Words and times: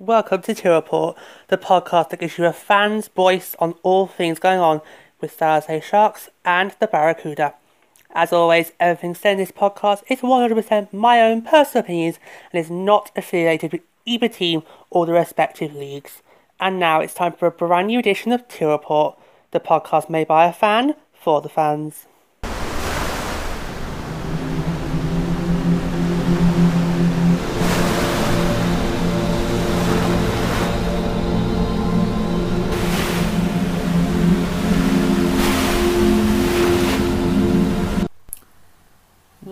Welcome 0.00 0.42
to 0.42 0.54
Tear 0.54 0.74
Report, 0.74 1.18
the 1.48 1.58
podcast 1.58 2.10
that 2.10 2.20
gives 2.20 2.38
you 2.38 2.44
a 2.44 2.52
fan's 2.52 3.08
voice 3.08 3.56
on 3.58 3.74
all 3.82 4.06
things 4.06 4.38
going 4.38 4.60
on 4.60 4.80
with 5.20 5.36
San 5.36 5.60
Jose 5.60 5.80
Sharks 5.80 6.30
and 6.44 6.72
the 6.78 6.86
Barracuda. 6.86 7.54
As 8.12 8.32
always, 8.32 8.70
everything 8.78 9.16
said 9.16 9.32
in 9.32 9.38
this 9.38 9.50
podcast 9.50 10.04
is 10.08 10.20
100% 10.20 10.92
my 10.92 11.20
own 11.20 11.42
personal 11.42 11.82
opinions 11.82 12.20
and 12.52 12.60
is 12.60 12.70
not 12.70 13.10
affiliated 13.16 13.72
with 13.72 13.80
either 14.04 14.28
team 14.28 14.62
or 14.88 15.04
the 15.04 15.14
respective 15.14 15.74
leagues. 15.74 16.22
And 16.60 16.78
now 16.78 17.00
it's 17.00 17.14
time 17.14 17.32
for 17.32 17.46
a 17.46 17.50
brand 17.50 17.88
new 17.88 17.98
edition 17.98 18.30
of 18.30 18.46
Tear 18.46 18.68
Report, 18.68 19.18
the 19.50 19.58
podcast 19.58 20.08
made 20.08 20.28
by 20.28 20.46
a 20.46 20.52
fan 20.52 20.94
for 21.12 21.40
the 21.40 21.48
fans. 21.48 22.06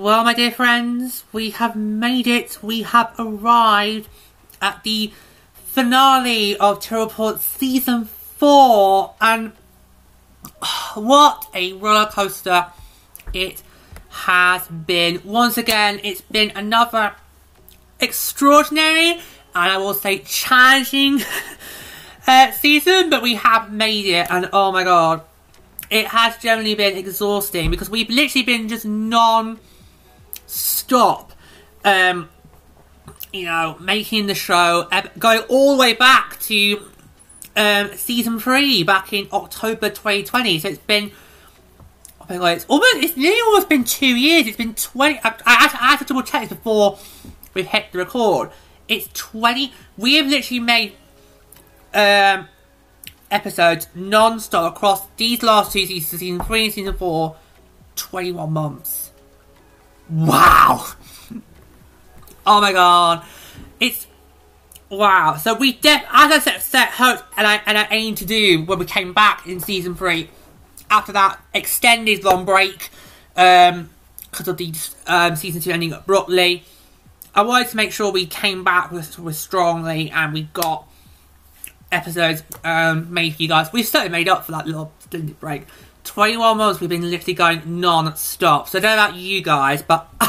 Well, 0.07 0.23
my 0.23 0.35
dear 0.35 0.53
friends, 0.53 1.25
we 1.33 1.51
have 1.51 1.75
made 1.75 2.29
it. 2.29 2.63
We 2.63 2.83
have 2.83 3.13
arrived 3.19 4.09
at 4.63 4.85
the 4.85 5.11
finale 5.65 6.57
of 6.57 6.79
Tear 6.79 7.01
Report 7.01 7.41
Season 7.41 8.05
4. 8.05 9.15
And 9.21 9.51
what 10.95 11.49
a 11.53 11.73
roller 11.73 12.07
coaster 12.07 12.67
it 13.33 13.65
has 14.11 14.69
been. 14.69 15.23
Once 15.25 15.59
again, 15.59 15.99
it's 16.05 16.21
been 16.21 16.53
another 16.55 17.17
extraordinary 17.99 19.11
and 19.11 19.73
I 19.73 19.77
will 19.77 19.93
say 19.93 20.21
challenging 20.21 21.21
uh, 22.29 22.53
season, 22.53 23.11
but 23.11 23.23
we 23.23 23.35
have 23.35 23.73
made 23.73 24.07
it. 24.07 24.31
And 24.31 24.51
oh 24.53 24.71
my 24.71 24.85
god, 24.85 25.23
it 25.91 26.07
has 26.07 26.39
generally 26.39 26.77
been 26.77 26.97
exhausting 26.97 27.73
because 27.73 27.91
we've 27.91 28.09
literally 28.09 28.45
been 28.45 28.69
just 28.69 28.87
non 28.87 29.59
stop, 30.57 31.33
um, 31.85 32.29
you 33.33 33.45
know, 33.45 33.77
making 33.81 34.27
the 34.27 34.35
show, 34.35 34.89
going 35.19 35.41
all 35.49 35.77
the 35.77 35.81
way 35.81 35.95
back 35.95 36.41
to 36.41 36.83
um, 37.57 37.91
season 37.95 38.39
three 38.39 38.83
back 38.83 39.13
in 39.13 39.29
October 39.33 39.89
2020. 39.89 40.59
So 40.59 40.69
it's 40.69 40.79
been, 40.79 41.11
oh 42.29 42.45
it's 42.47 42.65
almost, 42.67 42.97
it's 42.97 43.17
nearly 43.17 43.41
almost 43.41 43.69
been 43.69 43.85
two 43.85 44.15
years. 44.15 44.47
It's 44.47 44.57
been 44.57 44.75
20, 44.75 45.21
I, 45.23 45.35
I, 45.45 45.55
had, 45.55 45.69
to, 45.69 45.83
I 45.83 45.87
had 45.89 45.99
to 45.99 46.05
double 46.05 46.23
check 46.23 46.49
this 46.49 46.57
before 46.57 46.99
we 47.55 47.63
hit 47.63 47.93
the 47.93 47.99
record. 47.99 48.51
It's 48.89 49.09
20, 49.15 49.73
we 49.97 50.15
have 50.17 50.27
literally 50.27 50.61
made 50.61 50.93
um, 51.93 52.49
episodes 53.31 53.89
non-stop 53.95 54.77
across 54.77 55.07
these 55.17 55.43
last 55.43 55.73
two 55.73 55.87
seasons, 55.87 56.21
season 56.21 56.41
three 56.41 56.67
and 56.67 56.75
season 56.75 56.97
four, 56.97 57.37
21 57.97 58.53
months. 58.53 59.06
Wow! 60.09 60.87
Oh 62.47 62.61
my 62.61 62.73
god. 62.73 63.25
It's 63.81 64.07
wow. 64.89 65.37
So 65.37 65.55
we 65.55 65.73
did 65.73 66.01
as 66.13 66.33
I 66.33 66.39
set 66.39 66.63
set 66.63 66.91
hopes 66.91 67.23
and 67.37 67.47
I 67.47 67.61
and 67.67 67.77
I 67.77 67.89
aimed 67.91 68.19
to 68.19 68.25
do 68.25 68.63
when 68.65 68.79
we 68.79 68.87
came 68.87 69.13
back 69.13 69.47
in 69.47 69.61
season 69.61 69.95
three. 69.95 70.31
After 70.89 71.13
that 71.13 71.43
extended 71.53 72.23
long 72.23 72.45
break, 72.45 72.91
um, 73.37 73.91
because 74.31 74.47
of 74.47 74.57
the 74.57 74.73
um, 75.09 75.35
season 75.35 75.61
two 75.61 75.73
ending 75.73 75.93
abruptly, 75.93 76.63
I 77.35 77.43
wanted 77.43 77.69
to 77.69 77.77
make 77.77 77.91
sure 77.91 78.13
we 78.13 78.27
came 78.27 78.63
back 78.63 78.93
with, 78.93 79.19
with 79.19 79.35
strongly 79.35 80.11
and 80.11 80.33
we 80.33 80.45
got 80.53 80.87
episodes 81.91 82.45
um, 82.63 83.13
made 83.13 83.35
for 83.35 83.43
you 83.43 83.49
guys. 83.49 83.73
We've 83.73 83.87
certainly 83.87 84.13
made 84.13 84.29
up 84.29 84.45
for 84.45 84.53
that 84.53 84.67
little 84.67 84.93
extended 84.99 85.41
break. 85.41 85.67
21 86.07 86.57
months 86.57 86.81
we've 86.81 86.89
been 86.89 87.11
literally 87.11 87.35
going 87.35 87.81
non-stop. 87.81 88.69
So 88.69 88.79
I 88.79 88.81
don't 88.81 88.97
know 88.97 89.05
about 89.05 89.17
you 89.17 89.43
guys, 89.43 89.83
but 89.83 90.09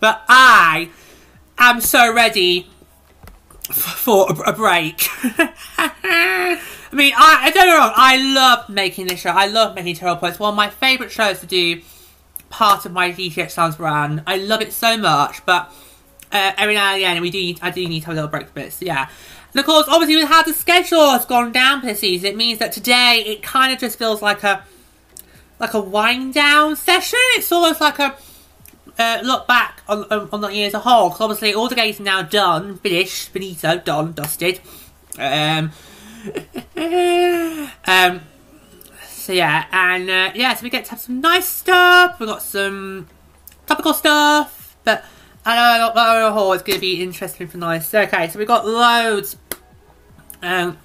but 0.00 0.24
I 0.28 0.90
am 1.58 1.80
so 1.80 2.12
ready 2.12 2.68
for 3.72 4.26
a, 4.44 4.52
break. 4.52 5.06
I 5.78 6.58
mean, 6.92 7.12
I, 7.16 7.38
I 7.44 7.50
don't 7.50 7.66
know 7.66 7.78
wrong, 7.78 7.92
I 7.94 8.16
love 8.16 8.68
making 8.68 9.06
this 9.06 9.20
show. 9.20 9.30
I 9.30 9.46
love 9.46 9.76
making 9.76 9.94
Tear 9.96 10.16
Points. 10.16 10.38
One 10.38 10.50
of 10.50 10.56
my 10.56 10.70
favourite 10.70 11.12
shows 11.12 11.40
to 11.40 11.46
do. 11.46 11.82
Part 12.48 12.84
of 12.84 12.90
my 12.92 13.12
DTX 13.12 13.52
Sounds 13.52 13.76
brand. 13.76 14.24
I 14.26 14.38
love 14.38 14.60
it 14.60 14.72
so 14.72 14.96
much, 14.96 15.46
but 15.46 15.72
uh, 16.32 16.52
every 16.58 16.74
now 16.74 16.88
and 16.88 16.96
again 16.96 17.22
we 17.22 17.30
do. 17.30 17.54
I 17.62 17.70
do 17.70 17.86
need 17.88 18.00
to 18.00 18.06
have 18.06 18.14
a 18.14 18.16
little 18.16 18.30
break 18.30 18.48
for. 18.48 18.70
So 18.70 18.84
yeah. 18.84 19.08
And 19.52 19.60
of 19.60 19.66
course, 19.66 19.86
obviously, 19.88 20.16
with 20.16 20.28
how 20.28 20.42
the 20.42 20.52
schedule 20.52 21.10
has 21.10 21.24
gone 21.24 21.52
down 21.52 21.80
for 21.80 21.86
the 21.86 21.94
season, 21.94 22.28
it 22.30 22.36
means 22.36 22.58
that 22.60 22.72
today 22.72 23.22
it 23.26 23.42
kind 23.42 23.72
of 23.72 23.78
just 23.78 23.98
feels 23.98 24.22
like 24.22 24.42
a 24.44 24.64
like 25.58 25.74
a 25.74 25.80
wind 25.80 26.34
down 26.34 26.76
session. 26.76 27.18
It's 27.34 27.50
almost 27.50 27.80
like 27.80 27.98
a 27.98 28.16
uh, 28.98 29.20
look 29.22 29.46
back 29.46 29.82
on, 29.88 30.04
on, 30.04 30.28
on 30.32 30.40
the 30.40 30.48
year 30.48 30.68
as 30.68 30.74
a 30.74 30.78
whole. 30.78 31.08
Because 31.08 31.20
obviously, 31.20 31.54
all 31.54 31.68
the 31.68 31.74
games 31.74 32.00
are 32.00 32.04
now 32.04 32.22
done, 32.22 32.78
finished, 32.78 33.30
finito, 33.30 33.78
done, 33.78 34.12
dusted. 34.12 34.60
Um, 35.18 35.72
um, 37.86 38.20
so 39.08 39.32
yeah, 39.32 39.66
and 39.72 40.10
uh, 40.10 40.32
yeah, 40.34 40.54
so 40.54 40.62
we 40.62 40.70
get 40.70 40.84
to 40.86 40.90
have 40.92 41.00
some 41.00 41.20
nice 41.20 41.46
stuff. 41.46 42.20
We 42.20 42.26
got 42.26 42.42
some 42.42 43.08
topical 43.66 43.94
stuff, 43.94 44.76
but 44.84 45.04
I 45.44 45.78
know, 45.78 45.92
I 45.94 46.18
know, 46.18 46.34
oh, 46.36 46.52
it's 46.52 46.62
going 46.62 46.76
to 46.76 46.80
be 46.80 47.02
interesting 47.02 47.48
for 47.48 47.56
nice. 47.56 47.92
Okay, 47.94 48.28
so 48.28 48.38
we've 48.38 48.48
got 48.48 48.66
loads 48.66 49.36
um, 50.42 50.76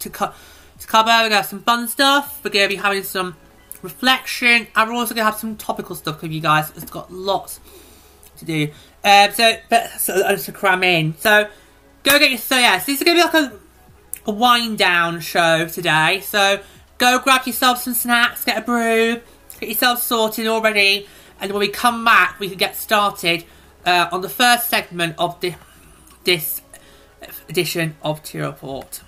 to, 0.00 0.10
co 0.10 0.32
to 0.78 0.86
cover. 0.86 1.22
we 1.22 1.30
got 1.30 1.46
some 1.46 1.60
fun 1.60 1.88
stuff. 1.88 2.40
We're 2.44 2.50
going 2.50 2.68
to 2.68 2.76
be 2.76 2.80
having 2.80 3.02
some 3.02 3.34
reflection. 3.80 4.66
And 4.76 4.90
we're 4.90 4.96
also 4.96 5.14
going 5.14 5.24
to 5.24 5.30
have 5.30 5.40
some 5.40 5.56
topical 5.56 5.96
stuff 5.96 6.20
with 6.20 6.32
you 6.32 6.40
guys. 6.40 6.70
It's 6.76 6.90
got 6.90 7.10
lots 7.10 7.60
to 8.38 8.44
do. 8.44 8.68
Um, 9.02 9.30
so, 9.32 9.56
but, 9.70 9.88
so, 9.92 10.14
uh, 10.14 10.36
to 10.36 10.52
cram 10.52 10.82
in. 10.82 11.16
So, 11.18 11.48
go 12.02 12.18
get 12.18 12.30
your, 12.30 12.38
so 12.38 12.58
yeah, 12.58 12.78
so 12.78 12.92
this 12.92 13.00
is 13.00 13.04
going 13.04 13.16
to 13.16 13.22
be 13.22 13.38
like 13.38 13.52
a, 13.52 14.30
a 14.30 14.32
wind 14.34 14.76
down 14.76 15.20
show 15.20 15.66
today. 15.66 16.20
So, 16.20 16.60
go 16.98 17.20
grab 17.20 17.46
yourself 17.46 17.78
some 17.78 17.94
snacks, 17.94 18.44
get 18.44 18.58
a 18.58 18.60
brew, 18.60 19.22
get 19.60 19.68
yourself 19.70 20.02
sorted 20.02 20.46
already 20.46 21.06
and 21.40 21.52
when 21.52 21.60
we 21.60 21.68
come 21.68 22.04
back, 22.04 22.38
we 22.40 22.48
can 22.48 22.58
get 22.58 22.76
started 22.76 23.44
uh, 23.84 24.08
on 24.10 24.20
the 24.20 24.28
first 24.28 24.70
segment 24.70 25.14
of 25.18 25.38
the, 25.40 25.54
this 26.24 26.62
edition 27.48 27.96
of 28.02 28.22
Tear 28.22 28.46
Report. 28.46 29.02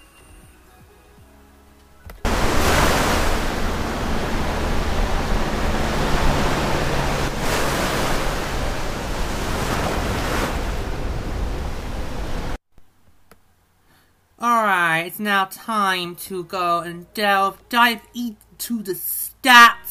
Alright, 14.40 15.06
it's 15.08 15.18
now 15.18 15.46
time 15.46 16.14
to 16.14 16.44
go 16.44 16.78
and 16.78 17.12
delve, 17.12 17.58
dive 17.68 18.02
into 18.14 18.84
the 18.84 18.92
stats 18.92 19.87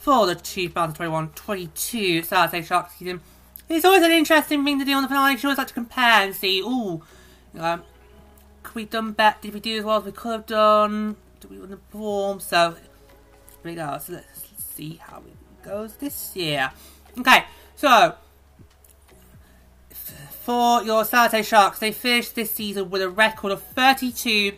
for 0.00 0.26
the 0.26 0.34
2021-22 0.34 2.24
San 2.24 2.48
Jose 2.48 2.62
Shark 2.62 2.90
season. 2.90 3.20
It's 3.68 3.84
always 3.84 4.02
an 4.02 4.10
interesting 4.10 4.64
thing 4.64 4.78
to 4.78 4.84
do 4.84 4.92
on 4.94 5.02
the 5.02 5.08
finale. 5.08 5.34
You 5.34 5.40
always 5.44 5.58
like 5.58 5.68
to 5.68 5.74
compare 5.74 6.22
and 6.22 6.34
see, 6.34 6.60
ooh, 6.60 7.02
know, 7.52 7.80
could 8.62 8.74
we 8.74 8.86
done 8.86 9.12
better? 9.12 9.36
Did 9.42 9.54
we 9.54 9.60
do 9.60 9.78
as 9.78 9.84
well 9.84 9.98
as 9.98 10.04
we 10.04 10.12
could 10.12 10.32
have 10.32 10.46
done? 10.46 11.16
Did 11.40 11.50
we 11.50 11.58
underperform? 11.58 12.40
So, 12.40 12.70
here 12.72 12.80
we 13.62 13.74
go. 13.74 13.98
So 13.98 14.14
let's, 14.14 14.26
let's 14.50 14.64
see 14.64 15.00
how 15.02 15.18
it 15.18 15.62
goes 15.62 15.96
this 15.96 16.34
year. 16.34 16.72
Okay, 17.18 17.44
so 17.76 18.14
for 19.90 20.82
your 20.82 21.04
San 21.04 21.28
Jose 21.28 21.42
Sharks, 21.42 21.78
they 21.78 21.92
finished 21.92 22.34
this 22.34 22.52
season 22.52 22.88
with 22.88 23.02
a 23.02 23.10
record 23.10 23.52
of 23.52 23.62
32, 23.62 24.52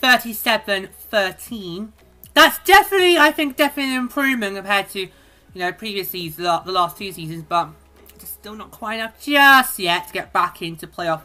37, 0.00 0.88
13 0.92 1.92
that's 2.34 2.58
definitely, 2.64 3.18
I 3.18 3.32
think, 3.32 3.56
definitely 3.56 3.94
an 3.94 4.00
improvement 4.00 4.56
compared 4.56 4.88
to, 4.90 5.00
you 5.00 5.10
know, 5.54 5.72
previous 5.72 6.10
seasons, 6.10 6.46
the 6.46 6.72
last 6.72 6.96
two 6.96 7.12
seasons, 7.12 7.44
but 7.48 7.70
it's 8.14 8.28
still 8.28 8.54
not 8.54 8.70
quite 8.70 8.96
enough 8.96 9.20
just 9.20 9.78
yet 9.78 10.06
to 10.08 10.12
get 10.12 10.32
back 10.32 10.62
into 10.62 10.86
playoff 10.86 11.22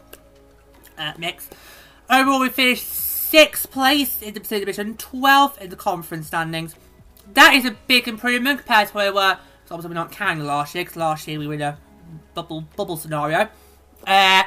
uh, 0.98 1.13
mix. 1.18 1.50
Overall, 2.10 2.40
we 2.40 2.50
finished 2.50 2.88
sixth 2.88 3.72
place 3.72 4.22
in 4.22 4.34
the 4.34 4.40
Pacific 4.40 4.62
Division, 4.62 4.96
12th 4.96 5.57
in 5.60 5.69
the 5.69 5.75
conference 5.75 6.28
standings. 6.28 6.75
That 7.34 7.54
is 7.54 7.66
a 7.66 7.75
big 7.88 8.08
improvement 8.08 8.60
compared 8.60 8.90
to 8.90 8.94
where 8.94 9.12
we 9.12 9.16
were. 9.16 9.38
So 9.66 9.75
obviously, 9.75 9.90
we're 9.90 9.96
not 9.96 10.12
counting 10.12 10.46
last 10.46 10.75
year 10.75 10.84
because 10.84 10.96
last 10.96 11.28
year 11.28 11.40
we 11.40 11.48
were 11.48 11.56
in 11.56 11.62
a 11.62 11.78
bubble 12.34 12.62
bubble 12.75 12.98
scenario, 12.98 13.50
uh, 14.06 14.44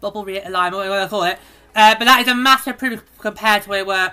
bubble 0.00 0.24
realignment, 0.24 0.72
whatever 0.72 0.84
you 0.84 0.90
want 0.90 1.02
to 1.04 1.08
call 1.08 1.24
it. 1.24 1.38
Uh, 1.74 1.94
but 1.98 2.04
that 2.04 2.20
is 2.20 2.28
a 2.28 2.34
massive 2.34 2.74
improvement 2.74 3.02
compared 3.18 3.62
to 3.62 3.68
where 3.70 3.84
we 3.84 3.88
were 3.88 4.12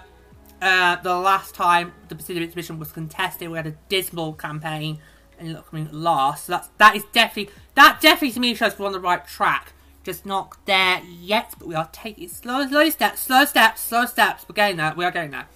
uh, 0.63 0.95
the 1.01 1.13
last 1.13 1.53
time 1.53 1.91
the 2.07 2.15
Pacific 2.15 2.49
Division 2.49 2.79
was 2.79 2.93
contested, 2.93 3.49
we 3.49 3.57
had 3.57 3.67
a 3.67 3.75
dismal 3.89 4.31
campaign 4.31 4.99
and 5.37 5.57
up 5.57 5.69
coming 5.69 5.89
last. 5.91 6.45
So 6.45 6.53
that's 6.53 6.69
that 6.77 6.95
is 6.95 7.03
definitely 7.11 7.53
that 7.75 7.99
definitely 7.99 8.31
to 8.31 8.39
me 8.39 8.55
shows 8.55 8.79
we're 8.79 8.85
on 8.85 8.93
the 8.93 8.99
right 8.99 9.27
track 9.27 9.73
Just 10.05 10.25
not 10.25 10.55
there 10.65 11.01
yet, 11.03 11.53
but 11.59 11.67
we 11.67 11.75
are 11.75 11.89
taking 11.91 12.29
slow, 12.29 12.65
slow 12.65 12.89
steps, 12.89 13.19
slow 13.19 13.43
steps, 13.43 13.81
slow 13.81 14.05
steps. 14.05 14.45
We're 14.47 14.53
getting 14.53 14.77
there. 14.77 14.93
We 14.95 15.03
are 15.03 15.11
getting 15.11 15.31
there. 15.31 15.47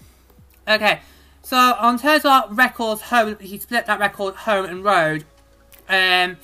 Okay, 0.68 1.00
so 1.42 1.56
on 1.56 1.98
terms 1.98 2.26
of 2.26 2.58
records, 2.58 3.04
home, 3.04 3.38
he 3.40 3.58
split 3.60 3.86
that 3.86 4.00
record 4.00 4.36
home 4.36 4.66
and 4.66 4.84
road. 4.84 5.24
Um, 5.88 6.36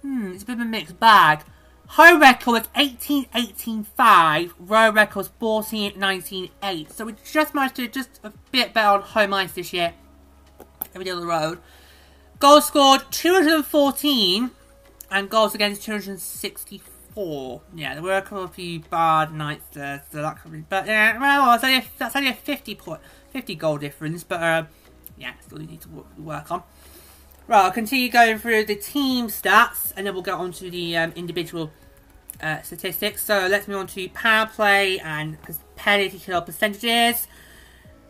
hmm, 0.00 0.32
it's 0.32 0.42
a 0.42 0.46
bit 0.46 0.54
of 0.54 0.60
a 0.62 0.64
mixed 0.64 0.98
bag. 0.98 1.40
Home 1.90 2.20
record 2.20 2.52
was 2.52 2.68
18-18-5, 2.74 4.52
road 4.58 4.94
record 4.94 5.16
was 5.16 5.30
14-19-8. 5.40 6.92
So 6.92 7.04
we 7.06 7.14
just 7.30 7.54
managed 7.54 7.76
to 7.76 7.86
just 7.88 8.20
a 8.24 8.32
bit 8.50 8.74
better 8.74 8.88
on 8.88 9.02
home 9.02 9.32
ice 9.32 9.52
this 9.52 9.72
year. 9.72 9.94
Every 10.94 11.04
day 11.04 11.12
on 11.12 11.20
the 11.20 11.26
road. 11.26 11.58
Goals 12.38 12.66
scored 12.66 13.02
214 13.10 14.50
and 15.10 15.30
goals 15.30 15.54
against 15.54 15.84
264. 15.84 17.62
Yeah, 17.74 17.94
there 17.94 18.02
were 18.02 18.16
a 18.16 18.22
couple 18.22 18.44
of 18.44 18.54
few 18.54 18.80
bad 18.80 19.32
nights 19.32 19.64
there, 19.72 20.02
so 20.10 20.20
that 20.22 20.42
could 20.42 20.52
be. 20.52 20.64
But 20.68 20.86
yeah, 20.86 21.18
well, 21.18 21.46
that's 21.46 21.64
only 21.64 21.78
a, 21.78 21.84
that's 21.98 22.16
only 22.16 22.30
a 22.30 22.34
50 22.34 22.74
point, 22.74 23.00
50 23.30 23.54
goal 23.54 23.78
difference. 23.78 24.24
But 24.24 24.42
uh, 24.42 24.64
yeah, 25.16 25.32
still 25.40 25.58
need 25.58 25.80
to 25.82 25.88
work 26.18 26.50
on. 26.50 26.62
Right, 27.48 27.64
I'll 27.64 27.70
continue 27.70 28.08
going 28.08 28.38
through 28.38 28.64
the 28.64 28.74
team 28.74 29.28
stats, 29.28 29.92
and 29.96 30.04
then 30.04 30.14
we'll 30.14 30.24
get 30.24 30.34
on 30.34 30.50
to 30.54 30.68
the 30.68 30.96
um, 30.96 31.12
individual 31.14 31.70
uh, 32.42 32.60
statistics. 32.62 33.22
So 33.22 33.46
let's 33.48 33.68
move 33.68 33.78
on 33.78 33.86
to 33.88 34.08
power 34.08 34.46
play 34.46 34.98
and 34.98 35.38
penalty 35.76 36.18
kill 36.18 36.42
percentages. 36.42 37.28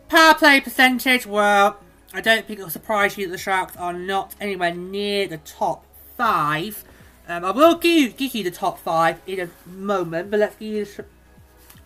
Power 0.09 0.35
play 0.35 0.61
percentage, 0.63 1.27
well, 1.27 1.79
I 2.15 2.23
don't 2.23 2.47
think 2.47 2.61
it'll 2.61 2.71
surprise 2.71 3.19
you 3.19 3.27
that 3.27 3.33
the 3.33 3.39
Sharks 3.39 3.77
are 3.77 3.93
not 3.93 4.35
anywhere 4.41 4.75
near 4.75 5.27
the 5.27 5.39
top 5.39 5.85
five. 6.17 6.83
Um, 7.29 7.45
I 7.45 7.51
will 7.51 7.75
give, 7.75 8.17
give 8.17 8.35
you 8.35 8.43
the 8.43 8.51
top 8.51 8.79
five 8.79 9.21
in 9.27 9.41
a 9.41 9.69
moment, 9.69 10.31
but 10.31 10.41
let's 10.41 10.57
give 10.57 10.73
you 10.73 10.85
the, 10.87 11.05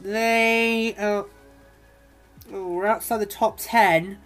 they 0.00 0.94
uh, 0.96 1.24
oh, 2.52 2.68
we're 2.68 2.86
outside 2.86 3.18
the 3.18 3.26
top 3.26 3.58
ten. 3.58 4.18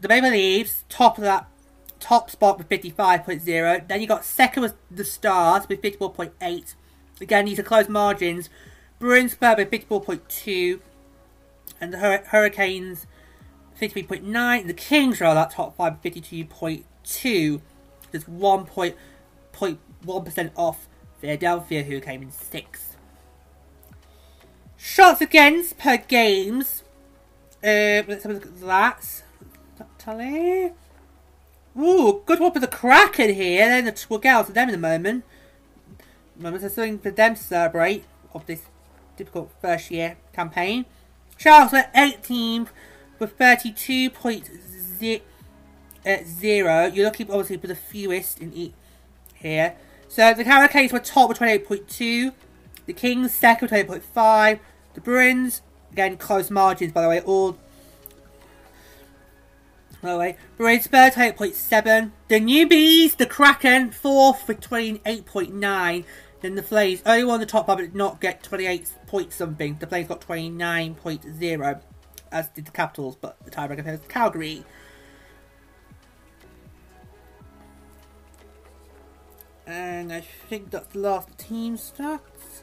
the 0.00 0.08
Maple 0.08 0.30
Leafs, 0.30 0.84
top 0.88 1.16
of 1.16 1.24
that 1.24 1.48
top 2.00 2.30
spot 2.30 2.58
with 2.58 2.68
55.0. 2.68 3.88
Then 3.88 4.00
you 4.00 4.06
got 4.06 4.24
second 4.24 4.64
with 4.64 4.74
the 4.90 5.04
Stars 5.04 5.68
with 5.68 5.80
54.8. 5.80 6.74
Again, 7.20 7.44
these 7.44 7.58
are 7.58 7.62
close 7.62 7.88
margins. 7.88 8.50
Bruins 8.98 9.36
with 9.40 9.70
54.2. 9.70 10.80
And 11.80 11.92
the 11.92 11.98
Hur 11.98 12.24
Hurricanes 12.26 13.06
53.9. 13.80 14.66
The 14.66 14.74
Kings 14.74 15.22
are 15.22 15.34
that 15.34 15.52
top 15.52 15.76
5 15.76 16.02
52.2. 16.02 16.84
Just 17.04 18.30
1.1% 18.30 20.50
off 20.56 20.88
Philadelphia, 21.20 21.82
who 21.82 22.00
came 22.00 22.22
in 22.22 22.30
6th. 22.30 22.96
Shots 24.76 25.20
against 25.20 25.78
per 25.78 25.96
games. 25.96 26.82
Uh, 27.62 28.02
let's 28.08 28.24
have 28.24 28.32
a 28.32 28.34
look 28.34 28.46
at 28.46 28.60
that. 28.60 29.22
Tally. 29.98 30.72
Ooh, 31.78 32.22
good 32.26 32.40
one 32.40 32.52
for 32.52 32.58
the 32.58 32.66
Kraken 32.66 33.34
here. 33.34 33.68
Then 33.68 33.84
the, 33.84 34.06
we'll 34.08 34.18
get 34.18 34.34
out 34.34 34.46
to 34.46 34.52
them 34.52 34.68
in 34.68 34.74
a 34.74 34.78
moment. 34.78 35.24
Moments 36.36 36.64
of 36.64 36.72
something 36.72 36.98
for 36.98 37.10
them 37.10 37.36
to 37.36 37.42
celebrate 37.42 38.04
of 38.34 38.46
this 38.46 38.62
difficult 39.16 39.52
first 39.60 39.90
year 39.90 40.16
campaign. 40.32 40.86
Sharks 41.36 41.72
were 41.72 41.84
18th 41.94 42.68
with 43.18 43.38
32.0. 43.38 45.20
You're 46.04 47.04
looking 47.04 47.30
obviously 47.30 47.56
for 47.56 47.66
the 47.66 47.74
fewest 47.76 48.40
in 48.40 48.52
each 48.52 48.72
here. 49.34 49.76
So 50.08 50.34
the 50.34 50.44
Hurricanes 50.44 50.92
were 50.92 51.00
top 51.00 51.28
with 51.28 51.38
28.2. 51.38 52.32
The 52.86 52.92
Kings 52.92 53.32
second 53.32 53.70
with 53.70 53.88
28.5. 54.14 54.60
The 54.94 55.00
Bruins, 55.00 55.62
again, 55.92 56.16
close 56.16 56.50
margins 56.50 56.92
by 56.92 57.02
the 57.02 57.08
way, 57.08 57.20
all 57.20 57.56
by 60.02 60.12
the 60.12 60.18
way. 60.18 60.36
Bruins 60.56 60.86
third 60.86 61.12
28.7. 61.14 62.10
The 62.28 62.40
newbies, 62.40 63.16
the 63.16 63.26
Kraken, 63.26 63.90
fourth 63.90 64.46
with 64.48 64.60
28.9. 64.60 66.04
Then 66.40 66.56
the 66.56 66.62
Flames, 66.62 67.02
only 67.06 67.24
one 67.24 67.34
on 67.34 67.40
the 67.40 67.46
top 67.46 67.68
but 67.68 67.76
did 67.76 67.94
not 67.94 68.20
get 68.20 68.42
28 68.42 68.90
point 69.06 69.32
something. 69.32 69.76
The 69.78 69.86
Flames 69.86 70.08
got 70.08 70.20
29.0 70.20 71.82
as 72.32 72.48
did 72.48 72.64
the 72.64 72.72
Capitals, 72.72 73.16
but 73.20 73.36
the 73.44 73.50
tiebreaker 73.50 73.84
was 73.84 74.00
Calgary. 74.08 74.64
And 79.66 80.12
I 80.12 80.20
think 80.20 80.70
that's 80.70 80.88
the 80.88 80.98
last 80.98 81.38
team 81.38 81.76
stats. 81.76 82.62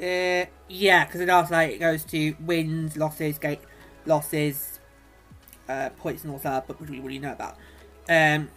Uh, 0.00 0.46
yeah, 0.68 1.04
because 1.04 1.20
it 1.20 1.28
also 1.28 1.52
like 1.52 1.72
it 1.72 1.78
goes 1.78 2.04
to 2.04 2.34
wins, 2.40 2.96
losses, 2.96 3.38
gate 3.38 3.60
losses, 4.06 4.80
uh, 5.68 5.90
points, 5.90 6.24
and 6.24 6.32
all 6.32 6.38
that, 6.38 6.66
but 6.66 6.80
we 6.80 6.98
really 6.98 7.18
know 7.18 7.32
about. 7.32 7.56
Um, 8.08 8.50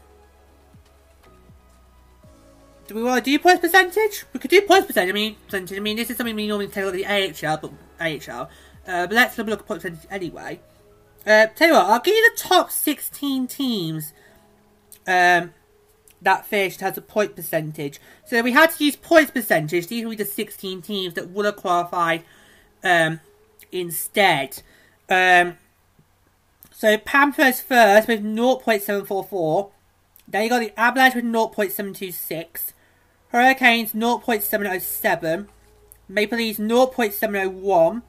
do 2.87 2.95
we 2.95 3.03
want 3.03 3.23
to 3.23 3.31
do 3.31 3.37
points 3.39 3.61
percentage? 3.61 4.25
We 4.33 4.39
could 4.39 4.51
do 4.51 4.61
points 4.61 4.87
percentage. 4.87 5.09
I 5.09 5.13
mean, 5.13 5.35
percentage. 5.45 5.77
I 5.77 5.81
mean, 5.81 5.97
this 5.97 6.09
is 6.09 6.17
something 6.17 6.35
we 6.35 6.47
normally 6.47 6.67
take 6.67 6.85
at 6.85 6.93
the 6.93 7.05
AHL, 7.05 7.57
but 7.57 7.71
AHL. 7.99 8.49
Uh, 8.87 9.07
but 9.07 9.13
let's 9.13 9.35
have 9.35 9.47
a 9.47 9.49
look 9.49 9.61
at 9.61 9.67
points 9.67 9.83
percentage 9.83 10.07
anyway. 10.11 10.59
Uh, 11.25 11.47
tell 11.55 11.67
you 11.67 11.73
what, 11.73 11.85
I'll 11.87 11.99
give 11.99 12.15
you 12.15 12.31
the 12.35 12.41
top 12.41 12.71
16 12.71 13.47
teams 13.47 14.13
um, 15.07 15.53
that 16.21 16.45
finished 16.45 16.81
has 16.81 16.97
a 16.97 17.01
point 17.01 17.35
percentage. 17.35 17.99
So 18.25 18.41
we 18.41 18.51
had 18.51 18.71
to 18.71 18.83
use 18.83 18.95
points 18.95 19.31
percentage. 19.31 19.87
These 19.87 20.07
be 20.07 20.15
the 20.15 20.25
16 20.25 20.81
teams 20.81 21.13
that 21.13 21.29
would 21.29 21.45
have 21.45 21.55
qualified 21.55 22.23
um, 22.83 23.19
instead. 23.71 24.61
Um, 25.09 25.57
so 26.71 26.97
Panthers 26.97 27.61
first 27.61 28.07
with 28.07 28.23
0.744. 28.23 29.71
Then 30.27 30.43
you 30.43 30.49
got 30.49 30.59
the 30.59 30.79
Avalanche 30.79 31.15
with 31.15 31.25
0.726. 31.25 32.73
Hurricanes 33.29 33.93
0.707. 33.93 35.47
Maple 36.07 36.37
Leafs 36.37 36.59
0.701. 36.59 38.03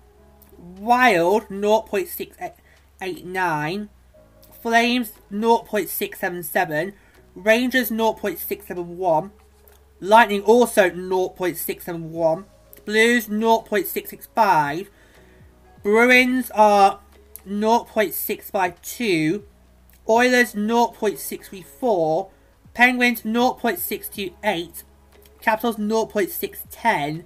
Wild 0.59 1.49
0.689. 1.49 3.89
Flames 4.67 5.13
0.677. 5.31 6.93
Rangers 7.37 7.91
0.671. 7.93 9.31
Lightning 10.01 10.43
also 10.43 10.91
0.671. 10.91 12.45
Blues 12.85 13.29
0.665. 13.29 14.89
Bruins 15.85 16.51
are 16.51 16.99
0.652. 17.47 19.45
Oilers 20.09 20.55
0.634. 20.55 22.31
Penguins 22.75 23.23
0.628. 23.23 24.83
Capitals 25.41 25.77
0.610. 25.77 27.23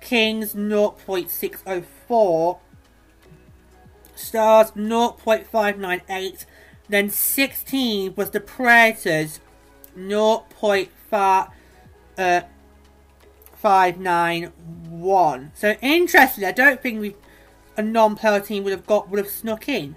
Kings 0.00 0.54
0.604. 0.54 2.58
Stars 4.16 4.72
0.598. 4.72 6.46
Then 6.88 7.10
16 7.10 8.14
was 8.14 8.30
the 8.30 8.40
Predators 8.40 9.40
0.5. 9.96 11.50
Uh, 12.16 12.40
591. 13.64 15.52
So 15.54 15.74
interestingly, 15.80 16.46
I 16.46 16.52
don't 16.52 16.82
think 16.82 17.16
a 17.78 17.82
non-player 17.82 18.40
team 18.40 18.62
would 18.64 18.72
have 18.72 18.84
got 18.84 19.08
would 19.08 19.16
have 19.16 19.30
snuck 19.30 19.70
in 19.70 19.96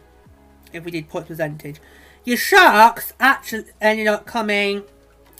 if 0.71 0.85
we 0.85 0.91
did 0.91 1.09
point 1.09 1.27
percentage. 1.27 1.81
Your 2.23 2.37
Sharks 2.37 3.11
actually 3.19 3.65
ended 3.81 4.07
up 4.07 4.25
coming 4.25 4.83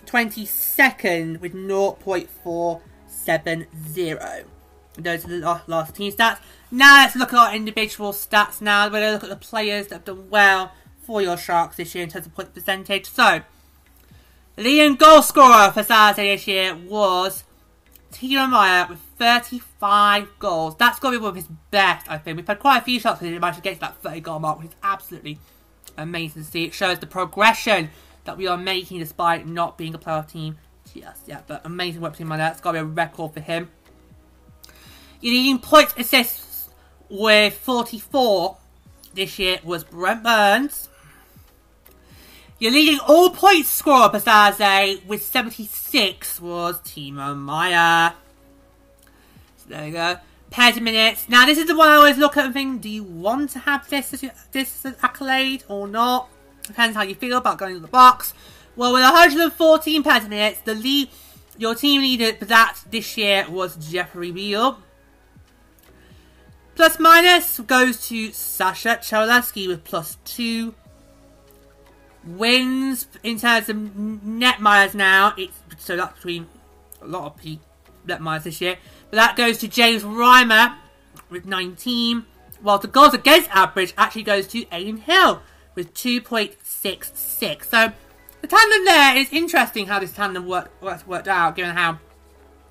22nd 0.06 1.40
with 1.40 1.54
0.470. 1.54 4.46
Those 4.98 5.24
are 5.24 5.28
the 5.30 5.62
last 5.68 5.96
team 5.96 6.12
stats. 6.12 6.40
Now 6.70 7.04
let's 7.04 7.16
look 7.16 7.32
at 7.32 7.40
our 7.40 7.56
individual 7.56 8.12
stats 8.12 8.60
now. 8.60 8.88
We're 8.88 9.00
going 9.00 9.04
to 9.04 9.14
look 9.14 9.24
at 9.24 9.30
the 9.30 9.38
players 9.38 9.88
that 9.88 9.96
have 9.96 10.04
done 10.04 10.30
well 10.30 10.74
for 11.08 11.22
your 11.22 11.38
Sharks 11.38 11.78
this 11.78 11.96
year 11.96 12.04
in 12.04 12.10
terms 12.10 12.28
of 12.28 12.36
point 12.36 12.54
percentage. 12.54 13.10
So, 13.10 13.42
leading 14.58 14.96
goal 14.96 15.24
scorer 15.24 15.72
for 15.72 15.82
Saturday 15.82 16.36
this 16.36 16.48
year 16.48 16.76
was 16.76 17.44
Timo 18.12 18.48
Meier 18.48 18.88
with 18.88 19.00
35 19.18 20.28
goals. 20.38 20.76
That's 20.78 21.00
got 21.00 21.12
to 21.12 21.18
be 21.18 21.22
one 21.24 21.30
of 21.30 21.36
his 21.36 21.48
best, 21.72 22.10
I 22.12 22.20
think. 22.20 22.38
We've 22.38 22.48
had 22.48 22.60
quite 22.60 22.82
a 22.82 22.86
few 22.86 23.00
shots 23.00 23.22
where 23.22 23.32
he 23.32 23.40
managed 23.40 23.58
to 23.58 23.64
get 23.64 23.76
to 23.76 23.80
that 23.80 23.98
30 24.04 24.20
goal 24.20 24.40
mark, 24.40 24.60
which 24.60 24.68
is 24.68 24.76
absolutely 24.84 25.40
amazing 25.98 26.44
to 26.44 26.48
see. 26.48 26.66
It 26.66 26.74
shows 26.76 27.00
the 27.00 27.08
progression 27.08 27.90
that 28.26 28.38
we 28.38 28.46
are 28.46 28.58
making 28.58 29.00
despite 29.00 29.48
not 29.48 29.78
being 29.78 29.96
a 29.96 29.98
playoff 29.98 30.30
team 30.30 30.58
Yes, 30.94 31.22
yeah, 31.26 31.42
but 31.46 31.66
amazing 31.66 32.02
work 32.02 32.16
team 32.16 32.30
like 32.30 32.40
that. 32.40 32.54
It's 32.54 32.62
got 32.62 32.72
to 32.72 32.78
be 32.78 32.80
a 32.80 32.86
record 32.86 33.34
for 33.34 33.40
him. 33.40 33.70
Your 35.22 35.34
leading 35.34 35.60
points 35.60 35.94
assists 35.98 36.70
with 37.10 37.54
44 37.54 38.58
this 39.14 39.40
year 39.40 39.60
was 39.64 39.84
Brent 39.84 40.24
Burns. 40.24 40.90
Your 42.60 42.72
leading 42.72 43.00
all 43.08 43.30
points 43.30 43.70
scorer 43.70 44.10
per 44.10 44.98
with 45.06 45.24
76 45.24 46.42
was 46.42 46.80
Timo 46.80 47.38
Meier. 47.38 48.16
So 49.58 49.66
there 49.70 49.86
you 49.86 49.92
go. 49.92 50.18
Pairs 50.50 50.78
of 50.78 50.82
minutes. 50.82 51.30
Now 51.30 51.46
this 51.46 51.60
is 51.60 51.68
the 51.68 51.78
one 51.78 51.88
I 51.88 51.96
always 51.96 52.18
look 52.18 52.36
at 52.36 52.46
and 52.46 52.54
think, 52.56 52.82
do 52.82 52.90
you 52.90 53.04
want 53.04 53.52
to 53.52 53.60
have 53.60 53.88
this 53.90 54.12
as, 54.12 54.26
this 54.54 54.84
as 54.88 54.96
accolade 55.04 55.66
or 55.68 55.88
not? 55.88 56.30
Depends 56.64 56.96
how 56.96 57.04
you 57.04 57.14
feel 57.14 57.38
about 57.38 57.60
going 57.60 57.76
to 57.76 57.80
the 57.80 57.88
box. 57.88 58.34
Well, 58.76 58.92
with 58.92 59.04
114 59.04 60.02
pairs 60.02 60.24
of 60.24 60.30
minutes, 60.30 60.62
the 60.62 60.74
lead, 60.74 61.10
your 61.60 61.76
team 61.76 62.02
leader 62.02 62.34
for 62.34 62.46
that 62.46 62.80
this 62.90 63.18
year 63.18 63.46
was 63.48 63.76
Jeffrey 63.76 64.32
Viel. 64.32 64.78
Plus 66.76 67.00
minus 67.00 67.60
goes 67.60 68.08
to 68.08 68.32
Sasha 68.32 68.98
Chmelevski 69.02 69.68
with 69.68 69.84
plus 69.84 70.18
two 70.26 70.74
wins 72.28 73.08
in 73.24 73.40
terms 73.40 73.70
of 73.70 73.78
net 73.78 74.62
miles 74.62 74.94
now. 74.94 75.34
It's 75.38 75.58
so 75.78 75.96
that's 75.96 76.16
between 76.16 76.48
a 77.02 77.08
lot 77.08 77.26
of 77.26 77.38
peak 77.38 77.60
net 78.06 78.22
miles 78.22 78.44
this 78.44 78.62
year. 78.62 78.78
But 79.10 79.18
that 79.18 79.36
goes 79.36 79.58
to 79.60 79.68
James 79.68 80.04
Reimer 80.04 80.76
with 81.30 81.46
19, 81.46 82.26
while 82.62 82.80
the 82.80 82.88
goals 82.88 83.14
against 83.14 83.50
average 83.52 83.94
actually 83.98 84.24
goes 84.24 84.48
to 84.48 84.66
Adin 84.72 84.98
Hill 84.98 85.42
with 85.76 85.94
2.66. 85.94 87.66
So 87.66 87.92
the 88.42 88.48
tandem 88.48 88.86
there 88.86 89.18
is 89.18 89.30
interesting 89.32 89.88
how 89.88 90.00
this 90.00 90.14
tandem 90.14 90.48
worked, 90.48 90.82
worked 90.82 91.28
out, 91.28 91.56
given 91.56 91.76
how 91.76 92.00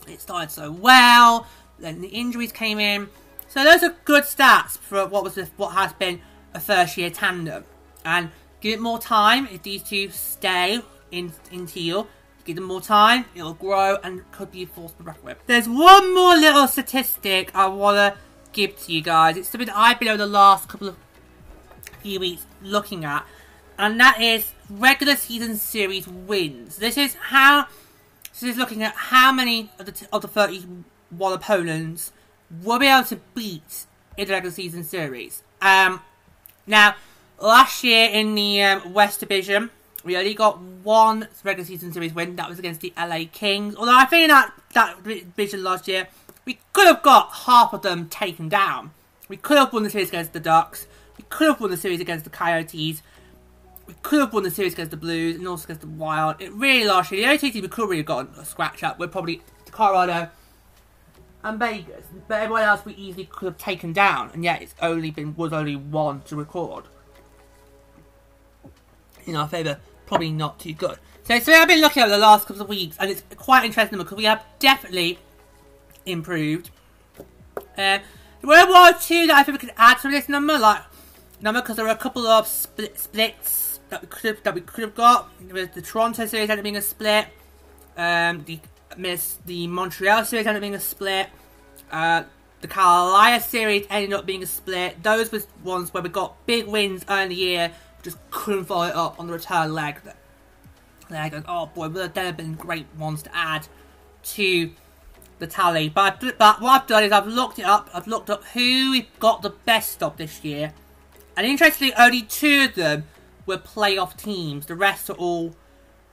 it 0.09 0.21
started 0.21 0.51
so 0.51 0.71
well, 0.71 1.47
then 1.79 2.01
the 2.01 2.09
injuries 2.09 2.53
came 2.53 2.79
in. 2.79 3.09
So 3.49 3.65
those 3.65 3.83
are 3.83 3.95
good 4.05 4.25
stats 4.25 4.77
for 4.79 5.07
what 5.07 5.25
was 5.25 5.39
what 5.57 5.73
has 5.73 5.93
been 5.93 6.21
a 6.53 6.61
first 6.61 6.97
year 6.97 7.11
tandem. 7.11 7.65
And 8.05 8.31
Give 8.61 8.75
it 8.75 8.81
more 8.81 8.99
time. 8.99 9.49
If 9.51 9.63
these 9.63 9.83
two 9.83 10.11
stay 10.11 10.81
in, 11.11 11.33
in 11.51 11.67
teal, 11.67 12.09
give 12.45 12.57
them 12.57 12.65
more 12.65 12.81
time, 12.81 13.27
it'll 13.35 13.55
grow 13.55 13.99
and 14.03 14.31
could 14.33 14.51
be 14.51 14.63
a 14.63 14.67
force 14.67 14.93
to 14.93 15.03
reckon 15.03 15.25
with. 15.25 15.39
There's 15.47 15.69
one 15.69 16.15
more 16.15 16.35
little 16.35 16.67
statistic 16.67 17.51
I 17.55 17.69
want 17.69 17.97
to 17.97 18.19
give 18.53 18.79
to 18.85 18.93
you 18.93 19.03
guys. 19.03 19.37
It's 19.37 19.49
something 19.49 19.71
I've 19.71 19.99
been 19.99 20.09
over 20.09 20.19
the 20.19 20.27
last 20.27 20.69
couple 20.69 20.89
of 20.89 20.97
few 22.01 22.21
weeks 22.21 22.47
looking 22.63 23.05
at. 23.05 23.27
And 23.79 24.01
that 24.01 24.21
is 24.21 24.53
regular 24.71 25.17
season 25.17 25.57
series 25.57 26.07
wins. 26.07 26.77
This 26.77 26.97
is 26.97 27.15
how... 27.15 27.67
This 28.33 28.51
is 28.51 28.57
looking 28.57 28.83
at 28.83 28.95
how 28.95 29.33
many 29.33 29.71
of 29.79 29.87
the, 29.87 30.09
of 30.13 30.23
the 30.23 30.29
31 30.29 31.33
opponents 31.33 32.13
will 32.63 32.79
be 32.79 32.87
able 32.87 33.05
to 33.05 33.17
beat 33.35 33.87
in 34.17 34.29
the 34.29 34.35
regular 34.35 34.53
season 34.53 34.85
series. 34.85 35.43
Um, 35.63 36.03
now, 36.67 36.97
Last 37.39 37.85
year 37.85 38.09
in 38.09 38.35
the 38.35 38.63
um, 38.63 38.95
West 38.95 39.21
Division, 39.21 39.69
we 40.05 40.17
only 40.17 40.33
got 40.33 40.59
one 40.59 41.29
regular 41.45 41.67
season 41.67 41.93
series 41.93 42.15
win. 42.15 42.37
That 42.37 42.49
was 42.49 42.59
against 42.59 42.81
the 42.81 42.95
LA 42.97 43.25
Kings. 43.31 43.77
Although 43.77 43.95
I 43.95 44.07
think 44.07 44.23
in 44.23 44.29
that, 44.29 44.55
that 44.73 45.05
division 45.05 45.63
last 45.63 45.87
year, 45.87 46.09
we 46.47 46.59
could 46.73 46.87
have 46.87 47.03
got 47.03 47.31
half 47.31 47.75
of 47.75 47.83
them 47.83 48.09
taken 48.09 48.49
down. 48.49 48.93
We 49.29 49.37
could 49.37 49.59
have 49.59 49.71
won 49.71 49.83
the 49.83 49.91
series 49.91 50.09
against 50.09 50.33
the 50.33 50.41
Ducks. 50.41 50.87
We 51.19 51.25
could 51.29 51.49
have 51.49 51.61
won 51.61 51.71
the 51.71 51.77
series 51.77 52.01
against 52.01 52.25
the 52.25 52.31
Coyotes. 52.31 53.03
We 53.87 53.95
could 54.01 54.21
have 54.21 54.33
won 54.33 54.43
the 54.43 54.51
series 54.51 54.73
against 54.73 54.93
the 54.93 54.97
Blues 54.97 55.37
and 55.37 55.47
also 55.47 55.65
against 55.65 55.83
the 55.83 55.89
Wild. 55.89 56.41
It 56.41 56.53
really 56.55 56.87
last 56.87 57.13
year, 57.13 57.21
the 57.21 57.27
only 57.27 57.39
teams 57.39 57.55
we 57.55 57.69
could 57.69 57.83
have 57.83 57.91
really 57.91 58.03
gotten 58.03 58.33
a 58.39 58.47
scratch 58.47 58.83
up 58.83 58.99
were 58.99 59.09
probably 59.09 59.43
Colorado 59.73 60.31
and 61.45 61.59
Vegas. 61.59 62.07
But 62.29 62.41
everyone 62.41 62.63
else 62.63 62.83
we 62.87 62.95
easily 62.95 63.27
could 63.27 63.45
have 63.45 63.59
taken 63.59 63.93
down, 63.93 64.31
and 64.33 64.43
yet 64.43 64.63
it's 64.63 64.75
only 64.81 65.11
been 65.11 65.37
was 65.37 65.53
only 65.53 65.77
one 65.77 66.23
to 66.23 66.37
record 66.37 66.85
in 69.27 69.37
our 69.37 69.49
favour, 69.49 69.79
probably 70.07 70.31
not 70.31 70.59
too 70.59 70.73
good. 70.73 70.99
So, 71.25 71.39
so 71.41 71.53
I've 71.53 71.69
been 71.69 71.81
looking 71.81 72.03
at 72.03 72.09
the 72.09 72.19
last 72.19 72.47
couple 72.47 72.63
of 72.63 72.69
weeks, 72.69 72.97
and 72.99 73.11
it's 73.11 73.23
quite 73.37 73.65
interesting 73.65 73.99
because 73.99 74.17
we 74.17 74.25
have 74.25 74.45
definitely 74.59 75.19
improved. 76.05 76.71
Uh, 77.77 77.99
World 78.43 78.69
War 78.69 78.93
Two 79.01 79.27
that 79.27 79.37
I 79.37 79.43
think 79.43 79.61
we 79.61 79.67
could 79.67 79.77
add 79.77 79.99
to 79.99 80.11
this 80.11 80.29
number, 80.29 80.57
like 80.57 80.83
number, 81.41 81.61
because 81.61 81.77
there 81.77 81.85
were 81.85 81.91
a 81.91 81.97
couple 81.97 82.27
of 82.27 82.47
split, 82.47 82.99
splits 82.99 83.81
that 83.89 84.03
we 84.03 84.09
could 84.09 84.23
have 84.23 84.43
that 84.45 84.55
we 84.55 84.61
could 84.61 84.83
have 84.83 84.95
got. 84.95 85.29
With 85.51 85.75
the 85.75 85.83
Toronto 85.83 86.27
series 86.27 86.49
ended 86.49 86.61
up 86.61 86.63
being 86.63 86.77
a 86.77 86.83
split. 86.83 87.27
Um, 87.97 88.45
the 88.45 88.61
miss 88.97 89.39
the 89.47 89.67
Montreal 89.67 90.25
series 90.25 90.47
ended 90.47 90.61
up 90.61 90.63
being 90.63 90.75
a 90.75 90.81
split. 90.81 91.29
Uh, 91.91 92.23
the 92.61 92.69
Carolina 92.69 93.43
series 93.43 93.87
ended 93.91 94.13
up 94.13 94.27
being 94.27 94.43
a 94.43 94.47
split. 94.47 95.03
Those 95.03 95.33
were 95.33 95.43
ones 95.65 95.93
where 95.93 96.03
we 96.03 96.09
got 96.09 96.47
big 96.47 96.67
wins 96.67 97.05
early 97.09 97.23
in 97.23 97.29
the 97.29 97.35
year 97.35 97.73
just 98.07 98.19
couldn't 98.31 98.67
follow 98.67 98.87
it 98.87 98.95
up 98.95 99.19
on 99.19 99.27
the 99.27 99.33
return 99.33 99.75
leg. 99.75 99.97
There 101.11 101.29
goes, 101.31 101.43
oh 101.49 101.67
boy, 101.67 101.89
would 101.89 102.15
there 102.15 102.27
have 102.27 102.37
been 102.37 102.55
great 102.55 102.87
ones 102.97 103.23
to 103.25 103.37
add 103.37 103.67
to 104.35 104.71
the 105.41 105.47
tally. 105.49 105.89
But, 105.89 106.21
but 106.39 106.61
what 106.61 106.83
I've 106.83 106.87
done 106.87 107.03
is 107.03 107.11
I've 107.11 107.27
looked 107.27 107.59
it 107.59 107.65
up, 107.65 107.91
I've 107.93 108.07
looked 108.07 108.31
up 108.31 108.45
who 108.45 108.93
we 108.93 109.09
got 109.19 109.43
the 109.43 109.51
best 109.51 110.05
of 110.05 110.17
this 110.17 110.45
year. 110.45 110.73
And 111.37 111.45
interestingly, 111.47 111.93
only 111.99 112.23
two 112.23 112.67
of 112.69 112.77
them 112.77 113.05
were 113.45 113.59
playoff 113.59 114.17
teams. 114.17 114.67
The 114.67 114.77
rest 114.77 115.11
are 115.11 115.15
all 115.15 115.57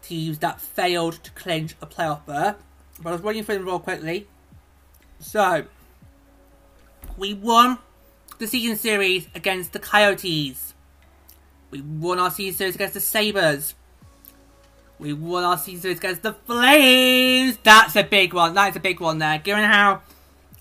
teams 0.01 0.39
that 0.39 0.59
failed 0.59 1.23
to 1.23 1.31
clinch 1.31 1.75
a 1.79 1.85
playoff 1.85 2.25
berth. 2.25 2.55
But 3.01 3.09
I 3.09 3.11
was 3.13 3.21
running 3.21 3.43
through 3.43 3.55
them 3.55 3.65
real 3.65 3.79
quickly. 3.79 4.27
So, 5.19 5.65
we 7.17 7.35
won 7.35 7.77
the 8.39 8.47
season 8.47 8.77
series 8.77 9.27
against 9.35 9.73
the 9.73 9.79
Coyotes. 9.79 10.72
We 11.73 11.81
won 11.81 12.19
our 12.19 12.29
season 12.29 12.55
series 12.55 12.75
against 12.75 12.93
the 12.93 12.99
Sabres. 12.99 13.73
We 14.99 15.11
won 15.11 15.43
our 15.43 15.57
season 15.57 15.81
series 15.81 15.97
against 15.97 16.21
the 16.21 16.33
Flames. 16.33 17.57
That's 17.63 17.95
a 17.95 18.03
big 18.03 18.31
one. 18.31 18.53
That 18.53 18.69
is 18.69 18.75
a 18.75 18.79
big 18.79 18.99
one 18.99 19.17
there. 19.17 19.39
Given 19.39 19.63
how 19.63 20.03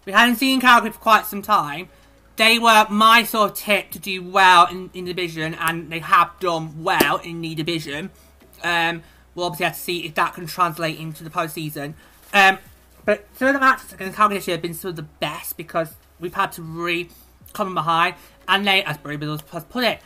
we 0.06 0.12
hadn't 0.12 0.36
seen 0.36 0.58
Calgary 0.58 0.90
for 0.90 0.98
quite 0.98 1.26
some 1.26 1.42
time, 1.42 1.90
they 2.36 2.58
were 2.58 2.86
my 2.88 3.24
sort 3.24 3.50
of 3.50 3.56
tip 3.58 3.90
to 3.90 3.98
do 3.98 4.22
well 4.22 4.66
in, 4.68 4.88
in 4.94 5.04
the 5.04 5.12
division, 5.12 5.52
and 5.52 5.92
they 5.92 5.98
have 5.98 6.30
done 6.40 6.82
well 6.82 7.18
in 7.18 7.42
the 7.42 7.54
division. 7.54 8.08
Um, 8.64 9.02
we'll 9.34 9.44
obviously 9.44 9.66
have 9.66 9.74
to 9.74 9.80
see 9.80 10.06
if 10.06 10.14
that 10.14 10.32
can 10.32 10.46
translate 10.46 10.98
into 10.98 11.24
the 11.24 11.30
postseason. 11.30 11.92
Um, 12.32 12.56
but 13.04 13.26
some 13.34 13.48
of 13.48 13.54
the 13.54 13.60
matches 13.60 13.92
against 13.92 14.16
Calgary 14.16 14.38
this 14.38 14.48
year 14.48 14.56
have 14.56 14.62
been 14.62 14.72
some 14.72 14.88
of 14.88 14.96
the 14.96 15.02
best 15.02 15.58
because 15.58 15.92
we've 16.18 16.32
had 16.32 16.52
to 16.52 16.62
really 16.62 17.10
come 17.52 17.74
behind, 17.74 18.14
and 18.48 18.66
they, 18.66 18.82
as 18.82 18.96
Barry 18.96 19.18
Biddles 19.18 19.42
has 19.50 19.64
put 19.64 19.84
it, 19.84 20.00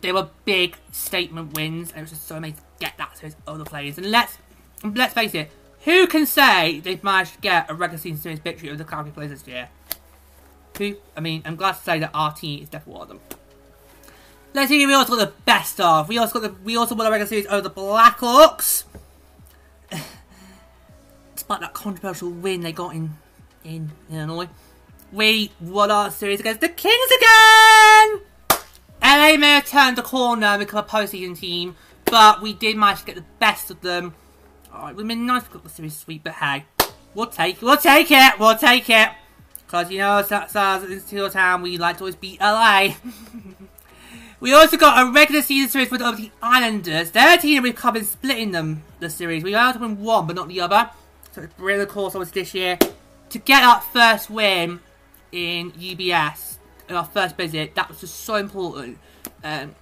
they 0.00 0.12
were 0.12 0.28
big 0.44 0.76
statement 0.92 1.54
wins, 1.54 1.90
and 1.90 1.98
it 1.98 2.02
was 2.02 2.10
just 2.10 2.26
so 2.26 2.36
amazing 2.36 2.58
to 2.58 2.62
get 2.78 2.96
that 2.98 3.14
to 3.16 3.32
other 3.46 3.64
players. 3.64 3.98
And 3.98 4.10
let's 4.10 4.38
let's 4.82 5.14
face 5.14 5.34
it, 5.34 5.50
who 5.84 6.06
can 6.06 6.26
say 6.26 6.80
they've 6.80 7.02
managed 7.02 7.34
to 7.34 7.40
get 7.40 7.70
a 7.70 7.74
regular 7.74 7.98
season 7.98 8.20
series 8.20 8.38
victory 8.38 8.68
over 8.68 8.78
the 8.78 8.84
Calgary 8.84 9.12
players 9.12 9.30
this 9.30 9.46
year? 9.46 9.68
Who? 10.78 10.96
I 11.16 11.20
mean, 11.20 11.42
I'm 11.44 11.56
glad 11.56 11.72
to 11.72 11.82
say 11.82 11.98
that 11.98 12.10
RT 12.14 12.44
is 12.44 12.68
definitely 12.68 12.94
one 12.94 13.02
of 13.02 13.08
them. 13.08 13.20
Let's 14.52 14.68
see 14.68 14.84
we 14.84 14.94
also 14.94 15.16
got 15.16 15.26
the 15.26 15.34
best 15.44 15.80
of. 15.80 16.08
We 16.08 16.18
also 16.18 16.40
got 16.40 16.50
the 16.50 16.62
we 16.64 16.76
also 16.76 16.94
won 16.94 17.06
a 17.06 17.10
regular 17.10 17.28
series 17.28 17.46
over 17.46 17.62
the 17.62 17.70
Blackhawks. 17.70 18.84
Despite 21.34 21.60
that 21.60 21.72
controversial 21.72 22.30
win 22.30 22.62
they 22.62 22.72
got 22.72 22.94
in 22.94 23.10
in 23.64 23.92
Illinois. 24.10 24.48
We 25.12 25.50
won 25.60 25.90
our 25.90 26.10
series 26.10 26.40
against 26.40 26.60
the 26.60 26.68
Kings 26.68 27.10
again! 27.16 27.79
LA 29.10 29.36
may 29.36 29.54
have 29.54 29.66
turned 29.66 29.98
the 29.98 30.02
corner 30.02 30.46
and 30.46 30.60
become 30.60 30.84
a 30.84 30.86
postseason 30.86 31.36
team, 31.36 31.74
but 32.04 32.40
we 32.40 32.52
did 32.52 32.76
manage 32.76 33.00
to 33.00 33.06
get 33.06 33.16
the 33.16 33.24
best 33.40 33.68
of 33.68 33.80
them. 33.80 34.14
Alright, 34.72 34.96
have 34.96 35.08
been 35.08 35.26
nice 35.26 35.42
get 35.48 35.64
the 35.64 35.68
series 35.68 35.96
sweep, 35.96 36.22
but 36.22 36.34
hey, 36.34 36.64
we'll 37.12 37.26
take 37.26 37.56
it, 37.56 37.62
we'll 37.62 37.76
take 37.76 38.08
it, 38.08 38.38
we'll 38.38 38.56
take 38.56 38.88
it. 38.88 39.08
Because, 39.66 39.90
you 39.90 39.98
know, 39.98 40.22
that's 40.22 40.54
us 40.54 40.88
in 40.88 41.00
Teal 41.00 41.28
Town, 41.28 41.60
we 41.60 41.76
like 41.76 41.96
to 41.96 42.04
always 42.04 42.14
beat 42.14 42.40
LA. 42.40 42.94
we 44.40 44.52
also 44.52 44.76
got 44.76 45.04
a 45.04 45.10
regular 45.10 45.42
season 45.42 45.68
series 45.68 45.90
with 45.90 46.02
the 46.02 46.30
Islanders. 46.40 47.10
They're 47.10 47.36
team 47.36 47.64
we've 47.64 47.74
come 47.74 47.96
in 47.96 48.04
splitting 48.04 48.52
them, 48.52 48.84
the 49.00 49.10
series. 49.10 49.42
We 49.42 49.54
had 49.54 49.72
to 49.72 49.80
win 49.80 50.00
one, 50.00 50.28
but 50.28 50.36
not 50.36 50.46
the 50.46 50.60
other. 50.60 50.88
So 51.32 51.42
it's 51.42 51.58
really 51.58 51.84
course 51.86 52.14
obviously 52.14 52.42
this 52.42 52.54
year. 52.54 52.78
To 53.30 53.38
get 53.40 53.64
our 53.64 53.80
first 53.80 54.30
win 54.30 54.78
in 55.32 55.72
UBS, 55.72 56.49
in 56.90 56.96
our 56.96 57.04
first 57.04 57.36
visit, 57.36 57.74
that 57.76 57.88
was 57.88 58.00
just 58.00 58.16
so 58.20 58.34
important. 58.34 58.98
Um, 59.44 59.74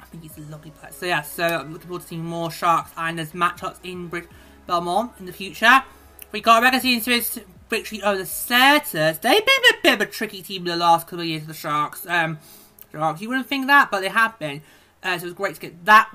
I 0.00 0.04
think 0.06 0.22
he's 0.22 0.38
a 0.38 0.50
lovely 0.50 0.70
player. 0.70 0.92
So 0.92 1.06
yeah, 1.06 1.22
so 1.22 1.44
I'm 1.44 1.72
looking 1.72 1.88
forward 1.88 2.02
to 2.02 2.08
seeing 2.08 2.24
more 2.24 2.50
Sharks 2.50 2.90
Islanders 2.96 3.32
matchups 3.32 3.78
in 3.84 4.08
Bridge 4.08 4.28
Belmont 4.66 5.12
in 5.20 5.26
the 5.26 5.32
future. 5.32 5.84
We 6.32 6.40
got 6.40 6.60
a 6.60 6.62
regular 6.64 7.00
series 7.00 7.38
victory 7.68 8.02
over 8.02 8.18
the 8.18 8.26
Senators. 8.26 9.18
They've 9.18 9.44
been 9.44 9.64
a 9.70 9.82
bit 9.82 9.94
of 9.94 10.00
a 10.00 10.06
tricky 10.06 10.42
team 10.42 10.62
in 10.62 10.68
the 10.72 10.76
last 10.76 11.06
couple 11.06 11.20
of 11.20 11.26
years, 11.26 11.46
the 11.46 11.54
Sharks. 11.54 12.06
Um, 12.06 12.38
Sharks, 12.90 13.20
you 13.20 13.28
wouldn't 13.28 13.46
think 13.46 13.66
that, 13.66 13.90
but 13.90 14.00
they 14.00 14.08
have 14.08 14.38
been. 14.38 14.62
Uh, 15.02 15.18
so 15.18 15.24
it 15.24 15.28
was 15.28 15.34
great 15.34 15.54
to 15.56 15.60
get 15.60 15.84
that 15.84 16.10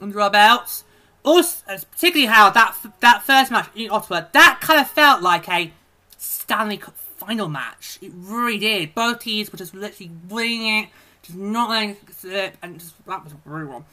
under 0.00 0.20
our 0.20 0.30
belts. 0.30 0.84
Also, 1.24 1.62
particularly 1.90 2.26
how 2.26 2.50
that 2.50 2.76
that 3.00 3.22
first 3.24 3.50
match 3.50 3.68
in 3.74 3.90
Ottawa, 3.90 4.26
that 4.32 4.60
kind 4.62 4.80
of 4.80 4.88
felt 4.88 5.22
like 5.22 5.48
a 5.48 5.72
Stanley 6.16 6.76
Cup 6.76 6.96
final 7.26 7.48
match. 7.48 7.98
It 8.00 8.12
really 8.14 8.58
did. 8.58 8.94
Both 8.94 9.20
teams 9.20 9.50
were 9.50 9.58
just 9.58 9.74
literally 9.74 10.12
winning 10.28 10.84
it, 10.84 10.88
just 11.22 11.36
not 11.36 11.70
letting 11.70 11.90
it 11.90 12.14
slip, 12.14 12.56
and 12.62 12.78
just, 12.78 12.94
that 13.06 13.24
was 13.24 13.34
wrong. 13.44 13.84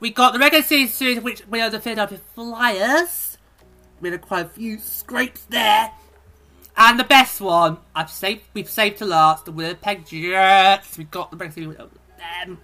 We 0.00 0.10
got 0.10 0.32
the 0.32 0.38
regular 0.38 0.64
series, 0.64 1.20
which 1.20 1.46
we 1.46 1.60
are 1.60 1.70
the 1.70 1.80
Philadelphia 1.80 2.20
Flyers. 2.34 3.38
We 4.00 4.10
had 4.10 4.22
quite 4.22 4.46
a 4.46 4.48
few 4.48 4.78
scrapes 4.78 5.42
there. 5.42 5.92
And 6.76 6.98
the 6.98 7.04
best 7.04 7.40
one, 7.40 7.78
I've 7.94 8.10
saved, 8.10 8.42
we've 8.54 8.70
saved 8.70 8.98
to 8.98 9.04
last, 9.04 9.44
the 9.44 9.52
Winnipeg 9.52 10.06
Jets. 10.06 10.96
We 10.96 11.04
got 11.04 11.30
the 11.30 11.36
regular 11.36 11.76
series 11.76 11.90
them. 12.20 12.58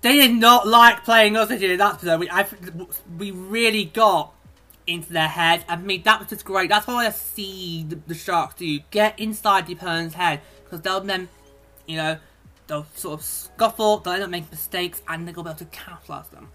They 0.00 0.12
did 0.12 0.34
not 0.34 0.66
like 0.66 1.04
playing 1.04 1.36
us 1.36 1.48
this 1.48 1.60
year. 1.60 1.76
That's 1.76 2.02
for 2.02 2.16
we 2.16 2.28
we 3.18 3.30
really 3.32 3.84
got 3.84 4.32
into 4.86 5.12
their 5.12 5.28
head. 5.28 5.64
I 5.68 5.76
mean, 5.76 6.02
that 6.04 6.20
was 6.20 6.28
just 6.28 6.44
great. 6.44 6.68
That's 6.68 6.86
what 6.86 7.06
I 7.06 7.10
see 7.10 7.84
the, 7.88 7.96
the 8.06 8.14
Sharks 8.14 8.54
do. 8.54 8.78
Get 8.90 9.18
inside 9.18 9.66
the 9.66 9.72
opponent's 9.72 10.14
head 10.14 10.40
because 10.64 10.80
they'll 10.82 11.00
then, 11.00 11.28
you 11.86 11.96
know, 11.96 12.18
they'll 12.66 12.86
sort 12.94 13.20
of 13.20 13.24
scuffle. 13.24 13.98
They'll 13.98 14.14
end 14.14 14.22
up 14.22 14.30
making 14.30 14.48
mistakes, 14.50 15.02
and 15.08 15.26
they'll 15.26 15.34
be 15.34 15.40
able 15.40 15.54
to 15.54 15.64
capitalize 15.66 16.28
them. 16.28 16.48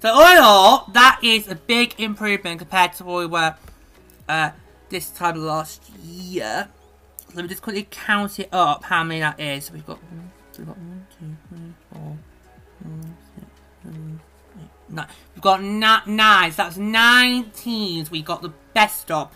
So 0.00 0.10
all 0.12 0.32
in 0.32 0.38
all, 0.38 0.90
that 0.92 1.20
is 1.22 1.48
a 1.48 1.54
big 1.54 1.98
improvement 1.98 2.58
compared 2.58 2.92
to 2.94 3.04
where 3.04 3.18
we 3.18 3.26
were 3.26 3.54
uh, 4.28 4.50
this 4.88 5.10
time 5.10 5.36
last 5.36 5.88
year. 6.04 6.68
Let 7.34 7.42
me 7.42 7.48
just 7.48 7.62
quickly 7.62 7.86
count 7.90 8.38
it 8.38 8.48
up. 8.52 8.84
How 8.84 9.04
many 9.04 9.20
that 9.20 9.40
is? 9.40 9.66
So 9.66 9.74
we've 9.74 9.86
got. 9.86 9.98
We've 10.58 10.66
got 10.66 10.78
one, 10.78 11.06
two, 11.18 11.36
three, 11.48 11.74
four. 11.92 12.16
No, 14.88 15.04
we've 15.34 15.42
got 15.42 15.62
nine. 15.62 16.52
So 16.52 16.62
that's 16.62 16.76
nine 16.76 17.50
teams 17.50 18.10
we 18.10 18.22
got 18.22 18.42
the 18.42 18.52
best 18.74 19.10
of 19.10 19.32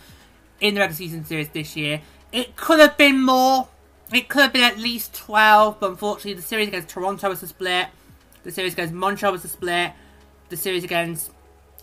in 0.61 0.75
the 0.75 0.81
regular 0.81 0.97
season 0.97 1.25
series 1.25 1.49
this 1.49 1.77
year. 1.77 2.01
It 2.33 2.57
could 2.57 2.81
have 2.81 2.97
been 2.97 3.21
more. 3.21 3.69
It 4.13 4.29
could 4.29 4.43
have 4.43 4.53
been 4.53 4.63
at 4.63 4.79
least 4.79 5.15
12, 5.15 5.79
but 5.81 5.91
unfortunately 5.91 6.35
the 6.35 6.43
series 6.43 6.69
against 6.69 6.89
Toronto 6.89 7.29
was 7.29 7.43
a 7.43 7.47
split. 7.47 7.89
The 8.43 8.51
series 8.51 8.73
against 8.73 8.93
Montreal 8.93 9.33
was 9.33 9.45
a 9.45 9.49
split. 9.49 9.93
The 10.49 10.57
series 10.57 10.83
against 10.83 11.31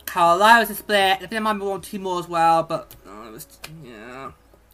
Carolina 0.06 0.62
was 0.62 0.70
a 0.70 0.76
split. 0.76 1.14
I 1.14 1.18
think 1.18 1.32
there 1.32 1.42
might 1.42 1.54
be 1.54 1.60
one 1.62 1.82
two 1.82 2.00
more 2.00 2.20
as 2.20 2.28
well, 2.28 2.64
but 2.64 2.96
oh, 3.08 3.32
was, 3.32 3.48
yeah. 3.84 4.32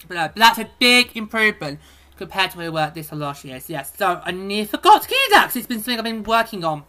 But, 0.08 0.16
no, 0.16 0.28
but 0.28 0.36
that's 0.36 0.60
a 0.60 0.70
big 0.80 1.16
improvement 1.16 1.80
compared 2.18 2.52
to 2.52 2.58
where 2.58 2.72
we 2.72 2.76
were 2.76 2.92
this 2.94 3.12
last 3.12 3.44
year. 3.44 3.60
So, 3.60 3.74
yes, 3.74 3.94
so 3.96 4.22
I 4.24 4.32
nearly 4.32 4.66
forgot 4.66 5.08
because 5.08 5.56
it's 5.56 5.68
been 5.68 5.80
something 5.80 5.98
I've 5.98 6.04
been 6.04 6.24
working 6.24 6.64
on. 6.64 6.84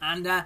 And 0.00 0.26
uh, 0.26 0.42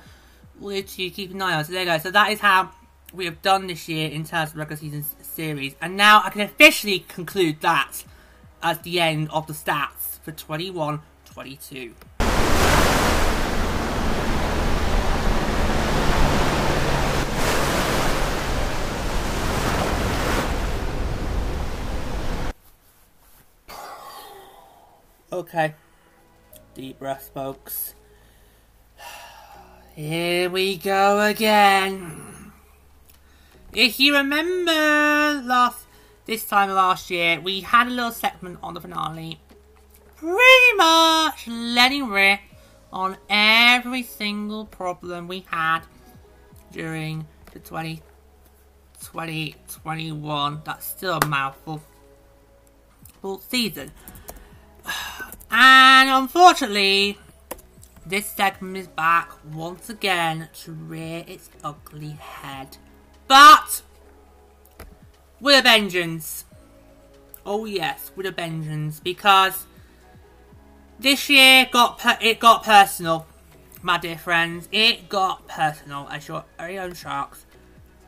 to 0.71 1.11
keep 1.11 1.33
an 1.33 1.43
eye 1.43 1.55
on. 1.55 1.65
So 1.65 1.73
there 1.73 1.83
you 1.83 1.87
go. 1.87 1.99
So 1.99 2.11
that 2.11 2.31
is 2.31 2.41
how 2.41 2.71
we 3.13 3.25
have 3.25 3.43
done 3.43 3.67
this 3.67 3.89
year 3.89 4.09
in 4.09 4.25
terms 4.25 4.51
of 4.51 4.57
regular 4.57 4.77
season 4.77 5.05
series. 5.23 5.75
And 5.81 5.97
now 5.97 6.23
I 6.25 6.31
can 6.31 6.43
officially 6.43 7.01
conclude 7.01 7.61
that 7.61 8.05
as 8.63 8.79
the 8.81 9.01
end 9.01 9.29
of 9.31 9.47
the 9.47 9.53
stats 9.53 10.21
for 10.23 10.33
21-22. 10.33 11.95
Okay. 25.33 25.75
Deep 26.75 26.99
breath, 26.99 27.31
folks. 27.33 27.95
Here 29.95 30.49
we 30.49 30.79
go 30.79 31.21
again. 31.21 32.51
If 33.75 34.01
you 34.01 34.17
remember 34.17 34.73
last 35.47 35.85
this 36.25 36.47
time 36.47 36.71
last 36.71 37.11
year, 37.11 37.39
we 37.39 37.61
had 37.61 37.89
a 37.89 37.91
little 37.91 38.11
segment 38.11 38.59
on 38.63 38.73
the 38.73 38.81
finale, 38.81 39.39
pretty 40.17 40.77
much 40.79 41.47
letting 41.47 42.09
rip 42.09 42.41
on 42.91 43.19
every 43.29 44.03
single 44.03 44.65
problem 44.65 45.29
we 45.29 45.45
had 45.51 45.81
during 46.73 47.27
the 47.53 47.59
2020 47.59 49.55
21. 49.83 50.63
That's 50.65 50.87
still 50.87 51.19
a 51.23 51.27
mouthful. 51.27 51.83
Full 53.21 53.41
season. 53.41 53.91
And 55.55 56.09
unfortunately, 56.09 57.19
this 58.05 58.27
segment 58.27 58.77
is 58.77 58.89
back 58.89 59.31
once 59.53 59.89
again 59.89 60.49
to 60.63 60.73
rear 60.73 61.25
its 61.27 61.51
ugly 61.63 62.11
head. 62.11 62.77
But 63.29 63.83
with 65.41 65.59
a 65.59 65.63
vengeance. 65.63 66.45
Oh 67.45 67.65
yes, 67.65 68.13
with 68.15 68.27
a 68.27 68.31
vengeance 68.31 69.01
because 69.01 69.67
this 70.99 71.29
year 71.29 71.67
got 71.71 72.01
it 72.23 72.39
got 72.39 72.63
personal, 72.63 73.27
my 73.83 73.99
dear 73.99 74.19
friends. 74.19 74.69
It 74.73 75.09
got 75.09 75.47
personal 75.49 76.09
as 76.11 76.29
your 76.29 76.45
very 76.59 76.79
own 76.79 76.95
sharks 76.95 77.47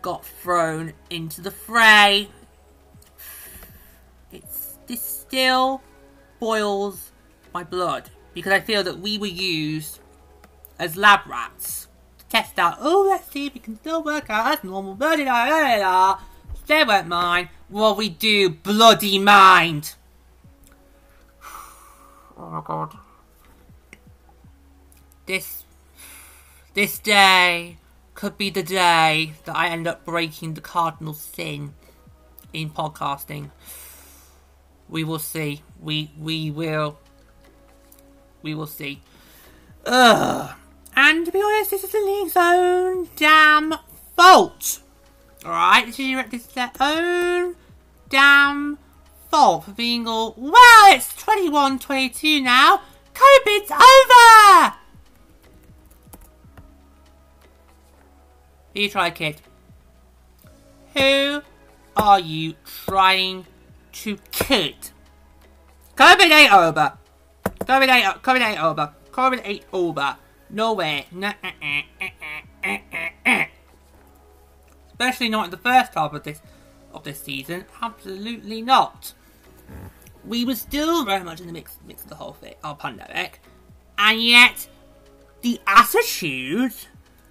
got 0.02 0.24
thrown 0.24 0.92
into 1.10 1.40
the 1.40 1.50
fray. 1.50 2.28
It's 4.30 4.78
this 4.86 5.02
still 5.02 5.82
boils 6.38 7.10
my 7.52 7.64
blood 7.64 8.10
because 8.34 8.52
I 8.52 8.60
feel 8.60 8.82
that 8.82 8.98
we 8.98 9.16
were 9.16 9.26
used 9.26 10.00
as 10.78 10.96
lab 10.96 11.20
rats 11.26 11.88
to 12.18 12.24
test 12.26 12.58
out. 12.58 12.78
Oh, 12.80 13.06
let's 13.08 13.30
see 13.30 13.46
if 13.46 13.54
we 13.54 13.60
can 13.60 13.76
still 13.76 14.02
work 14.02 14.28
out 14.28 14.58
as 14.58 14.64
normal. 14.64 14.94
Blah, 14.94 15.16
blah, 15.16 15.24
blah, 15.24 15.76
blah. 15.76 16.20
They 16.66 16.84
won't 16.84 17.08
mind. 17.08 17.48
What 17.68 17.96
we 17.96 18.08
do, 18.08 18.50
bloody 18.50 19.18
mind. 19.18 19.94
Oh 22.36 22.50
my 22.50 22.62
god. 22.64 22.98
This 25.26 25.62
this 26.74 26.98
day 26.98 27.78
could 28.14 28.36
be 28.36 28.50
the 28.50 28.64
day 28.64 29.34
that 29.44 29.54
I 29.54 29.68
end 29.68 29.86
up 29.86 30.04
breaking 30.04 30.54
the 30.54 30.60
cardinal 30.60 31.14
sin 31.14 31.74
in 32.52 32.70
podcasting. 32.70 33.52
We 34.88 35.04
will 35.04 35.20
see. 35.20 35.62
We 35.80 36.10
we 36.18 36.50
will 36.50 36.98
we 38.44 38.54
will 38.54 38.68
see. 38.68 39.00
Ugh. 39.86 40.54
And 40.94 41.26
to 41.26 41.32
be 41.32 41.42
honest, 41.42 41.72
this 41.72 41.82
is 41.82 41.90
the 41.90 41.98
league's 41.98 42.36
own 42.36 43.08
damn 43.16 43.74
fault. 44.16 44.80
Alright, 45.44 45.86
this 45.86 45.98
is, 45.98 46.46
their 46.46 46.70
own 46.78 47.56
damn 48.08 48.78
fault 49.30 49.64
for 49.64 49.72
being 49.72 50.06
all, 50.06 50.34
well, 50.36 50.94
it's 50.94 51.14
21 51.16 51.80
22 51.80 52.40
now. 52.40 52.82
COVID's 53.14 53.72
over! 53.72 54.76
You 58.74 58.88
try, 58.88 59.10
kid? 59.10 59.40
Who 60.94 61.42
are 61.96 62.20
you 62.20 62.54
trying 62.64 63.46
to 63.92 64.18
kid? 64.30 64.76
COVID 65.96 66.30
ain't 66.30 66.52
over. 66.52 66.98
COVID 67.64 68.40
ain't 68.40 68.62
over. 68.62 68.92
COVID 69.10 69.40
ain't 69.44 69.64
over. 69.72 70.16
No 70.50 70.72
way. 70.74 71.06
Especially 74.92 75.28
not 75.28 75.46
in 75.46 75.50
the 75.50 75.56
first 75.56 75.94
half 75.94 76.12
of 76.12 76.22
this 76.22 76.40
of 76.92 77.02
this 77.02 77.20
season. 77.20 77.64
Absolutely 77.82 78.62
not. 78.62 79.12
We 80.24 80.44
were 80.44 80.54
still 80.54 81.04
very 81.04 81.24
much 81.24 81.40
in 81.40 81.46
the 81.46 81.52
mix, 81.52 81.78
mix 81.86 82.02
of 82.04 82.08
the 82.08 82.14
whole 82.14 82.32
thing, 82.32 82.54
our 82.62 82.76
pandemic, 82.76 83.40
and 83.98 84.22
yet 84.22 84.68
the 85.42 85.60
attitude 85.66 86.72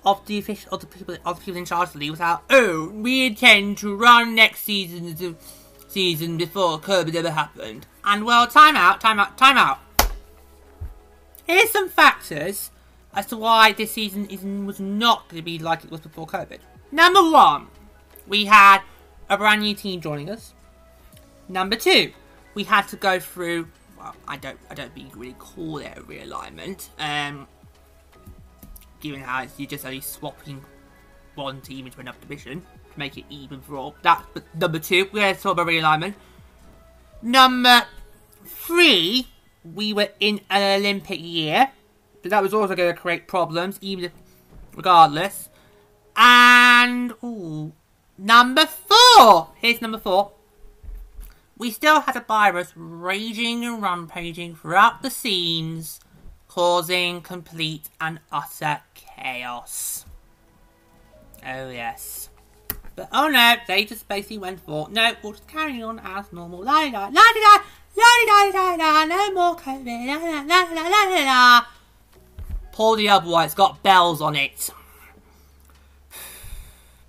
of 0.06 0.26
the 0.26 0.38
official, 0.38 0.74
of 0.74 0.82
the 0.82 0.88
people, 0.88 1.16
of 1.26 1.40
the 1.40 1.46
people 1.46 1.58
in 1.58 1.66
charge 1.66 1.88
of 1.88 1.94
the 1.94 2.00
league 2.00 2.12
was 2.12 2.22
out. 2.22 2.44
Oh, 2.50 2.90
we 2.90 3.26
intend 3.26 3.78
to 3.80 3.96
run 3.96 4.36
next 4.36 4.64
season, 4.64 5.38
season 5.88 6.38
before 6.38 6.80
COVID 6.80 7.16
ever 7.16 7.32
happened. 7.32 7.88
And 8.04 8.26
well, 8.26 8.46
time 8.48 8.76
out, 8.76 9.02
time 9.02 9.20
out, 9.20 9.38
time 9.38 9.58
out. 9.58 9.80
Here's 11.46 11.72
some 11.72 11.90
factors 11.90 12.72
as 13.14 13.26
to 13.28 13.38
why 13.38 13.74
this 13.74 13.92
season 13.92 14.26
is, 14.28 14.42
was 14.42 14.80
not 14.80 15.28
going 15.30 15.42
to 15.42 15.46
be 15.46 15.60
like 15.60 15.84
it 15.84 15.92
was 15.92 16.02
before 16.02 16.26
COVID. 16.26 16.60
Number 16.92 17.22
one, 17.30 17.68
we 18.28 18.46
had 18.46 18.82
a 19.30 19.38
brand 19.38 19.62
new 19.62 19.76
team 19.76 20.02
joining 20.02 20.30
us. 20.30 20.54
Number 21.50 21.76
two, 21.76 22.14
we 22.54 22.64
had 22.64 22.88
to 22.90 22.96
go 22.96 23.20
through. 23.20 23.68
Well, 23.98 24.16
I 24.28 24.38
don't, 24.38 24.60
I 24.70 24.74
don't 24.74 24.92
really 24.96 25.34
call 25.34 25.78
it 25.78 25.98
a 25.98 26.02
realignment. 26.02 26.90
Um, 27.00 27.48
given 29.00 29.20
how 29.20 29.46
you're 29.58 29.68
just 29.68 29.86
only 29.86 30.02
swapping 30.02 30.64
one 31.36 31.62
team 31.62 31.86
into 31.86 32.00
another 32.00 32.18
division 32.22 32.62
to 32.62 33.00
make 33.00 33.18
it 33.18 33.26
even 33.30 33.62
for 33.62 33.76
all. 33.76 33.96
That's 34.02 34.24
number 34.56 34.80
two. 34.80 35.10
We 35.12 35.20
had 35.20 35.40
sort 35.40 35.60
of 35.60 35.68
a 35.68 35.70
realignment. 35.70 36.14
Number 37.22 37.84
three, 38.46 39.28
we 39.64 39.94
were 39.94 40.10
in 40.20 40.42
an 40.50 40.80
Olympic 40.80 41.20
year, 41.22 41.72
but 42.22 42.32
that 42.32 42.42
was 42.42 42.54
also 42.54 42.76
going 42.76 42.94
to 42.94 43.00
create 43.00 43.28
problems, 43.28 43.78
even 43.82 44.06
if, 44.06 44.12
regardless. 44.76 45.50
And 46.16 47.14
ooh, 47.24 47.74
number 48.18 48.66
four. 48.66 49.50
Here's 49.56 49.82
number 49.82 49.98
four. 49.98 50.32
We 51.58 51.72
still 51.72 52.02
had 52.02 52.16
a 52.16 52.22
virus 52.22 52.74
raging 52.76 53.64
and 53.64 53.82
rampaging 53.82 54.56
throughout 54.56 55.02
the 55.02 55.10
scenes, 55.10 56.00
causing 56.48 57.22
complete 57.22 57.90
and 58.02 58.20
utter 58.32 58.82
chaos. 58.96 60.06
Oh 61.46 61.70
yes. 61.70 62.30
But 62.96 63.10
oh 63.12 63.28
no, 63.28 63.56
they 63.68 63.86
just 63.86 64.08
basically 64.08 64.38
went 64.38 64.60
for 64.60 64.88
no, 64.90 65.14
we'll 65.22 65.34
just 65.34 65.48
carry 65.48 65.82
on 65.82 66.00
as 66.00 66.32
normal. 66.32 66.64
La 66.64 66.82
la 66.82 67.08
la 67.08 67.22
la 67.36 67.64
Pull 72.72 72.96
the 72.96 73.10
other 73.10 73.30
one, 73.30 73.46
it's 73.46 73.54
got 73.54 73.84
bells 73.84 74.22
on 74.22 74.36
it. 74.36 74.72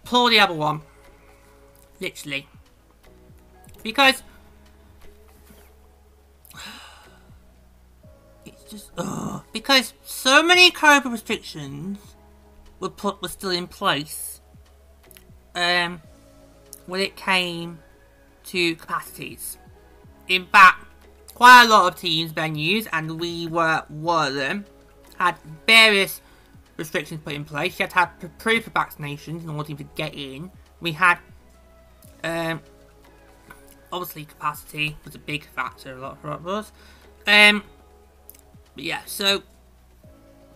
Pull 0.05 0.29
the 0.29 0.39
other 0.39 0.55
one. 0.55 0.83
Literally. 2.01 2.47
Because 3.83 4.23
it's 8.45 8.65
just 8.71 8.91
ugh. 8.99 9.43
because 9.53 9.95
so 10.05 10.43
many 10.43 10.71
COVID 10.71 11.11
restrictions 11.11 11.99
were 12.81 12.91
put 12.91 13.23
were 13.23 13.29
still 13.29 13.51
in 13.51 13.67
place 13.67 14.41
um, 15.55 16.03
when 16.87 17.01
it 17.01 17.17
came 17.17 17.79
to 18.45 18.77
capacities. 18.77 19.57
In 20.29 20.47
fact, 20.47 20.85
quite 21.35 21.65
a 21.65 21.69
lot 21.69 21.93
of 21.93 21.99
teams, 21.99 22.33
venues, 22.33 22.87
and 22.93 23.21
we 23.21 23.47
were 23.47 23.85
one 23.89 24.29
of 24.29 24.35
them, 24.35 24.65
had 25.19 25.37
various 25.67 26.21
restrictions 26.77 27.21
put 27.25 27.35
in 27.35 27.45
place. 27.45 27.79
You 27.79 27.85
had 27.85 27.91
to 27.91 27.97
have 27.97 28.39
proof 28.39 28.67
of 28.67 28.75
vaccinations 28.75 29.43
in 29.43 29.51
order 29.51 29.75
to 29.75 29.85
get 29.97 30.15
in. 30.15 30.51
We 30.81 30.93
had, 30.93 31.19
um, 32.23 32.61
obviously, 33.93 34.25
capacity 34.25 34.97
was 35.05 35.15
a 35.15 35.19
big 35.19 35.47
factor 35.47 35.97
a 35.97 36.01
lot 36.01 36.21
for 36.21 36.31
us. 36.31 36.73
Um, 37.27 37.63
but 38.75 38.85
yeah, 38.85 39.03
so 39.07 39.43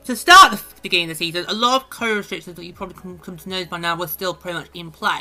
to 0.05 0.17
start 0.17 0.53
the 0.53 0.63
beginning 0.83 1.11
of 1.11 1.19
the 1.19 1.25
season, 1.25 1.45
a 1.49 1.55
lot 1.55 1.83
of 1.83 1.91
co 1.91 2.17
restrictions 2.17 2.57
that 2.57 2.65
you 2.65 2.73
probably 2.73 2.97
come 3.19 3.37
to 3.37 3.49
know 3.49 3.65
by 3.65 3.79
now 3.79 3.97
were 3.97 4.07
still 4.07 4.35
pretty 4.35 4.59
much 4.59 4.69
in 4.75 4.91
play. 4.91 5.21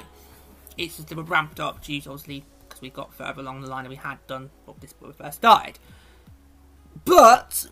It's 0.77 0.97
just 0.97 1.09
they 1.09 1.15
were 1.15 1.23
ramped 1.23 1.59
up 1.59 1.83
due 1.83 2.01
to 2.01 2.11
obviously 2.11 2.45
because 2.77 2.81
we 2.81 2.89
got 2.89 3.13
further 3.13 3.41
along 3.41 3.61
the 3.61 3.67
line 3.67 3.83
than 3.83 3.89
we 3.89 3.95
had 3.95 4.25
done 4.27 4.49
when 4.65 4.77
this 4.79 4.93
when 4.99 5.09
we 5.09 5.13
first 5.13 5.37
started. 5.37 5.79
But 7.05 7.67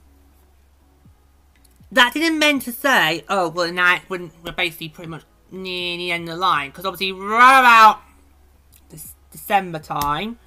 that 1.91 2.13
didn't 2.13 2.39
mean 2.39 2.59
to 2.61 2.71
say, 2.71 3.23
oh 3.29 3.49
well, 3.49 3.71
now 3.71 3.99
we're, 4.09 4.29
basically 4.55 4.89
pretty 4.89 5.09
much 5.09 5.23
near 5.51 5.97
the 5.97 6.11
end 6.11 6.23
of 6.27 6.35
the 6.35 6.41
line 6.41 6.69
because 6.69 6.85
obviously 6.85 7.11
right 7.11 7.59
about 7.59 8.01
this 8.89 9.13
December 9.31 9.79
time, 9.79 10.39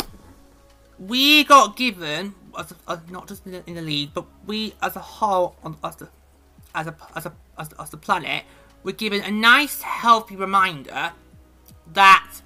we 0.98 1.44
got 1.44 1.76
given 1.76 2.34
as, 2.58 2.72
a, 2.72 2.76
as 2.88 2.98
not 3.10 3.28
just 3.28 3.46
in 3.46 3.52
the, 3.52 3.62
in 3.66 3.74
the, 3.74 3.82
league, 3.82 4.10
but 4.14 4.26
we 4.46 4.74
as 4.82 4.96
a 4.96 5.00
whole 5.00 5.56
as 5.84 5.96
the 5.96 6.08
as 6.74 6.86
a 6.86 6.96
as 7.14 7.26
a 7.26 7.32
as, 7.58 7.70
as 7.78 7.90
the 7.90 7.96
planet, 7.96 8.44
we're 8.82 8.92
given 8.92 9.22
a 9.22 9.30
nice 9.30 9.82
healthy 9.82 10.36
reminder 10.36 11.12
that 11.92 12.42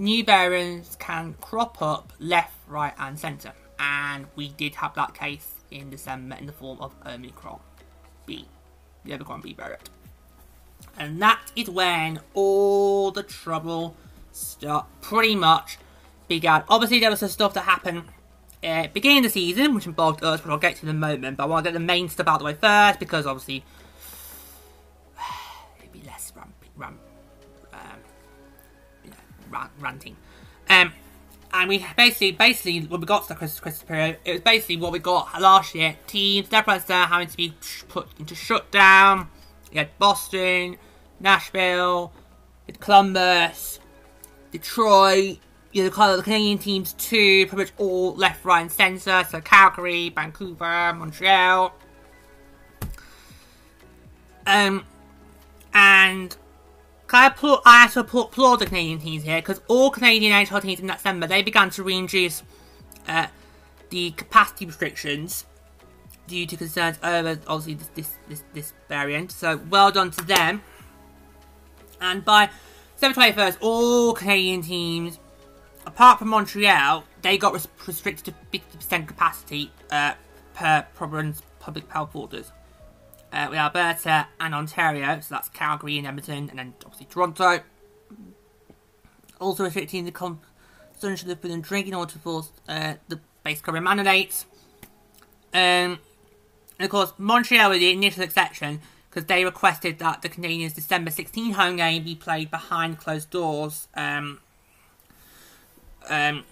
new 0.00 0.24
variants 0.24 0.96
can 0.96 1.34
crop 1.40 1.80
up 1.80 2.12
left, 2.18 2.54
right, 2.66 2.94
and 2.98 3.18
centre. 3.18 3.52
And 3.78 4.26
we 4.34 4.48
did 4.48 4.74
have 4.76 4.94
that 4.94 5.14
case 5.14 5.54
in 5.70 5.90
December 5.90 6.36
in 6.36 6.46
the 6.46 6.52
form 6.52 6.80
of 6.80 6.94
Omicron 7.06 7.60
B, 8.26 8.46
the 9.04 9.14
Omicron 9.14 9.42
B 9.42 9.54
variant. 9.54 9.88
And 10.98 11.20
that 11.22 11.52
is 11.54 11.70
when 11.70 12.20
all 12.34 13.10
the 13.10 13.22
trouble 13.22 13.96
start 14.32 14.86
pretty 15.00 15.36
much 15.36 15.78
began. 16.28 16.64
Obviously, 16.68 17.00
there 17.00 17.10
was 17.10 17.20
some 17.20 17.28
stuff 17.28 17.54
that 17.54 17.62
happened 17.62 18.04
uh, 18.62 18.88
beginning 18.92 19.18
of 19.18 19.24
the 19.24 19.30
season, 19.30 19.74
which 19.74 19.86
involved 19.86 20.22
us, 20.24 20.42
which 20.42 20.50
I'll 20.50 20.58
get 20.58 20.76
to 20.76 20.86
in 20.86 20.90
a 20.90 20.94
moment. 20.94 21.36
But 21.36 21.44
I 21.44 21.46
want 21.46 21.64
to 21.64 21.70
get 21.70 21.74
the 21.74 21.84
main 21.84 22.08
stuff 22.08 22.26
out 22.26 22.34
of 22.34 22.38
the 22.40 22.44
way 22.46 22.54
first 22.54 22.98
because 22.98 23.26
obviously 23.26 23.64
it'd 25.78 25.92
be 25.92 26.02
less 26.06 26.32
ramp, 26.34 26.54
ramp, 26.76 26.98
um, 26.98 26.98
rant, 26.98 27.09
ranting. 29.78 30.16
Um, 30.68 30.92
and 31.52 31.68
we 31.68 31.84
basically, 31.96 32.32
basically, 32.32 32.80
when 32.80 33.00
we 33.00 33.06
got 33.06 33.22
to 33.22 33.28
the 33.30 33.34
Christmas, 33.34 33.60
Christmas 33.60 33.82
period, 33.82 34.18
it 34.24 34.32
was 34.32 34.40
basically 34.40 34.76
what 34.76 34.92
we 34.92 35.00
got 35.00 35.40
last 35.40 35.74
year. 35.74 35.96
Teams, 36.06 36.50
left, 36.52 36.68
right, 36.68 36.80
center 36.80 37.06
having 37.06 37.26
to 37.26 37.36
be 37.36 37.54
put 37.88 38.08
into 38.18 38.34
shutdown. 38.34 39.28
You 39.72 39.78
had 39.78 39.98
Boston, 39.98 40.76
Nashville, 41.18 42.12
had 42.66 42.78
Columbus, 42.78 43.80
Detroit, 44.52 45.38
you 45.72 45.82
know, 45.82 45.90
of 46.10 46.16
the 46.18 46.22
Canadian 46.22 46.58
teams 46.58 46.92
too, 46.94 47.46
pretty 47.46 47.64
much 47.64 47.72
all 47.78 48.14
left, 48.14 48.44
right, 48.44 48.62
and 48.62 48.72
centre. 48.72 49.24
So 49.28 49.40
Calgary, 49.40 50.10
Vancouver, 50.10 50.92
Montreal. 50.94 51.74
Um, 54.46 54.84
and 55.74 56.36
I, 57.14 57.26
applaud, 57.26 57.62
I 57.64 57.82
have 57.82 57.92
to 57.94 58.00
applaud 58.00 58.56
the 58.56 58.66
Canadian 58.66 59.00
teams 59.00 59.24
here 59.24 59.40
because 59.40 59.60
all 59.68 59.90
Canadian 59.90 60.32
NHL 60.32 60.62
teams 60.62 60.80
in 60.80 60.86
December 60.86 61.26
they 61.26 61.42
began 61.42 61.70
to 61.70 61.82
reintroduce 61.82 62.42
uh, 63.08 63.26
the 63.90 64.12
capacity 64.12 64.66
restrictions 64.66 65.46
due 66.26 66.46
to 66.46 66.56
concerns 66.56 66.98
over 67.02 67.38
obviously 67.46 67.74
this 67.74 67.88
this 67.94 68.14
this, 68.28 68.44
this 68.54 68.72
variant. 68.88 69.32
So 69.32 69.60
well 69.68 69.90
done 69.90 70.10
to 70.12 70.24
them. 70.24 70.62
And 72.00 72.24
by 72.24 72.50
September 72.96 73.32
21st, 73.32 73.58
all 73.60 74.14
Canadian 74.14 74.62
teams, 74.62 75.18
apart 75.86 76.18
from 76.18 76.28
Montreal, 76.28 77.04
they 77.22 77.36
got 77.36 77.52
res- 77.52 77.68
restricted 77.86 78.34
to 78.52 78.58
50% 78.58 79.06
capacity 79.06 79.70
uh, 79.90 80.14
per 80.54 80.86
province 80.94 81.42
public 81.58 81.90
health 81.90 82.14
orders. 82.14 82.52
Uh, 83.32 83.46
with 83.48 83.58
Alberta 83.58 84.26
and 84.40 84.54
Ontario, 84.54 85.20
so 85.20 85.34
that's 85.34 85.48
Calgary 85.50 85.98
and 85.98 86.06
Edmonton, 86.06 86.50
and 86.50 86.58
then 86.58 86.74
obviously 86.84 87.06
Toronto. 87.06 87.60
Also 89.38 89.64
restricting 89.64 90.04
the 90.04 90.10
consumption 90.10 91.30
of 91.30 91.40
food 91.40 91.52
and 91.52 91.62
drink 91.62 91.86
in 91.86 91.94
order 91.94 92.18
force 92.18 92.50
uh, 92.68 92.94
the 93.08 93.20
base 93.44 93.60
covering 93.60 93.84
mandates. 93.84 94.46
Um, 95.54 95.98
and 96.78 96.80
of 96.80 96.90
course, 96.90 97.12
Montreal 97.18 97.70
was 97.70 97.78
the 97.78 97.92
initial 97.92 98.24
exception 98.24 98.80
because 99.08 99.26
they 99.26 99.44
requested 99.44 99.98
that 100.00 100.22
the 100.22 100.28
Canadiens' 100.28 100.74
December 100.74 101.10
16 101.10 101.52
home 101.52 101.76
game 101.76 102.02
be 102.02 102.14
played 102.14 102.50
behind 102.50 102.98
closed 102.98 103.30
doors. 103.30 103.88
Um, 103.94 104.40
um, 106.08 106.44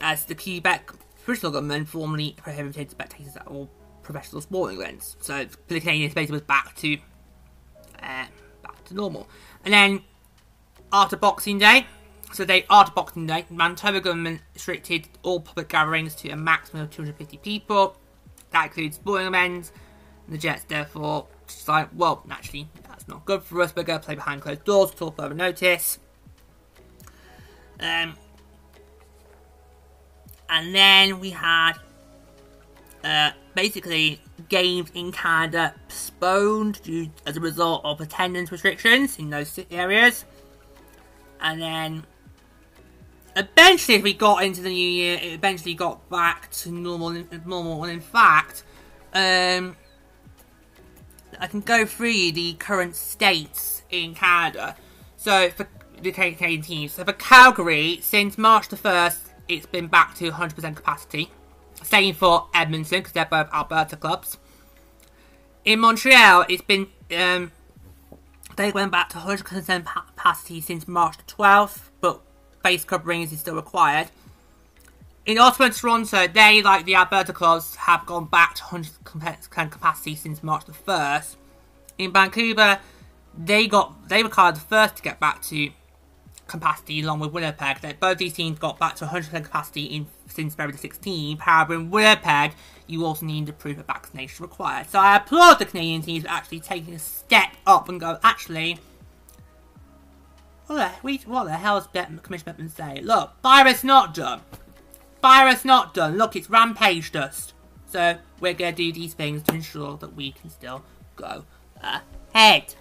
as 0.00 0.24
the 0.24 0.34
Quebec 0.34 0.92
provincial 1.24 1.50
government 1.50 1.88
formally 1.88 2.34
prohibited 2.36 2.90
spectators 2.90 3.36
at 3.36 3.46
all 3.46 3.68
professional 4.06 4.40
sporting 4.40 4.80
events. 4.80 5.16
So 5.20 5.46
the 5.66 5.80
Canadiens 5.80 6.14
basically 6.14 6.36
was 6.36 6.42
back 6.42 6.74
to 6.76 6.94
uh, 8.02 8.26
back 8.62 8.84
to 8.86 8.94
normal. 8.94 9.28
And 9.64 9.74
then 9.74 10.02
after 10.92 11.16
Boxing 11.16 11.58
Day, 11.58 11.86
so 12.32 12.44
they 12.44 12.64
after 12.70 12.92
Boxing 12.92 13.26
Day, 13.26 13.44
Manitoba 13.50 14.00
government 14.00 14.40
restricted 14.54 15.08
all 15.22 15.40
public 15.40 15.68
gatherings 15.68 16.14
to 16.16 16.30
a 16.30 16.36
maximum 16.36 16.84
of 16.84 16.90
250 16.90 17.36
people. 17.38 17.96
That 18.50 18.66
includes 18.66 18.96
sporting 18.96 19.26
events. 19.26 19.72
And 20.26 20.34
the 20.34 20.38
Jets 20.38 20.64
therefore 20.64 21.26
decided, 21.46 21.96
well, 21.96 22.22
naturally, 22.26 22.68
that's 22.88 23.06
not 23.08 23.24
good 23.24 23.42
for 23.42 23.60
us. 23.60 23.74
We're 23.74 23.82
going 23.82 24.00
to 24.00 24.06
play 24.06 24.14
behind 24.14 24.42
closed 24.42 24.64
doors 24.64 24.90
until 24.90 25.10
further 25.10 25.34
notice. 25.34 25.98
Um, 27.78 28.14
and 30.48 30.74
then 30.74 31.20
we 31.20 31.30
had 31.30 31.74
uh, 33.06 33.30
basically 33.54 34.20
games 34.48 34.90
in 34.92 35.12
Canada 35.12 35.72
postponed 35.88 36.82
due 36.82 37.08
as 37.24 37.36
a 37.36 37.40
result 37.40 37.82
of 37.84 38.00
attendance 38.00 38.50
restrictions 38.50 39.16
in 39.18 39.30
those 39.30 39.58
areas. 39.70 40.24
And 41.40 41.62
then 41.62 42.06
eventually, 43.36 43.98
as 43.98 44.02
we 44.02 44.12
got 44.12 44.42
into 44.42 44.60
the 44.60 44.70
new 44.70 44.88
year, 44.88 45.18
it 45.22 45.32
eventually 45.34 45.74
got 45.74 46.08
back 46.10 46.50
to 46.50 46.72
normal. 46.72 47.24
Normal, 47.44 47.84
and 47.84 47.92
in 47.92 48.00
fact, 48.00 48.64
um, 49.14 49.76
I 51.38 51.46
can 51.46 51.60
go 51.60 51.86
through 51.86 52.32
the 52.32 52.54
current 52.54 52.96
states 52.96 53.82
in 53.88 54.14
Canada. 54.14 54.74
So 55.16 55.50
for 55.50 55.68
the 56.02 56.10
Canadian 56.10 56.62
teams, 56.62 56.92
so 56.92 57.04
for 57.04 57.12
Calgary, 57.12 58.00
since 58.02 58.36
March 58.36 58.68
the 58.68 58.76
first, 58.76 59.28
it's 59.46 59.66
been 59.66 59.86
back 59.86 60.16
to 60.16 60.32
100% 60.32 60.74
capacity. 60.74 61.30
Same 61.86 62.14
for 62.14 62.48
Edmonton, 62.52 62.98
because 62.98 63.12
they're 63.12 63.24
both 63.24 63.48
Alberta 63.52 63.96
clubs. 63.96 64.38
In 65.64 65.78
Montreal, 65.78 66.44
it's 66.48 66.62
been. 66.62 66.88
Um, 67.16 67.52
they 68.56 68.72
went 68.72 68.90
back 68.90 69.10
to 69.10 69.18
100% 69.18 69.84
capacity 69.84 70.60
since 70.60 70.88
March 70.88 71.16
the 71.18 71.22
12th, 71.24 71.90
but 72.00 72.20
face 72.62 72.84
coverings 72.84 73.32
is 73.32 73.40
still 73.40 73.54
required. 73.54 74.08
In 75.26 75.38
Ottawa 75.38 75.66
and 75.66 75.74
Toronto, 75.74 76.26
they, 76.26 76.62
like 76.62 76.86
the 76.86 76.94
Alberta 76.94 77.32
clubs, 77.32 77.76
have 77.76 78.04
gone 78.06 78.24
back 78.24 78.54
to 78.56 78.62
100% 78.62 79.70
capacity 79.70 80.16
since 80.16 80.42
March 80.42 80.64
the 80.64 80.72
1st. 80.72 81.36
In 81.98 82.12
Vancouver, 82.12 82.80
they 83.36 83.66
got 83.68 84.08
they 84.08 84.22
were 84.22 84.28
kind 84.28 84.56
of 84.56 84.62
the 84.62 84.68
first 84.68 84.96
to 84.96 85.02
get 85.02 85.20
back 85.20 85.42
to 85.42 85.70
capacity 86.46 87.00
along 87.02 87.20
with 87.20 87.32
Winnipeg. 87.32 87.80
That 87.80 88.00
both 88.00 88.18
these 88.18 88.34
teams 88.34 88.58
got 88.58 88.78
back 88.78 88.96
to 88.96 89.06
100% 89.06 89.44
capacity 89.44 89.84
in 89.84 90.06
since 90.28 90.54
February 90.54 90.78
16. 90.78 91.38
However, 91.38 91.74
in 91.74 91.90
Winnipeg, 91.90 92.52
you 92.86 93.04
also 93.04 93.26
need 93.26 93.46
to 93.46 93.52
prove 93.52 93.78
a 93.78 93.82
vaccination 93.82 94.42
required. 94.42 94.88
So 94.90 94.98
I 94.98 95.16
applaud 95.16 95.58
the 95.58 95.64
Canadian 95.64 96.02
teams 96.02 96.24
for 96.24 96.30
actually 96.30 96.60
taking 96.60 96.94
a 96.94 96.98
step 96.98 97.50
up 97.66 97.88
and 97.88 98.00
go, 98.00 98.18
actually, 98.22 98.78
what 100.66 100.76
the, 101.02 101.18
what 101.26 101.44
the 101.44 101.52
hell 101.52 101.78
is 101.78 101.86
Commissioner 102.22 102.54
Bettman 102.54 102.70
say? 102.70 103.00
Look, 103.00 103.40
virus 103.42 103.84
not 103.84 104.14
done. 104.14 104.40
Virus 105.22 105.64
not 105.64 105.94
done. 105.94 106.16
Look, 106.16 106.36
it's 106.36 106.50
rampage 106.50 107.12
dust. 107.12 107.54
So 107.86 108.16
we're 108.40 108.54
going 108.54 108.74
to 108.74 108.76
do 108.76 108.92
these 108.92 109.14
things 109.14 109.42
to 109.44 109.54
ensure 109.54 109.96
that 109.98 110.14
we 110.14 110.32
can 110.32 110.50
still 110.50 110.82
go 111.14 111.44
ahead. 112.34 112.74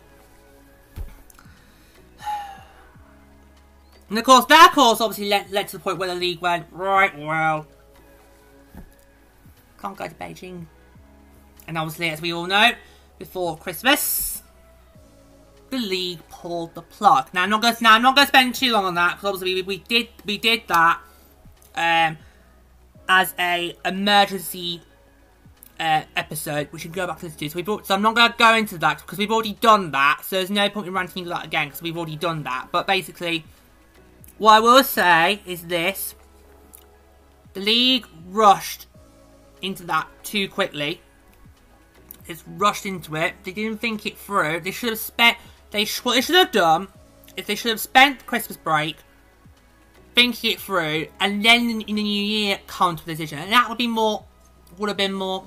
And 4.10 4.18
of 4.18 4.24
course, 4.24 4.46
that 4.46 4.72
course 4.74 5.02
obviously 5.02 5.30
led, 5.30 5.52
led 5.52 5.68
to 5.70 5.78
the 5.78 5.84
point 5.84 5.98
where 5.98 6.10
the 6.10 6.16
league 6.16 6.40
went, 6.40 6.68
right, 6.72 7.18
well, 7.18 7.66
can't 9.80 9.98
go 9.98 10.08
to 10.08 10.16
Beijing. 10.16 10.66
And 11.68 11.78
obviously, 11.78 12.10
as 12.10 12.22
we 12.22 12.34
all 12.34 12.46
know, 12.46 12.72
before 13.18 13.58
Christmas, 13.58 14.44
the 15.70 15.78
league 15.78 16.28
pulled 16.30 16.76
the 16.76 16.82
plug. 16.82 17.30
Now, 17.34 17.44
I'm 17.44 17.50
not 17.50 17.62
going 17.62 17.76
to, 17.76 17.84
now, 17.84 17.94
I'm 17.94 18.02
not 18.02 18.16
going 18.16 18.26
to 18.26 18.30
spend 18.30 18.56
too 18.56 18.72
long 18.72 18.86
on 18.86 18.96
that 18.96 19.16
because 19.16 19.30
obviously 19.30 19.56
we, 19.56 19.62
we 19.64 19.78
did 19.80 20.08
we 20.26 20.38
did 20.38 20.64
that 20.68 21.02
um, 21.76 22.18
as 23.10 23.34
a 23.40 23.76
emergency 23.84 24.82
uh, 25.80 26.04
episode, 26.16 26.68
which 26.72 26.84
you 26.84 26.92
can 26.92 26.96
go 26.96 27.08
back 27.08 27.20
to 27.20 27.26
listen 27.26 27.40
to. 27.40 27.50
So, 27.50 27.56
we 27.56 27.64
brought, 27.64 27.88
so 27.88 27.96
I'm 27.96 28.02
not 28.02 28.16
going 28.16 28.32
to 28.32 28.38
go 28.38 28.56
into 28.56 28.78
that 28.80 29.00
because 29.00 29.18
we've 29.18 29.32
already 29.32 29.54
done 29.54 29.92
that. 29.92 30.22
So 30.24 30.38
there's 30.38 30.52
no 30.52 30.70
point 30.70 30.88
in 30.88 30.94
ranting 30.94 31.24
into 31.24 31.30
that 31.30 31.46
again 31.46 31.68
because 31.68 31.82
we've 31.82 31.98
already 31.98 32.16
done 32.16 32.44
that. 32.44 32.68
But 32.72 32.86
basically, 32.86 33.46
what 34.38 34.54
I 34.54 34.60
will 34.60 34.84
say 34.84 35.42
is 35.46 35.64
this. 35.68 36.16
The 37.54 37.62
league 37.62 38.06
rushed 38.28 38.88
into 39.62 39.84
that 39.86 40.08
too 40.24 40.50
quickly. 40.50 41.02
It's 42.28 42.44
rushed 42.48 42.86
into 42.86 43.16
it. 43.16 43.34
They 43.44 43.52
didn't 43.52 43.80
think 43.80 44.06
it 44.06 44.18
through. 44.18 44.62
They 44.62 44.72
should 44.72 44.90
have 44.90 45.00
spent. 45.00 45.38
They 45.72 45.86
sh- 45.86 46.00
what 46.00 46.16
they 46.16 46.22
should 46.22 46.36
have 46.36 46.52
done 46.52 46.88
is 47.38 47.46
they 47.46 47.56
should 47.56 47.70
have 47.70 47.80
spent 47.80 48.26
Christmas 48.26 48.58
break 48.58 48.98
thinking 50.16 50.52
it 50.52 50.60
through, 50.60 51.08
and 51.20 51.44
then 51.44 51.82
in 51.82 51.96
the 51.96 52.04
new 52.04 52.24
year 52.24 52.60
come 52.68 52.96
to 52.96 53.04
a 53.04 53.06
decision, 53.06 53.38
and 53.40 53.52
that 53.52 53.68
would 53.70 53.78
be 53.78 53.88
more 53.88 54.24
would 54.78 54.90
have 54.90 54.98
been 54.98 55.14
more 55.14 55.44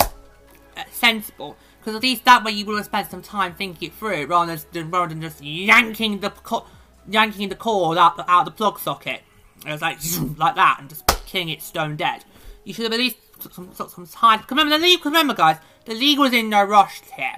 uh, 0.76 0.84
sensible. 0.90 1.56
Because 1.78 1.94
at 1.94 2.02
least 2.02 2.24
that 2.24 2.44
way 2.44 2.52
you 2.52 2.66
would 2.66 2.76
have 2.76 2.84
spent 2.84 3.10
some 3.10 3.22
time 3.22 3.54
thinking 3.54 3.88
it 3.88 3.94
through, 3.94 4.26
rather 4.26 4.56
than 4.72 4.90
rather 4.90 5.08
than 5.08 5.22
just 5.22 5.42
yanking 5.42 6.20
the 6.20 6.30
co- 6.30 6.66
yanking 7.08 7.48
the 7.48 7.54
cord 7.54 7.98
out, 7.98 8.18
out 8.28 8.40
of 8.40 8.44
the 8.46 8.50
plug 8.50 8.78
socket. 8.78 9.22
It 9.66 9.72
was 9.72 9.82
like 9.82 9.98
like 10.36 10.54
that, 10.54 10.78
and 10.80 10.88
just 10.88 11.06
killing 11.26 11.48
it 11.48 11.62
stone 11.62 11.96
dead. 11.96 12.24
You 12.64 12.72
should 12.74 12.84
have 12.84 12.92
at 12.92 12.98
least 12.98 13.16
some, 13.52 13.70
took 13.72 13.90
some 13.90 14.06
time. 14.06 14.42
Remember 14.48 14.78
the 14.78 14.82
league. 14.82 15.04
Remember, 15.04 15.34
guys, 15.34 15.56
the 15.84 15.94
league 15.94 16.18
was 16.18 16.32
in 16.32 16.48
no 16.48 16.62
rush 16.62 17.00
here 17.16 17.36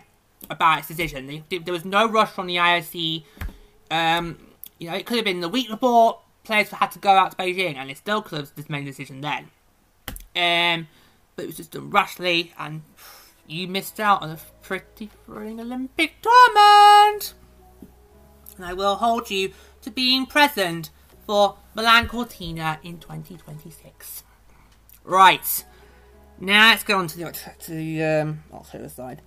about 0.48 0.80
its 0.80 0.88
decision. 0.88 1.44
There 1.48 1.72
was 1.72 1.84
no 1.84 2.08
rush 2.08 2.30
from 2.30 2.46
the 2.46 2.56
IOC. 2.56 3.24
Um, 3.90 4.38
you 4.78 4.88
know, 4.90 4.96
it 4.96 5.06
could 5.06 5.16
have 5.16 5.24
been 5.24 5.40
the 5.40 5.48
week 5.48 5.68
before 5.68 6.20
players 6.44 6.70
had 6.70 6.90
to 6.92 6.98
go 6.98 7.10
out 7.10 7.32
to 7.32 7.36
Beijing, 7.36 7.76
and 7.76 7.90
it 7.90 7.98
still 7.98 8.22
could 8.22 8.48
have 8.56 8.70
made 8.70 8.82
a 8.82 8.90
decision 8.90 9.20
then. 9.20 9.50
Um, 10.34 10.88
but 11.36 11.44
it 11.44 11.46
was 11.46 11.56
just 11.56 11.72
done 11.72 11.90
rashly, 11.90 12.52
and 12.58 12.82
you 13.46 13.68
missed 13.68 14.00
out 14.00 14.22
on 14.22 14.30
a 14.30 14.38
pretty 14.62 15.10
thrilling 15.24 15.60
Olympic 15.60 16.14
tournament. 16.22 17.34
And 18.60 18.68
I 18.68 18.74
will 18.74 18.96
hold 18.96 19.30
you 19.30 19.54
to 19.80 19.90
being 19.90 20.26
present 20.26 20.90
for 21.26 21.56
Milan 21.74 22.06
Cortina 22.06 22.78
in 22.82 22.98
2026. 22.98 24.22
Right. 25.02 25.64
Now 26.38 26.68
let's 26.68 26.84
go 26.84 26.98
on 26.98 27.06
to 27.06 27.16
the, 27.16 27.32
to 27.60 27.70
the 27.72 28.04
um, 28.04 28.44
October 28.52 28.90
side. 28.90 29.22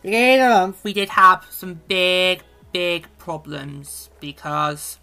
Beginning 0.00 0.40
of 0.40 0.48
the 0.48 0.54
month, 0.54 0.84
we 0.84 0.94
did 0.94 1.10
have 1.10 1.46
some 1.50 1.82
big, 1.86 2.44
big 2.72 3.06
problems 3.18 4.08
because. 4.18 4.98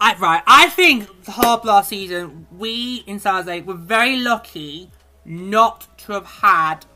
I, 0.00 0.14
right, 0.14 0.42
I 0.46 0.70
think 0.70 1.24
the 1.24 1.32
whole 1.32 1.60
last 1.62 1.90
season, 1.90 2.46
we 2.56 3.04
in 3.06 3.18
San 3.18 3.34
Jose 3.34 3.60
were 3.60 3.74
very 3.74 4.16
lucky 4.16 4.90
not 5.26 5.86
to 5.98 6.12
have 6.12 6.24
had 6.24 6.86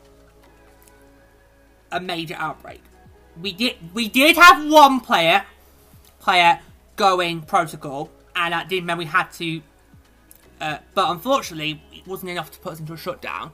a 1.93 1.99
major 2.01 2.35
outbreak. 2.37 2.81
We 3.41 3.53
did 3.53 3.75
we 3.93 4.09
did 4.09 4.35
have 4.35 4.69
one 4.69 4.99
player 4.99 5.45
player 6.19 6.59
going 6.95 7.41
protocol, 7.41 8.11
and 8.35 8.53
that 8.53 8.67
did 8.67 8.83
mean 8.83 8.97
we 8.97 9.05
had 9.05 9.31
to. 9.33 9.61
Uh, 10.59 10.77
but 10.93 11.09
unfortunately, 11.09 11.81
it 11.91 12.05
wasn't 12.05 12.31
enough 12.31 12.51
to 12.51 12.59
put 12.59 12.73
us 12.73 12.79
into 12.79 12.93
a 12.93 12.97
shutdown. 12.97 13.51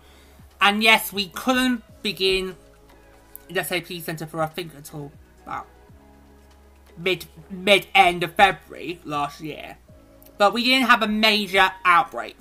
And 0.62 0.84
yes, 0.84 1.14
we 1.14 1.28
couldn't 1.28 1.84
begin 2.04 2.56
the 3.50 3.64
SAP 3.64 3.88
Centre 4.02 4.28
for 4.28 4.42
I 4.42 4.48
think 4.48 4.74
until 4.76 5.12
about 5.44 5.68
mid 6.98 7.26
mid 7.50 7.88
end 7.94 8.24
of 8.24 8.34
February 8.34 9.00
last 9.06 9.42
year. 9.42 9.78
But 10.38 10.54
we 10.54 10.64
didn't 10.64 10.88
have 10.88 11.04
a 11.04 11.08
major 11.08 11.72
outbreak. 11.84 12.38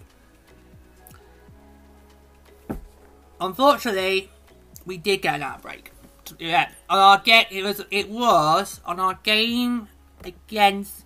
unfortunately, 3.41 4.31
we 4.89 4.97
did 4.97 5.23
get 5.23 5.37
an 5.37 5.43
outbreak. 5.43 5.93
Yeah, 6.39 6.71
on 6.91 6.99
our 6.99 7.19
game, 7.19 7.45
it 7.51 7.63
was 7.63 7.85
it 7.91 8.09
was 8.09 8.81
on 8.85 8.99
our 8.99 9.15
game 9.23 9.89
against 10.25 11.05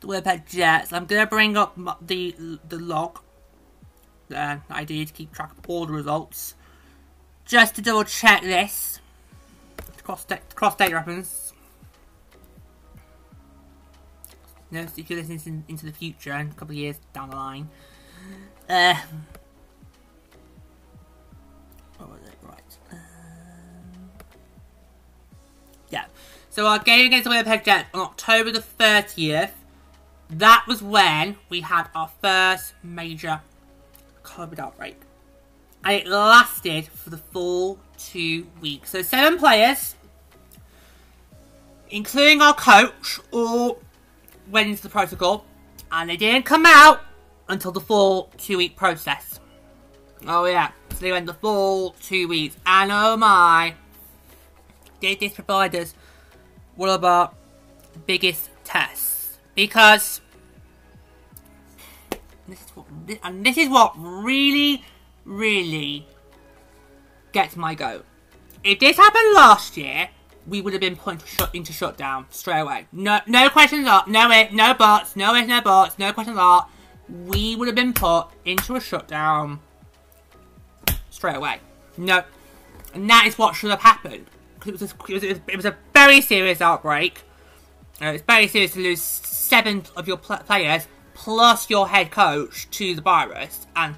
the 0.00 0.06
Winnipeg 0.06 0.46
Jets. 0.46 0.92
I'm 0.92 1.06
gonna 1.06 1.26
bring 1.26 1.56
up 1.56 1.78
the 2.00 2.34
the 2.68 2.78
log 2.78 3.20
that 4.28 4.62
I 4.68 4.84
did 4.84 5.14
keep 5.14 5.32
track 5.32 5.52
of 5.52 5.68
all 5.68 5.86
the 5.86 5.92
results, 5.92 6.54
just 7.44 7.76
to 7.76 7.82
double 7.82 8.04
check 8.04 8.42
this. 8.42 8.98
Cross 10.02 10.26
cross 10.54 10.74
data 10.74 10.96
reference. 10.96 11.52
You 14.70 14.78
know, 14.78 14.86
if 14.96 15.10
you're 15.10 15.22
listening 15.22 15.64
into 15.68 15.86
the 15.86 15.92
future 15.92 16.32
and 16.32 16.50
a 16.50 16.54
couple 16.54 16.72
of 16.72 16.78
years 16.78 16.96
down 17.12 17.30
the 17.30 17.36
line. 17.36 17.68
Uh, 18.68 18.94
yeah. 25.92 26.06
So 26.50 26.66
our 26.66 26.78
game 26.78 27.06
against 27.06 27.24
the 27.24 27.30
Winnipeg 27.30 27.64
Jets 27.64 27.88
on 27.94 28.00
October 28.00 28.50
the 28.50 28.58
30th, 28.60 29.52
that 30.30 30.64
was 30.66 30.82
when 30.82 31.36
we 31.48 31.60
had 31.60 31.88
our 31.94 32.10
first 32.20 32.74
major 32.82 33.40
COVID 34.24 34.58
outbreak. 34.58 34.96
And 35.84 35.94
it 35.94 36.06
lasted 36.06 36.86
for 36.88 37.10
the 37.10 37.18
full 37.18 37.78
two 37.98 38.46
weeks. 38.60 38.90
So 38.90 39.02
seven 39.02 39.38
players, 39.38 39.94
including 41.90 42.40
our 42.40 42.54
coach, 42.54 43.20
all 43.30 43.80
went 44.50 44.68
into 44.68 44.82
the 44.82 44.88
protocol. 44.88 45.44
And 45.90 46.08
they 46.08 46.16
didn't 46.16 46.44
come 46.44 46.64
out 46.66 47.00
until 47.48 47.72
the 47.72 47.80
full 47.80 48.30
two 48.38 48.56
week 48.56 48.76
process. 48.76 49.40
Oh 50.26 50.46
yeah, 50.46 50.70
so 50.90 50.96
they 51.00 51.12
went 51.12 51.26
the 51.26 51.34
full 51.34 51.90
two 52.00 52.28
weeks. 52.28 52.56
And 52.64 52.90
oh 52.92 53.16
my, 53.16 53.74
did 55.02 55.20
this 55.20 55.32
provide 55.32 55.74
us 55.74 55.94
one 56.76 56.88
of 56.88 57.04
our 57.04 57.32
biggest 58.06 58.48
tests. 58.64 59.38
Because 59.54 60.20
this 62.48 62.60
is 62.60 62.70
what, 62.70 62.86
and 63.22 63.44
this 63.44 63.58
is 63.58 63.68
what 63.68 63.92
really, 63.96 64.84
really 65.24 66.06
gets 67.32 67.56
my 67.56 67.74
goat. 67.74 68.06
If 68.64 68.78
this 68.78 68.96
happened 68.96 69.34
last 69.34 69.76
year, 69.76 70.08
we 70.46 70.60
would 70.60 70.72
have 70.72 70.80
been 70.80 70.96
put 70.96 71.14
into, 71.14 71.26
shut, 71.26 71.54
into 71.54 71.72
shutdown 71.72 72.26
straight 72.30 72.60
away. 72.60 72.86
No, 72.92 73.20
no 73.26 73.48
questions 73.50 73.86
asked. 73.86 74.08
No 74.08 74.30
it, 74.30 74.52
no 74.52 74.72
buts. 74.74 75.16
No 75.16 75.34
it, 75.34 75.46
no 75.46 75.60
buts. 75.60 75.98
No 75.98 76.12
questions 76.12 76.38
asked. 76.40 76.68
We 77.08 77.56
would 77.56 77.68
have 77.68 77.74
been 77.74 77.92
put 77.92 78.28
into 78.44 78.76
a 78.76 78.80
shutdown 78.80 79.60
straight 81.10 81.36
away. 81.36 81.58
No, 81.96 82.22
and 82.94 83.10
that 83.10 83.26
is 83.26 83.36
what 83.36 83.54
should 83.54 83.70
have 83.70 83.82
happened. 83.82 84.26
It 84.64 84.72
was, 84.72 84.82
a, 84.82 84.86
it, 85.08 85.56
was 85.56 85.64
a, 85.64 85.68
it 85.68 85.76
very 85.92 86.20
serious 86.20 86.60
outbreak. 86.60 87.22
Uh, 88.00 88.06
it's 88.06 88.22
very 88.22 88.46
serious 88.46 88.72
to 88.72 88.80
lose 88.80 89.00
seven 89.00 89.84
of 89.96 90.08
your 90.08 90.16
pl 90.16 90.38
players 90.38 90.86
plus 91.14 91.68
your 91.68 91.88
head 91.88 92.10
coach 92.10 92.68
to 92.70 92.94
the 92.94 93.02
virus, 93.02 93.66
and 93.76 93.94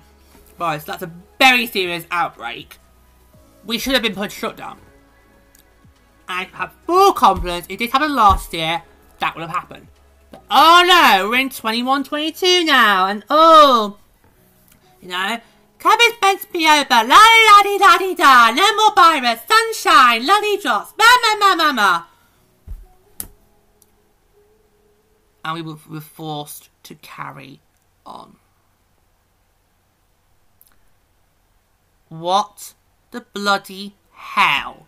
virus. 0.59 0.85
That's 0.85 1.03
a 1.03 1.11
very 1.39 1.67
serious 1.67 2.05
outbreak. 2.11 2.79
We 3.65 3.79
should 3.79 3.95
have 3.95 4.03
been 4.03 4.15
put 4.15 4.33
shut 4.33 4.57
down. 4.57 4.79
I 6.29 6.45
have 6.53 6.73
full 6.87 7.13
confidence 7.13 7.67
if 7.69 7.79
this 7.79 7.93
happened 7.93 8.15
last 8.15 8.53
year, 8.53 8.83
that 9.21 9.35
would 9.35 9.43
have 9.43 9.51
happened. 9.51 9.89
But 10.31 10.43
oh 10.51 10.85
no, 10.87 11.29
we're 11.29 11.41
in 11.41 11.51
21-22 11.51 12.67
now, 12.67 13.07
and 13.07 13.25
oh, 13.31 13.99
you 15.01 15.09
know, 15.09 15.39
COVID's 15.85 16.19
meant 16.23 16.41
to 16.41 16.47
be 16.51 16.67
over. 16.67 17.07
La 17.07 17.21
da 17.21 17.63
di 17.63 17.77
da 17.77 17.99
di 17.99 18.15
da. 18.15 18.51
No 18.53 18.75
more 18.75 18.95
virus. 18.95 19.41
Sunshine. 19.47 20.27
Lollydrops. 20.27 20.95
Ma 20.97 21.05
ma 21.23 21.37
ma 21.39 21.55
ma 21.55 21.73
ma. 21.73 22.05
And 25.45 25.55
we 25.55 25.61
were 25.61 26.01
forced 26.01 26.71
to 26.85 26.95
carry 26.95 27.61
on. 28.07 28.37
What 32.09 32.73
the 33.11 33.21
bloody 33.21 33.95
hell 34.13 34.87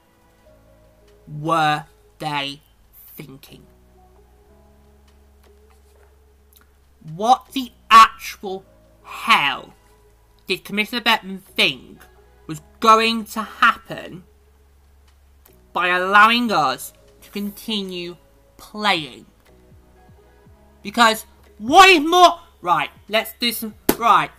were 1.29 1.85
they 2.21 2.63
thinking? 3.17 3.67
What 7.15 7.49
the 7.53 7.71
actual 7.91 8.65
hell 9.03 9.75
did 10.47 10.65
Commissioner 10.65 11.01
Bettman 11.01 11.41
think 11.41 12.01
was 12.47 12.61
going 12.81 13.25
to 13.25 13.43
happen 13.43 14.25
by 15.73 15.89
allowing 15.89 16.53
us 16.53 16.93
to 17.23 17.31
continue 17.31 18.17
playing? 18.57 19.27
Because 20.83 21.27
what 21.59 21.89
if 21.91 22.03
more... 22.03 22.39
Right, 22.63 22.91
let's 23.09 23.33
do 23.41 23.53
some... 23.53 23.75
Right. 23.99 24.31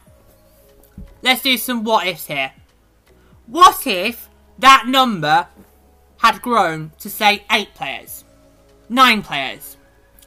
Let's 1.22 1.42
do 1.42 1.58
some 1.58 1.84
what 1.84 2.08
ifs 2.08 2.28
here. 2.28 2.52
What 3.48 3.86
if 3.86 4.30
that 4.60 4.86
number 4.88 5.48
had 6.18 6.42
grown 6.42 6.92
to 7.00 7.10
say 7.10 7.44
8 7.52 7.74
players? 7.76 8.24
9 8.90 9.22
players? 9.22 9.78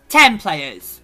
10 0.08 0.38
players? 0.38 1.00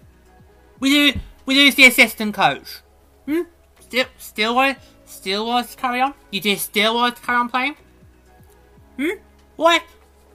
We, 0.79 0.89
do, 1.11 1.19
we 1.45 1.55
lose 1.55 1.75
the 1.75 1.85
assistant 1.85 2.33
coach. 2.33 2.79
Hmm? 3.25 3.41
Still, 3.87 4.05
still 4.17 4.55
want, 4.55 4.77
still 5.05 5.47
want 5.47 5.69
to 5.69 5.77
carry 5.77 6.01
on? 6.01 6.13
You 6.31 6.41
just 6.41 6.65
still 6.65 6.95
want 6.95 7.15
to 7.15 7.21
carry 7.21 7.37
on 7.37 7.49
playing? 7.49 7.75
Hmm? 8.97 9.19
What 9.55 9.81
if, 9.81 9.87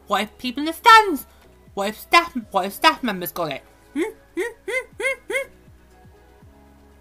what 0.06 0.22
if 0.22 0.38
people 0.38 0.60
in 0.62 0.66
the 0.66 0.72
stands? 0.72 1.26
What 1.74 1.88
if 1.88 2.00
staff, 2.00 2.34
what 2.50 2.66
if 2.66 2.72
staff 2.72 3.02
members 3.02 3.30
got 3.30 3.52
it? 3.52 3.62
Hmm? 3.92 4.00
Hmm? 4.36 4.52
Hmm? 4.66 4.86
Hmm? 4.98 5.18
Hmm? 5.30 5.48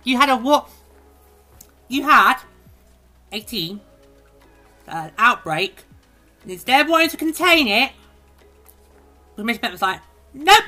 You 0.04 0.18
had 0.18 0.30
a 0.30 0.36
what? 0.36 0.70
You 1.88 2.04
had 2.04 2.38
a 3.32 3.40
team, 3.40 3.80
uh, 4.88 5.10
outbreak. 5.18 5.84
And 6.42 6.52
instead 6.52 6.82
of 6.82 6.90
wanting 6.90 7.10
to 7.10 7.18
contain 7.18 7.68
it, 7.68 7.92
the 9.36 9.44
Commissioner 9.44 9.72
was 9.72 9.82
like, 9.82 10.02
"Nope, 10.34 10.64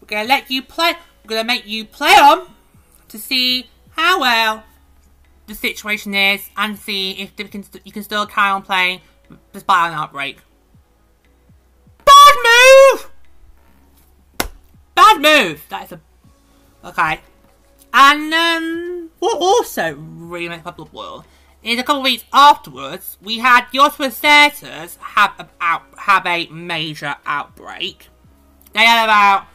we're 0.00 0.06
gonna 0.06 0.28
let 0.28 0.50
you 0.50 0.62
play. 0.62 0.94
We're 1.24 1.30
gonna 1.30 1.44
make 1.44 1.66
you 1.66 1.84
play 1.84 2.14
on 2.14 2.54
to 3.08 3.18
see 3.18 3.68
how 3.90 4.20
well 4.20 4.64
the 5.46 5.54
situation 5.54 6.14
is 6.14 6.48
and 6.56 6.78
see 6.78 7.12
if 7.12 7.32
you 7.38 7.44
can, 7.46 7.64
you 7.84 7.92
can 7.92 8.02
still 8.02 8.26
carry 8.26 8.50
on 8.50 8.62
playing 8.62 9.00
despite 9.52 9.90
an 9.90 9.98
outbreak." 9.98 10.38
Bad 12.04 12.34
move. 12.44 13.10
Bad 14.94 15.20
move. 15.20 15.64
That 15.68 15.84
is 15.84 15.92
a 15.92 16.00
okay. 16.84 17.20
And 17.92 18.34
um, 18.34 19.10
what 19.20 19.38
also 19.38 19.94
really 19.94 20.48
makes 20.48 20.64
my 20.64 20.72
blood 20.72 20.90
boil 20.90 21.24
is 21.64 21.78
a 21.78 21.82
couple 21.82 22.00
of 22.00 22.04
weeks 22.04 22.24
afterwards, 22.32 23.16
we 23.22 23.38
had 23.38 23.66
the 23.72 23.78
Ottawa 23.78 24.10
Senators 24.10 24.96
have 25.00 25.48
a, 25.60 25.80
have 25.96 26.26
a 26.26 26.46
major 26.48 27.16
outbreak. 27.24 28.08
They 28.72 28.84
had 28.84 29.04
about 29.04 29.46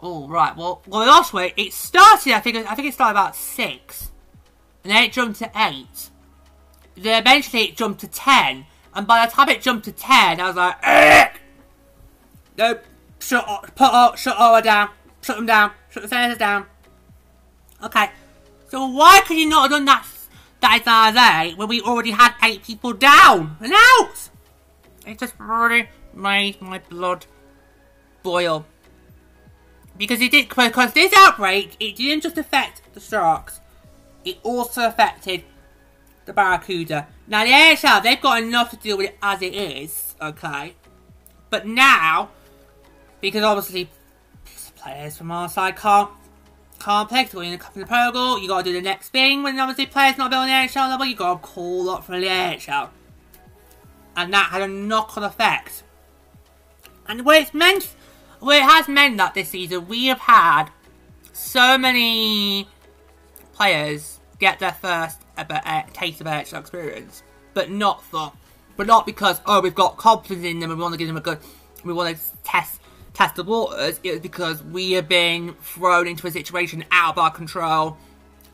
oh 0.00 0.28
right, 0.28 0.54
well, 0.56 0.82
well 0.86 1.06
last 1.06 1.32
week 1.32 1.54
it 1.56 1.72
started. 1.72 2.34
I 2.34 2.40
think 2.40 2.56
I 2.70 2.74
think 2.74 2.88
it 2.88 2.94
started 2.94 3.12
about 3.12 3.36
six, 3.36 4.10
and 4.84 4.92
then 4.92 5.02
it 5.02 5.12
jumped 5.12 5.38
to 5.40 5.50
eight. 5.56 6.10
Then 6.96 7.20
eventually 7.20 7.62
it 7.62 7.76
jumped 7.76 8.00
to 8.00 8.08
ten, 8.08 8.66
and 8.94 9.06
by 9.06 9.26
the 9.26 9.32
time 9.32 9.48
it 9.48 9.62
jumped 9.62 9.86
to 9.86 9.92
ten, 9.92 10.40
I 10.40 10.46
was 10.46 10.56
like, 10.56 10.76
Ugh! 10.84 11.30
nope, 12.56 12.84
shut, 13.18 13.48
up, 13.48 13.74
put, 13.74 14.18
shut 14.18 14.36
all 14.36 14.60
down, 14.62 14.90
shut 15.22 15.36
them 15.36 15.46
down, 15.46 15.72
shut 15.90 16.02
the 16.02 16.08
Senators 16.08 16.38
down. 16.38 16.66
Okay. 17.82 18.10
So 18.68 18.86
why 18.86 19.20
could 19.26 19.36
you 19.36 19.48
not 19.48 19.62
have 19.62 19.70
done 19.70 19.84
that 19.84 20.06
that 20.60 20.82
Saturday 20.84 21.54
when 21.54 21.68
we 21.68 21.80
already 21.80 22.10
had 22.10 22.34
eight 22.42 22.64
people 22.64 22.92
down 22.92 23.56
and 23.60 23.72
out? 23.72 24.30
It 25.06 25.18
just 25.18 25.34
really 25.38 25.88
made 26.14 26.60
my 26.60 26.80
blood 26.88 27.26
boil. 28.22 28.66
Because 29.96 30.20
it 30.20 30.32
did 30.32 30.48
because 30.48 30.92
this 30.92 31.12
outbreak 31.14 31.76
it 31.78 31.96
didn't 31.96 32.22
just 32.22 32.38
affect 32.38 32.82
the 32.94 33.00
Sharks, 33.00 33.60
it 34.24 34.38
also 34.42 34.86
affected 34.86 35.44
the 36.24 36.32
Barracuda. 36.32 37.06
Now 37.26 37.44
the 37.44 37.52
AHL 37.52 38.00
they've 38.00 38.20
got 38.20 38.42
enough 38.42 38.70
to 38.70 38.76
deal 38.76 38.96
with 38.96 39.10
it 39.10 39.18
as 39.22 39.42
it 39.42 39.54
is, 39.54 40.14
okay. 40.20 40.74
But 41.50 41.66
now, 41.66 42.30
because 43.20 43.42
obviously 43.42 43.90
players 44.76 45.16
from 45.16 45.30
our 45.30 45.48
side 45.48 45.76
can't 45.76 46.10
complex, 46.78 47.32
when 47.32 47.46
you 47.46 47.52
in 47.52 47.58
the 47.80 47.86
protocol, 47.86 48.38
you 48.38 48.48
gotta 48.48 48.64
do 48.64 48.72
the 48.72 48.82
next 48.82 49.08
thing 49.08 49.42
when 49.42 49.58
obviously 49.58 49.86
players 49.86 50.18
not 50.18 50.30
building 50.30 50.48
the 50.48 50.54
AHL 50.54 50.90
level, 50.90 51.06
you 51.06 51.16
gotta 51.16 51.40
call 51.40 51.88
up 51.88 52.04
for 52.04 52.18
the 52.18 52.28
AHL. 52.28 52.90
And 54.16 54.32
that 54.32 54.50
had 54.50 54.62
a 54.62 54.68
knock-on 54.68 55.24
effect. 55.24 55.82
And 57.06 57.24
where 57.24 57.40
it's 57.40 57.54
meant, 57.54 57.94
where 58.40 58.60
it 58.60 58.64
has 58.64 58.88
meant 58.88 59.16
that 59.16 59.34
this 59.34 59.50
season 59.50 59.88
we 59.88 60.06
have 60.06 60.20
had 60.20 60.66
so 61.32 61.78
many 61.78 62.68
players 63.54 64.20
get 64.38 64.58
their 64.58 64.72
first 64.72 65.20
uh, 65.38 65.82
taste 65.92 66.20
of 66.20 66.26
AHL 66.26 66.58
experience. 66.58 67.22
but 67.54 67.70
not 67.70 68.02
for, 68.02 68.32
but 68.76 68.86
not 68.86 69.06
because 69.06 69.40
oh 69.46 69.60
we've 69.60 69.74
got 69.74 69.96
confidence 69.96 70.44
in 70.44 70.58
them 70.58 70.70
and 70.70 70.78
we 70.78 70.82
want 70.82 70.92
to 70.92 70.98
give 70.98 71.06
them 71.06 71.16
a 71.16 71.20
good, 71.20 71.38
we 71.84 71.92
want 71.92 72.16
to 72.16 72.22
test 72.42 72.80
test 73.14 73.36
the 73.36 73.44
waters. 73.44 74.00
It 74.02 74.10
was 74.10 74.20
because 74.20 74.62
we 74.62 74.92
have 74.92 75.08
been 75.08 75.54
thrown 75.62 76.06
into 76.06 76.26
a 76.26 76.30
situation 76.30 76.84
out 76.90 77.12
of 77.14 77.18
our 77.18 77.30
control, 77.30 77.96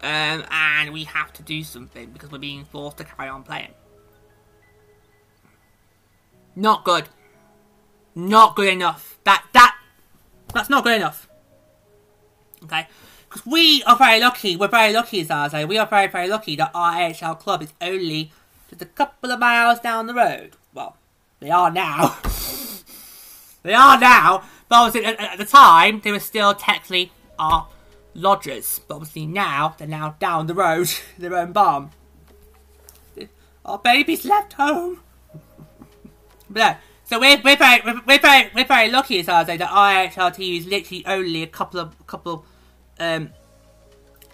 um, 0.02 0.44
and 0.50 0.92
we 0.92 1.04
have 1.04 1.32
to 1.34 1.42
do 1.42 1.64
something 1.64 2.10
because 2.10 2.30
we're 2.30 2.38
being 2.38 2.64
forced 2.66 2.98
to 2.98 3.04
carry 3.04 3.28
on 3.28 3.42
playing. 3.42 3.72
Not 6.54 6.84
good. 6.84 7.08
Not 8.14 8.54
good 8.54 8.68
enough. 8.68 9.18
That 9.24 9.44
that 9.52 9.76
that's 10.52 10.68
not 10.68 10.84
good 10.84 10.96
enough. 10.96 11.28
Okay. 12.64 12.86
Because 13.30 13.46
we 13.46 13.80
are 13.84 13.96
very 13.96 14.18
lucky, 14.18 14.56
we're 14.56 14.66
very 14.66 14.92
lucky, 14.92 15.24
Zaze. 15.24 15.68
We 15.68 15.78
are 15.78 15.86
very, 15.86 16.08
very 16.08 16.26
lucky 16.26 16.56
that 16.56 16.72
our 16.74 16.94
AHL 16.94 17.36
club 17.36 17.62
is 17.62 17.72
only 17.80 18.32
just 18.68 18.82
a 18.82 18.86
couple 18.86 19.30
of 19.30 19.38
miles 19.38 19.78
down 19.78 20.08
the 20.08 20.14
road. 20.14 20.56
Well, 20.74 20.96
they 21.38 21.48
are 21.48 21.70
now. 21.70 22.18
they 23.62 23.72
are 23.72 24.00
now. 24.00 24.42
But 24.68 24.74
obviously, 24.74 25.06
at, 25.06 25.20
at, 25.20 25.38
the 25.38 25.44
time, 25.44 26.00
they 26.00 26.10
were 26.10 26.18
still 26.18 26.54
technically 26.54 27.12
our 27.38 27.68
lodgers. 28.14 28.80
But 28.88 28.96
obviously, 28.96 29.26
now, 29.26 29.76
they're 29.78 29.86
now 29.86 30.16
down 30.18 30.48
the 30.48 30.54
road, 30.54 30.90
their 31.18 31.36
own 31.36 31.52
barn. 31.52 31.90
Our 33.64 33.78
baby's 33.78 34.24
left 34.24 34.54
home. 34.54 35.02
but 36.50 36.78
so 37.04 37.20
we're, 37.20 37.40
we're, 37.44 37.56
very, 37.56 37.80
we're, 37.84 38.00
we're, 38.08 38.18
very, 38.18 38.50
we're 38.56 38.64
very 38.64 38.90
lucky, 38.90 39.22
Zaze, 39.22 39.56
that 39.56 40.34
team 40.34 40.60
is 40.60 40.66
literally 40.66 41.06
only 41.06 41.44
a 41.44 41.46
couple 41.46 41.78
of, 41.78 42.06
couple 42.08 42.44
um, 43.00 43.30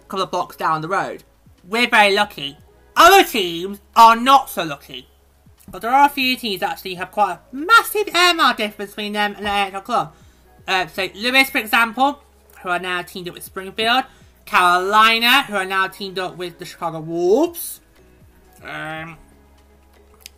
couple 0.08 0.22
of 0.22 0.30
blocks 0.30 0.56
down 0.56 0.82
the 0.82 0.88
road. 0.88 1.24
We're 1.66 1.88
very 1.88 2.14
lucky. 2.14 2.58
Other 2.94 3.24
teams 3.24 3.80
are 3.94 4.16
not 4.16 4.50
so 4.50 4.64
lucky. 4.64 5.08
But 5.68 5.82
there 5.82 5.90
are 5.90 6.06
a 6.06 6.10
few 6.10 6.36
teams 6.36 6.60
that 6.60 6.70
actually 6.72 6.94
have 6.94 7.10
quite 7.10 7.32
a 7.32 7.40
massive 7.54 8.12
mile 8.12 8.54
difference 8.54 8.92
between 8.92 9.12
them 9.12 9.34
and 9.36 9.46
the 9.46 9.76
AHL 9.76 9.82
club. 9.82 10.14
Uh, 10.66 10.86
so 10.86 11.08
Louis, 11.14 11.50
for 11.50 11.58
example, 11.58 12.22
who 12.62 12.68
are 12.68 12.78
now 12.78 13.02
teamed 13.02 13.28
up 13.28 13.34
with 13.34 13.42
Springfield. 13.42 14.04
Carolina, 14.44 15.42
who 15.44 15.56
are 15.56 15.64
now 15.64 15.88
teamed 15.88 16.18
up 16.18 16.36
with 16.36 16.58
the 16.58 16.64
Chicago 16.64 17.00
Wolves. 17.00 17.80
Um, 18.62 19.18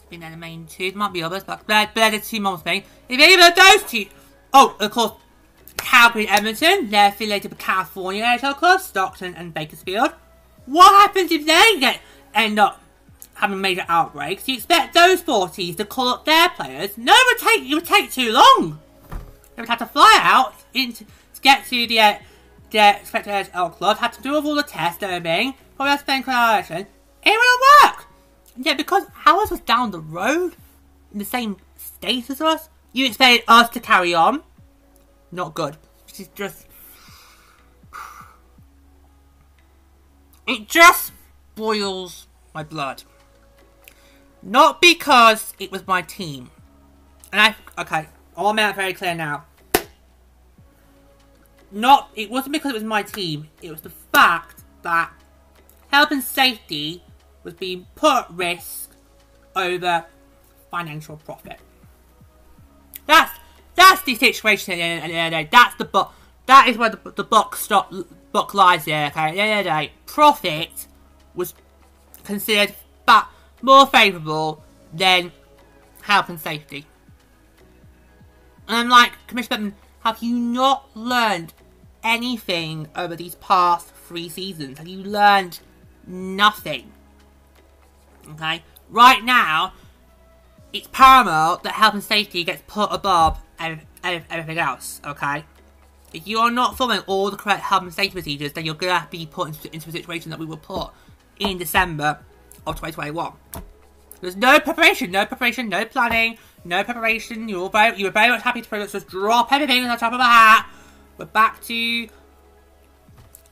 been 0.09 0.21
there 0.21 0.31
the 0.31 0.37
main 0.37 0.67
two. 0.67 0.91
There 0.91 0.99
might 0.99 1.13
be 1.13 1.23
others, 1.23 1.45
but 1.45 1.67
they're, 1.67 1.91
they're 1.95 2.13
the 2.13 2.21
two 2.21 2.41
most 2.41 2.65
main. 2.65 2.85
If 3.09 3.21
either 3.21 3.49
of 3.49 3.55
those 3.55 3.91
two... 3.91 4.07
Oh, 4.55 4.77
of 4.81 4.91
course, 4.91 5.13
Calgary 5.79 6.29
Edmonton, 6.29 6.91
they're 6.91 7.09
affiliated 7.09 7.51
with 7.51 7.59
California 7.59 8.23
NHL 8.23 8.57
clubs, 8.57 8.85
Stockton 8.85 9.35
and 9.35 9.55
Bakersfield. 9.55 10.11
What 10.67 10.93
happens 11.03 11.33
if 11.33 11.47
they 11.47 11.81
get 11.81 12.01
end 12.35 12.59
up 12.59 12.83
having 13.35 13.61
major 13.61 13.85
outbreaks? 13.89 14.47
You 14.49 14.57
expect 14.57 14.95
those 14.95 15.23
four 15.23 15.49
teams 15.49 15.77
to 15.77 15.85
call 15.85 16.09
up 16.09 16.25
their 16.25 16.51
players? 16.51 16.99
No, 16.99 17.15
it 17.15 17.27
would 17.27 17.49
take 17.49 17.71
it 17.71 17.75
would 17.75 17.85
take 17.85 18.13
too 18.13 18.33
long. 18.33 18.79
They 19.57 19.63
would 19.63 19.69
have 19.69 19.79
to 19.79 19.87
fly 19.87 20.19
out 20.23 20.55
into, 20.75 21.05
to 21.05 21.41
get 21.41 21.65
to 21.67 21.87
the 21.87 22.01
uh, 22.01 22.19
their 22.71 22.97
expected 22.97 23.31
NHL 23.31 23.75
club, 23.77 23.99
have 23.99 24.17
to 24.17 24.23
do 24.23 24.35
all 24.35 24.55
the 24.55 24.63
tests 24.63 25.03
and 25.03 25.11
everything, 25.11 25.55
probably 25.77 25.91
have 25.91 26.01
to 26.01 26.05
spend 26.05 26.25
coordination. 26.25 26.87
It 27.23 27.31
will 27.31 27.89
work! 27.89 28.07
Yet 28.57 28.77
because 28.77 29.05
ours 29.25 29.51
was 29.51 29.61
down 29.61 29.91
the 29.91 30.01
road, 30.01 30.55
in 31.13 31.19
the 31.19 31.25
same 31.25 31.57
state 31.77 32.29
as 32.29 32.41
us, 32.41 32.69
you 32.93 33.07
expected 33.07 33.45
us 33.49 33.71
to 33.71 33.81
carry 33.81 34.15
on 34.15 34.43
not 35.31 35.55
good. 35.55 35.77
She's 36.07 36.29
just. 36.29 36.67
It 40.47 40.69
just 40.69 41.13
boils 41.55 42.27
my 42.55 42.63
blood. 42.65 43.03
Not 44.43 44.81
because 44.81 45.53
it 45.59 45.71
was 45.71 45.87
my 45.87 46.03
team. 46.03 46.51
And 47.33 47.41
I. 47.41 47.57
Okay, 47.81 48.09
oh, 48.37 48.47
I'll 48.47 48.55
make 48.55 48.75
very 48.75 48.95
clear 48.95 49.15
now. 49.15 49.45
Not. 51.71 52.11
It 52.15 52.31
wasn't 52.31 52.55
because 52.55 52.71
it 52.71 52.75
was 52.75 52.85
my 52.85 53.03
team, 53.03 53.49
it 53.63 53.71
was 53.71 53.83
the 53.83 53.93
fact 54.13 54.65
that 54.83 55.13
health 55.91 56.11
and 56.11 56.23
safety 56.23 57.03
was 57.43 57.55
being 57.55 57.87
put 57.95 58.25
at 58.25 58.31
risk 58.31 58.91
over 59.55 60.05
financial 60.71 61.17
profit. 61.17 61.59
That's 63.07 63.38
the 64.05 64.15
situation. 64.15 64.79
That's 65.51 65.75
the. 65.77 66.09
That 66.47 66.69
is 66.69 66.79
where 66.79 66.89
the, 66.89 67.11
the 67.11 67.25
book 67.25 67.57
stop 67.57 67.93
book 68.33 68.55
lies 68.55 68.87
there. 68.87 69.09
Okay, 69.09 69.93
profit 70.07 70.87
was 71.35 71.55
considered 72.25 72.75
but 73.05 73.29
more 73.63 73.87
favourable 73.87 74.63
than 74.93 75.33
health 76.03 76.29
and 76.29 76.41
safety. 76.41 76.87
And 78.67 78.77
I'm 78.77 78.89
like, 78.89 79.13
Commissioner 79.27 79.73
have 80.01 80.23
you 80.23 80.39
not 80.39 80.89
learned 80.95 81.53
anything 82.03 82.89
over 82.95 83.17
these 83.17 83.35
past 83.37 83.95
three 83.95 84.29
seasons? 84.29 84.79
Have 84.79 84.89
you 84.89 85.03
learned 85.03 85.61
nothing? 86.07 86.93
Okay? 88.31 88.63
Right 88.89 89.25
now, 89.25 89.73
it's 90.73 90.89
paramount 90.93 91.63
that 91.65 91.75
health 91.75 91.95
and 91.95 92.03
safety 92.03 92.45
gets 92.45 92.63
put 92.67 92.89
above 92.93 93.41
everything 93.59 94.59
else, 94.59 95.01
okay? 95.05 95.45
If 96.13 96.27
you 96.27 96.39
are 96.39 96.51
not 96.51 96.79
following 96.79 97.01
all 97.07 97.31
the 97.31 97.37
correct 97.37 97.63
health 97.63 97.83
and 97.83 97.93
safety 97.93 98.13
procedures, 98.13 98.53
then 98.53 98.65
you're 98.65 98.75
going 98.75 99.01
to 99.01 99.07
be 99.11 99.27
put 99.27 99.49
into, 99.49 99.73
into 99.75 99.89
a 99.89 99.93
situation 99.93 100.31
that 100.31 100.39
we 100.39 100.47
will 100.47 100.57
put 100.57 100.91
in 101.39 101.59
December 101.59 102.21
of 102.67 102.77
2021. 102.77 103.33
There's 104.21 104.37
no 104.37 104.59
preparation, 104.59 105.11
no 105.11 105.27
preparation, 105.27 105.69
no 105.69 105.85
planning, 105.85 106.39
no 106.65 106.83
preparation. 106.83 107.49
You 107.49 107.63
were 107.63 107.69
very, 107.69 107.99
you 107.99 108.07
were 108.07 108.11
very 108.11 108.31
much 108.31 108.43
happy 108.43 108.63
to 108.63 108.69
pretty 108.69 108.85
much 108.85 108.93
just 108.93 109.09
drop 109.09 109.53
everything 109.53 109.85
on 109.85 109.91
the 109.91 109.97
top 109.97 110.13
of 110.13 110.21
a 110.21 110.25
hat. 110.25 110.71
We're 111.17 111.27
back 111.27 111.61
to 111.65 112.09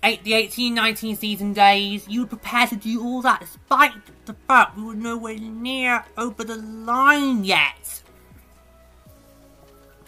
eight, 0.03 0.25
the 0.25 0.33
18-19 0.33 1.17
season 1.17 1.53
days. 1.53 2.09
You 2.09 2.23
were 2.23 2.27
prepared 2.27 2.71
to 2.71 2.77
do 2.77 3.05
all 3.05 3.23
that 3.23 3.41
despite 3.41 3.93
the 4.27 4.35
fact 4.49 4.77
we 4.77 4.85
were 4.85 4.95
nowhere 4.95 5.39
near 5.39 6.05
over 6.17 6.43
the 6.43 6.57
line 6.57 7.45
yet. 7.45 8.03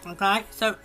Okay, 0.07 0.43
so 0.51 0.75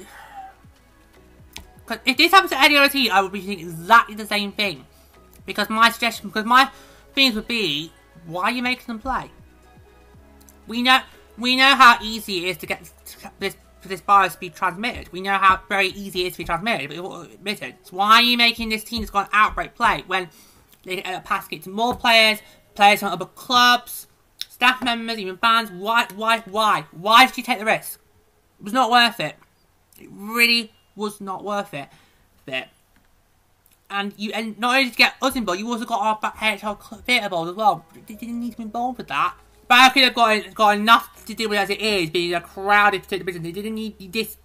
if 2.05 2.17
this 2.17 2.33
happens 2.33 2.51
to 2.51 2.61
any 2.61 2.77
other 2.77 2.89
team, 2.89 3.11
I 3.13 3.23
would 3.23 3.33
be 3.33 3.41
thinking 3.41 3.69
exactly 3.69 4.15
the 4.15 4.27
same 4.27 4.53
thing. 4.53 4.85
Because 5.47 5.69
my 5.71 5.91
suggestion, 5.91 6.29
because 6.29 6.45
my 6.45 6.71
things 7.15 7.35
would 7.35 7.47
be, 7.47 7.93
why 8.27 8.45
are 8.45 8.51
you 8.51 8.63
making 8.63 8.87
them 8.87 8.99
play? 8.99 9.31
We 10.67 10.83
know, 10.83 11.01
we 11.39 11.57
know 11.57 11.75
how 11.75 11.99
easy 12.03 12.47
it 12.47 12.49
is 12.49 12.57
to 12.59 12.67
get 12.67 12.91
this 13.39 13.57
for 13.81 13.89
this 13.89 14.01
virus 14.01 14.33
to 14.33 14.41
be 14.41 14.49
transmitted. 14.49 15.13
We 15.13 15.21
know 15.21 15.37
how 15.37 15.61
very 15.69 15.89
easy 15.89 16.23
it 16.25 16.29
is 16.29 16.33
to 16.33 16.39
be 16.39 16.45
transmitted, 16.45 16.89
but 16.89 17.31
admitted. 17.31 17.77
So 17.83 17.99
why 17.99 18.15
are 18.15 18.23
you 18.23 18.39
making 18.39 18.71
this 18.71 18.83
team 18.83 19.03
that's 19.03 19.11
got 19.11 19.27
an 19.27 19.31
outbreak 19.35 19.75
play 19.75 20.03
when 20.07 20.31
they 20.85 21.03
up 21.03 21.25
passing 21.25 21.59
it 21.59 21.65
to 21.65 21.71
more 21.71 21.95
players, 21.95 22.39
players 22.75 23.01
from 23.01 23.11
other 23.11 23.27
clubs, 23.27 24.07
staff 24.49 24.83
members, 24.83 25.19
even 25.19 25.37
fans? 25.37 25.71
Why, 25.71 26.07
why, 26.15 26.41
why? 26.47 26.87
Why 26.93 27.27
did 27.27 27.37
you 27.37 27.43
take 27.43 27.59
the 27.59 27.67
risk? 27.67 28.01
It 28.59 28.65
was 28.65 28.73
not 28.73 28.91
worth 28.91 29.21
it. 29.21 29.37
It 30.01 30.09
really 30.13 30.73
was 30.97 31.21
not 31.21 31.45
worth 31.45 31.75
it. 31.75 31.89
Bit. 32.45 32.69
And 33.91 34.13
you 34.17 34.33
and 34.33 34.59
not 34.59 34.77
only 34.77 34.85
did 34.85 34.93
you 34.93 34.97
get 34.97 35.15
us 35.23 35.37
involved, 35.37 35.61
you 35.61 35.71
also 35.71 35.85
got 35.85 36.23
our 36.25 36.33
HL 36.33 37.05
theatre 37.05 37.25
involved 37.25 37.51
as 37.51 37.57
well. 37.57 37.85
Didn't 38.07 38.41
need 38.41 38.53
to 38.53 38.57
be 38.57 38.63
involved 38.65 38.99
with 38.99 39.09
that. 39.09 39.35
But 39.69 39.79
I 39.79 39.89
could 39.91 40.03
have 40.05 40.15
got, 40.15 40.55
got 40.55 40.77
enough 40.77 41.25
to 41.25 41.35
deal 41.35 41.49
with 41.49 41.59
as 41.59 41.71
it 41.71 41.81
is, 41.81 42.11
being 42.11 42.35
a 42.35 42.41
crowded 42.41 43.03
particular 43.03 43.25
business. 43.25 43.45
They 43.45 43.53
didn't 43.53 43.75
need 43.75 44.13
this 44.13 44.37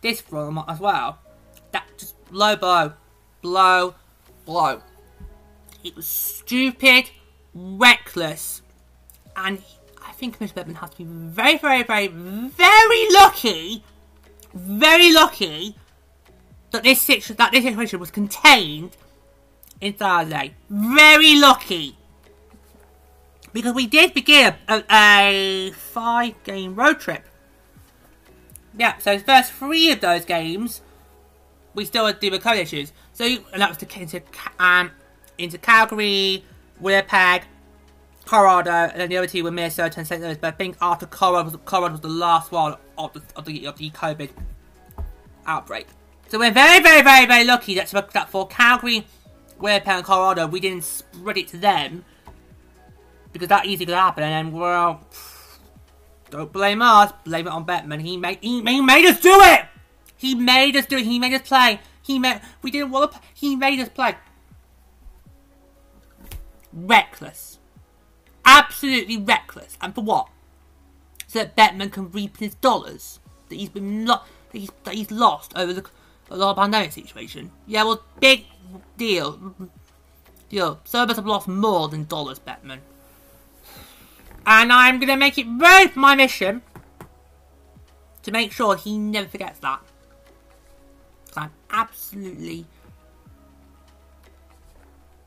this 0.00 0.20
from 0.20 0.62
as 0.68 0.80
well. 0.80 1.18
That 1.72 1.84
just 1.96 2.14
low 2.30 2.56
blow. 2.56 2.92
Blow. 3.42 3.94
Blow. 4.44 4.82
It 5.82 5.94
was 5.94 6.06
stupid, 6.06 7.10
reckless, 7.54 8.62
and 9.36 9.62
think 10.16 10.40
Miss 10.40 10.52
Bettman 10.52 10.76
has 10.76 10.90
to 10.90 10.98
be 10.98 11.04
very, 11.04 11.58
very, 11.58 11.82
very, 11.82 12.08
very 12.08 13.12
lucky, 13.12 13.84
very 14.54 15.12
lucky 15.12 15.76
that 16.70 16.82
this 16.82 17.00
situation, 17.00 17.36
that 17.36 17.52
this 17.52 17.64
situation 17.64 18.00
was 18.00 18.10
contained 18.10 18.96
in 19.80 19.92
Thursday. 19.92 20.54
Very 20.70 21.38
lucky. 21.38 21.96
Because 23.52 23.74
we 23.74 23.86
did 23.86 24.14
begin 24.14 24.54
a, 24.68 24.82
a 24.90 25.70
five-game 25.72 26.74
road 26.74 27.00
trip. 27.00 27.24
Yeah, 28.76 28.98
so 28.98 29.16
the 29.16 29.24
first 29.24 29.52
three 29.52 29.90
of 29.90 30.00
those 30.00 30.24
games, 30.24 30.82
we 31.74 31.84
still 31.84 32.06
had 32.06 32.20
with 32.20 32.42
COVID 32.42 32.58
issues. 32.58 32.92
So, 33.12 33.24
and 33.24 33.62
that 33.62 33.68
was 33.68 33.78
to, 33.78 33.86
get 33.86 34.02
into, 34.02 34.22
um, 34.58 34.90
into 35.38 35.56
Calgary, 35.58 36.44
Winnipeg, 36.80 37.44
Colorado, 38.26 38.70
and 38.70 39.00
then 39.00 39.08
the 39.08 39.16
other 39.16 39.26
two 39.26 39.42
were 39.42 39.50
Minnesota 39.50 39.98
and 39.98 40.06
St. 40.06 40.20
Louis. 40.20 40.36
But 40.36 40.54
I 40.54 40.56
think 40.56 40.76
after 40.82 41.06
Colorado 41.06 41.50
was, 41.50 41.58
Colorado 41.64 41.92
was 41.92 42.00
the 42.02 42.08
last 42.08 42.52
one 42.52 42.76
of 42.98 43.12
the, 43.14 43.22
of 43.36 43.44
the, 43.46 43.66
of 43.66 43.78
the 43.78 43.90
COVID 43.90 44.30
outbreak. 45.46 45.86
So 46.28 46.38
we're 46.38 46.50
very, 46.50 46.82
very, 46.82 47.02
very, 47.02 47.24
very 47.24 47.44
lucky 47.44 47.74
that, 47.76 47.88
that 48.12 48.28
for 48.28 48.46
Calgary, 48.48 49.06
Winnipeg, 49.58 49.94
and 49.94 50.04
Colorado, 50.04 50.46
we 50.46 50.60
didn't 50.60 50.84
spread 50.84 51.38
it 51.38 51.48
to 51.48 51.56
them. 51.56 52.04
because 53.32 53.48
that 53.48 53.66
easily 53.66 53.86
could 53.86 53.94
happen, 53.94 54.24
and 54.24 54.48
then 54.48 54.54
well, 54.54 55.00
don't 56.30 56.52
blame 56.52 56.82
us. 56.82 57.12
Blame 57.24 57.46
it 57.46 57.50
on 57.50 57.64
Bettman. 57.64 58.00
He 58.00 58.16
made 58.16 58.38
he, 58.40 58.62
he 58.62 58.80
made 58.80 59.06
us 59.06 59.20
do 59.20 59.38
it. 59.42 59.66
He 60.16 60.34
made 60.34 60.74
us 60.74 60.86
do 60.86 60.96
it. 60.96 61.04
He 61.04 61.18
made 61.18 61.34
us 61.34 61.46
play. 61.46 61.80
He 62.02 62.18
made 62.18 62.40
we 62.62 62.70
didn't 62.70 62.90
want 62.90 63.12
to. 63.12 63.20
He 63.34 63.54
made 63.54 63.78
us 63.78 63.88
play. 63.88 64.16
Reckless, 66.72 67.55
absolutely 68.46 69.18
reckless, 69.18 69.76
and 69.80 69.94
for 69.94 70.02
what? 70.02 70.28
So 71.26 71.40
that 71.40 71.56
Bettman 71.56 71.92
can 71.92 72.10
reap 72.10 72.38
his 72.38 72.54
dollars 72.54 73.18
that 73.48 73.56
he's 73.56 73.68
been 73.68 74.06
lo- 74.06 74.22
that 74.52 74.58
he's 74.58 74.70
that 74.84 74.94
he's 74.94 75.10
lost 75.10 75.52
over 75.56 75.72
the, 75.72 75.84
the 76.30 76.54
pandemic 76.54 76.92
situation. 76.92 77.50
Yeah, 77.66 77.84
well, 77.84 78.02
big 78.20 78.46
deal. 78.96 79.54
Deal. 80.48 80.80
Cerberus 80.84 81.16
have 81.16 81.26
lost 81.26 81.48
more 81.48 81.88
than 81.88 82.04
dollars, 82.04 82.38
Bettman. 82.38 82.78
And 84.46 84.72
I'm 84.72 85.00
to 85.00 85.16
make 85.16 85.38
it 85.38 85.46
both 85.58 85.96
my 85.96 86.14
mission 86.14 86.62
to 88.22 88.30
make 88.30 88.52
sure 88.52 88.76
he 88.76 88.96
never 88.96 89.28
forgets 89.28 89.58
that. 89.58 89.80
I'm 91.36 91.50
absolutely 91.70 92.64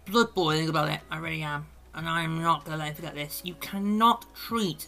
blood 0.05 0.33
boiling 0.33 0.69
about 0.69 0.89
it. 0.89 1.01
I 1.11 1.17
really 1.17 1.43
am. 1.43 1.67
And 1.95 2.07
I'm 2.07 2.41
not 2.41 2.65
to 2.65 2.75
let 2.77 2.89
him 2.89 2.95
forget 2.95 3.15
this. 3.15 3.41
You 3.43 3.55
cannot 3.55 4.25
treat 4.35 4.87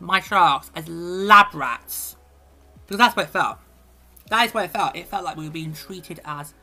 my 0.00 0.20
sharks 0.20 0.70
as 0.74 0.88
lab 0.88 1.54
rats. 1.54 2.16
Because 2.86 2.98
that's 2.98 3.16
what 3.16 3.26
it 3.26 3.30
felt. 3.30 3.58
That 4.30 4.46
is 4.46 4.54
what 4.54 4.64
it 4.64 4.70
felt. 4.70 4.96
It 4.96 5.06
felt 5.06 5.24
like 5.24 5.36
we 5.36 5.44
were 5.44 5.52
being 5.52 5.72
treated 5.72 6.20
as 6.24 6.54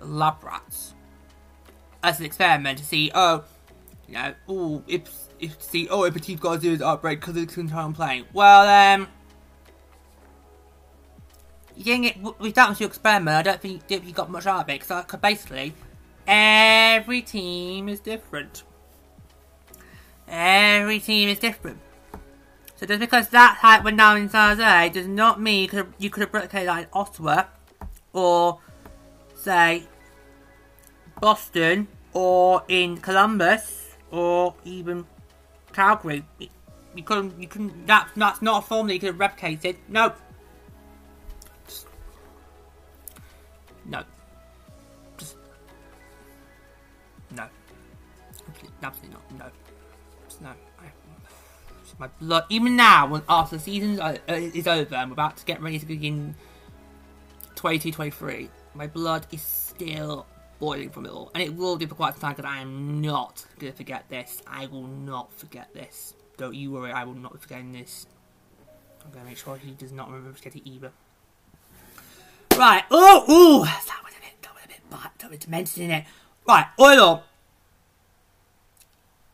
lab 0.00 0.42
rats. 0.42 0.94
As 2.02 2.20
an 2.20 2.26
experiment 2.26 2.78
to 2.78 2.84
see, 2.84 3.10
oh, 3.14 3.44
you 4.06 4.14
know, 4.14 4.34
oh, 4.48 4.82
if, 4.86 5.10
if 5.38 5.62
see, 5.62 5.88
oh, 5.88 6.04
if 6.04 6.14
a 6.16 6.20
team's 6.20 6.40
got 6.40 6.54
to 6.54 6.60
do 6.60 6.76
this 6.76 6.86
outbreak 6.86 7.20
because 7.20 7.36
it's 7.36 7.54
control 7.54 7.92
playing. 7.92 8.24
Well, 8.32 8.96
um, 8.96 9.08
you 11.76 11.84
didn't 11.84 12.02
get, 12.02 12.40
with 12.40 12.54
that 12.54 12.68
was 12.68 12.80
your 12.80 12.88
experiment, 12.88 13.36
I 13.36 13.42
don't 13.42 13.60
think, 13.60 13.86
think 13.86 14.04
you 14.04 14.12
got 14.12 14.30
much 14.30 14.46
out 14.46 14.62
of 14.62 14.68
it, 14.68 14.80
because 14.80 14.90
I 14.90 15.02
could 15.02 15.20
basically, 15.20 15.74
every 16.28 17.22
team 17.22 17.88
is 17.88 17.98
different. 18.00 18.62
Every 20.28 21.00
team 21.00 21.30
is 21.30 21.38
different. 21.38 21.78
So 22.76 22.86
just 22.86 23.00
because 23.00 23.28
that 23.30 23.56
height 23.56 23.82
went 23.82 23.96
down 23.96 24.18
in 24.18 24.28
San 24.28 24.56
Jose 24.56 24.90
does 24.90 25.08
not 25.08 25.40
mean 25.40 25.62
you 25.98 26.10
could 26.10 26.20
have, 26.20 26.32
replicated 26.32 26.66
that 26.66 26.78
in 26.80 26.86
Ottawa 26.92 27.44
or 28.12 28.60
say 29.34 29.84
Boston 31.20 31.88
or 32.12 32.62
in 32.68 32.98
Columbus 32.98 33.96
or 34.12 34.54
even 34.64 35.06
Calgary. 35.72 36.24
You 36.94 37.02
couldn't 37.02 37.40
you 37.40 37.48
couldn't 37.48 37.86
that 37.86 38.10
that's 38.14 38.42
not 38.42 38.64
a 38.64 38.66
formula 38.66 38.94
you 38.94 39.00
could 39.00 39.14
have 39.14 39.16
replicated. 39.16 39.76
No. 39.88 40.12
No. 43.86 44.04
Absolutely 48.82 49.18
not. 49.38 49.52
No. 50.40 50.48
No 50.48 50.54
my 51.98 52.08
blood. 52.20 52.44
Even 52.48 52.76
now, 52.76 53.06
when 53.06 53.22
after 53.28 53.56
the 53.56 53.62
season 53.62 54.00
uh, 54.00 54.16
is 54.28 54.66
over, 54.66 54.94
I'm 54.94 55.12
about 55.12 55.36
to 55.38 55.44
get 55.44 55.60
ready 55.60 55.78
to 55.78 55.86
begin 55.86 56.34
22-23. 57.56 58.48
My 58.74 58.86
blood 58.86 59.26
is 59.32 59.42
still 59.42 60.26
boiling 60.58 60.90
from 60.90 61.06
it 61.06 61.10
all, 61.10 61.30
and 61.34 61.42
it 61.42 61.54
will 61.54 61.76
do 61.76 61.86
for 61.86 61.94
quite 61.94 62.14
some 62.14 62.20
time. 62.20 62.34
Because 62.34 62.50
I 62.50 62.60
am 62.60 63.00
not 63.00 63.44
gonna 63.58 63.72
forget 63.72 64.08
this. 64.08 64.42
I 64.46 64.66
will 64.66 64.86
not 64.86 65.32
forget 65.32 65.72
this. 65.74 66.14
Don't 66.36 66.54
you 66.54 66.72
worry. 66.72 66.92
I 66.92 67.04
will 67.04 67.14
not 67.14 67.32
be 67.32 67.38
forgetting 67.38 67.72
this. 67.72 68.06
I'm 69.04 69.10
gonna 69.10 69.24
make 69.24 69.38
sure 69.38 69.56
he 69.56 69.72
does 69.72 69.92
not 69.92 70.08
remember 70.08 70.36
to 70.36 70.42
get 70.42 70.56
it 70.56 70.68
either. 70.68 70.92
Right. 72.56 72.84
Oh, 72.90 73.22
ooh, 73.30 73.64
that 73.64 74.00
was 74.04 74.12
a 74.16 74.20
bit, 74.20 74.42
that 74.42 74.54
was 74.54 74.64
a 74.64 74.68
bit, 74.68 74.80
that 75.18 75.30
was 75.30 75.38
demented 75.38 75.78
in 75.78 75.90
it. 75.90 76.04
Right, 76.46 76.66
oil 76.80 77.24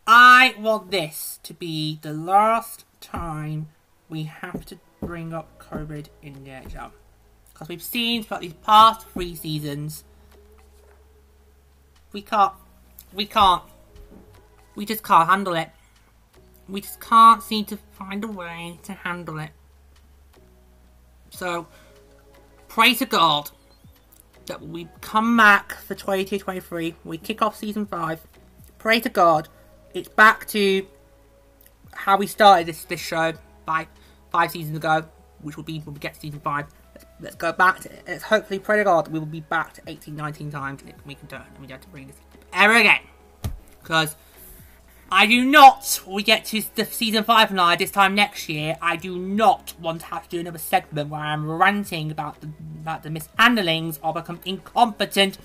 I 0.07 0.55
want 0.59 0.91
this 0.91 1.41
to 1.45 1.55
be 1.55 1.99
the 2.03 2.13
last 2.13 2.85
time 3.01 3.69
we 4.09 4.25
have 4.25 4.67
to 4.67 4.79
bring 5.01 5.33
up 5.33 5.59
COVID 5.59 6.09
in 6.23 6.45
the 6.45 6.51
NHL. 6.51 6.91
Because 7.53 7.69
we've 7.69 7.83
seen 7.83 8.23
throughout 8.23 8.43
these 8.43 8.53
past 8.53 9.09
three 9.09 9.35
seasons, 9.35 10.05
we 12.13 12.21
can't, 12.21 12.53
we 13.15 13.25
can't, 13.25 13.63
we 14.75 14.85
just 14.85 15.03
can't 15.03 15.29
handle 15.29 15.55
it. 15.55 15.71
We 16.69 16.81
just 16.83 17.01
can't 17.01 17.43
seem 17.43 17.65
to 17.67 17.79
find 17.93 18.25
a 18.25 18.29
way 18.29 18.79
to 18.83 18.93
handle 18.93 19.39
it. 19.39 19.51
So, 21.31 21.67
pray 22.69 22.95
to 22.95 23.07
God 23.07 23.51
that 24.47 24.61
we 24.61 24.89
come 25.01 25.37
back 25.37 25.75
for 25.75 25.95
22-23, 25.95 26.95
we 27.05 27.19
kick 27.19 27.41
off 27.41 27.57
season 27.57 27.87
5, 27.87 28.21
pray 28.79 29.01
to 29.01 29.09
God 29.09 29.49
it's 29.95 30.09
back 30.09 30.47
to 30.49 30.87
how 31.93 32.17
we 32.17 32.27
started 32.27 32.67
this 32.67 32.85
this 32.85 33.01
show 33.01 33.33
by 33.65 33.87
five 34.31 34.51
seasons 34.51 34.77
ago, 34.77 35.05
which 35.41 35.57
will 35.57 35.65
be 35.65 35.79
when 35.79 35.95
we 35.95 36.01
get 36.01 36.15
to 36.15 36.21
season 36.21 36.41
five. 36.41 36.67
Let's, 36.93 37.07
let's 37.21 37.37
go 37.37 37.53
back 37.53 37.81
to 37.81 37.93
it. 37.93 38.03
Let's 38.07 38.25
hopefully 38.25 38.59
pray 38.59 38.79
to 38.79 38.85
God 38.85 39.09
we 39.09 39.19
will 39.19 39.27
be 39.27 39.41
back 39.41 39.73
to 39.75 39.83
18, 39.87 40.15
19 40.15 40.51
times 40.51 40.83
and 40.83 40.93
we 41.07 41.15
can 41.15 41.29
turn 41.29 41.41
it. 41.41 41.47
and 41.53 41.61
we 41.61 41.67
don't 41.67 41.77
have 41.77 41.81
to 41.83 41.89
bring 41.89 42.09
this 42.09 42.17
ever 42.53 42.75
again. 42.75 43.01
Because 43.83 44.17
I 45.11 45.27
do 45.27 45.45
not, 45.45 46.01
we 46.07 46.23
get 46.23 46.45
to 46.47 46.63
the 46.75 46.85
season 46.85 47.23
5 47.25 47.53
now 47.53 47.77
this 47.77 47.91
time 47.91 48.15
next 48.15 48.49
year, 48.49 48.77
I 48.83 48.97
do 48.97 49.17
not 49.19 49.75
want 49.81 50.01
to 50.01 50.07
have 50.07 50.25
to 50.25 50.29
do 50.31 50.41
another 50.41 50.59
segment 50.59 51.11
where 51.11 51.21
I'm 51.21 51.49
ranting 51.49 52.11
about 52.11 52.41
the, 52.41 52.49
about 52.81 53.03
the 53.03 53.11
mishandlings 53.11 53.99
of 54.03 54.17
a 54.17 54.39
incompetent 54.45 55.39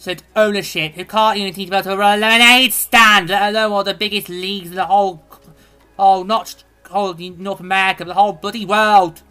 said 0.00 0.22
ownership 0.34 0.94
who 0.94 1.04
can't 1.04 1.36
even 1.36 1.52
teach 1.52 1.68
about 1.68 1.84
a 1.84 1.94
lemonade 1.94 2.72
stand, 2.72 3.28
let 3.28 3.50
alone 3.50 3.70
one 3.70 3.80
of 3.80 3.84
the 3.84 3.92
biggest 3.92 4.30
leagues 4.30 4.70
in 4.70 4.74
the 4.74 4.86
whole, 4.86 5.22
oh, 5.98 6.22
not 6.22 6.64
whole 6.88 7.12
North 7.14 7.60
America, 7.60 8.06
but 8.06 8.08
the 8.08 8.14
whole 8.14 8.32
bloody 8.32 8.64
world. 8.64 9.22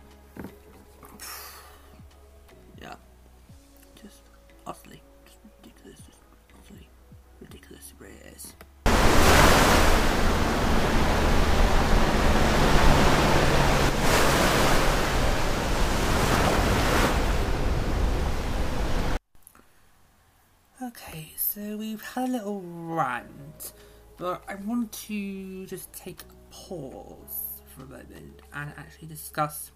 Okay, 20.89 21.33
so 21.35 21.77
we've 21.77 22.01
had 22.01 22.29
a 22.29 22.31
little 22.31 22.63
rant, 22.65 23.73
but 24.17 24.41
I 24.47 24.55
want 24.55 24.91
to 25.07 25.67
just 25.67 25.93
take 25.93 26.21
a 26.21 26.51
pause 26.51 27.61
for 27.67 27.83
a 27.83 27.85
moment 27.85 28.41
and 28.55 28.73
actually 28.75 29.07
discuss 29.07 29.69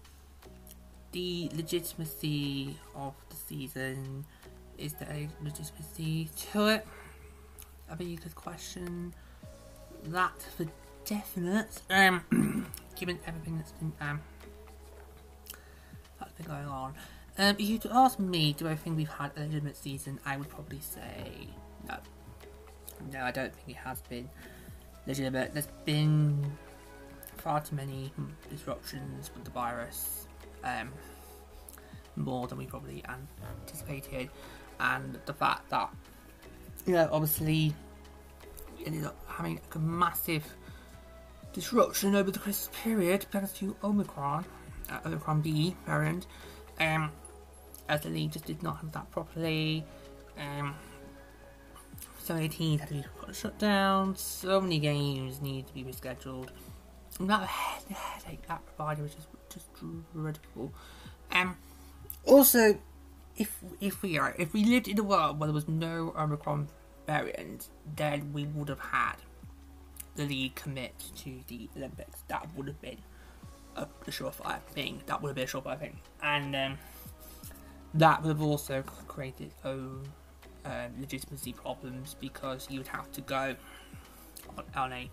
the 1.12 1.52
legitimacy 1.54 2.76
of 2.96 3.14
the 3.28 3.36
season. 3.36 4.24
Is 4.76 4.94
there 4.94 5.08
a 5.08 5.28
legitimacy 5.40 6.30
to 6.50 6.66
it? 6.66 6.86
A 7.88 7.94
very 7.94 8.16
good 8.16 8.34
question. 8.34 9.14
That 10.06 10.42
for 10.56 10.66
definite. 11.04 11.80
Um, 11.90 12.66
given 12.96 13.20
everything 13.24 13.56
that's 13.58 13.70
been 13.70 13.92
um 14.00 14.20
that's 16.18 16.32
been 16.32 16.46
going 16.46 16.66
on. 16.66 16.94
Um, 17.36 17.56
if 17.58 17.68
you 17.68 17.80
ask 17.90 18.18
me, 18.20 18.52
do 18.52 18.68
I 18.68 18.76
think 18.76 18.96
we've 18.96 19.08
had 19.08 19.32
a 19.36 19.40
legitimate 19.40 19.76
season? 19.76 20.20
I 20.24 20.36
would 20.36 20.48
probably 20.48 20.80
say 20.80 21.48
no. 21.88 21.96
No, 23.12 23.22
I 23.22 23.32
don't 23.32 23.52
think 23.52 23.70
it 23.70 23.76
has 23.76 24.00
been 24.02 24.28
legitimate. 25.06 25.52
There's 25.52 25.68
been 25.84 26.52
far 27.38 27.60
too 27.60 27.74
many 27.74 28.12
disruptions 28.48 29.30
with 29.34 29.44
the 29.44 29.50
virus, 29.50 30.28
um, 30.62 30.92
more 32.16 32.46
than 32.46 32.56
we 32.56 32.66
probably 32.66 33.02
anticipated, 33.08 34.30
and 34.78 35.18
the 35.26 35.34
fact 35.34 35.68
that, 35.70 35.90
you 36.86 36.92
know, 36.94 37.08
obviously 37.10 37.74
we 38.78 38.86
ended 38.86 39.04
up 39.04 39.16
having 39.26 39.60
a 39.74 39.78
massive 39.78 40.44
disruption 41.52 42.14
over 42.14 42.30
the 42.30 42.38
Christmas 42.38 42.70
period 42.82 43.26
thanks 43.32 43.52
to 43.54 43.76
Omicron, 43.82 44.44
uh, 44.90 44.98
Omicron 45.04 45.40
B 45.40 45.76
variant. 45.84 46.26
Um, 46.80 47.10
as 47.88 48.02
the 48.02 48.08
league 48.08 48.32
just 48.32 48.44
did 48.46 48.62
not 48.62 48.78
have 48.78 48.92
that 48.92 49.10
properly. 49.10 49.84
Um, 50.38 50.74
so 52.22 52.34
many 52.34 52.48
teams 52.48 52.80
had 52.80 52.88
to 52.88 52.94
be 52.94 53.04
shut 53.32 53.58
down. 53.58 54.16
So 54.16 54.60
many 54.60 54.78
games 54.78 55.40
need 55.40 55.66
to 55.66 55.74
be 55.74 55.84
rescheduled. 55.84 56.48
And 57.18 57.30
that 57.30 57.46
headache 57.46 58.46
that 58.48 58.64
provided 58.66 59.02
was 59.02 59.14
just 59.14 59.28
just 59.48 59.68
dreadful. 60.12 60.72
Um, 61.30 61.56
also, 62.24 62.78
if 63.36 63.58
if 63.80 64.02
we 64.02 64.18
are 64.18 64.34
if 64.38 64.52
we 64.52 64.64
lived 64.64 64.88
in 64.88 64.98
a 64.98 65.02
world 65.02 65.38
where 65.38 65.46
there 65.46 65.54
was 65.54 65.68
no 65.68 66.14
Omicron 66.16 66.68
variant, 67.06 67.68
then 67.96 68.32
we 68.32 68.46
would 68.46 68.68
have 68.68 68.80
had 68.80 69.16
the 70.16 70.24
league 70.24 70.54
commit 70.54 70.94
to 71.18 71.40
the 71.48 71.68
Olympics. 71.76 72.22
That 72.28 72.48
would 72.56 72.66
have 72.66 72.80
been 72.80 72.98
a, 73.76 73.82
a 73.82 74.10
surefire 74.10 74.62
thing. 74.62 75.02
That 75.06 75.22
would 75.22 75.28
have 75.28 75.36
been 75.36 75.44
a 75.44 75.48
surefire 75.48 75.78
thing, 75.78 75.98
and 76.22 76.56
um, 76.56 76.78
that 77.94 78.22
would 78.22 78.28
have 78.28 78.42
also 78.42 78.82
created 78.82 79.52
own 79.64 80.06
uh, 80.64 80.88
legitimacy 80.98 81.52
problems 81.52 82.16
because 82.20 82.68
you 82.70 82.78
would 82.80 82.88
have 82.88 83.10
to 83.12 83.20
go 83.20 83.54
on, 84.56 84.64
on 84.76 84.92
a 84.92 85.10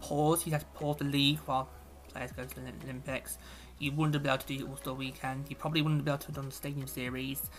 pause. 0.00 0.46
You'd 0.46 0.52
have 0.52 0.62
to 0.72 0.78
pause 0.78 0.96
the 0.96 1.04
league 1.04 1.38
while 1.40 1.68
players 2.08 2.32
go 2.32 2.44
to 2.44 2.54
the 2.54 2.72
Olympics. 2.84 3.38
You 3.78 3.92
wouldn't 3.92 4.22
be 4.22 4.28
able 4.28 4.38
to 4.38 4.46
do 4.46 4.58
the 4.58 4.64
All 4.64 4.76
Star 4.76 4.94
Weekend. 4.94 5.46
You 5.48 5.56
probably 5.56 5.82
wouldn't 5.82 6.04
be 6.04 6.10
able 6.10 6.18
to 6.18 6.26
have 6.28 6.36
done 6.36 6.46
the 6.46 6.52
Stadium 6.54 6.86
Series. 6.86 7.50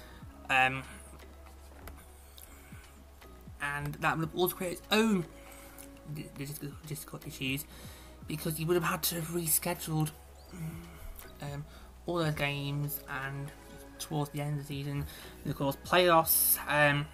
Um, 0.50 0.84
and 3.62 3.94
that 3.96 4.18
would 4.18 4.30
have 4.30 4.36
also 4.36 4.56
created 4.56 4.80
its 4.80 4.88
own 4.92 5.26
logistical 6.14 7.26
issues 7.26 7.66
because 8.28 8.60
you 8.60 8.66
would 8.68 8.76
have 8.76 8.84
had 8.84 9.04
to 9.04 9.16
have 9.16 9.30
rescheduled 9.30 10.12
um, 11.42 11.66
all 12.06 12.18
those 12.18 12.34
games 12.36 13.00
and 13.10 13.52
towards 14.00 14.30
the 14.32 14.42
end 14.42 14.60
of 14.60 14.68
the 14.68 14.74
season, 14.74 15.06
and 15.44 15.52
of 15.52 15.58
course, 15.58 15.78
playoffs 15.86 16.58
um, 16.68 17.06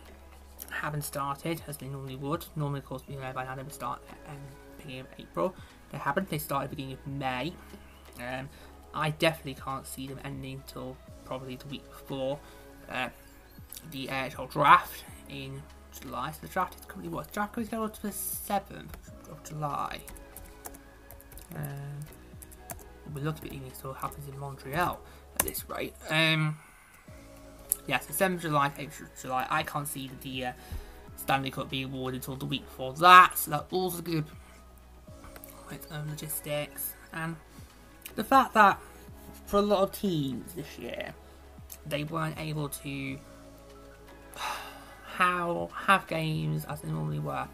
haven't 0.70 1.04
started 1.04 1.62
as 1.68 1.78
they 1.78 1.88
normally 1.88 2.16
would. 2.16 2.46
Normally, 2.56 2.80
of 2.80 2.86
course, 2.86 3.04
you 3.08 3.20
know, 3.20 3.32
by 3.34 3.44
now 3.44 3.56
they 3.56 3.64
would 3.64 3.74
start 3.74 4.02
um, 4.28 4.38
beginning 4.78 5.02
of 5.02 5.08
April. 5.18 5.56
They 5.92 5.98
haven't. 5.98 6.30
They 6.30 6.38
started 6.38 6.70
beginning 6.70 6.94
of 6.94 7.08
May. 7.08 7.54
Um, 8.20 8.50
I 8.94 9.12
definitely 9.12 9.62
can't 9.62 9.86
see 9.86 10.08
them 10.08 10.20
ending 10.24 10.62
until 10.66 10.98
probably 11.26 11.56
the 11.56 11.68
week 11.68 11.88
before 11.90 12.40
uh, 12.90 13.10
the 13.92 14.08
NHL 14.08 14.52
draft 14.52 15.04
in 15.30 15.62
July. 16.00 16.32
So 16.32 16.40
the 16.42 16.48
draft 16.48 16.76
is 16.76 16.86
currently 16.86 17.10
what? 17.10 17.28
The 17.28 17.34
draft 17.34 17.58
is 17.58 17.70
going 17.70 17.92
to 17.92 18.02
the 18.02 18.12
seventh 18.12 19.12
of 19.30 19.44
July. 19.44 20.02
Um, 21.56 22.00
we 23.14 23.22
looked 23.22 23.40
at 23.40 23.46
it 23.46 23.54
even 23.54 23.74
still 23.74 23.94
happens 23.94 24.28
in 24.28 24.38
Montreal 24.40 25.00
at 25.36 25.46
this 25.46 25.68
rate. 25.70 25.96
Um, 26.10 26.58
yes, 27.90 28.06
the 28.06 28.14
7th 28.14 28.36
of 28.36 28.42
July, 28.42 28.70
8th 28.78 29.02
of 29.02 29.22
July. 29.22 29.48
I 29.50 29.64
can't 29.64 29.88
see 29.88 30.12
the 30.22 30.46
uh, 30.46 30.52
Stanley 31.18 31.50
Cup 31.50 31.70
being 31.70 31.86
awarded 31.86 32.22
until 32.22 32.36
the 32.36 32.46
week 32.46 32.64
before 32.64 32.94
that, 32.94 33.38
so 33.38 33.52
that's 33.52 33.74
also 33.74 34.02
good 34.02 34.26
with 35.70 35.92
own 35.92 36.08
logistics. 36.08 36.94
And 37.14 37.36
the 38.16 38.24
fact 38.24 38.54
that 38.54 38.80
for 39.48 39.58
a 39.58 39.62
lot 39.62 39.82
of 39.82 39.92
teams 39.92 40.54
this 40.54 40.78
year, 40.78 41.14
they 41.88 42.04
weren't 42.04 42.38
able 42.38 42.70
to 42.70 43.18
how 45.06 45.70
have 45.74 46.06
games 46.08 46.66
as 46.66 46.82
they 46.82 46.90
normally 46.90 47.20
were. 47.20 47.48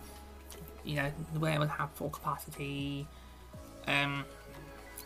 You 0.83 0.97
know, 0.97 1.11
they 1.33 1.39
weren't 1.39 1.55
able 1.55 1.65
to 1.65 1.71
have 1.71 1.91
full 1.91 2.09
capacity. 2.09 3.07
Um, 3.88 4.25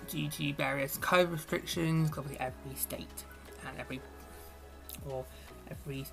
due 0.07 0.29
to 0.29 0.53
various 0.53 0.97
COVID 0.97 1.33
restrictions, 1.33 2.09
obviously 2.17 2.39
every 2.39 2.75
state 2.75 3.25
and 3.67 3.77
every 3.79 4.01
or 5.09 5.25
every 5.69 6.05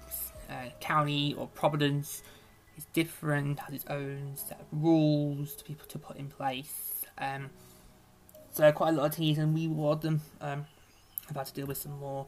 uh, 0.51 0.71
county 0.81 1.35
or 1.35 1.47
province 1.49 2.23
is 2.77 2.85
different, 2.93 3.59
has 3.61 3.75
its 3.75 3.87
own 3.89 4.33
set 4.35 4.61
of 4.61 4.67
rules 4.73 5.55
to 5.55 5.65
people 5.65 5.87
to 5.89 5.99
put 5.99 6.17
in 6.17 6.29
place. 6.29 7.05
Um, 7.19 7.51
so 8.53 8.71
quite 8.73 8.91
a 8.91 8.97
lot 8.97 9.07
of 9.07 9.15
teams, 9.15 9.39
and 9.39 9.55
we 9.55 9.67
were 9.67 9.97
them, 9.97 10.21
um, 10.41 10.67
have 11.27 11.37
had 11.37 11.47
to 11.47 11.55
deal 11.55 11.67
with 11.67 11.79
some 11.79 11.99
more 11.99 12.27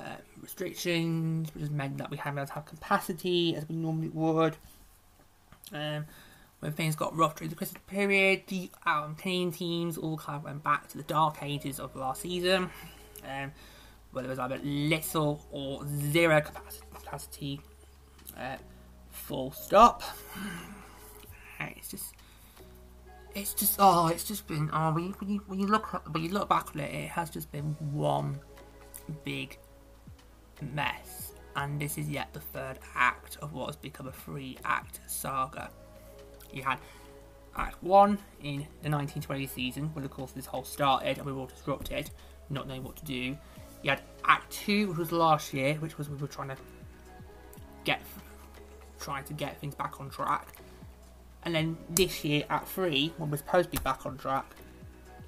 uh, 0.00 0.16
restrictions, 0.40 1.54
which 1.54 1.62
has 1.62 1.70
meant 1.70 1.98
that 1.98 2.10
we 2.10 2.16
haven't 2.16 2.34
been 2.34 2.42
able 2.42 2.48
to 2.48 2.54
have 2.54 2.66
capacity 2.66 3.54
as 3.56 3.68
we 3.68 3.76
normally 3.76 4.08
would. 4.08 4.56
Um, 5.72 6.06
when 6.60 6.72
things 6.72 6.96
got 6.96 7.16
rough 7.16 7.36
during 7.36 7.50
the 7.50 7.56
Christmas 7.56 7.80
period, 7.86 8.42
the 8.48 8.70
um, 8.86 9.14
Canadian 9.14 9.52
teams 9.52 9.96
all 9.96 10.16
kind 10.16 10.36
of 10.36 10.44
went 10.44 10.64
back 10.64 10.88
to 10.88 10.96
the 10.96 11.04
dark 11.04 11.38
ages 11.42 11.78
of 11.78 11.94
last 11.94 12.22
season, 12.22 12.70
um, 13.24 13.52
where 14.12 14.22
there 14.22 14.30
was 14.30 14.38
either 14.38 14.58
little 14.62 15.46
or 15.50 15.84
zero 15.86 16.40
capacity. 16.94 17.60
Uh, 18.36 18.56
full 19.10 19.50
stop. 19.52 20.02
It's 21.60 21.88
just, 21.88 22.14
it's 23.34 23.52
just, 23.52 23.76
oh, 23.78 24.06
it's 24.08 24.24
just 24.24 24.46
been, 24.46 24.70
oh, 24.72 24.92
when 24.92 25.04
you, 25.04 25.14
when 25.18 25.30
you, 25.30 25.42
when 25.46 25.58
you 25.58 25.66
look, 25.66 25.86
when 26.12 26.22
you 26.22 26.30
look 26.30 26.48
back 26.48 26.68
on 26.74 26.80
it, 26.80 26.94
it 26.94 27.08
has 27.08 27.30
just 27.30 27.50
been 27.50 27.76
one 27.92 28.38
big 29.24 29.58
mess, 30.72 31.32
and 31.56 31.80
this 31.80 31.98
is 31.98 32.08
yet 32.08 32.32
the 32.32 32.40
third 32.40 32.78
act 32.94 33.38
of 33.42 33.52
what 33.52 33.66
has 33.66 33.76
become 33.76 34.06
a 34.06 34.12
three-act 34.12 35.00
saga. 35.06 35.70
You 36.52 36.62
had 36.62 36.78
Act 37.56 37.82
1 37.82 38.10
in 38.42 38.58
the 38.82 38.90
1920 38.90 39.46
season, 39.48 39.90
when 39.94 40.04
of 40.04 40.10
course 40.10 40.32
this 40.32 40.46
whole 40.46 40.64
started 40.64 41.18
and 41.18 41.26
we 41.26 41.32
were 41.32 41.40
all 41.40 41.46
disrupted, 41.46 42.10
not 42.50 42.68
knowing 42.68 42.84
what 42.84 42.96
to 42.96 43.04
do. 43.04 43.36
You 43.82 43.90
had 43.90 44.02
Act 44.24 44.52
2, 44.52 44.88
which 44.88 44.98
was 44.98 45.12
last 45.12 45.54
year, 45.54 45.74
which 45.74 45.98
was 45.98 46.08
we 46.08 46.16
were 46.16 46.26
trying 46.26 46.48
to 46.48 46.56
get 47.84 48.00
trying 49.00 49.24
to 49.24 49.32
get 49.32 49.60
things 49.60 49.74
back 49.74 50.00
on 50.00 50.10
track. 50.10 50.56
And 51.44 51.54
then 51.54 51.78
this 51.90 52.24
year, 52.24 52.44
Act 52.50 52.68
3, 52.68 53.14
when 53.16 53.30
we're 53.30 53.36
supposed 53.36 53.70
to 53.70 53.76
be 53.78 53.82
back 53.82 54.04
on 54.04 54.18
track, 54.18 54.54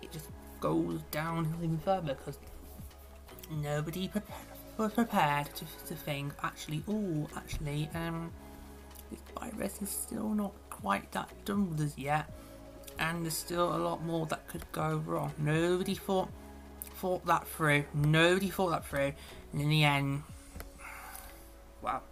it 0.03 0.11
just 0.11 0.26
goes 0.61 1.01
downhill 1.11 1.57
even 1.62 1.78
further 1.78 2.14
because 2.14 2.38
nobody 3.51 4.09
prepared, 4.09 4.40
was 4.76 4.92
prepared 4.92 5.46
to, 5.55 5.64
to 5.86 5.94
think, 5.94 6.32
actually, 6.42 6.82
oh, 6.88 7.28
actually, 7.36 7.88
um, 7.94 8.30
this 9.11 9.20
virus 9.38 9.82
is 9.82 9.90
still 9.90 10.30
not 10.30 10.53
quite 10.68 11.11
that 11.12 11.30
done 11.44 11.70
with 11.70 11.80
us 11.80 11.96
yet, 11.96 12.30
and 12.98 13.24
there's 13.24 13.36
still 13.36 13.74
a 13.74 13.78
lot 13.78 14.05
more 14.05 14.26
that 14.26 14.46
could 14.48 14.64
go 14.72 15.03
wrong. 15.07 15.32
Nobody 15.38 15.94
thought 15.94 16.28
thought 17.01 17.24
that 17.26 17.48
through. 17.48 17.84
Nobody 17.94 18.51
thought 18.51 18.70
that 18.70 18.86
through, 18.86 19.12
and 19.53 19.61
in 19.61 19.70
the 19.70 19.84
end, 19.84 20.22
well, 21.80 22.03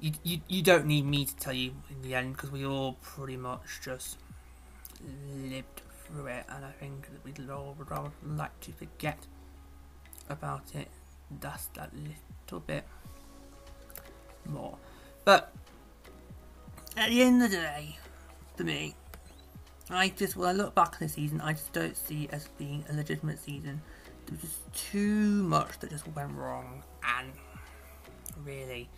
you 0.00 0.12
you, 0.22 0.40
you 0.48 0.62
don't 0.62 0.86
need 0.86 1.04
me 1.04 1.26
to 1.26 1.36
tell 1.36 1.52
you 1.52 1.72
in 1.90 2.00
the 2.02 2.14
end 2.14 2.32
because 2.32 2.50
we 2.50 2.64
all 2.64 2.94
pretty 3.02 3.36
much 3.36 3.80
just 3.82 4.18
lived 5.30 5.82
through 6.06 6.26
it, 6.26 6.46
and 6.48 6.64
I 6.64 6.70
think 6.70 7.08
that 7.12 7.22
we'd 7.22 7.50
all 7.50 7.74
would 7.78 7.90
rather 7.90 8.10
like 8.24 8.58
to 8.60 8.72
forget 8.72 9.18
about 10.30 10.74
it 10.74 10.88
just 11.42 11.74
that 11.74 11.90
little 11.94 12.60
bit 12.60 12.84
more. 14.46 14.78
But 15.24 15.52
at 16.96 17.10
the 17.10 17.20
end 17.20 17.42
of 17.42 17.50
the 17.50 17.58
day, 17.58 17.98
for 18.56 18.64
me, 18.64 18.94
I 19.88 20.08
just, 20.08 20.36
when 20.36 20.48
I 20.48 20.52
look 20.52 20.74
back 20.74 20.94
on 20.94 20.98
the 21.00 21.08
season, 21.08 21.40
I 21.40 21.52
just 21.52 21.72
don't 21.72 21.96
see 21.96 22.24
it 22.24 22.30
as 22.32 22.48
being 22.58 22.84
a 22.90 22.94
legitimate 22.94 23.38
season. 23.38 23.80
There 24.26 24.32
was 24.32 24.40
just 24.42 24.90
too 24.90 25.44
much 25.44 25.78
that 25.78 25.90
just 25.90 26.06
went 26.08 26.32
wrong, 26.32 26.82
and 27.18 27.32
really, 28.44 28.88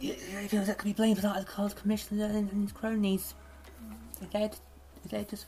it 0.00 0.18
feels 0.48 0.68
like 0.68 0.78
could 0.78 0.84
be 0.84 0.92
blamed 0.92 1.16
for 1.16 1.22
that 1.22 1.36
as 1.36 1.44
Carl's 1.46 1.72
commissioner 1.72 2.26
and, 2.26 2.50
and 2.52 2.62
his 2.64 2.72
cronies. 2.72 3.34
If 4.20 4.30
they 4.30 4.42
if 4.44 5.10
they 5.10 5.24
just 5.24 5.46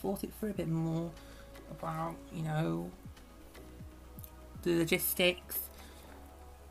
thought 0.00 0.24
it 0.24 0.32
through 0.40 0.50
a 0.50 0.54
bit 0.54 0.68
more 0.68 1.10
about, 1.70 2.14
you 2.32 2.42
know, 2.42 2.90
the 4.62 4.78
logistics, 4.78 5.58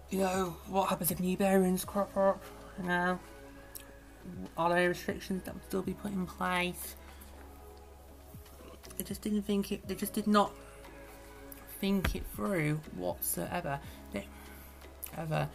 you 0.10 0.20
know, 0.20 0.58
what 0.68 0.90
happens 0.90 1.12
if 1.12 1.20
new 1.20 1.38
variants 1.38 1.86
crop 1.86 2.16
up, 2.18 2.42
you 2.80 2.88
know, 2.88 3.20
are 4.58 4.70
there 4.70 4.90
restrictions 4.90 5.44
that 5.44 5.54
would 5.54 5.64
still 5.64 5.82
be 5.82 5.94
put 5.94 6.12
in 6.12 6.26
place? 6.26 6.96
They 8.98 9.04
just 9.04 9.22
didn't 9.22 9.44
think 9.44 9.72
it. 9.72 9.88
They 9.88 9.96
just 9.96 10.14
did 10.14 10.28
not 10.28 10.52
think 11.80 12.16
it 12.16 12.24
through 12.36 12.80
whatsoever. 12.96 13.80
They, 14.14 14.26
ever, 15.18 15.50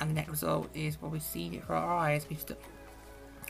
and 0.00 0.10
the 0.10 0.14
net 0.14 0.28
result 0.28 0.68
is 0.74 1.00
what 1.00 1.12
we've 1.12 1.22
seen 1.22 1.54
it 1.54 1.64
for 1.64 1.74
our 1.74 1.96
eyes. 1.96 2.26
We've 2.28 2.44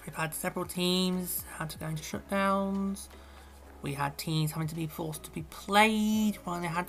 we've 0.06 0.14
had 0.14 0.34
several 0.34 0.66
teams 0.66 1.44
had 1.56 1.70
to 1.70 1.78
go 1.78 1.86
into 1.86 2.02
shutdowns. 2.02 3.08
We 3.82 3.94
had 3.94 4.16
teams 4.18 4.52
having 4.52 4.68
to 4.68 4.74
be 4.74 4.86
forced 4.86 5.24
to 5.24 5.30
be 5.30 5.42
played 5.42 6.36
when 6.44 6.62
they 6.62 6.68
had 6.68 6.86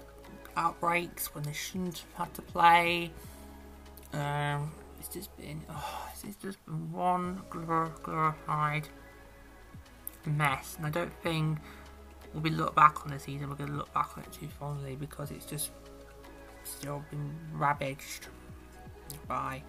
outbreaks 0.57 1.33
when 1.33 1.43
they 1.43 1.53
shouldn't 1.53 1.99
have 1.99 2.27
had 2.27 2.33
to 2.35 2.41
play. 2.41 3.11
Um, 4.13 4.71
it's 5.05 5.13
just 5.13 5.37
been, 5.37 5.61
oh, 5.69 6.09
it's 6.23 6.35
just 6.37 6.65
been 6.65 6.91
one 6.91 7.41
glorified 7.49 8.87
mess, 10.25 10.75
and 10.77 10.87
I 10.87 10.89
don't 10.89 11.13
think 11.21 11.59
we'll 12.33 12.41
be 12.41 12.49
look 12.49 12.75
back 12.75 13.05
on 13.05 13.11
the 13.11 13.19
season, 13.19 13.49
we're 13.49 13.55
going 13.55 13.69
to 13.69 13.75
look 13.75 13.93
back 13.93 14.17
on 14.17 14.23
it 14.23 14.31
too 14.31 14.47
fondly 14.47 14.95
because 14.95 15.29
it's 15.29 15.45
just 15.45 15.71
still 16.63 17.03
been 17.11 17.31
ravaged 17.53 18.27
by 19.27 19.61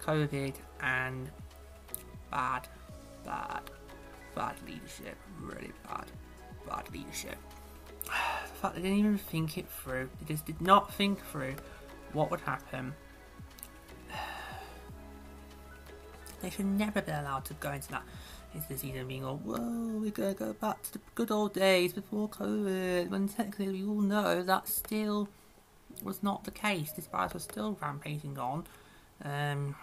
COVID 0.00 0.54
and 0.80 1.28
bad, 2.30 2.68
bad, 3.24 3.62
bad 4.36 4.54
leadership. 4.68 5.16
Really 5.40 5.72
bad, 5.88 6.06
bad 6.68 6.90
leadership. 6.92 7.36
The 8.62 8.66
fact 8.66 8.74
they 8.74 8.82
didn't 8.82 8.98
even 8.98 9.16
think 9.16 9.56
it 9.56 9.66
through. 9.66 10.10
They 10.20 10.34
just 10.34 10.44
did 10.44 10.60
not 10.60 10.92
think 10.92 11.18
through 11.32 11.54
what 12.12 12.30
would 12.30 12.40
happen 12.40 12.92
They 16.40 16.50
should 16.50 16.66
never 16.66 17.02
be 17.02 17.12
allowed 17.12 17.44
to 17.46 17.54
go 17.54 17.72
into 17.72 17.88
that 17.90 18.02
is 18.54 18.66
the 18.66 18.76
season 18.76 19.06
being 19.06 19.24
all, 19.24 19.36
whoa, 19.36 20.00
we're 20.00 20.10
going 20.10 20.34
to 20.34 20.38
go 20.38 20.52
back 20.54 20.82
to 20.82 20.92
the 20.94 21.00
good 21.14 21.30
old 21.30 21.54
days 21.54 21.92
before 21.92 22.28
COVID, 22.28 23.08
when 23.08 23.28
technically 23.28 23.68
we 23.68 23.84
all 23.84 24.00
know 24.00 24.42
that 24.42 24.66
still 24.66 25.28
was 26.02 26.22
not 26.22 26.44
the 26.44 26.50
case. 26.50 26.92
This 26.92 27.06
virus 27.06 27.34
was 27.34 27.44
still 27.44 27.78
rampaging 27.80 28.38
on. 28.38 28.66
Um, 29.24 29.76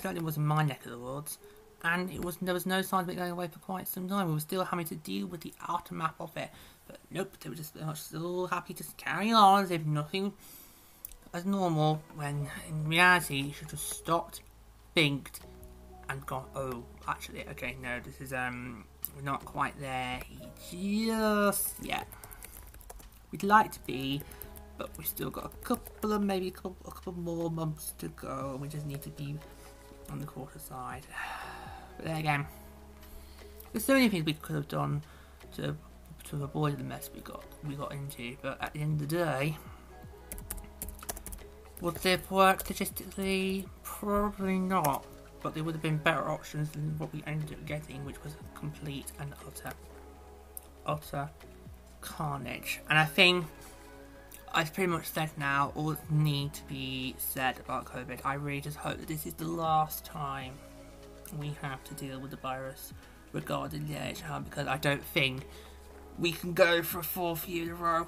certainly 0.00 0.24
was 0.24 0.36
in 0.36 0.46
my 0.46 0.62
neck 0.62 0.84
of 0.84 0.90
the 0.90 0.98
woods, 0.98 1.38
and 1.84 2.10
it 2.10 2.24
was 2.24 2.36
there 2.40 2.54
was 2.54 2.66
no 2.66 2.82
sign 2.82 3.04
of 3.04 3.10
it 3.10 3.16
going 3.16 3.30
away 3.30 3.48
for 3.48 3.58
quite 3.58 3.86
some 3.86 4.08
time. 4.08 4.28
We 4.28 4.34
were 4.34 4.40
still 4.40 4.64
having 4.64 4.86
to 4.86 4.94
deal 4.94 5.26
with 5.26 5.42
the 5.42 5.52
aftermath 5.68 6.14
of 6.18 6.36
it, 6.36 6.50
but 6.86 6.98
nope, 7.10 7.36
they 7.40 7.50
were 7.50 7.54
just 7.54 7.74
very 7.74 7.94
still 7.96 8.46
happy 8.46 8.74
to 8.74 8.84
carry 8.96 9.30
on 9.32 9.64
as 9.64 9.70
if 9.70 9.84
nothing 9.84 10.32
as 11.34 11.44
normal. 11.44 12.02
When 12.14 12.48
in 12.68 12.88
reality, 12.88 13.36
you 13.36 13.52
should 13.52 13.70
have 13.70 13.80
stopped, 13.80 14.40
thinked, 14.94 15.40
and 16.12 16.26
gone. 16.26 16.44
Oh, 16.54 16.84
actually, 17.08 17.44
okay, 17.50 17.76
no, 17.82 17.98
this 18.00 18.20
is 18.20 18.32
um, 18.32 18.84
not 19.22 19.44
quite 19.44 19.78
there 19.80 20.20
just 20.70 21.82
yet. 21.82 22.06
We'd 23.30 23.42
like 23.42 23.72
to 23.72 23.80
be, 23.86 24.22
but 24.76 24.90
we've 24.98 25.06
still 25.06 25.30
got 25.30 25.46
a 25.46 25.64
couple 25.64 26.12
of 26.12 26.22
maybe 26.22 26.48
a 26.48 26.50
couple, 26.50 26.76
a 26.86 26.90
couple 26.90 27.14
more 27.14 27.50
months 27.50 27.94
to 27.98 28.08
go, 28.08 28.50
and 28.52 28.60
we 28.60 28.68
just 28.68 28.86
need 28.86 29.02
to 29.02 29.10
be 29.10 29.36
on 30.10 30.18
the 30.20 30.26
quarter 30.26 30.58
side. 30.58 31.06
But 31.98 32.06
then 32.06 32.16
again, 32.16 32.46
there's 33.70 33.84
so 33.84 33.92
many 33.92 34.08
things 34.08 34.24
we 34.24 34.32
could 34.32 34.56
have 34.56 34.66
done 34.66 35.02
to 35.56 35.76
to 36.24 36.42
avoid 36.42 36.78
the 36.78 36.84
mess 36.84 37.10
we 37.14 37.20
got 37.20 37.44
we 37.68 37.74
got 37.74 37.92
into. 37.92 38.34
But 38.40 38.56
at 38.62 38.72
the 38.72 38.80
end 38.80 39.02
of 39.02 39.08
the 39.10 39.16
day, 39.18 39.58
would 41.82 41.96
they 41.96 42.12
have 42.12 42.30
worked 42.30 42.72
logistically? 42.72 43.66
Probably 43.82 44.58
not. 44.58 45.04
But 45.42 45.54
there 45.54 45.64
would 45.64 45.74
have 45.74 45.82
been 45.82 45.98
better 45.98 46.28
options 46.28 46.70
than 46.70 46.96
what 46.98 47.12
we 47.12 47.22
ended 47.26 47.52
up 47.52 47.66
getting, 47.66 48.04
which 48.04 48.22
was 48.22 48.36
complete 48.54 49.10
and 49.18 49.34
utter, 49.46 49.74
utter 50.86 51.28
carnage. 52.00 52.80
And 52.88 52.98
I 52.98 53.04
think 53.04 53.46
I've 54.54 54.72
pretty 54.74 54.90
much 54.90 55.06
said 55.06 55.30
now 55.38 55.72
all 55.74 55.90
that 55.90 56.10
need 56.10 56.52
to 56.54 56.62
be 56.64 57.14
said 57.18 57.58
about 57.58 57.86
COVID. 57.86 58.20
I 58.24 58.34
really 58.34 58.60
just 58.60 58.76
hope 58.76 58.98
that 58.98 59.08
this 59.08 59.26
is 59.26 59.34
the 59.34 59.48
last 59.48 60.04
time 60.04 60.52
we 61.38 61.56
have 61.62 61.82
to 61.84 61.94
deal 61.94 62.20
with 62.20 62.30
the 62.30 62.36
virus 62.36 62.92
regarding 63.32 63.86
the 63.86 63.96
AHL 63.96 64.40
because 64.40 64.66
I 64.66 64.76
don't 64.76 65.02
think 65.02 65.46
we 66.18 66.32
can 66.32 66.52
go 66.52 66.82
for 66.82 66.98
a 66.98 67.04
fourth 67.04 67.48
year 67.48 67.64
in 67.64 67.70
a 67.70 67.74
row. 67.74 68.06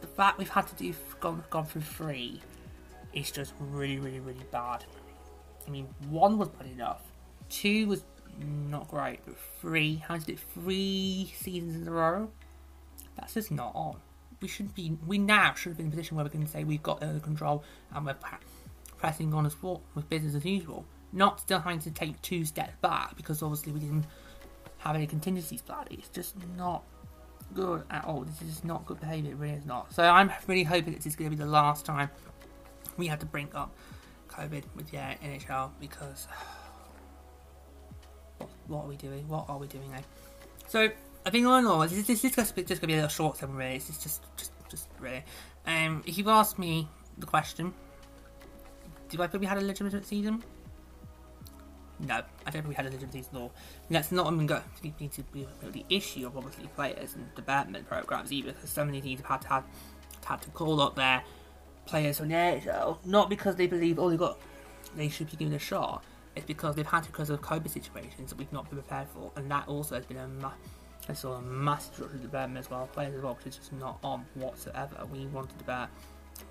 The 0.00 0.06
fact 0.06 0.38
we've 0.38 0.48
had 0.48 0.66
to 0.68 0.74
do 0.74 0.94
gone 1.20 1.44
gone 1.50 1.66
through 1.66 1.82
three 1.82 2.40
is 3.12 3.30
just 3.30 3.52
really, 3.60 3.98
really, 3.98 4.20
really 4.20 4.46
bad. 4.50 4.84
I 5.66 5.70
mean, 5.70 5.88
one 6.08 6.38
was 6.38 6.48
bad 6.48 6.66
enough, 6.66 7.00
two 7.48 7.86
was 7.86 8.04
not 8.38 8.88
great, 8.88 9.20
but 9.24 9.34
three, 9.60 9.96
how 9.96 10.16
did 10.16 10.30
it 10.30 10.38
three 10.54 11.32
seasons 11.36 11.76
in 11.76 11.86
a 11.86 11.90
row? 11.90 12.30
That's 13.16 13.34
just 13.34 13.50
not 13.50 13.72
on. 13.74 13.96
We 14.40 14.48
should 14.48 14.74
be, 14.74 14.96
we 15.06 15.18
now 15.18 15.54
should 15.54 15.76
be 15.76 15.84
in 15.84 15.88
a 15.88 15.90
position 15.90 16.16
where 16.16 16.24
we 16.24 16.30
can 16.30 16.46
say 16.46 16.64
we've 16.64 16.82
got 16.82 17.02
it 17.02 17.06
under 17.06 17.20
control 17.20 17.62
and 17.94 18.06
we're 18.06 18.16
pressing 18.98 19.32
on 19.34 19.46
as 19.46 19.60
well 19.62 19.82
with 19.94 20.08
business 20.08 20.34
as 20.34 20.44
usual. 20.44 20.84
Not 21.12 21.40
still 21.40 21.60
having 21.60 21.78
to 21.80 21.90
take 21.90 22.20
two 22.22 22.44
steps 22.44 22.74
back 22.80 23.16
because 23.16 23.42
obviously 23.42 23.72
we 23.72 23.80
didn't 23.80 24.06
have 24.78 24.96
any 24.96 25.06
contingencies 25.06 25.62
planned. 25.62 25.88
It's 25.90 26.08
just 26.08 26.34
not 26.56 26.82
good 27.54 27.84
at 27.90 28.04
all. 28.04 28.22
This 28.22 28.42
is 28.42 28.64
not 28.64 28.86
good 28.86 28.98
behaviour. 28.98 29.32
It 29.32 29.36
really 29.36 29.54
is 29.54 29.66
not. 29.66 29.92
So 29.92 30.02
I'm 30.02 30.32
really 30.46 30.64
hoping 30.64 30.94
this 30.94 31.06
is 31.06 31.14
going 31.14 31.30
to 31.30 31.36
be 31.36 31.42
the 31.42 31.48
last 31.48 31.84
time 31.84 32.10
we 32.96 33.06
have 33.06 33.20
to 33.20 33.26
bring 33.26 33.48
up 33.54 33.74
COVID 34.32 34.64
with 34.74 34.90
the 34.90 34.96
NHL 34.96 35.70
because 35.80 36.26
what, 38.66 38.84
are 38.84 38.88
we 38.88 38.96
doing? 38.96 39.28
What 39.28 39.46
are 39.48 39.58
we 39.58 39.66
doing? 39.66 39.92
Eh? 39.94 40.00
So 40.68 40.88
I 41.24 41.30
think 41.30 41.46
all 41.46 41.56
in 41.56 41.66
all, 41.66 41.80
this, 41.80 41.92
is 42.08 42.22
just 42.22 42.54
going 42.54 42.66
to 42.66 42.86
be 42.86 42.92
a 42.92 42.96
little 42.96 43.08
short 43.08 43.38
term 43.38 43.54
really. 43.56 43.76
It's 43.76 43.86
just, 43.86 44.22
just, 44.36 44.52
just 44.68 44.88
really. 44.98 45.24
Um, 45.66 46.02
if 46.06 46.18
you 46.18 46.28
asked 46.30 46.58
me 46.58 46.88
the 47.18 47.26
question, 47.26 47.72
do 49.08 49.22
I 49.22 49.26
think 49.26 49.40
we 49.40 49.46
had 49.46 49.58
a 49.58 49.60
legitimate 49.60 50.06
season? 50.06 50.42
No, 52.00 52.16
I 52.16 52.50
don't 52.50 52.62
think 52.62 52.68
we 52.68 52.74
had 52.74 52.86
a 52.86 52.88
legitimate 52.88 53.12
season 53.12 53.36
at 53.36 53.40
all. 53.40 53.52
And 53.88 53.96
that's 53.96 54.10
not 54.10 54.32
even 54.32 54.46
going 54.46 54.62
to 54.62 54.82
be, 54.82 55.08
to 55.08 55.22
be 55.24 55.46
the 55.70 55.84
issue 55.88 56.26
of 56.26 56.36
obviously 56.36 56.66
players 56.74 57.14
and 57.14 57.32
development 57.34 57.88
programs 57.88 58.32
either, 58.32 58.52
because 58.52 58.70
so 58.70 58.84
many 58.84 59.00
teams 59.00 59.20
have 59.20 59.30
had 59.30 59.40
to 59.42 59.48
have 59.48 59.64
had 60.24 60.42
to 60.42 60.50
call 60.50 60.80
up 60.80 60.96
their 60.96 61.22
players 61.86 62.18
from 62.18 62.28
the 62.28 62.34
NHL, 62.34 62.92
uh, 62.92 62.94
not 63.04 63.28
because 63.28 63.56
they 63.56 63.66
believe 63.66 63.98
oh 63.98 64.10
they 64.10 64.16
got 64.16 64.38
they 64.96 65.08
should 65.08 65.30
be 65.30 65.36
given 65.36 65.54
a 65.54 65.58
shot. 65.58 66.04
It's 66.34 66.46
because 66.46 66.76
they've 66.76 66.86
had 66.86 67.02
to 67.04 67.10
because 67.10 67.30
of 67.30 67.40
COVID 67.42 67.68
situations 67.68 68.30
that 68.30 68.38
we've 68.38 68.52
not 68.52 68.68
been 68.68 68.78
prepared 68.78 69.08
for, 69.08 69.30
and 69.36 69.50
that 69.50 69.68
also 69.68 69.96
has 69.96 70.06
been 70.06 70.16
a, 70.16 70.28
ma- 70.28 70.52
a 71.08 71.14
sort 71.14 71.38
of 71.38 71.44
massive 71.44 71.94
structural 71.94 72.22
development 72.22 72.64
as 72.64 72.70
well. 72.70 72.88
Players 72.92 73.14
as 73.14 73.22
well, 73.22 73.34
which 73.34 73.46
is 73.46 73.56
just 73.56 73.72
not 73.74 73.98
on 74.02 74.24
whatsoever. 74.34 74.96
We 75.12 75.26
wanted 75.26 75.64
bear, 75.66 75.88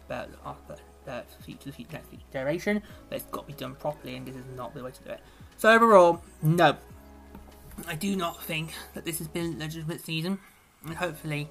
bear 0.07 0.27
after 0.45 0.75
the 1.05 1.23
future, 1.43 1.71
the 1.71 1.85
next 1.91 2.09
generation, 2.31 2.83
but 3.09 3.15
it's 3.15 3.25
got 3.25 3.41
to 3.41 3.47
be 3.47 3.53
done 3.53 3.75
properly, 3.75 4.15
and 4.15 4.25
this 4.25 4.35
is 4.35 4.45
not 4.55 4.73
the 4.75 4.83
way 4.83 4.91
to 4.91 5.03
do 5.03 5.11
it. 5.11 5.21
So 5.57 5.71
overall, 5.71 6.21
no, 6.43 6.77
I 7.87 7.95
do 7.95 8.15
not 8.15 8.43
think 8.43 8.73
that 8.93 9.03
this 9.05 9.17
has 9.17 9.27
been 9.27 9.55
a 9.55 9.57
legitimate 9.57 10.01
season, 10.01 10.37
and 10.85 10.95
hopefully 10.95 11.49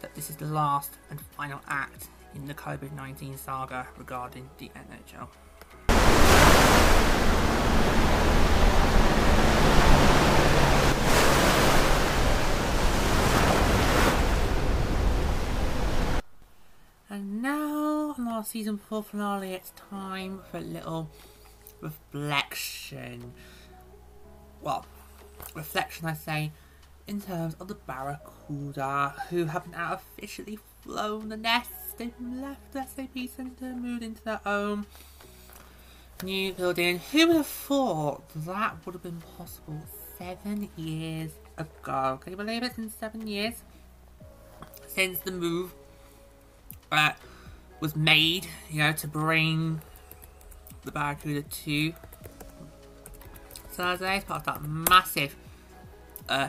that 0.00 0.14
this 0.16 0.30
is 0.30 0.36
the 0.36 0.46
last 0.46 0.98
and 1.10 1.20
final 1.36 1.60
act 1.68 2.08
in 2.34 2.46
the 2.46 2.54
COVID 2.54 2.92
19 2.92 3.36
saga 3.36 3.86
regarding 3.96 4.48
the 4.58 4.70
NHL. 4.70 5.28
And 17.10 17.42
now, 17.42 18.14
on 18.18 18.26
our 18.26 18.42
season 18.42 18.78
4 18.78 19.02
finale, 19.02 19.52
it's 19.52 19.72
time 19.90 20.40
for 20.50 20.56
a 20.56 20.60
little 20.60 21.10
reflection. 21.82 23.34
Well, 24.62 24.86
reflection, 25.54 26.06
I 26.06 26.14
say, 26.14 26.52
in 27.06 27.20
terms 27.20 27.54
of 27.60 27.68
the 27.68 27.74
Barracuda, 27.74 29.14
who 29.28 29.44
have 29.44 29.70
now 29.70 29.92
officially 29.92 30.58
flown 30.80 31.28
the 31.28 31.36
nest 31.36 31.70
they've 31.92 32.12
left 32.20 32.72
the 32.72 32.84
SAP 32.84 33.28
Centre, 33.34 33.74
moved 33.74 34.02
into 34.02 34.22
their 34.24 34.40
own 34.46 34.86
new 36.22 36.52
building. 36.52 37.00
Who 37.10 37.26
would 37.26 37.36
have 37.36 37.46
thought 37.46 38.22
that 38.46 38.76
would 38.84 38.94
have 38.94 39.02
been 39.02 39.22
possible 39.36 39.80
seven 40.18 40.68
years 40.76 41.32
ago? 41.58 42.18
Can 42.22 42.32
you 42.32 42.36
believe 42.36 42.62
it? 42.62 42.66
It's 42.66 42.76
been 42.76 42.90
seven 42.90 43.26
years 43.26 43.54
since 44.86 45.18
the 45.20 45.32
move 45.32 45.72
uh, 46.90 47.12
was 47.80 47.96
made, 47.96 48.46
you 48.70 48.78
know, 48.78 48.92
to 48.92 49.08
bring 49.08 49.80
the 50.84 50.92
Barracuda 50.92 51.42
to 51.42 51.94
Thursday 53.70 54.16
as 54.16 54.24
part 54.24 54.46
of 54.46 54.46
that 54.46 54.62
massive 54.62 55.34
uh, 56.28 56.48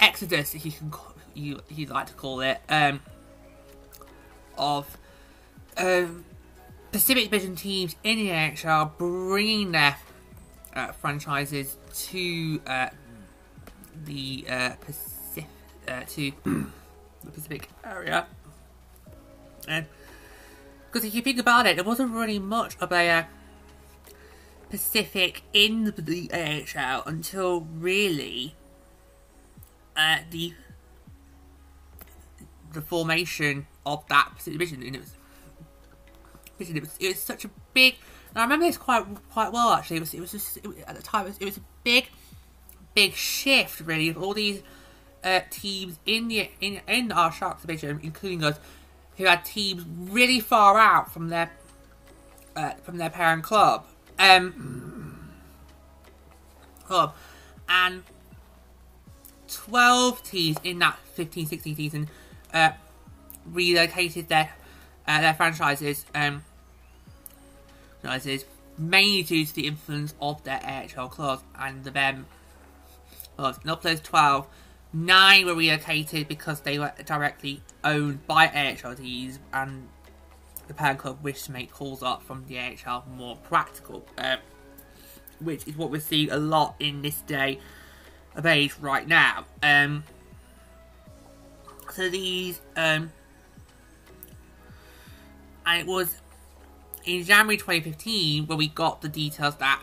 exodus, 0.00 0.54
if 0.54 0.64
you 0.64 0.72
can, 0.72 0.92
you 1.34 1.60
you'd 1.68 1.90
like 1.90 2.06
to 2.08 2.14
call 2.14 2.40
it. 2.40 2.60
Um, 2.68 3.00
of 4.58 4.98
um, 5.76 6.24
Pacific 6.92 7.30
Division 7.30 7.56
teams 7.56 7.96
in 8.02 8.18
the 8.18 8.28
NHL 8.28 8.96
bringing 8.98 9.72
their 9.72 9.96
uh, 10.74 10.92
franchises 10.92 11.76
to 11.94 12.60
uh, 12.66 12.88
the 14.04 14.44
uh, 14.48 14.70
Pacific 14.80 15.46
uh, 15.86 16.02
to 16.08 16.32
the 16.44 17.30
Pacific 17.32 17.68
area. 17.84 18.26
Because 19.66 21.04
if 21.04 21.14
you 21.14 21.22
think 21.22 21.38
about 21.38 21.66
it, 21.66 21.76
there 21.76 21.84
wasn't 21.84 22.12
really 22.12 22.38
much 22.38 22.76
of 22.80 22.90
a 22.92 23.10
uh, 23.10 23.24
Pacific 24.70 25.42
in 25.52 25.92
the 25.96 26.30
AHL 26.32 27.02
until 27.06 27.62
really 27.62 28.54
uh, 29.96 30.18
the 30.30 30.54
the 32.72 32.82
formation 32.82 33.66
of 33.94 34.06
that 34.08 34.32
division, 34.44 34.82
and 34.82 34.96
it 34.96 35.00
was, 35.00 35.14
it 36.58 36.80
was, 36.80 36.96
it 36.98 37.08
was 37.08 37.22
such 37.22 37.44
a 37.44 37.50
big. 37.72 37.96
And 38.30 38.38
I 38.38 38.42
remember 38.42 38.66
this 38.66 38.76
quite 38.76 39.04
quite 39.30 39.52
well 39.52 39.70
actually. 39.70 39.98
It 39.98 40.00
was 40.00 40.14
it 40.14 40.20
was 40.20 40.32
just 40.32 40.56
it, 40.58 40.66
at 40.86 40.96
the 40.96 41.02
time 41.02 41.26
it 41.26 41.30
was, 41.30 41.38
it 41.38 41.44
was 41.44 41.56
a 41.56 41.62
big, 41.84 42.08
big 42.94 43.14
shift 43.14 43.80
really 43.80 44.12
all 44.14 44.34
these 44.34 44.62
uh, 45.24 45.40
teams 45.50 45.98
in 46.06 46.28
the 46.28 46.50
in 46.60 46.80
in 46.86 47.12
our 47.12 47.32
Sharks 47.32 47.62
division, 47.62 48.00
including 48.02 48.44
us, 48.44 48.58
who 49.16 49.24
had 49.24 49.44
teams 49.44 49.84
really 50.10 50.40
far 50.40 50.78
out 50.78 51.12
from 51.12 51.28
their 51.28 51.50
uh, 52.56 52.72
from 52.82 52.98
their 52.98 53.10
parent 53.10 53.42
club. 53.42 53.86
Um, 54.18 55.30
club, 56.84 57.14
and 57.68 58.02
12 59.48 60.22
teams 60.22 60.56
in 60.64 60.78
that 60.80 60.98
15-16 61.16 61.76
season 61.76 62.08
uh, 62.52 62.72
relocated 63.52 64.28
their 64.28 64.50
uh, 65.06 65.20
their 65.20 65.34
franchises 65.34 66.04
um, 66.14 66.44
franchises 68.00 68.44
mainly 68.76 69.22
due 69.22 69.44
to 69.44 69.54
the 69.54 69.66
influence 69.66 70.14
of 70.20 70.42
their 70.44 70.60
AHL 70.62 71.08
clubs 71.08 71.42
and 71.58 71.84
the 71.84 71.90
them 71.90 72.26
well, 73.38 73.56
not 73.64 73.82
those 73.82 74.00
12, 74.00 74.46
9 74.92 75.46
were 75.46 75.54
relocated 75.54 76.26
because 76.28 76.60
they 76.60 76.78
were 76.78 76.92
directly 77.06 77.62
owned 77.84 78.26
by 78.26 78.48
AHLTs 78.48 79.38
and 79.52 79.88
the 80.66 80.74
Pan 80.74 80.96
Club 80.96 81.18
wished 81.22 81.46
to 81.46 81.52
make 81.52 81.72
calls 81.72 82.02
up 82.02 82.22
from 82.22 82.44
the 82.48 82.58
AHL 82.58 83.04
more 83.16 83.36
practical, 83.36 84.04
uh, 84.18 84.36
which 85.38 85.66
is 85.68 85.76
what 85.76 85.90
we're 85.90 86.00
seeing 86.00 86.30
a 86.30 86.36
lot 86.36 86.74
in 86.80 87.00
this 87.00 87.20
day 87.22 87.60
of 88.34 88.44
age 88.44 88.74
right 88.80 89.06
now. 89.06 89.46
Um, 89.62 90.02
so 91.94 92.08
these, 92.10 92.60
um, 92.76 93.12
and 95.68 95.80
it 95.82 95.86
was 95.86 96.16
in 97.04 97.22
January 97.24 97.58
2015 97.58 98.46
when 98.46 98.58
we 98.58 98.68
got 98.68 99.02
the 99.02 99.08
details 99.08 99.54
that 99.56 99.80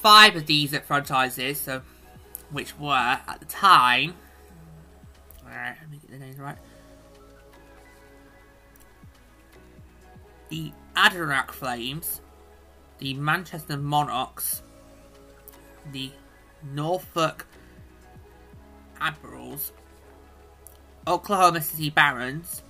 five 0.00 0.34
of 0.34 0.46
these 0.46 0.76
franchises, 0.80 1.60
so 1.60 1.82
which 2.50 2.76
were 2.78 2.92
at 2.92 3.36
the 3.38 3.46
time, 3.46 4.14
alright, 5.42 5.76
let 5.80 5.90
me 5.90 5.98
get 5.98 6.10
the 6.10 6.18
names 6.18 6.38
right. 6.38 6.58
The 10.48 10.72
Adirondack 10.96 11.52
Flames, 11.52 12.20
the 12.98 13.14
Manchester 13.14 13.76
Monarchs, 13.76 14.62
the 15.92 16.10
Norfolk 16.72 17.46
Admirals, 19.00 19.72
Oklahoma 21.06 21.60
City 21.60 21.90
Barons, 21.90 22.63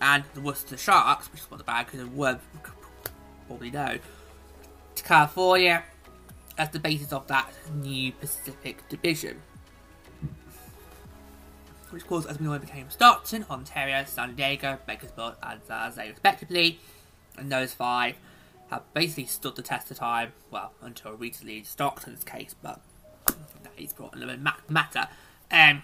and 0.00 0.24
the 0.34 0.40
Worcester 0.40 0.76
Sharks, 0.76 1.30
which 1.32 1.40
is 1.40 1.50
what 1.50 1.58
the 1.58 1.64
have 1.64 2.14
were 2.14 2.38
probably 3.46 3.70
know, 3.70 3.98
to 4.94 5.02
California 5.02 5.84
as 6.58 6.70
the 6.70 6.78
basis 6.78 7.12
of 7.12 7.26
that 7.28 7.50
new 7.74 8.12
Pacific 8.12 8.88
Division. 8.88 9.42
Which 11.90 12.02
of 12.02 12.08
course, 12.08 12.26
as 12.26 12.40
we 12.40 12.46
know, 12.46 12.58
became 12.58 12.90
Stockton, 12.90 13.44
Ontario, 13.48 14.04
San 14.06 14.34
Diego, 14.34 14.78
Bakersfield, 14.86 15.34
and 15.42 15.60
San 15.66 15.90
Jose, 15.90 16.10
respectively. 16.10 16.80
And 17.38 17.52
those 17.52 17.72
five 17.72 18.16
have 18.70 18.82
basically 18.92 19.26
stood 19.26 19.54
the 19.54 19.62
test 19.62 19.90
of 19.90 19.98
time, 19.98 20.32
well, 20.50 20.72
until 20.82 21.12
recently 21.12 21.62
Stockton's 21.62 22.24
case, 22.24 22.54
but 22.60 22.80
that 23.26 23.72
is 23.76 23.92
brought 23.92 24.14
another 24.14 24.36
matter. 24.68 25.08
Um, 25.50 25.82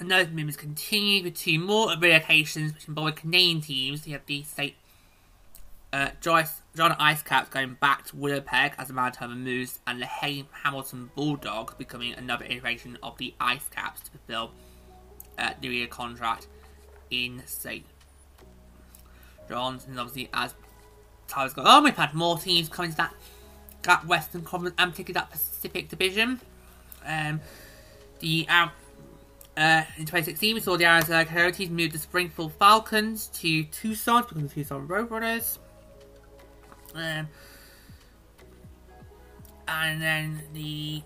and 0.00 0.10
those 0.10 0.28
movements 0.28 0.56
continued 0.56 1.24
with 1.24 1.34
two 1.34 1.58
more 1.58 1.88
relocations, 1.88 2.74
which 2.74 2.88
involved 2.88 3.16
Canadian 3.16 3.60
teams. 3.60 4.06
You 4.06 4.14
have 4.14 4.26
the 4.26 4.42
state 4.42 4.76
uh, 5.92 6.10
Joyce, 6.20 6.62
John 6.76 6.92
Icecaps 6.92 7.50
going 7.50 7.76
back 7.80 8.06
to 8.06 8.16
Winnipeg 8.16 8.74
as 8.78 8.88
the 8.88 8.94
Manitoba 8.94 9.34
Moose, 9.34 9.80
and 9.86 10.00
the 10.00 10.06
Hay 10.06 10.44
Hamilton 10.64 11.10
Bulldogs 11.14 11.74
becoming 11.74 12.14
another 12.14 12.44
iteration 12.44 12.96
of 13.02 13.18
the 13.18 13.34
Icecaps 13.40 14.04
to 14.04 14.10
fulfill 14.12 14.52
uh, 15.38 15.50
the 15.60 15.68
year 15.68 15.86
contract 15.86 16.46
in 17.10 17.42
St. 17.46 17.84
John's. 19.48 19.86
And 19.86 19.98
obviously, 19.98 20.30
as 20.32 20.54
time's 21.26 21.54
gone 21.54 21.66
on, 21.66 21.84
we've 21.84 21.96
had 21.96 22.14
more 22.14 22.38
teams 22.38 22.68
coming 22.68 22.92
to 22.92 22.96
that, 22.98 23.14
that 23.82 24.06
Western 24.06 24.42
Conference 24.42 24.76
and 24.78 24.92
particularly 24.92 25.20
that 25.20 25.30
Pacific 25.30 25.88
Division. 25.88 26.40
Um, 27.04 27.40
the 28.20 28.46
um, 28.48 28.70
uh, 29.60 29.84
in 29.98 30.06
2016, 30.06 30.54
we 30.54 30.60
saw 30.60 30.78
the 30.78 30.86
Arizona 30.86 31.22
Coyotes 31.26 31.68
move 31.68 31.92
the 31.92 31.98
Springfield 31.98 32.54
Falcons 32.54 33.26
to 33.34 33.62
Tucson 33.64 34.22
to 34.22 34.28
become 34.28 34.48
the 34.48 34.54
Tucson 34.54 34.88
Roadrunners. 34.88 35.58
Um, 36.94 37.28
and 39.68 40.00
then 40.00 40.40
the. 40.54 41.02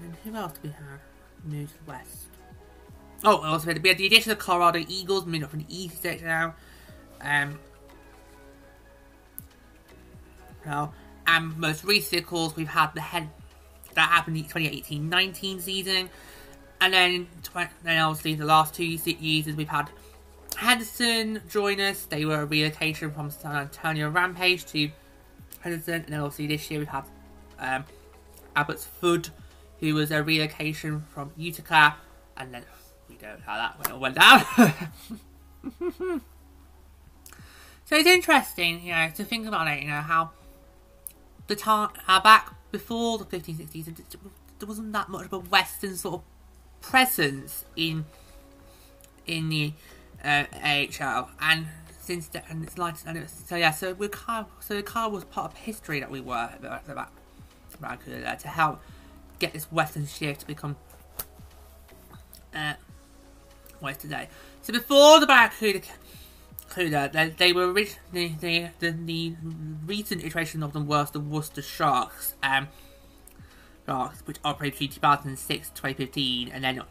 And 0.00 0.14
who 0.22 0.36
else 0.36 0.52
do 0.52 0.60
we 0.62 0.68
have? 0.70 1.00
Moved 1.44 1.74
west. 1.88 2.28
Oh, 3.24 3.38
also 3.42 3.66
we 3.66 3.88
had 3.88 3.98
the 3.98 4.06
addition 4.06 4.30
of 4.30 4.38
the 4.38 4.44
Colorado 4.44 4.84
Eagles, 4.86 5.26
moving 5.26 5.42
up 5.42 5.50
from 5.50 5.58
the 5.58 5.76
east 5.76 5.96
state 5.96 6.22
now. 6.22 6.54
Um, 7.20 7.58
well, 10.64 10.94
and 11.26 11.56
most 11.58 11.82
recent, 11.82 12.22
of 12.22 12.28
course, 12.28 12.54
we've 12.54 12.68
had 12.68 12.94
the 12.94 13.00
head 13.00 13.28
that 13.94 14.08
happened 14.08 14.36
in 14.36 14.44
the 14.44 14.48
2018-19 14.48 15.60
season, 15.60 16.10
and 16.80 16.94
then 16.94 17.28
then 17.82 17.98
obviously 17.98 18.34
the 18.34 18.44
last 18.44 18.74
two 18.74 18.84
years 18.84 19.46
we've 19.56 19.68
had 19.68 19.90
Henderson 20.56 21.40
join 21.48 21.80
us. 21.80 22.04
They 22.04 22.24
were 22.24 22.42
a 22.42 22.44
relocation 22.44 23.10
from 23.10 23.30
San 23.30 23.56
Antonio 23.56 24.10
Rampage 24.10 24.66
to 24.66 24.90
Henderson. 25.60 25.94
And 25.94 26.06
then 26.06 26.20
obviously 26.20 26.46
this 26.48 26.70
year 26.70 26.80
we 26.80 26.86
have 26.86 27.08
um, 27.58 27.84
Abbotsford, 28.56 29.30
who 29.78 29.94
was 29.94 30.10
a 30.10 30.22
relocation 30.22 31.02
from 31.14 31.32
Utica. 31.36 31.96
And 32.36 32.52
then 32.52 32.64
we 33.08 33.16
don't 33.16 33.38
know 33.38 33.44
how 33.46 33.56
that 33.56 33.88
went, 33.88 34.00
went 34.00 34.14
down. 34.16 34.44
so 37.86 37.96
it's 37.96 38.08
interesting, 38.08 38.82
you 38.84 38.92
know, 38.92 39.10
to 39.14 39.24
think 39.24 39.46
about 39.46 39.66
it, 39.68 39.82
you 39.82 39.88
know, 39.88 40.00
how 40.00 40.30
the 41.46 41.56
time, 41.56 41.90
how 42.04 42.20
back 42.20 42.54
before 42.70 43.18
the 43.18 43.24
1560s, 43.24 44.04
there 44.58 44.68
wasn't 44.68 44.92
that 44.92 45.08
much 45.08 45.26
of 45.26 45.32
a 45.32 45.38
Western 45.38 45.96
sort 45.96 46.16
of 46.16 46.22
presence 46.80 47.64
in 47.76 48.04
in 49.26 49.48
the 49.48 49.72
uh, 50.24 50.44
AHL, 50.62 51.30
and 51.40 51.66
since 52.00 52.28
then, 52.28 52.42
and 52.48 52.64
it's 52.64 52.78
like, 52.78 52.96
and 53.06 53.16
it's, 53.18 53.48
so 53.48 53.56
yeah, 53.56 53.70
so 53.70 53.92
we 53.94 54.08
of, 54.08 54.46
so 54.60 54.74
the 54.74 54.82
car 54.82 55.08
was 55.08 55.24
part 55.24 55.52
of 55.52 55.58
history 55.58 56.00
that 56.00 56.10
we 56.10 56.20
were 56.20 56.50
about 56.58 57.10
about, 57.78 58.04
to 58.04 58.48
help 58.48 58.80
get 59.38 59.52
this 59.52 59.64
Western 59.70 60.06
shift 60.06 60.40
to 60.40 60.46
become 60.46 60.76
uh, 62.54 62.74
what 63.80 63.92
is 63.92 63.96
today. 63.98 64.28
So 64.62 64.72
before 64.72 65.20
the 65.20 65.26
Barracuda, 65.26 65.80
they, 66.74 67.34
they 67.36 67.52
were 67.52 67.70
originally 67.70 68.36
the, 68.40 68.68
the, 68.78 68.90
the 68.90 69.36
recent 69.86 70.24
iteration 70.24 70.62
of 70.62 70.72
them 70.72 70.86
was 70.86 71.10
the 71.10 71.20
Worcester 71.20 71.62
Sharks, 71.62 72.34
um, 72.42 72.68
Sharks, 73.86 74.22
which 74.26 74.38
operated 74.44 74.78
between 74.78 74.90
2006 74.90 75.68
to 75.68 75.74
2015, 75.74 76.48
and 76.48 76.64
then 76.64 76.82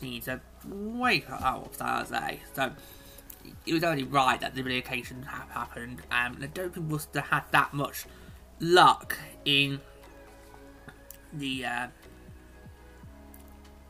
needs 0.00 0.28
a 0.28 0.40
way 0.66 1.24
out 1.28 1.66
of 1.66 1.72
Thursday. 1.72 2.40
So 2.54 2.72
it 3.66 3.72
was 3.72 3.84
only 3.84 4.04
right 4.04 4.40
that 4.40 4.54
the 4.54 4.62
relocation 4.62 5.22
ha- 5.22 5.46
happened. 5.50 6.02
Um, 6.10 6.38
I 6.42 6.46
don't 6.46 6.72
think 6.74 6.90
Worcester 6.90 7.20
had 7.20 7.44
that 7.52 7.72
much 7.74 8.06
luck 8.60 9.18
in 9.44 9.80
the 11.32 11.64
uh, 11.64 11.86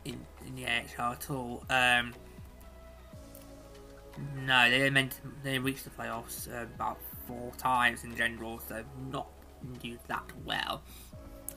in 0.05 0.25
in 0.47 0.57
the 0.57 0.67
AHL 0.67 1.13
at 1.13 1.31
all. 1.31 1.65
Um, 1.71 2.15
no, 4.37 4.71
they 4.71 4.91
meant 4.91 5.21
they 5.43 5.59
reached 5.59 5.85
the 5.85 5.91
playoffs 5.91 6.49
uh, 6.53 6.63
about 6.63 6.99
four 7.27 7.53
times 7.57 8.05
in 8.05 8.17
general, 8.17 8.61
so 8.69 8.85
not 9.11 9.29
do 9.83 9.99
that 10.09 10.31
well. 10.45 10.83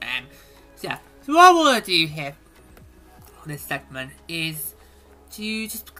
Um, 0.01 0.25
so 0.75 0.87
yeah, 0.87 0.99
so 1.21 1.33
what 1.33 1.45
I 1.45 1.53
want 1.53 1.85
to 1.85 1.91
do 1.91 2.07
here 2.07 2.35
on 3.41 3.47
this 3.47 3.61
segment 3.61 4.11
is 4.27 4.75
to 5.31 5.67
just 5.67 5.91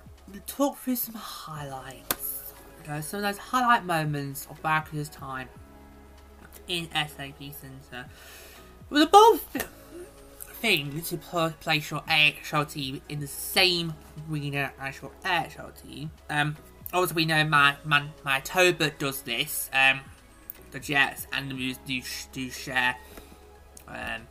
talk 0.45 0.77
through 0.77 0.95
some 0.95 1.15
highlights. 1.15 2.53
You 2.83 2.93
know, 2.93 3.01
some 3.01 3.19
of 3.19 3.23
those 3.23 3.37
highlight 3.37 3.85
moments 3.85 4.47
of 4.49 4.61
Barracuda's 4.61 5.09
time 5.09 5.49
in 6.67 6.89
SAP 6.91 7.39
Centre. 7.39 8.09
With 8.89 9.03
a 9.03 9.07
bold 9.07 9.41
thing 10.61 11.01
to 11.01 11.17
place 11.17 11.91
your 11.91 12.03
AHL 12.09 12.65
team 12.65 13.01
in 13.09 13.19
the 13.19 13.27
same 13.27 13.93
arena 14.29 14.71
as 14.79 15.01
your 15.01 15.11
AHL 15.23 15.71
team. 15.71 16.11
Um, 16.29 16.55
obviously, 16.93 17.23
we 17.23 17.25
know 17.25 17.43
my, 17.43 17.75
my, 17.83 18.07
Manitoba 18.25 18.91
does 18.91 19.21
this. 19.21 19.69
Um, 19.73 20.01
the 20.71 20.79
Jets 20.79 21.27
and 21.31 21.49
the 21.49 21.55
Moose 21.55 21.77
do, 21.85 22.01
do 22.31 22.49
share 22.49 22.97
um, 23.87 24.27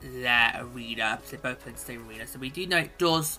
their 0.00 0.60
arena. 0.60 1.18
They 1.30 1.36
both 1.36 1.60
play 1.60 1.72
the 1.72 1.78
same 1.78 2.08
arena, 2.08 2.26
so 2.26 2.38
we 2.38 2.50
do 2.50 2.66
know 2.66 2.78
it 2.78 2.98
does 2.98 3.38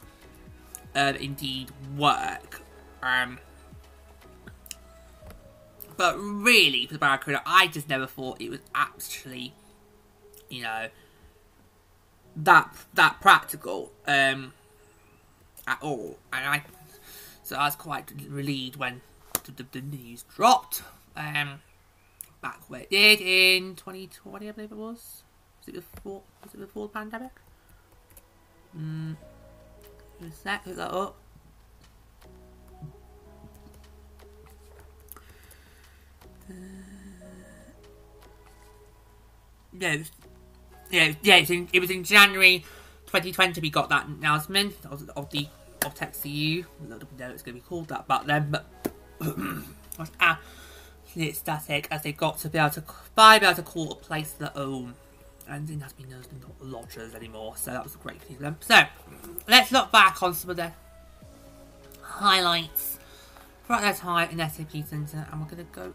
uh, 0.95 1.13
indeed 1.19 1.71
work. 1.97 2.61
Um, 3.01 3.37
but 5.97 6.17
really, 6.17 6.87
for 6.87 6.93
the 6.93 6.99
Barracuda, 6.99 7.41
I 7.45 7.67
just 7.67 7.89
never 7.89 8.07
thought 8.07 8.41
it 8.41 8.49
was 8.49 8.61
actually, 8.73 9.53
you 10.49 10.63
know, 10.63 10.87
that 12.35 12.73
that 12.93 13.21
practical 13.21 13.91
um, 14.07 14.53
at 15.67 15.77
all. 15.81 16.17
And 16.31 16.45
I, 16.45 16.63
so 17.43 17.55
I 17.55 17.65
was 17.65 17.75
quite 17.75 18.11
relieved 18.27 18.75
when 18.77 19.01
the, 19.43 19.65
the, 19.71 19.81
news 19.81 20.23
dropped. 20.35 20.83
Um, 21.15 21.59
back 22.43 22.59
where 22.67 22.81
it 22.81 22.89
did 22.89 23.21
in 23.21 23.75
2020, 23.75 24.49
I 24.49 24.51
believe 24.51 24.71
it 24.71 24.77
was. 24.77 25.23
Was 25.59 25.67
it 25.67 25.73
before? 25.75 26.21
Was 26.43 26.53
it 26.53 26.59
before 26.59 26.87
the 26.87 26.93
pandemic? 26.93 27.31
Hmm. 28.73 29.13
Give 30.19 30.29
a 30.29 30.35
sec. 30.35 30.63
That 30.65 30.91
up. 30.91 31.15
yeah, 39.79 39.93
it 39.93 39.99
was, 39.99 40.11
yeah, 40.93 41.13
yeah. 41.23 41.35
It 41.37 41.41
was, 41.41 41.49
in, 41.49 41.69
it 41.73 41.79
was 41.79 41.89
in 41.89 42.03
January 42.03 42.59
2020 43.07 43.59
we 43.61 43.69
got 43.69 43.89
that 43.89 44.07
announcement 44.07 44.75
of, 44.89 45.09
of 45.15 45.29
the 45.31 45.47
of 45.85 45.95
TechCU. 45.95 46.61
I 46.63 46.87
don't 46.87 47.19
know 47.19 47.29
it's 47.29 47.43
going 47.43 47.55
to 47.55 47.61
be 47.61 47.67
called 47.67 47.89
that 47.89 48.07
back 48.07 48.25
then, 48.25 48.51
but 48.51 48.65
was 49.19 50.11
absolutely 50.19 51.29
ecstatic 51.29 51.87
as 51.91 52.03
they 52.03 52.11
got 52.11 52.37
to 52.39 52.49
be 52.49 52.57
able 52.57 52.69
to 52.71 52.83
buy, 53.15 53.39
be 53.39 53.45
able 53.45 53.55
to 53.55 53.63
call 53.63 53.91
a 53.91 53.95
place 53.95 54.31
their 54.33 54.51
own. 54.55 54.93
And 55.45 55.67
didn't 55.67 55.81
have 55.81 55.95
to 55.97 56.01
be 56.01 56.09
known 56.09 56.21
as 56.21 56.27
lodgers 56.61 57.13
anymore, 57.13 57.57
so 57.57 57.71
that 57.71 57.83
was 57.83 57.95
a 57.95 57.97
great 57.97 58.21
thing 58.21 58.37
for 58.37 58.43
them. 58.43 58.55
So, 58.61 58.81
let's 59.45 59.73
look 59.73 59.91
back 59.91 60.23
on 60.23 60.33
some 60.33 60.51
of 60.51 60.55
the 60.55 60.71
highlights 62.01 62.97
throughout 63.65 63.81
their 63.81 63.93
time 63.93 64.29
in 64.29 64.37
SAP 64.37 64.87
Centre, 64.87 65.27
and 65.29 65.41
we're 65.41 65.47
going 65.47 65.57
to 65.57 65.71
go 65.73 65.93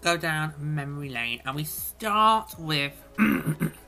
go 0.00 0.16
down 0.16 0.54
memory 0.58 1.08
lane, 1.08 1.40
and 1.46 1.54
we 1.54 1.62
start 1.62 2.54
with 2.58 2.92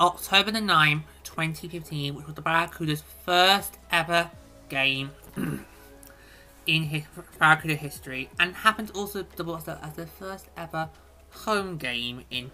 October 0.00 0.50
the 0.50 0.60
9th, 0.60 1.02
2015, 1.22 2.14
which 2.14 2.26
was 2.26 2.34
the 2.34 2.42
Barracuda's 2.42 3.02
first 3.24 3.78
ever 3.90 4.30
game 4.68 5.10
in 6.66 6.82
his 6.84 7.04
Barracuda 7.38 7.74
history, 7.74 8.28
and 8.38 8.54
happened 8.54 8.90
also 8.94 9.22
to 9.22 9.44
be 9.44 9.52
as 9.82 9.94
the 9.94 10.06
first 10.06 10.46
ever 10.56 10.88
home 11.30 11.76
game 11.76 12.24
in 12.30 12.50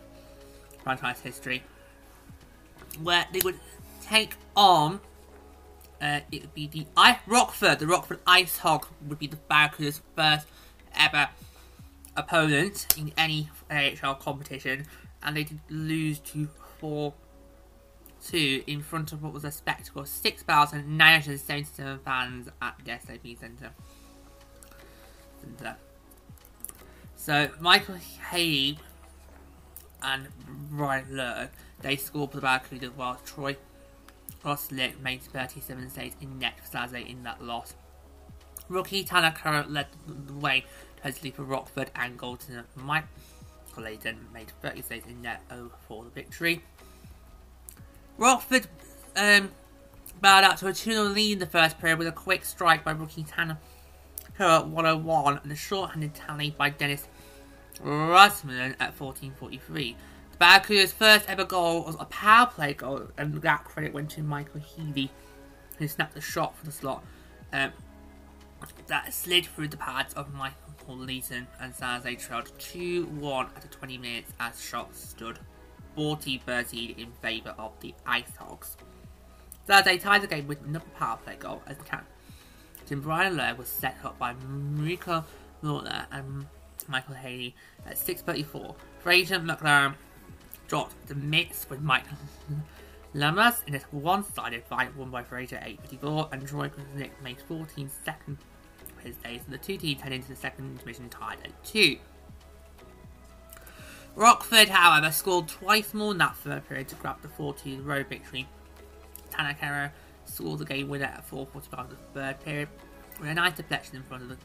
franchise 0.83 1.21
history, 1.21 1.63
where 3.03 3.27
they 3.33 3.41
would 3.45 3.59
take 4.03 4.35
on. 4.57 5.01
Uh, 6.03 6.21
it 6.33 6.41
would 6.41 6.55
be 6.55 6.67
the 6.67 6.87
Rockford, 7.27 7.79
the 7.79 7.87
Rockford 7.87 8.21
Ice 8.27 8.59
Hog 8.59 8.87
would 9.07 9.19
be 9.19 9.27
the 9.27 9.37
Barracuda's 9.37 10.01
first 10.17 10.47
ever 10.95 11.29
opponent 12.17 12.87
in 12.97 13.13
any 13.19 13.51
AHL 13.71 14.15
competition, 14.15 14.87
and 15.23 15.37
they 15.37 15.45
did 15.45 15.61
lose 15.69 16.19
to 16.21 16.49
four 16.79 17.13
two 18.25 18.63
in 18.67 18.83
front 18.83 19.13
of 19.13 19.23
what 19.23 19.33
was 19.33 19.45
a 19.45 19.51
spectacle 19.51 20.05
6,977 20.05 21.99
fans 22.01 22.49
at 22.61 22.77
the 22.85 22.91
SAP 22.91 23.39
Centre. 23.41 23.73
So 27.17 27.51
Michael 27.61 27.97
Haley 28.31 28.79
and 30.03 30.29
Ryan 30.71 31.07
Lerg, 31.11 31.49
they 31.81 31.97
scored 31.97 32.31
for 32.31 32.37
the 32.37 32.43
Barracuda 32.43 32.89
while 32.89 33.19
Troy 33.25 33.57
Grosenick 34.43 35.01
made 35.01 35.23
37 35.23 35.91
saves 35.91 36.17
in 36.21 36.39
net 36.39 36.55
for 36.63 37.07
in 37.07 37.23
that 37.25 37.43
loss. 37.43 37.75
Rookie 38.69 39.05
Tanaka 39.05 39.67
led 39.69 39.89
the 40.07 40.35
way 40.35 40.65
totally 41.03 41.31
for 41.31 41.43
Rockford 41.43 41.91
and 41.95 42.17
Golden. 42.17 42.65
Mike 42.77 43.05
Leighton 43.77 44.27
made 44.33 44.51
30 44.63 44.83
saves 44.83 45.07
in 45.07 45.23
net 45.23 45.43
oh, 45.51 45.71
for 45.87 46.05
the 46.05 46.11
victory. 46.11 46.63
Rockford 48.21 48.67
um, 49.17 49.51
out 50.23 50.59
to 50.59 50.67
a 50.67 50.75
2 50.75 50.93
0 50.93 51.05
lead 51.05 51.33
in 51.33 51.39
the 51.39 51.47
first 51.47 51.79
period 51.79 51.99
with 51.99 52.07
a 52.07 52.13
quick 52.13 52.45
strike 52.45 52.85
by 52.85 52.91
rookie 52.93 53.25
Tanner 53.25 53.59
at 54.39 54.69
101 54.69 55.41
and 55.43 55.51
a 55.51 55.57
short-handed 55.57 56.15
tally 56.15 56.51
by 56.51 56.69
Dennis 56.69 57.09
Rasmussen 57.81 58.77
at 58.79 58.99
14.43. 58.99 59.95
The 60.33 60.37
Barracuda's 60.39 60.93
first 60.93 61.29
ever 61.31 61.45
goal 61.45 61.83
was 61.85 61.97
a 61.99 62.05
power 62.05 62.47
play 62.47 62.75
goal, 62.75 63.09
and 63.17 63.35
that 63.41 63.65
credit 63.65 63.95
went 63.95 64.11
to 64.11 64.23
Michael 64.23 64.61
Heavey, 64.61 65.09
who 65.79 65.89
snapped 65.89 66.15
the 66.15 66.21
shot 66.21 66.55
for 66.57 66.67
the 66.67 66.73
slot. 66.73 67.03
Um, 67.55 67.73
that 68.89 69.15
slid 69.15 69.47
through 69.47 69.69
the 69.69 69.79
pads 69.79 70.13
of 70.13 70.35
Michael 70.35 70.59
Leighton, 70.89 71.47
and 71.59 71.75
Saturday 71.75 72.17
trailed 72.17 72.53
2 72.59 73.07
1 73.07 73.47
after 73.57 73.69
20 73.69 73.97
minutes 73.97 74.33
as 74.39 74.63
shots 74.63 75.09
stood 75.09 75.39
40 76.01 76.41
birdied 76.47 76.97
in 76.97 77.13
favour 77.21 77.55
of 77.59 77.79
the 77.81 77.93
Ice 78.07 78.35
Hogs. 78.39 78.79
Saturday 79.67 79.99
tied 79.99 80.23
the 80.23 80.27
game 80.27 80.47
with 80.47 80.65
another 80.65 80.87
power 80.97 81.19
play 81.23 81.37
goal 81.39 81.61
as 81.67 81.77
the 81.77 81.85
captain 81.85 83.01
Brian 83.03 83.37
Lowe 83.37 83.53
was 83.53 83.69
set 83.69 83.99
up 84.03 84.19
by 84.19 84.33
Mariko 84.33 85.25
Lawler 85.61 86.07
and 86.11 86.47
Michael 86.89 87.17
Haley 87.17 87.55
at 87.85 87.97
6.34. 87.97 88.75
Fraser 89.01 89.41
McLaren 89.41 89.95
dropped 90.69 91.07
the 91.07 91.15
mix 91.15 91.69
with 91.69 91.83
Mike 91.83 92.07
Lamas 93.13 93.63
in 93.67 93.75
a 93.75 93.81
one-sided 93.91 94.65
fight 94.65 94.97
won 94.97 95.11
by 95.11 95.23
Fraser 95.23 95.57
8.54 95.57 96.33
and 96.33 96.49
Troy 96.49 96.71
Grosenick 96.71 97.11
made 97.23 97.43
14 97.43 97.91
second 98.07 98.39
his 99.05 99.17
days 99.17 99.43
and 99.45 99.53
the 99.53 99.59
two 99.59 99.77
teams 99.77 100.01
head 100.01 100.13
into 100.13 100.29
the 100.29 100.37
second 100.37 100.65
intermission 100.65 101.11
tied 101.11 101.41
at 101.45 101.63
2. 101.65 101.99
Rockford, 104.17 104.69
however, 104.69 105.11
scored 105.11 105.49
twice 105.49 105.95
more 105.95 106.13
in 106.13 106.19
that 106.19 106.37
third 106.37 106.69
period 106.69 106.89
to 106.89 106.95
grab 106.97 107.23
the 107.23 107.29
4-2 107.29 107.85
road 107.85 108.07
victory. 108.09 108.49
Tanner 109.31 109.57
Kero 109.61 109.91
scored 110.25 110.59
the 110.59 110.65
game 110.65 110.89
winner 110.89 111.07
at 111.07 111.29
4.45 111.31 111.79
of 111.79 111.91
the 111.91 111.97
third 112.15 112.41
period 112.41 112.69
with 113.19 113.29
a 113.29 113.35
nice 113.35 113.57
deflection 113.57 113.97
in 113.97 114.03
front 114.03 114.23
of, 114.25 114.29
the, 114.31 114.37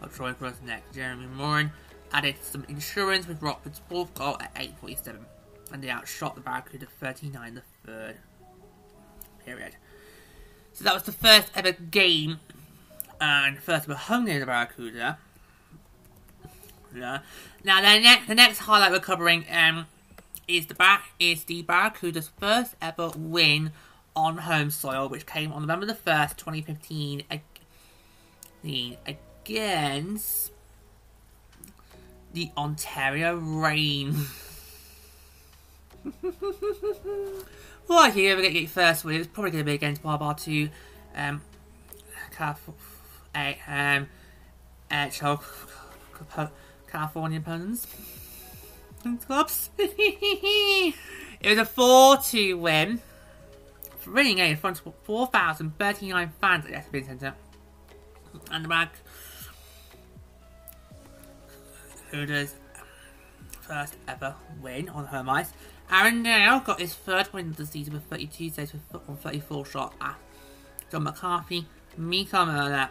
of 0.00 0.14
Troy 0.14 0.32
Grosenick. 0.32 0.80
Jeremy 0.92 1.26
Morin 1.26 1.70
added 2.12 2.36
some 2.42 2.64
insurance 2.68 3.26
with 3.26 3.42
Rockford's 3.42 3.80
fourth 3.88 4.12
goal 4.14 4.36
at 4.40 4.54
8.47 4.54 5.18
and 5.72 5.82
they 5.82 5.88
outshot 5.88 6.34
the 6.34 6.40
Barracuda 6.40 6.86
39 7.00 7.48
in 7.48 7.54
the 7.54 7.62
third 7.84 8.16
period. 9.44 9.76
So 10.72 10.84
that 10.84 10.94
was 10.94 11.02
the 11.04 11.12
first 11.12 11.50
ever 11.54 11.72
game 11.72 12.40
and 13.20 13.58
first 13.58 13.88
ever 13.88 13.94
home 13.94 14.26
game 14.26 14.36
of 14.36 14.40
the 14.40 14.46
Barracuda. 14.46 15.18
Now 17.64 17.80
the 17.80 18.00
next 18.00 18.28
the 18.28 18.34
next 18.34 18.58
highlight 18.58 18.92
we're 18.92 19.00
covering 19.00 19.44
um 19.50 19.86
is 20.48 20.66
the 20.66 20.74
back 20.74 21.12
is 21.18 21.44
the 21.44 21.62
Barracuda's 21.62 22.30
first 22.38 22.74
ever 22.80 23.10
win 23.16 23.72
on 24.14 24.38
home 24.38 24.70
soil, 24.70 25.08
which 25.08 25.26
came 25.26 25.52
on 25.52 25.62
November 25.62 25.86
the 25.86 25.94
first, 25.94 26.36
2015, 26.38 27.22
against 28.64 30.52
the 32.32 32.50
Ontario 32.56 33.36
Reign. 33.36 34.26
well, 36.22 38.08
if 38.08 38.16
you 38.16 38.30
ever 38.30 38.42
get 38.42 38.52
your 38.52 38.68
first 38.68 39.04
win, 39.04 39.20
it's 39.20 39.28
probably 39.28 39.50
going 39.52 39.64
to 39.64 39.70
be 39.70 39.74
against 39.74 40.02
Bar 40.02 40.34
2, 40.34 40.68
um, 41.16 41.40
um, 43.76 44.08
California 46.92 47.40
puns. 47.40 47.86
clubs. 49.26 49.70
it 49.78 50.94
was 51.42 51.58
a 51.58 51.64
4-2 51.64 52.58
win. 52.58 53.00
Winning 54.06 54.38
in 54.38 54.56
front 54.56 54.84
of 54.84 54.92
4,039 55.04 56.32
fans 56.40 56.66
at 56.66 56.92
the 56.92 56.98
SB 56.98 57.06
Centre. 57.06 57.34
And 58.50 58.64
the 58.64 58.68
back 58.68 58.94
does 62.12 62.54
first 63.62 63.96
ever 64.06 64.34
win 64.60 64.88
on 64.90 65.06
home 65.06 65.30
ice. 65.30 65.50
Aaron 65.90 66.22
Dell 66.22 66.60
got 66.60 66.80
his 66.80 66.94
third 66.94 67.32
win 67.32 67.50
of 67.50 67.56
the 67.56 67.66
season 67.66 67.94
with 67.94 68.04
32 68.04 68.50
saves 68.50 68.74
on 69.08 69.16
34 69.16 69.66
shots 69.66 69.96
at 70.00 70.16
John 70.90 71.04
McCarthy, 71.04 71.66
Mika 71.96 72.90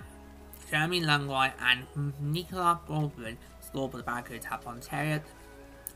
Jeremy 0.69 1.01
Langlois, 1.01 1.51
and 1.59 1.85
Nikolay 2.19 2.75
Goldobin 2.87 3.37
scored 3.71 3.91
for 3.91 3.97
the 3.97 4.03
Barracuda 4.03 4.39
to 4.39 4.47
have 4.49 4.67
Ontario 4.67 5.21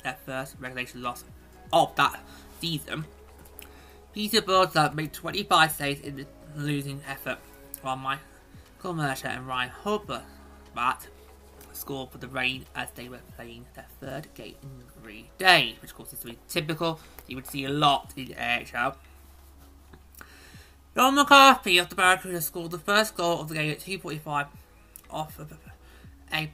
their 0.04 0.18
first 0.26 0.56
regulation 0.60 1.02
loss 1.02 1.26
of 1.74 1.94
that 1.96 2.22
season. 2.62 3.06
Peter 4.14 4.42
Burza 4.42 4.94
made 4.94 5.12
25 5.12 5.72
saves 5.72 6.02
in 6.02 6.16
the 6.16 6.26
losing 6.56 7.02
effort, 7.08 7.38
while 7.82 7.98
Michael 7.98 8.94
Mersch 8.94 9.26
and 9.26 9.46
Ryan 9.46 9.72
but 10.74 11.08
scored 11.74 12.12
for 12.12 12.18
the 12.18 12.30
Reign 12.30 12.66
as 12.76 12.90
they 12.92 13.10
were 13.10 13.20
playing 13.36 13.66
their 13.74 13.88
third 14.00 14.34
game 14.36 14.56
in 14.64 14.84
three 15.02 15.30
days, 15.38 15.76
which 15.82 15.92
of 15.92 15.98
course 15.98 16.14
is 16.14 16.24
really 16.24 16.40
typical. 16.48 17.02
You 17.28 17.36
would 17.36 17.48
see 17.48 17.66
a 17.66 17.70
lot 17.70 18.14
in 18.16 18.28
the 18.28 18.36
AHL. 18.38 18.96
John 20.96 21.16
McCarthy 21.16 21.78
of 21.78 21.90
the 21.90 21.96
Barracuda 21.96 22.40
scored 22.40 22.72
the 22.72 22.80
first 22.80 23.18
goal 23.18 23.42
of 23.42 23.50
the 23.50 23.56
game 23.56 23.70
at 23.70 23.80
2.45 23.80 24.48
off 25.10 25.40
of 25.40 25.52
a 25.52 25.56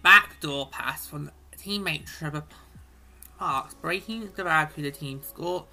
backdoor 0.02 0.68
pass 0.68 1.08
from 1.08 1.32
teammate 1.58 2.06
Trevor 2.06 2.44
Parkes, 3.38 3.74
breaking 3.76 4.30
the 4.36 4.44
Barracuda 4.44 4.92
team 4.92 5.22
score 5.24 5.66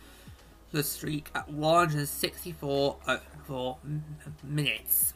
the 0.73 0.83
streak 0.83 1.31
at 1.35 1.51
164 1.51 2.97
for 3.47 3.79
minutes. 4.43 5.15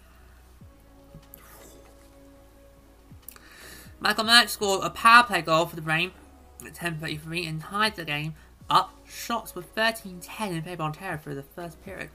Michael 4.01 4.25
Mersch 4.25 4.51
scored 4.51 4.83
a 4.83 4.91
power 4.91 5.23
play 5.25 5.43
goal 5.43 5.67
for 5.67 5.77
the 5.77 5.83
Reign 5.83 6.13
at 6.67 6.75
10.33 6.75 7.49
and 7.49 7.61
tied 7.61 7.97
the 7.97 8.05
game 8.05 8.35
up 8.69 8.95
shots 9.07 9.55
with 9.55 9.75
13-10 9.75 10.51
in 10.51 10.63
favour 10.63 10.73
of 10.73 10.81
Ontario 10.81 11.19
for 11.19 11.35
the 11.35 11.43
first 11.43 11.83
period. 11.85 12.11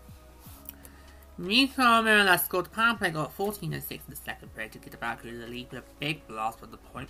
Nico 1.39 2.01
Miranda 2.01 2.37
scored 2.39 2.71
power 2.71 2.95
play 2.97 3.11
goal 3.11 3.25
at 3.25 3.31
14 3.33 3.71
and 3.71 3.83
6 3.83 3.91
in 3.91 4.09
the 4.09 4.15
second 4.15 4.53
period 4.55 4.71
to 4.71 4.79
get 4.79 4.91
the 4.91 4.97
Barracuda 4.97 5.37
the 5.37 5.47
lead 5.47 5.71
with 5.71 5.81
a 5.81 5.85
big 5.99 6.25
blast 6.27 6.59
from 6.59 6.71
the 6.71 6.77
point 6.77 7.09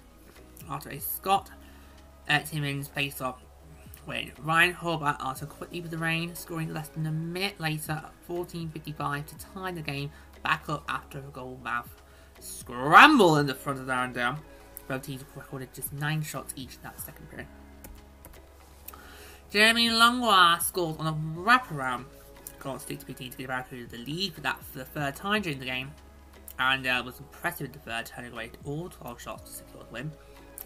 after 0.70 0.90
a 0.90 1.00
Scott 1.00 1.50
uh, 2.30 2.40
Timmins 2.40 2.90
face 2.90 3.22
off 3.22 3.42
win. 4.06 4.34
Ryan 4.40 4.74
Horvat 4.74 5.24
answered 5.26 5.48
quickly 5.48 5.80
with 5.80 5.92
the 5.92 5.98
Reign, 5.98 6.36
scoring 6.36 6.74
less 6.74 6.90
than 6.90 7.06
a 7.06 7.12
minute 7.12 7.58
later 7.60 7.94
at 7.94 8.12
14.55 8.28 9.26
to 9.28 9.36
tie 9.54 9.72
the 9.72 9.82
game 9.82 10.12
back 10.44 10.68
up 10.68 10.84
after 10.90 11.20
a 11.20 11.32
goal 11.32 11.60
mouth 11.64 12.02
scramble 12.40 13.38
in 13.38 13.48
the 13.48 13.56
front 13.56 13.80
of 13.80 13.86
the 13.86 13.94
Aaron 13.94 14.12
Dell. 14.12 14.40
Both 14.90 15.04
teams 15.04 15.24
recorded 15.36 15.74
just 15.74 15.94
9 15.94 16.22
shots 16.22 16.54
each 16.58 16.76
in 16.76 16.84
that 16.84 17.00
second 17.00 17.30
period. 17.30 17.48
Jeremy 19.50 19.90
Langlois 19.90 20.60
scored 20.60 21.00
on 21.00 21.08
a 21.08 21.14
wraparound 21.40 22.06
to 22.60 23.06
beat 23.06 23.32
to 23.32 23.38
give 23.38 23.48
Barracuda 23.48 23.88
the 23.90 23.98
lead 23.98 24.34
for 24.34 24.42
that 24.42 24.64
for 24.64 24.80
the 24.80 24.86
third 24.86 25.16
time 25.16 25.42
during 25.42 25.60
the 25.60 25.66
game. 25.66 25.92
Aaron 26.60 26.82
Dell 26.82 27.02
uh, 27.02 27.06
was 27.06 27.20
impressive 27.20 27.68
in 27.68 27.72
the 27.72 27.80
third, 27.80 28.06
turning 28.06 28.34
away 28.34 28.52
all 28.66 28.90
12 28.90 29.22
shots 29.22 29.44
to 29.44 29.58
secure 29.58 29.84
the 29.84 29.94
win. 29.94 30.12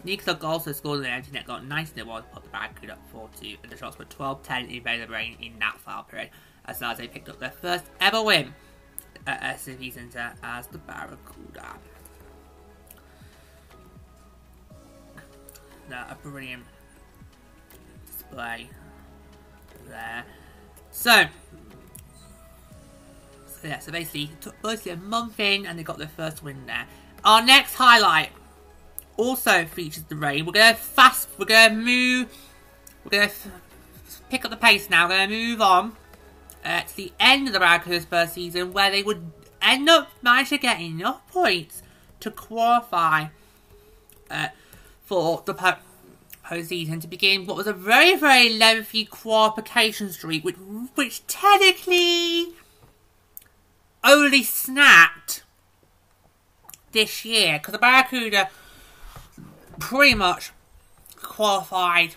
Nicola 0.04 0.38
also 0.42 0.72
scored 0.72 1.00
an 1.00 1.06
empty 1.06 1.30
net, 1.32 1.46
got 1.46 1.66
19 1.66 1.98
it 1.98 2.06
was, 2.06 2.24
put 2.32 2.42
the 2.42 2.48
Barracuda 2.48 2.94
up 2.94 2.98
4 3.12 3.28
2, 3.40 3.56
and 3.62 3.70
the 3.70 3.76
shots 3.76 3.98
were 3.98 4.06
12 4.06 4.42
10 4.42 4.66
in 4.66 4.82
favor 4.82 5.04
of 5.04 5.10
Reign 5.10 5.36
in 5.40 5.58
that 5.58 5.78
foul 5.80 6.02
period, 6.04 6.30
as 6.64 6.78
they 6.78 7.06
picked 7.06 7.28
up 7.28 7.38
their 7.38 7.50
first 7.50 7.84
ever 8.00 8.22
win 8.22 8.54
at 9.26 9.60
SAP 9.60 9.92
Center 9.92 10.32
as 10.42 10.66
the 10.68 10.78
Barracuda. 10.78 11.76
Now, 15.90 16.06
a 16.10 16.14
brilliant 16.14 16.64
display 18.06 18.70
there. 19.88 20.24
So 20.90 21.24
yeah, 23.68 23.78
so 23.78 23.92
basically, 23.92 24.24
it 24.24 24.40
took 24.40 24.62
mostly 24.62 24.92
a 24.92 24.96
month 24.96 25.38
in 25.40 25.66
and 25.66 25.78
they 25.78 25.82
got 25.82 25.98
their 25.98 26.08
first 26.08 26.42
win 26.42 26.66
there. 26.66 26.86
Our 27.24 27.44
next 27.44 27.74
highlight 27.74 28.30
also 29.16 29.64
features 29.66 30.04
the 30.04 30.16
Reign. 30.16 30.46
We're 30.46 30.52
going 30.52 30.74
to 30.74 30.80
fast, 30.80 31.28
we're 31.38 31.46
going 31.46 31.70
to 31.70 31.76
move, 31.76 32.34
we're 33.04 33.10
going 33.10 33.28
to 33.28 33.34
pick 34.30 34.44
up 34.44 34.50
the 34.50 34.56
pace 34.56 34.90
now. 34.90 35.08
We're 35.08 35.16
going 35.16 35.30
to 35.30 35.36
move 35.36 35.60
on 35.60 35.96
uh, 36.64 36.80
to 36.82 36.96
the 36.96 37.12
end 37.20 37.46
of 37.46 37.52
the 37.52 37.60
Barracuda's 37.60 38.04
first 38.04 38.34
season 38.34 38.72
where 38.72 38.90
they 38.90 39.02
would 39.02 39.30
end 39.60 39.88
up 39.88 40.10
managing 40.22 40.58
to 40.58 40.62
get 40.62 40.80
enough 40.80 41.26
points 41.30 41.82
to 42.20 42.30
qualify 42.30 43.26
uh, 44.30 44.48
for 45.04 45.42
the 45.44 45.54
postseason 45.54 47.00
to 47.00 47.06
begin 47.06 47.46
what 47.46 47.56
was 47.56 47.66
a 47.66 47.72
very, 47.72 48.16
very 48.16 48.48
lengthy 48.48 49.04
qualification 49.04 50.10
streak, 50.10 50.44
which, 50.44 50.56
which 50.94 51.26
technically 51.26 52.54
only 54.04 54.42
snapped 54.42 55.42
this 56.92 57.24
year 57.24 57.58
because 57.58 57.72
the 57.72 57.78
Barracuda 57.78 58.50
pretty 59.78 60.14
much 60.14 60.52
qualified 61.16 62.16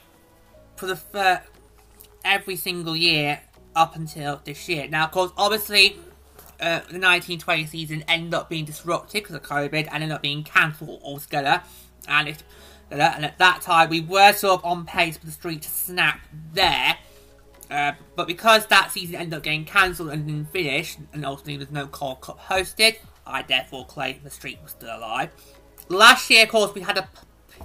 for 0.76 0.88
the 0.88 0.96
first 0.96 1.44
every 2.24 2.56
single 2.56 2.96
year 2.96 3.42
up 3.76 3.96
until 3.96 4.42
this 4.44 4.68
year. 4.68 4.88
Now, 4.88 5.06
of 5.06 5.12
course, 5.12 5.32
obviously, 5.38 5.98
uh, 6.60 6.80
the 6.80 7.00
1920 7.00 7.66
season 7.68 8.04
ended 8.08 8.34
up 8.34 8.50
being 8.50 8.66
disrupted 8.66 9.24
because 9.24 9.36
of 9.36 9.44
COVID 9.44 9.88
and 9.92 10.04
ended 10.04 10.12
up 10.12 10.22
being 10.22 10.44
cancelled 10.44 11.02
altogether. 11.04 11.62
And, 12.08 12.30
it, 12.30 12.44
and 12.90 13.26
at 13.26 13.38
that 13.38 13.62
time, 13.62 13.90
we 13.90 14.02
were 14.02 14.34
sort 14.34 14.60
of 14.60 14.66
on 14.66 14.86
pace 14.86 15.18
for 15.18 15.26
the 15.26 15.32
streak 15.32 15.62
to 15.62 15.70
snap 15.70 16.22
there. 16.54 16.98
Uh, 17.70 17.94
but 18.16 18.28
because 18.28 18.68
that 18.68 18.92
season 18.92 19.16
ended 19.16 19.38
up 19.38 19.44
getting 19.44 19.66
cancelled 19.66 20.10
and 20.10 20.28
didn't 20.28 20.52
finish, 20.52 20.98
and 21.14 21.26
ultimately 21.26 21.58
there 21.58 21.66
was 21.66 21.72
no 21.72 21.88
Calder 21.88 22.20
Cup 22.22 22.40
hosted, 22.40 22.98
I 23.26 23.42
therefore 23.42 23.86
claim 23.86 24.20
the 24.24 24.30
streak 24.30 24.62
was 24.62 24.72
still 24.72 24.96
alive. 24.96 25.32
Last 25.90 26.30
year, 26.30 26.44
of 26.44 26.50
course, 26.50 26.74
we 26.74 26.82
had 26.82 26.98
a 26.98 27.10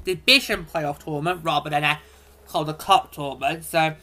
division 0.05 0.67
playoff 0.73 1.05
tournament 1.05 1.41
rather 1.43 1.71
than 1.71 1.85
a 1.85 2.01
Calder 2.47 2.73
Cup 2.73 3.13
tournament, 3.13 3.65
so 3.65 3.95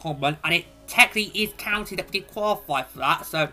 tournament, 0.00 0.38
and 0.44 0.54
it 0.54 0.66
technically 0.86 1.42
is 1.42 1.52
counted 1.56 1.98
that 1.98 2.12
we 2.12 2.20
did 2.20 2.30
qualify 2.30 2.82
for 2.82 2.98
that, 2.98 3.26
so 3.26 3.48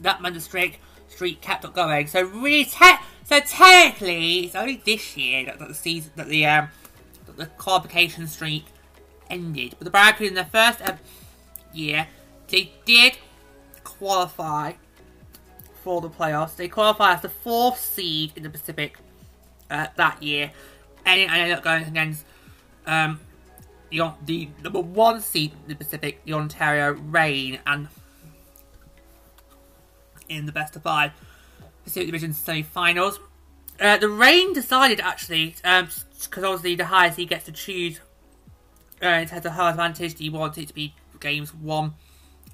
that 0.00 0.20
meant 0.22 0.34
the 0.34 0.40
streak 0.40 0.80
streak 1.08 1.40
kept 1.40 1.64
up 1.64 1.74
going. 1.74 2.06
So 2.06 2.22
really, 2.22 2.64
te 2.64 2.94
so 3.24 3.40
technically, 3.40 4.40
it's 4.40 4.54
only 4.54 4.80
this 4.84 5.16
year 5.16 5.46
that, 5.46 5.58
that 5.58 5.68
the 5.68 5.74
season 5.74 6.12
that 6.16 6.28
the 6.28 6.46
um 6.46 6.68
that 7.26 7.36
the 7.36 7.46
qualification 7.46 8.26
streak 8.26 8.66
ended. 9.30 9.74
But 9.78 9.84
the 9.84 9.90
Barracuda 9.90 10.28
in 10.28 10.34
the 10.34 10.44
first 10.44 10.80
um, 10.88 10.98
year, 11.72 12.08
they 12.48 12.72
did 12.84 13.18
qualify 13.84 14.72
for 15.82 16.00
the 16.00 16.10
playoffs. 16.10 16.56
They 16.56 16.68
qualified 16.68 17.16
as 17.16 17.22
the 17.22 17.28
fourth 17.28 17.78
seed 17.78 18.32
in 18.36 18.42
the 18.42 18.50
Pacific 18.50 18.98
uh, 19.70 19.88
that 19.96 20.22
year, 20.22 20.52
and 21.04 21.20
it 21.20 21.30
ended 21.30 21.56
up 21.56 21.64
going 21.64 21.84
against 21.84 22.24
um, 22.86 23.20
the, 23.90 24.12
the 24.24 24.48
number 24.62 24.80
one 24.80 25.20
seed 25.20 25.52
in 25.52 25.68
the 25.68 25.74
Pacific, 25.74 26.24
the 26.24 26.32
Ontario 26.34 26.92
Reign, 26.92 27.60
and 27.66 27.88
in 30.28 30.46
the 30.46 30.52
best 30.52 30.76
of 30.76 30.82
five 30.82 31.12
Pacific 31.84 32.08
Division 32.08 32.32
semi-finals. 32.32 33.18
Uh, 33.80 33.96
the 33.96 34.08
Reign 34.08 34.52
decided 34.52 35.00
actually, 35.00 35.54
because 35.62 36.04
um, 36.36 36.44
obviously 36.44 36.74
the 36.74 36.86
highest 36.86 37.16
he 37.16 37.24
gets 37.24 37.44
to 37.44 37.52
choose 37.52 38.00
uh, 39.02 39.26
a 39.30 39.50
hard 39.50 39.72
advantage. 39.72 40.14
Do 40.14 40.24
you 40.24 40.32
want 40.32 40.58
it 40.58 40.68
to 40.68 40.74
be 40.74 40.94
games 41.20 41.54
one, 41.54 41.94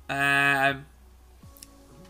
um, 0.09 0.86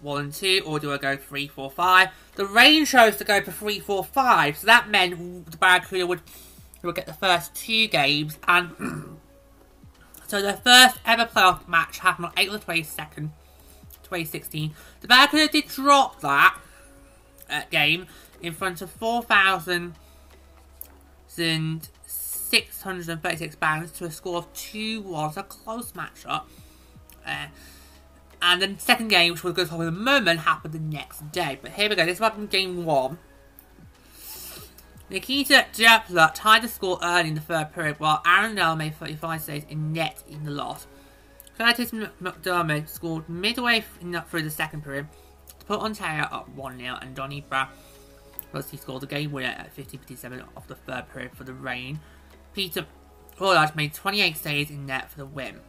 one 0.03 0.24
and 0.24 0.32
two, 0.32 0.62
or 0.66 0.78
do 0.78 0.93
I 0.93 0.99
go 0.99 1.16
three, 1.16 1.49
four, 1.49 1.70
five? 1.70 2.11
The 2.35 2.47
range 2.47 2.91
chose 2.91 3.16
to 3.16 3.24
go 3.24 3.43
for 3.43 3.53
three, 3.53 3.80
four, 3.80 4.05
five, 4.05 4.57
so 4.59 4.66
that 4.66 4.89
meant 4.89 5.51
the 5.51 5.57
Barracuda 5.57 6.07
would 6.07 6.20
would 6.82 6.95
get 6.95 7.07
the 7.07 7.14
first 7.14 7.55
two 7.55 7.87
games, 7.89 8.39
and 8.47 8.70
so 10.26 10.43
the 10.43 10.53
first 10.53 10.99
ever 11.07 11.24
playoff 11.24 11.66
match 11.66 11.99
happened 12.01 12.26
on 12.26 12.32
April 12.37 12.59
twenty 12.59 12.82
second, 12.82 13.32
twenty 14.03 14.24
sixteen. 14.24 14.74
The 15.01 15.09
Barracuda 15.09 15.49
did 15.49 15.68
drop 15.68 16.20
that 16.20 16.59
uh, 17.49 17.62
game 17.70 18.07
in 18.43 18.53
front 18.53 18.82
of 18.82 18.91
four 18.91 19.22
thousand 19.22 19.95
and 21.39 21.89
£636 22.55 23.96
to 23.98 24.05
a 24.05 24.11
score 24.11 24.36
of 24.38 24.52
2 24.52 25.02
was 25.02 25.36
a 25.36 25.42
close 25.42 25.92
matchup. 25.92 26.44
Uh, 27.26 27.46
and 28.42 28.62
the 28.62 28.74
second 28.78 29.09
game, 29.09 29.32
which 29.32 29.42
was 29.42 29.55
going 29.55 29.66
to 29.66 29.70
talk 29.70 29.80
about 29.80 29.94
moment, 29.94 30.40
happened 30.40 30.74
the 30.74 30.78
next 30.78 31.32
day. 31.32 31.59
But 31.61 31.72
here 31.72 31.88
we 31.88 31.96
go, 31.96 32.07
this 32.07 32.18
happened 32.18 32.50
game 32.50 32.84
one. 32.84 33.18
Nikita 35.11 35.66
Jepler 35.72 36.30
tied 36.34 36.62
the 36.62 36.68
score 36.68 36.99
early 37.03 37.29
in 37.29 37.34
the 37.34 37.41
third 37.41 37.72
period, 37.72 37.99
while 37.99 38.22
Aaron 38.26 38.54
Dell 38.54 38.76
made 38.76 38.95
35 38.95 39.41
saves 39.41 39.66
in 39.68 39.92
net 39.92 40.22
in 40.29 40.45
the 40.45 40.50
loss. 40.50 40.87
Kurtis 41.58 41.91
MacDermid 42.20 42.88
scored 42.88 43.29
midway 43.29 43.84
through 44.29 44.42
the 44.42 44.50
second 44.50 44.83
period 44.83 45.07
to 45.58 45.64
put 45.66 45.80
Ontario 45.80 46.24
up 46.24 46.49
1 46.49 46.79
0, 46.79 46.99
and 47.00 47.14
Donny 47.14 47.42
Brad 47.42 47.68
he 48.70 48.76
scored 48.76 49.03
the 49.03 49.07
game 49.07 49.33
winner 49.33 49.49
at 49.49 49.74
15.57 49.76 50.45
of 50.57 50.66
the 50.68 50.76
third 50.76 51.08
period 51.12 51.33
for 51.34 51.45
the 51.45 51.53
Reign, 51.53 51.99
Peter 52.55 52.87
Horloge 53.39 53.75
made 53.75 53.93
28 53.93 54.37
saves 54.37 54.71
in 54.71 54.87
net 54.87 55.11
for 55.11 55.18
the 55.18 55.26
win. 55.26 55.61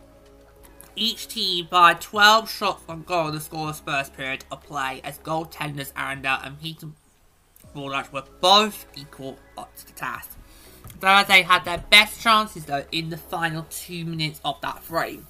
Each 0.95 1.27
team 1.27 1.67
by 1.69 1.95
12 1.95 2.49
shots 2.49 2.83
on 2.87 3.03
goal 3.03 3.27
in 3.27 3.33
the 3.33 3.41
scoreless 3.41 3.81
first 3.81 4.15
period 4.15 4.45
of 4.51 4.63
play 4.63 5.01
as 5.03 5.17
goaltenders 5.19 5.91
Aaron 5.97 6.21
Dell 6.21 6.39
and 6.43 6.61
Peter 6.61 6.87
Warlock 7.73 8.13
were 8.13 8.23
both 8.39 8.85
equal 8.95 9.37
up 9.57 9.75
to 9.75 9.85
the 9.87 9.91
task. 9.93 10.37
They 11.01 11.41
had 11.41 11.65
their 11.65 11.83
best 11.89 12.21
chances 12.21 12.65
though 12.65 12.85
in 12.91 13.09
the 13.09 13.17
final 13.17 13.65
two 13.69 14.05
minutes 14.05 14.39
of 14.45 14.61
that 14.61 14.81
frame. 14.83 15.27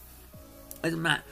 As 0.84 0.94
a 0.94 0.98
matter, 0.98 1.24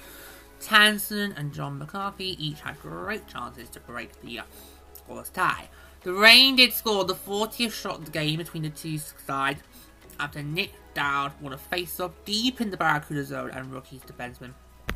Tanson 0.59 1.33
and 1.37 1.53
John 1.53 1.77
McCarthy 1.77 2.35
each 2.43 2.61
had 2.61 2.79
great 2.81 3.27
chances 3.27 3.69
to 3.69 3.79
break 3.81 4.19
the 4.21 4.39
uh, 4.39 4.43
scoreless 4.97 5.31
tie. 5.31 5.69
The 6.01 6.13
Reign 6.13 6.55
did 6.55 6.73
score 6.73 7.05
the 7.05 7.13
40th 7.13 7.71
shot 7.71 7.99
of 7.99 8.05
the 8.05 8.11
game 8.11 8.37
between 8.37 8.63
the 8.63 8.69
two 8.69 8.97
sides 8.97 9.61
after 10.19 10.41
Nick 10.43 10.71
Dowd 10.93 11.33
won 11.41 11.53
a 11.53 11.57
face-off 11.57 12.11
deep 12.25 12.61
in 12.61 12.71
the 12.71 12.77
Barracuda 12.77 13.23
zone 13.23 13.51
and 13.51 13.71
rookie's 13.71 14.01
defenseman 14.01 14.53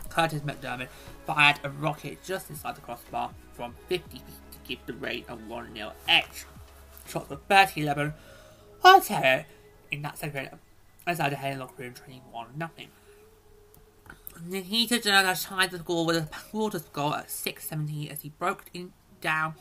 Kurtis 0.09 0.41
MacDermid 0.41 0.87
fired 1.25 1.59
a 1.63 1.69
rocket 1.69 2.23
just 2.23 2.49
inside 2.49 2.75
the 2.75 2.81
crossbar 2.81 3.31
from 3.53 3.75
50 3.87 4.17
feet 4.17 4.23
to 4.51 4.57
give 4.67 4.79
the 4.85 4.93
Reign 4.93 5.25
a 5.27 5.35
1 5.35 5.73
0 5.75 5.91
edge. 6.07 6.45
Shots 7.07 7.29
were 7.29 7.37
30 7.49 7.81
11 7.81 8.13
Ontario 8.83 9.45
in 9.91 10.01
that 10.01 10.17
second 10.17 10.49
as 11.05 11.19
I 11.19 11.33
had 11.33 11.55
a 11.55 11.59
locker 11.59 11.83
room 11.83 11.93
training 11.93 12.23
1 12.31 12.47
0. 12.57 12.69
Nikita 14.45 14.99
Jonas 14.99 15.45
tied 15.45 15.71
the 15.71 15.79
score 15.79 16.05
with 16.05 16.17
a 16.17 16.29
quarter 16.51 16.79
score 16.79 17.17
at 17.17 17.27
6.70 17.27 18.11
as 18.11 18.21
he 18.21 18.29
broke 18.29 18.65
in 18.73 18.93
down 19.19 19.55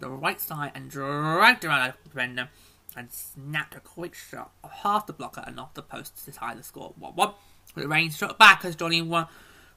the 0.00 0.08
right 0.08 0.40
side 0.40 0.72
and 0.74 0.90
dragged 0.90 1.64
around 1.64 1.94
the 2.02 2.08
defender 2.08 2.48
and 2.96 3.12
snapped 3.12 3.74
a 3.74 3.80
quick 3.80 4.14
shot 4.14 4.52
of 4.62 4.70
half 4.70 5.06
the 5.06 5.12
blocker 5.12 5.42
and 5.46 5.58
off 5.58 5.74
the 5.74 5.82
post 5.82 6.24
to 6.24 6.32
tie 6.32 6.54
the 6.54 6.62
score 6.62 6.94
1 6.98 7.12
1. 7.14 7.32
The 7.76 7.88
Reign 7.88 8.10
struck 8.10 8.38
back 8.38 8.64
as 8.64 8.76
Johnny 8.76 9.02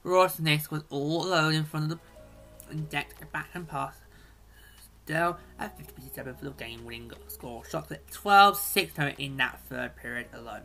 Rawson 0.04 0.60
was 0.70 0.84
all 0.90 1.26
alone 1.26 1.54
in 1.54 1.64
front 1.66 1.92
of 1.92 2.00
the 2.70 2.76
deck 2.76 3.32
back 3.32 3.50
and 3.54 3.68
pass 3.68 3.96
Dell 5.06 5.40
at 5.58 5.78
50% 5.80 6.38
for 6.38 6.46
the 6.46 6.52
game 6.52 6.86
winning 6.86 7.12
score. 7.28 7.64
Shots 7.66 7.92
at 7.92 8.12
12 8.12 8.58
6 8.58 8.94
in 9.18 9.38
that 9.38 9.60
third 9.70 9.96
period 9.96 10.28
alone. 10.34 10.62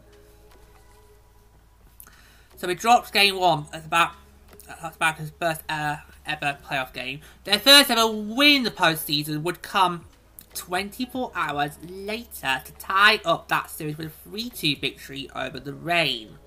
So 2.57 2.69
we 2.69 2.75
dropped 2.75 3.13
game 3.13 3.37
one. 3.37 3.67
That's 3.73 3.87
about 3.87 4.13
that's 4.81 4.97
about 4.97 5.19
his 5.19 5.33
first 5.39 5.63
uh, 5.69 5.97
ever 6.27 6.59
playoff 6.65 6.93
game. 6.93 7.21
Their 7.45 7.59
first 7.59 7.91
ever 7.91 8.07
win 8.07 8.57
in 8.59 8.63
the 8.63 8.71
postseason 8.71 9.43
would 9.43 9.63
come 9.63 10.05
24 10.55 11.33
hours 11.35 11.79
later 11.89 12.63
to 12.65 12.73
tie 12.79 13.21
up 13.25 13.49
that 13.49 13.71
series 13.71 13.97
with 13.97 14.13
a 14.27 14.29
3-2 14.29 14.81
victory 14.81 15.29
over 15.35 15.59
the 15.59 15.75
Reign. 15.75 16.39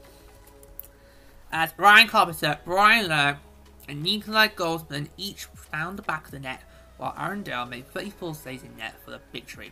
As 1.52 1.74
Brian 1.74 2.08
Carpenter, 2.08 2.60
Brian 2.66 3.10
Lowe, 3.10 3.36
and 3.88 4.04
Nikolai 4.04 4.48
Goldsman 4.50 5.10
each 5.16 5.46
found 5.46 5.98
the 5.98 6.04
back 6.04 6.26
of 6.26 6.32
the 6.32 6.40
net, 6.40 6.62
while 6.98 7.16
Aaron 7.18 7.44
Dell 7.44 7.66
made 7.66 7.88
34 7.88 8.36
saves 8.36 8.64
in 8.64 8.76
net 8.78 8.96
for 9.04 9.12
the 9.12 9.22
victory. 9.32 9.72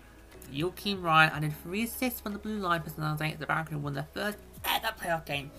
Joakim 0.51 1.01
Ryan 1.01 1.31
added 1.31 1.53
three 1.63 1.83
assists 1.83 2.21
from 2.21 2.33
the 2.33 2.39
blue 2.39 2.57
line 2.57 2.81
personality 2.81 3.31
as 3.33 3.39
the 3.39 3.45
Barracuda 3.45 3.79
won 3.79 3.93
their 3.93 4.07
first 4.13 4.37
ever 4.65 4.93
playoff 4.99 5.25
game. 5.25 5.51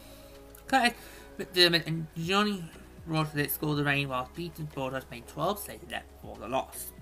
Kurtis 0.69 0.95
MacDermid 1.39 1.87
and 1.87 2.07
Johnny 2.17 2.65
Roderick 3.07 3.51
scored 3.51 3.79
the 3.79 3.85
Reign 3.85 4.09
while 4.09 4.31
Peter 4.35 4.63
Borders 4.63 5.05
made 5.11 5.27
12 5.27 5.59
saves 5.59 5.83
in 5.83 5.91
net 5.91 6.05
for 6.23 6.37
the 6.37 6.49
loss. 6.49 6.94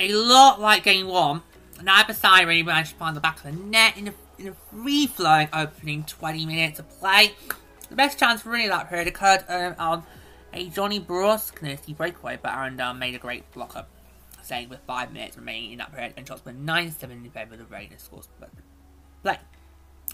A 0.00 0.12
lot 0.12 0.60
like 0.60 0.82
game 0.82 1.06
one, 1.06 1.42
Naibasai 1.78 2.40
Siri 2.40 2.62
managed 2.62 2.90
to 2.90 2.96
find 2.96 3.16
the 3.16 3.20
back 3.20 3.36
of 3.36 3.44
the 3.44 3.52
net 3.52 3.96
in 3.96 4.08
a, 4.08 4.14
in 4.38 4.48
a 4.48 4.54
free-flowing 4.72 5.48
opening 5.52 6.04
20 6.04 6.46
minutes 6.46 6.78
of 6.80 6.88
play. 6.98 7.32
The 7.88 7.94
best 7.94 8.18
chance 8.18 8.44
really 8.44 8.68
that 8.68 8.88
period 8.88 9.06
occurred 9.06 9.44
um, 9.48 9.74
on 9.78 10.02
a 10.52 10.68
Jonny 10.68 10.98
Brodzinski 10.98 11.96
breakaway, 11.96 12.38
but 12.42 12.76
Dunn 12.76 12.98
made 12.98 13.14
a 13.14 13.18
great 13.18 13.50
blocker, 13.52 13.86
saying 14.42 14.68
with 14.68 14.80
5 14.86 15.12
minutes 15.12 15.36
remaining 15.36 15.72
in 15.72 15.78
that 15.78 15.92
period 15.92 16.14
and 16.16 16.26
shots 16.26 16.44
were 16.44 16.52
9-7 16.52 17.10
in 17.10 17.30
favour 17.30 17.54
of 17.54 17.60
the 17.60 17.66
Raiders 17.66 18.02
scores 18.02 18.28
but 18.40 18.50
play. 19.22 19.38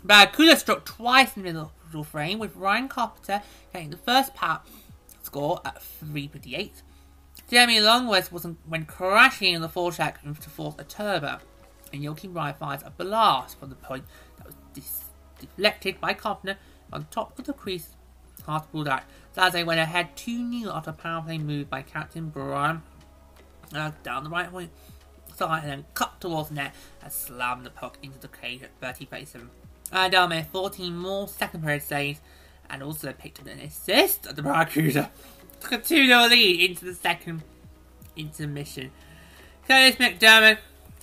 Barracuda 0.05 0.57
struck 0.57 0.85
twice 0.85 1.36
in 1.36 1.43
the 1.43 1.52
middle 1.52 2.05
frame, 2.05 2.39
with 2.39 2.55
Ryan 2.55 2.89
Carpenter 2.89 3.43
getting 3.73 3.90
the 3.90 3.97
first 3.97 4.35
power 4.35 4.61
score 5.23 5.61
at 5.65 5.82
3.58. 6.05 6.82
Jeremy 7.51 7.81
Longworth 7.81 8.31
was 8.31 8.47
when 8.68 8.85
crashing 8.85 9.55
in 9.55 9.60
the 9.60 9.68
forecheck 9.68 10.22
to 10.40 10.51
force 10.51 10.77
a 10.78 10.85
turbo, 10.85 11.40
and 11.93 12.01
Joakim 12.01 12.32
Ryan 12.32 12.55
fires 12.55 12.82
a 12.85 12.90
blast 12.90 13.59
from 13.59 13.70
the 13.70 13.74
point 13.74 14.05
that 14.36 14.47
was 14.47 15.02
deflected 15.40 16.01
by 16.01 16.14
Carpenter 16.14 16.59
on 16.93 17.09
top 17.10 17.36
of 17.40 17.47
the 17.47 17.52
crease. 17.52 17.97
Hard 18.47 18.62
to 18.62 18.68
pull 18.68 18.89
out. 18.89 19.02
Zaze 19.36 19.66
went 19.66 19.81
ahead 19.81 20.16
2 20.16 20.60
0 20.60 20.72
after 20.72 20.90
a 20.90 20.93
power 20.93 21.22
play 21.22 21.39
move 21.39 21.68
by 21.68 21.82
Captain 21.82 22.28
Brian 22.28 22.82
uh, 23.74 23.90
down 24.05 24.22
the 24.24 24.31
right 24.31 24.51
wing 24.52 24.70
side 25.36 25.64
and 25.64 25.72
then 25.72 25.85
cut 25.94 26.20
towards 26.20 26.52
net 26.52 26.72
and 27.02 27.12
slammed 27.12 27.66
the 27.66 27.70
puck 27.70 27.98
into 28.01 28.18
the 28.20 28.28
cage 28.28 28.62
at 28.62 28.70
30 28.81 29.06
37. 29.06 29.51
Adel 29.93 30.28
made 30.28 30.47
14 30.47 30.97
more 30.97 31.27
second 31.27 31.62
period 31.62 31.82
saves 31.82 32.20
and 32.70 32.82
also 32.82 33.12
picked 33.12 33.40
up 33.40 33.47
an 33.48 33.59
assist 33.59 34.27
at 34.27 34.36
the 34.36 34.43
Barracuda. 34.43 35.10
Took 35.61 35.73
a 35.73 35.78
2 35.78 36.07
0 36.07 36.27
lead 36.28 36.70
into 36.70 36.85
the 36.85 36.95
second 36.95 37.43
intermission. 38.16 38.91
Kurtis 39.69 39.97
MacDermid 39.97 40.59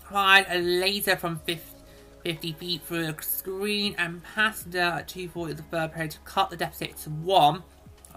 fired 0.10 0.48
a 0.50 0.60
laser 0.60 1.16
from 1.16 1.40
50, 1.40 2.52
feet 2.54 2.82
through 2.82 3.08
a 3.08 3.22
screen 3.22 3.96
and 3.98 4.22
it 4.36 4.76
at 4.76 5.08
240 5.08 5.52
of 5.52 5.58
the 5.58 5.64
third 5.64 5.94
period 5.94 6.12
to 6.12 6.20
cut 6.20 6.50
the 6.50 6.58
deficit 6.58 6.98
to 6.98 7.10
1. 7.10 7.64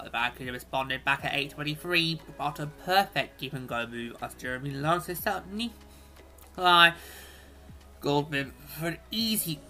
The 0.03 0.11
Barracuda 0.11 0.53
responded 0.53 1.05
back 1.05 1.25
at 1.25 1.33
8.23 1.33 2.21
after 2.39 2.62
a 2.62 2.67
perfect 2.85 3.39
give 3.39 3.53
and 3.53 3.69
go 3.69 3.87
move 3.87 4.17
as 4.23 4.33
Jeremy 4.35 4.71
Lawrence 4.71 5.07
set 5.07 5.27
up 5.27 5.47
Nikolai 5.53 6.93
Goldman 8.01 8.53
for 8.67 8.89
an 8.89 8.99
easy 9.11 9.61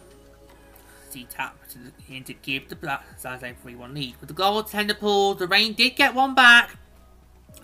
C 1.11 1.27
tap 1.29 1.57
to, 1.71 1.79
in 2.13 2.25
to 2.25 2.35
give 2.35 2.69
the 2.69 2.77
Black 2.77 3.05
Stars 3.19 3.43
a 3.43 3.53
3 3.53 3.75
1 3.75 3.95
lead. 3.95 4.15
With 4.21 4.29
the 4.29 4.35
goaltender 4.35 4.99
pool, 4.99 5.35
the 5.35 5.47
Reign 5.47 5.75
did 5.75 5.97
get 5.97 6.15
one 6.15 6.35
back. 6.35 6.77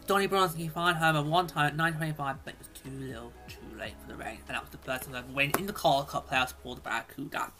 Donny 0.07 0.29
Bronski 0.29 0.71
fired 0.71 0.97
home 0.97 1.17
at 1.17 1.25
one 1.25 1.47
time 1.47 1.67
at 1.67 1.77
9.25, 1.77 2.37
but 2.45 2.55
it 2.55 2.59
was 2.59 2.69
too 2.83 2.91
little 2.91 3.33
too 3.49 3.79
late 3.79 3.95
for 4.01 4.13
the 4.13 4.17
Reign, 4.17 4.39
and 4.47 4.55
that 4.55 4.63
was 4.63 4.71
the 4.71 4.79
first 4.79 5.05
time 5.05 5.15
ever 5.15 5.27
win 5.33 5.51
in 5.59 5.67
the 5.67 5.73
Calder 5.73 6.09
Cup 6.09 6.31
playoffs 6.31 6.55
for 6.63 6.75
the 6.75 6.81
Barracuda. 6.81 7.51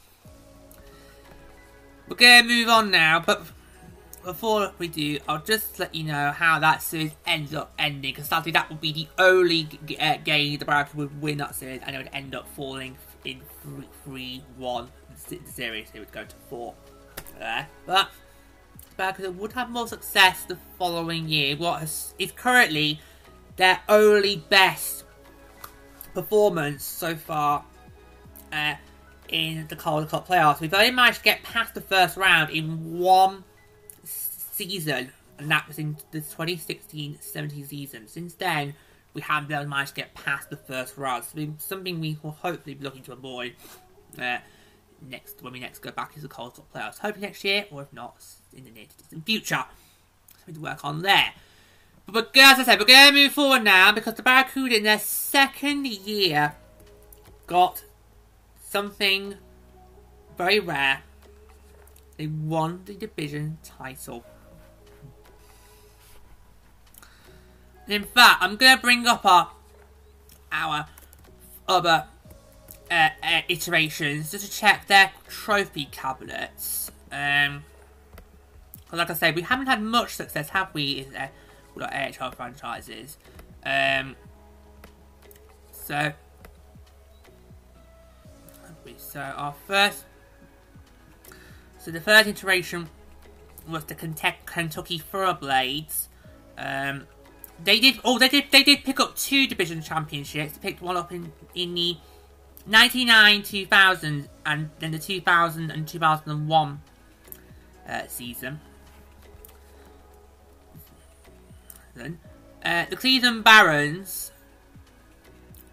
We're 2.09 2.17
going 2.17 2.43
to 2.43 2.49
move 2.49 2.69
on 2.69 2.91
now, 2.93 3.21
but 3.25 3.47
before 4.25 4.73
we 4.79 4.89
do, 4.89 5.19
I'll 5.29 5.43
just 5.43 5.79
let 5.79 5.95
you 5.95 6.05
know 6.05 6.31
how 6.31 6.59
that 6.61 6.83
series 6.83 7.13
ends 7.27 7.53
up 7.55 7.73
ending, 7.79 8.13
because 8.13 8.29
sadly 8.29 8.53
that 8.53 8.69
would 8.69 8.81
be 8.81 8.93
the 8.93 9.09
only 9.19 9.69
uh, 9.99 10.17
game 10.19 10.59
the 10.59 10.65
Barracuda 10.65 10.99
would 10.99 11.21
win 11.21 11.39
that 11.39 11.55
series, 11.55 11.81
and 11.85 11.97
it 11.97 11.99
would 11.99 12.11
end 12.13 12.35
up 12.35 12.49
falling 12.55 12.97
in 13.25 13.41
3-1 14.07 14.89
the 15.06 15.06
series, 15.45 15.89
it 15.95 15.99
would 15.99 16.13
go 16.13 16.25
to 16.25 16.37
4 16.49 16.75
there. 17.39 17.69
But 17.85 18.11
Barracuda 18.97 19.31
would 19.33 19.53
have 19.53 19.71
more 19.71 19.87
success 19.87 20.45
the 20.45 20.57
following 20.79 21.29
year. 21.29 21.57
What 21.57 21.83
is 21.83 22.33
currently 22.33 23.01
their 23.57 23.81
only 23.89 24.37
best 24.37 25.05
performance 26.15 26.85
so 26.85 27.15
far 27.17 27.65
uh, 28.53 28.75
in 29.29 29.67
the 29.69 29.77
Calder 29.77 30.07
Cup 30.07 30.29
playoffs. 30.29 30.61
We've 30.61 30.73
only 30.73 30.91
managed 30.91 31.19
to 31.19 31.25
get 31.25 31.43
past 31.43 31.75
the 31.75 31.81
first 31.81 32.17
round 32.17 32.51
in 32.51 32.99
one 32.99 33.45
season, 34.05 35.13
and 35.39 35.51
that 35.51 35.67
was 35.69 35.79
in 35.79 35.97
the 36.11 36.21
2016-17 36.21 37.69
season. 37.69 38.09
Since 38.09 38.35
then, 38.35 38.75
we 39.15 39.21
haven't 39.23 39.49
been 39.49 39.59
able 39.59 39.71
to 39.71 39.87
to 39.87 39.95
get 39.95 40.15
past 40.15 40.51
the 40.51 40.57
first 40.57 40.97
round. 40.97 41.25
So 41.25 41.47
something 41.59 42.01
we 42.01 42.19
will 42.23 42.33
hopefully 42.33 42.75
be 42.75 42.85
looking 42.85 43.03
to 43.05 43.13
avoid 43.13 43.55
uh, 44.19 44.39
next 45.01 45.43
when 45.43 45.53
we 45.53 45.61
next 45.61 45.81
go 45.81 45.91
back 45.91 46.13
as 46.17 46.23
the 46.23 46.29
Calder 46.29 46.57
Cup 46.57 46.73
playoffs. 46.73 46.99
Hoping 46.99 47.23
next 47.23 47.45
year, 47.45 47.67
or 47.71 47.83
if 47.83 47.93
not, 47.93 48.25
in 48.55 48.65
the 48.65 48.71
near 48.71 48.87
distant 48.97 49.25
future. 49.25 49.65
Something 50.39 50.55
to 50.55 50.61
work 50.61 50.85
on 50.85 51.03
there. 51.03 51.33
But, 52.07 52.33
but 52.33 52.37
as 52.37 52.61
I 52.61 52.65
said, 52.65 52.79
we're 52.79 52.87
going 52.87 53.09
to 53.09 53.15
move 53.15 53.33
forward 53.33 53.65
now 53.65 53.93
because 53.93 54.15
the 54.15 54.23
Barracuda 54.23 54.77
in 54.77 54.83
their 54.85 54.99
second 54.99 55.87
year 55.87 56.55
got 57.47 57.85
something 58.63 59.35
very 60.37 60.61
rare. 60.61 61.03
They 62.17 62.27
won 62.27 62.83
the 62.85 62.95
division 62.95 63.59
title. 63.63 64.25
in 67.89 68.03
fact, 68.03 68.43
I'm 68.43 68.57
going 68.57 68.77
to 68.77 68.83
bring 68.83 69.07
up 69.07 69.25
our, 69.25 69.51
our 70.51 70.87
other 71.69 72.07
uh, 72.91 73.09
uh, 73.23 73.41
iterations 73.49 74.31
just 74.31 74.45
to 74.45 74.51
check 74.51 74.87
their 74.87 75.13
trophy 75.29 75.87
cabinets. 75.91 76.91
Um, 77.11 77.65
like 78.93 79.11
I 79.11 79.15
said, 79.15 79.35
we 79.35 79.43
haven't 79.43 79.67
had 79.67 79.83
much 79.83 80.15
success, 80.15 80.51
have 80.51 80.73
we, 80.73 81.07
uh, 81.19 81.27
with 81.75 81.85
our 81.85 81.93
AHL 81.93 82.31
franchises? 82.33 83.19
Um, 83.65 84.17
so, 85.73 86.13
so 88.97 89.21
our 89.21 89.55
first, 89.67 90.05
so 91.79 91.91
the 91.91 92.01
first 92.01 92.29
iteration 92.29 92.89
was 93.69 93.85
the 93.85 93.95
Kentucky 93.95 95.03
Thoroughblades. 95.13 96.07
Um, 96.57 97.07
they 97.63 97.81
did. 97.81 98.01
Oh, 98.05 98.19
they 98.19 98.29
did. 98.29 98.51
They 98.51 98.63
did 98.63 98.85
pick 98.85 99.01
up 99.01 99.17
two 99.17 99.47
division 99.47 99.83
championships. 99.83 100.53
They 100.53 100.71
picked 100.71 100.83
one 100.83 100.97
up 100.97 101.13
in 101.13 101.33
in 101.55 101.75
the 101.75 101.97
99, 102.67 103.43
2000, 103.43 104.29
and 104.45 104.71
then 104.79 104.91
the 104.91 104.99
2000 104.99 105.71
and 105.71 105.87
2001 105.87 106.81
uh, 107.89 108.03
season. 108.09 108.61
Then, 111.95 112.19
uh, 112.65 112.87
the 112.91 112.97
Cleveland 112.97 113.45
Barons. 113.45 114.33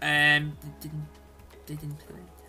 Um, 0.00 0.56
they 0.62 0.70
didn't 0.80 1.06
they 1.66 1.74
didn't 1.74 1.98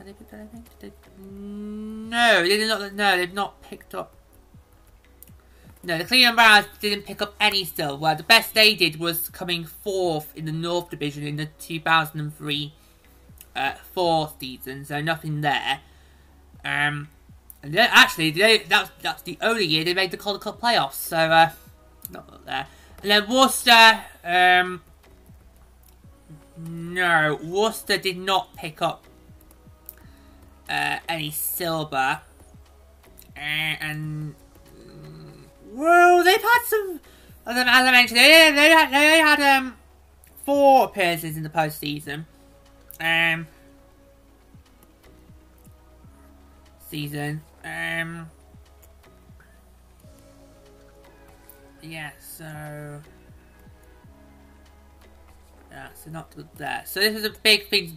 they 0.04 0.12
up 0.12 0.34
anything? 0.34 0.66
Did, 0.80 0.94
no, 1.20 2.44
they 2.44 2.58
did 2.58 2.68
not. 2.68 2.94
No, 2.94 3.18
they've 3.18 3.34
not 3.34 3.62
picked 3.62 3.96
up 3.96 4.16
no, 5.86 6.00
the 6.00 6.04
Cleveland 6.04 6.36
Browns 6.36 6.66
didn't 6.80 7.06
pick 7.06 7.22
up 7.22 7.36
any 7.40 7.64
still. 7.64 7.96
Well, 7.98 8.16
the 8.16 8.24
best 8.24 8.56
they 8.56 8.74
did 8.74 9.00
was 9.00 9.30
coming 9.30 9.66
fourth 9.66 10.36
in 10.36 10.46
the 10.46 10.52
North 10.52 10.90
Division 10.90 11.26
in 11.28 11.36
the 11.36 11.46
2003 11.60 12.74
uh, 13.56 13.74
fourth 13.94 14.36
season, 14.40 14.86
so 14.86 15.02
nothing 15.02 15.42
there. 15.42 15.80
Um, 16.64 17.10
and 17.62 17.74
they, 17.74 17.80
actually, 17.80 18.32
they, 18.32 18.60
that's 18.60 18.92
that's 19.02 19.22
the 19.22 19.38
only 19.42 19.66
year 19.66 19.84
they 19.84 19.94
made 19.94 20.12
the 20.12 20.18
Calder 20.18 20.40
Cup 20.40 20.60
playoffs, 20.60 20.94
so 20.94 21.18
uh, 21.18 21.50
not 22.12 22.46
there. 22.46 22.68
And 23.02 23.12
then 23.12 23.30
Worcester, 23.30 24.00
um, 24.24 24.82
no, 26.58 27.40
Worcester 27.44 27.98
did 27.98 28.18
not 28.18 28.56
pick 28.56 28.82
up 28.82 29.04
uh, 30.70 30.98
any 31.08 31.32
silver, 31.32 32.22
and 33.36 34.36
well, 35.72 36.24
they've 36.24 36.42
had 36.42 36.62
some. 36.66 37.00
As 37.48 37.58
I 37.58 37.92
mentioned, 37.92 38.18
they 38.18 38.52
they 38.56 38.70
had, 38.70 38.92
they 38.92 39.20
had 39.20 39.58
um 39.58 39.78
four 40.46 40.86
appearances 40.86 41.38
in 41.38 41.44
the 41.44 41.50
postseason. 41.50 42.26
Um, 43.00 43.48
season. 46.90 47.42
Um, 47.64 48.30
yeah, 51.82 52.12
so 52.20 53.02
yeah, 55.72 55.90
so 55.94 56.10
not 56.10 56.34
there. 56.56 56.84
So 56.86 57.00
this 57.00 57.16
is 57.16 57.26
a 57.26 57.32
big, 57.44 57.70
big, 57.70 57.92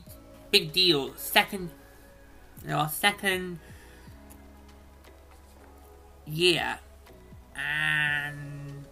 big 0.50 0.72
deal. 0.72 1.14
Second, 1.16 1.70
you 2.62 2.70
know, 2.70 2.88
second 2.90 3.60
year 6.26 6.78
and 7.56 8.84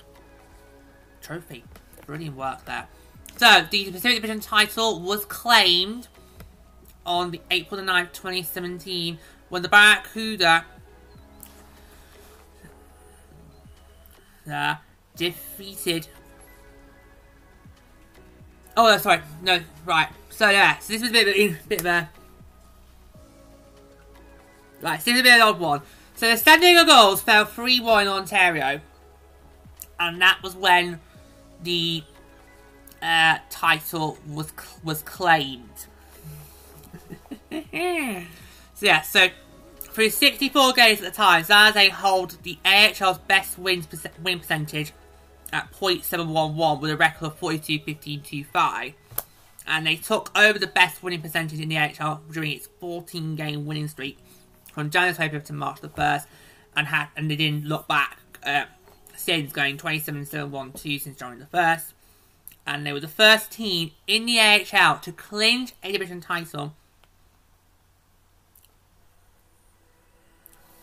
trophy. 1.20 1.64
Brilliant 2.06 2.36
work 2.36 2.64
there. 2.64 2.86
So 3.36 3.66
the 3.70 3.90
Pacific 3.90 4.16
Division 4.16 4.40
title 4.40 5.00
was 5.00 5.26
claimed 5.26 6.08
on 7.04 7.30
the 7.30 7.40
April 7.50 7.78
the 7.78 7.86
9th, 7.86 8.12
2017, 8.12 9.18
when 9.50 9.62
the 9.62 9.68
Barracuda 9.68 10.64
uh, 14.50 14.74
defeated. 15.16 16.08
Oh, 18.74 18.96
sorry, 18.98 19.20
no, 19.42 19.60
right. 19.84 20.08
So 20.30 20.48
yeah, 20.50 20.78
so 20.78 20.92
this 20.92 21.02
was 21.02 21.10
a 21.10 21.12
bit 21.12 21.28
a, 21.28 21.56
bit 21.68 21.80
of 21.80 21.86
a 21.86 22.10
right. 24.80 24.98
This 24.98 25.14
is 25.14 25.20
a 25.20 25.22
bit 25.22 25.34
of 25.34 25.40
an 25.40 25.42
odd 25.42 25.60
one. 25.60 25.82
So 26.14 26.30
the 26.30 26.36
San 26.36 26.60
Diego 26.60 26.84
Gulls 26.84 27.20
fell 27.20 27.44
3 27.44 27.80
1 27.80 28.02
in 28.02 28.08
Ontario. 28.08 28.80
And 29.98 30.20
that 30.20 30.42
was 30.42 30.54
when 30.54 31.00
the 31.62 32.02
uh, 33.02 33.38
title 33.50 34.18
was 34.28 34.52
was 34.82 35.02
claimed. 35.02 35.86
so 37.50 37.66
yeah, 38.80 39.02
so 39.02 39.28
through 39.78 40.10
64 40.10 40.72
games 40.74 41.00
at 41.00 41.04
the 41.04 41.16
time, 41.16 41.42
Zaze 41.42 41.90
hold 41.90 42.36
the 42.42 42.58
AHL's 42.64 43.18
best 43.18 43.58
wins 43.58 43.88
win 44.22 44.40
percentage 44.40 44.92
at 45.52 45.72
.711 45.72 46.80
with 46.80 46.90
a 46.90 46.96
record 46.96 47.26
of 47.26 47.40
42-15-25. 47.40 48.94
And 49.66 49.86
they 49.86 49.96
took 49.96 50.30
over 50.36 50.58
the 50.58 50.66
best 50.66 51.02
winning 51.02 51.22
percentage 51.22 51.60
in 51.60 51.68
the 51.68 51.78
AHL 51.78 52.20
during 52.30 52.52
its 52.52 52.68
14 52.78 53.36
game 53.36 53.64
winning 53.64 53.88
streak 53.88 54.18
from 54.72 54.90
January 54.90 55.14
25th 55.14 55.44
to 55.44 55.52
March 55.54 55.80
the 55.80 55.88
1st, 55.88 56.26
and 56.76 56.86
had 56.86 57.08
and 57.16 57.30
they 57.30 57.36
didn't 57.36 57.64
look 57.64 57.88
back 57.88 58.18
uh, 58.44 58.64
since 59.16 59.50
going 59.50 59.78
27 59.78 60.26
7 60.26 60.50
1 60.50 60.72
2 60.72 60.98
since 60.98 61.18
joining 61.18 61.38
the 61.38 61.46
1st. 61.46 61.94
And 62.66 62.84
they 62.84 62.92
were 62.92 63.00
the 63.00 63.08
first 63.08 63.52
team 63.52 63.92
in 64.06 64.26
the 64.26 64.40
AHL 64.40 64.98
to 65.00 65.12
clinch 65.12 65.72
a 65.82 65.92
division 65.92 66.20
title. 66.20 66.74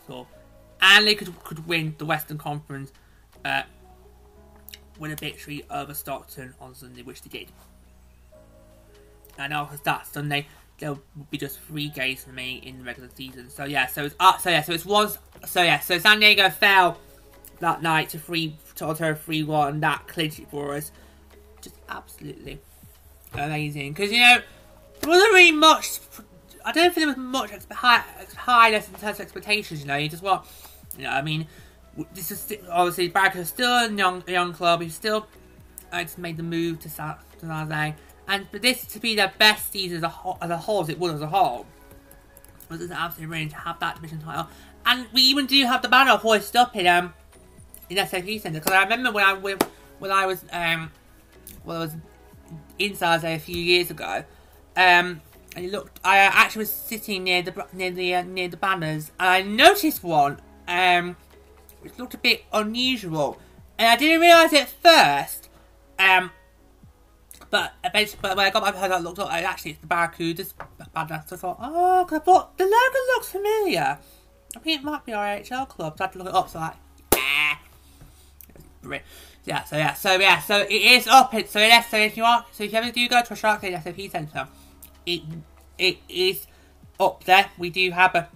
So, 0.06 0.26
and 0.80 1.06
they 1.06 1.14
could, 1.14 1.42
could 1.44 1.66
win 1.66 1.94
the 1.98 2.06
Western 2.06 2.38
Conference 2.38 2.92
uh, 3.44 3.62
with 4.98 5.12
a 5.12 5.16
victory 5.16 5.64
over 5.70 5.94
Stockton 5.94 6.54
on 6.60 6.74
Sunday, 6.74 7.02
which 7.02 7.22
they 7.22 7.38
did. 7.38 7.48
And 9.38 9.52
after 9.52 9.76
that 9.84 10.06
Sunday, 10.06 10.46
there 10.78 10.90
will 10.90 11.02
be 11.30 11.38
just 11.38 11.60
three 11.60 11.88
games 11.88 12.24
remaining 12.26 12.64
in 12.64 12.78
the 12.78 12.84
regular 12.84 13.08
season. 13.14 13.50
So 13.50 13.64
yeah, 13.64 13.86
so 13.86 14.04
it's 14.04 14.14
uh, 14.20 14.36
so 14.38 14.50
yeah, 14.50 14.62
so 14.62 14.72
it's 14.72 14.84
was 14.84 15.18
so 15.46 15.62
yeah, 15.62 15.80
so 15.80 15.98
San 15.98 16.20
Diego 16.20 16.50
fell 16.50 16.98
that 17.60 17.82
night 17.82 18.10
to 18.10 18.18
three 18.18 18.56
to 18.76 18.86
Ontario 18.86 19.14
three 19.14 19.42
one. 19.42 19.80
That 19.80 20.06
clinched 20.08 20.40
it 20.40 20.48
for 20.50 20.74
us. 20.74 20.90
Just 21.64 21.76
absolutely 21.88 22.60
amazing 23.32 23.92
because 23.92 24.12
you 24.12 24.20
know 24.20 24.38
there 25.00 25.10
wasn't 25.10 25.32
really 25.32 25.52
much. 25.52 25.98
I 26.64 26.72
don't 26.72 26.94
think 26.94 27.06
there 27.06 27.08
was 27.08 27.16
much 27.16 27.50
high, 27.72 28.02
highness 28.36 28.88
in 28.88 28.94
terms 28.94 29.18
of 29.18 29.22
expectations. 29.22 29.80
You 29.80 29.86
know, 29.86 29.96
you 29.96 30.08
just 30.08 30.22
what 30.22 30.46
you 30.96 31.04
know. 31.04 31.10
I 31.10 31.22
mean, 31.22 31.46
this 32.14 32.30
is 32.30 32.58
obviously 32.70 33.08
Barracuda 33.08 33.42
is 33.42 33.48
still 33.48 33.70
a 33.70 33.90
young 33.90 34.22
young 34.28 34.52
club. 34.52 34.80
He's 34.82 34.94
still 34.94 35.26
uh, 35.92 36.02
just 36.02 36.18
made 36.18 36.36
the 36.36 36.42
move 36.42 36.80
to 36.80 36.88
San 36.88 37.16
Jose 37.42 37.94
and 38.26 38.48
for 38.48 38.58
this 38.58 38.86
to 38.86 39.00
be 39.00 39.14
their 39.14 39.32
best 39.38 39.72
season 39.72 39.98
as 39.98 40.02
a 40.02 40.08
whole, 40.08 40.38
as, 40.40 40.50
a 40.50 40.56
whole, 40.56 40.82
as 40.82 40.88
it 40.88 40.98
was 40.98 41.14
as 41.14 41.20
a 41.20 41.26
whole, 41.26 41.66
was 42.70 42.80
an 42.80 42.92
absolute 42.92 43.28
brilliant 43.28 43.52
to 43.52 43.58
have 43.58 43.78
that 43.80 43.96
division 43.96 44.20
title. 44.20 44.48
And 44.86 45.06
we 45.12 45.22
even 45.22 45.46
do 45.46 45.62
have 45.66 45.82
the 45.82 45.88
banner 45.88 46.16
hoisted 46.16 46.56
up 46.56 46.74
in 46.76 46.86
um 46.86 47.14
in 47.90 47.96
SAP 47.96 48.26
Centre 48.40 48.60
because 48.60 48.72
I 48.72 48.82
remember 48.82 49.12
when 49.12 49.24
I 49.24 49.34
when 49.34 50.10
I 50.10 50.26
was 50.26 50.44
um 50.52 50.90
when 51.64 51.76
I 51.76 51.80
was 51.80 51.96
in 52.78 52.92
Sarze 52.92 53.24
a 53.24 53.38
few 53.38 53.56
years 53.56 53.90
ago, 53.90 54.24
um 54.76 55.20
and 55.56 55.70
looked 55.70 56.00
I 56.04 56.18
actually 56.18 56.60
was 56.60 56.72
sitting 56.72 57.24
near 57.24 57.42
the 57.42 57.66
near 57.72 57.90
the 57.90 58.14
uh, 58.14 58.22
near 58.22 58.48
the 58.48 58.56
banners 58.56 59.12
and 59.20 59.28
I 59.28 59.42
noticed 59.42 60.02
one 60.02 60.40
um 60.66 61.16
which 61.80 61.98
looked 61.98 62.14
a 62.14 62.18
bit 62.18 62.44
unusual 62.52 63.38
and 63.78 63.88
I 63.88 63.96
didn't 63.96 64.20
realise 64.20 64.52
it 64.52 64.68
first 64.68 65.48
um 65.98 66.30
but 67.54 67.72
eventually, 67.84 68.18
but 68.20 68.36
when 68.36 68.46
I 68.46 68.50
got 68.50 68.62
my 68.62 68.76
head, 68.76 68.90
I 68.90 68.98
looked 68.98 69.20
up, 69.20 69.32
and 69.32 69.46
actually 69.46 69.72
it's 69.72 69.80
the 69.80 69.86
Barracudas 69.86 70.54
banner. 70.92 71.22
So 71.24 71.36
I 71.36 71.38
thought, 71.38 71.58
oh, 71.60 72.04
cause 72.08 72.18
I 72.20 72.24
thought 72.24 72.58
the 72.58 72.64
logo 72.64 72.98
looks 73.14 73.28
familiar. 73.28 73.98
I 74.56 74.58
think 74.58 74.80
it 74.80 74.84
might 74.84 75.06
be 75.06 75.12
our 75.12 75.24
AHL 75.24 75.66
club. 75.66 75.96
So 75.96 76.02
I 76.02 76.06
had 76.08 76.12
to 76.14 76.18
look 76.18 76.26
it 76.26 76.34
up. 76.34 76.48
So 76.48 76.58
like, 76.58 76.74
yeah, 77.14 78.98
yeah. 79.44 79.64
So 79.64 79.76
yeah, 79.76 79.94
so 79.94 80.18
yeah, 80.18 80.40
so 80.40 80.60
it 80.60 80.72
is. 80.72 81.06
It, 81.06 81.50
so 81.50 81.58
yes, 81.58 81.90
so 81.90 81.96
if 81.96 82.16
you 82.16 82.24
are, 82.24 82.44
so 82.52 82.64
if 82.64 82.72
you 82.72 82.78
ever 82.78 82.90
do 82.90 83.08
go 83.08 83.22
to 83.22 83.32
a 83.32 83.36
Shark 83.36 83.62
and 83.64 83.82
SAP 83.82 84.10
Centre, 84.10 84.48
it 85.06 85.22
it 85.78 85.98
is 86.08 86.46
up 87.00 87.24
there. 87.24 87.50
We 87.58 87.70
do 87.70 87.90
have 87.90 88.14
a 88.14 88.28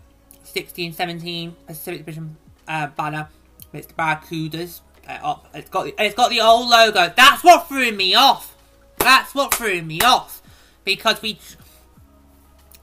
16, 0.45 0.93
17 0.93 1.57
Pacific 1.67 2.01
Division 2.01 2.37
uh, 2.67 2.89
banner. 2.89 3.29
It's 3.73 3.87
the 3.87 3.95
Barracudas 3.95 4.81
uh, 5.09 5.19
up. 5.23 5.49
It's 5.55 5.71
got 5.71 5.85
the, 5.85 5.95
it's 5.99 6.15
got 6.15 6.31
the 6.31 6.41
old 6.41 6.69
logo. 6.69 7.13
That's 7.15 7.45
what 7.45 7.69
threw 7.69 7.93
me 7.93 8.15
off. 8.15 8.57
That's 8.99 9.35
what 9.35 9.55
threw 9.55 9.83
me 9.83 10.01
off. 10.01 10.43
Because 10.85 11.21
we... 11.23 11.39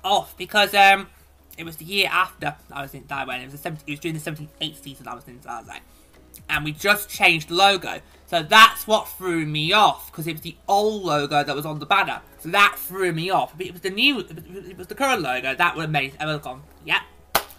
Off. 0.04 0.38
Because, 0.38 0.74
um... 0.74 1.08
It 1.58 1.64
was 1.64 1.78
the 1.78 1.86
year 1.86 2.10
after 2.12 2.56
I 2.70 2.82
was 2.82 2.94
in 2.94 3.06
Taiwan. 3.06 3.40
It 3.40 3.46
was, 3.46 3.54
the 3.54 3.60
17, 3.60 3.84
it 3.88 3.92
was 3.92 4.00
during 4.02 4.18
the 4.18 4.32
78th 4.60 4.84
season 4.84 5.08
I 5.08 5.16
was 5.16 5.28
in 5.28 5.40
Taiwan. 5.40 5.80
And 6.50 6.66
we 6.66 6.74
just 6.74 7.10
changed 7.10 7.48
the 7.48 7.56
logo. 7.56 8.02
So 8.28 8.42
that's 8.42 8.88
what 8.88 9.08
threw 9.08 9.46
me 9.46 9.72
off. 9.72 10.12
Because 10.12 10.28
it 10.28 10.34
was 10.34 10.42
the 10.42 10.56
old 10.68 11.04
logo 11.04 11.44
that 11.44 11.56
was 11.56 11.66
on 11.66 11.80
the 11.80 11.86
banner. 11.86 12.22
So 12.40 12.50
that 12.50 12.76
threw 12.78 13.12
me 13.12 13.30
off. 13.30 13.56
But 13.58 13.68
it 13.68 13.74
was 13.74 13.82
the 13.82 13.90
new... 13.92 14.20
It 14.20 14.78
was 14.78 14.88
the 14.88 14.96
current 14.96 15.22
logo. 15.22 15.54
That 15.54 15.76
would 15.76 15.84
have 15.84 15.92
made... 15.92 16.14
I 16.20 16.26
would 16.26 16.34
have 16.34 16.42
gone, 16.42 16.64
yep. 16.86 17.02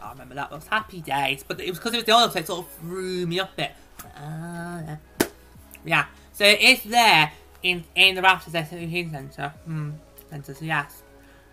I 0.06 0.10
remember 0.10 0.34
that. 0.34 0.50
was 0.50 0.66
happy 0.66 1.00
days. 1.00 1.44
But 1.46 1.60
it 1.60 1.68
was 1.68 1.78
because 1.78 1.94
it 1.94 1.98
was 1.98 2.04
the 2.04 2.12
old 2.12 2.32
so 2.32 2.38
it 2.38 2.46
sort 2.46 2.66
of 2.66 2.72
threw 2.72 3.26
me 3.26 3.40
off 3.40 3.52
a 3.54 3.56
bit. 3.56 3.72
Uh, 4.16 4.82
yeah. 4.86 4.96
yeah. 5.84 6.06
So 6.32 6.44
it's 6.44 6.84
there 6.84 7.32
in 7.62 7.84
in 7.94 8.14
the 8.14 8.22
Raptors 8.22 8.52
SAP 8.52 9.10
Centre. 9.10 9.52
Hmm. 9.64 9.90
Centre, 10.30 10.54
so 10.54 10.64
yes. 10.64 11.02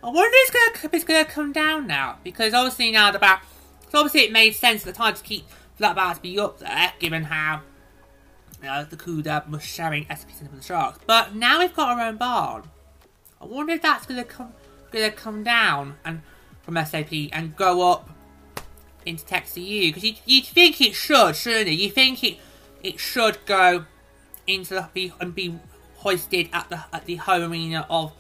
I 0.03 0.07
wonder 0.07 0.29
if 0.31 0.49
it's 0.49 0.51
gonna 0.51 0.85
if 0.85 0.93
it's 0.93 1.03
gonna 1.03 1.25
come 1.25 1.51
down 1.51 1.87
now 1.87 2.19
because 2.23 2.53
obviously 2.53 2.91
now 2.91 3.11
the 3.11 3.19
back. 3.19 3.45
So 3.89 3.99
obviously 3.99 4.21
it 4.21 4.31
made 4.31 4.55
sense 4.55 4.81
at 4.81 4.93
the 4.93 4.97
time 4.97 5.15
to 5.15 5.23
keep 5.23 5.45
that 5.79 5.95
bar 5.95 6.13
to 6.13 6.21
be 6.21 6.39
up 6.39 6.59
there, 6.59 6.93
given 6.99 7.23
how 7.23 7.61
you 8.63 8.69
know, 8.69 8.85
the 8.85 8.95
Cuda 8.95 9.47
was 9.49 9.61
sharing 9.61 10.05
SAP 10.05 10.31
Centre 10.31 10.51
with 10.51 10.61
the 10.61 10.65
Sharks. 10.65 10.99
But 11.05 11.35
now 11.35 11.59
we've 11.59 11.75
got 11.75 11.89
our 11.89 12.07
own 12.07 12.15
barn. 12.15 12.63
I 13.41 13.45
wonder 13.45 13.73
if 13.73 13.81
that's 13.81 14.05
gonna 14.05 14.23
come 14.23 14.53
gonna 14.91 15.11
come 15.11 15.43
down 15.43 15.95
and 16.05 16.21
from 16.61 16.75
SAP 16.85 17.11
and 17.33 17.55
go 17.57 17.91
up 17.91 18.09
into 19.05 19.25
Tech 19.25 19.45
CU 19.53 19.87
because 19.87 20.03
you 20.03 20.13
you 20.25 20.41
think 20.41 20.79
it 20.79 20.95
should, 20.95 21.35
shouldn't 21.35 21.67
it? 21.67 21.73
You 21.73 21.89
think 21.89 22.23
it 22.23 22.37
it 22.81 22.99
should 22.99 23.45
go 23.45 23.85
into 24.47 24.75
the 24.93 25.11
and 25.19 25.35
be 25.35 25.59
hoisted 25.97 26.49
at 26.53 26.69
the 26.69 26.85
at 26.93 27.05
the 27.05 27.17
home 27.17 27.51
arena 27.51 27.85
of 27.89 28.13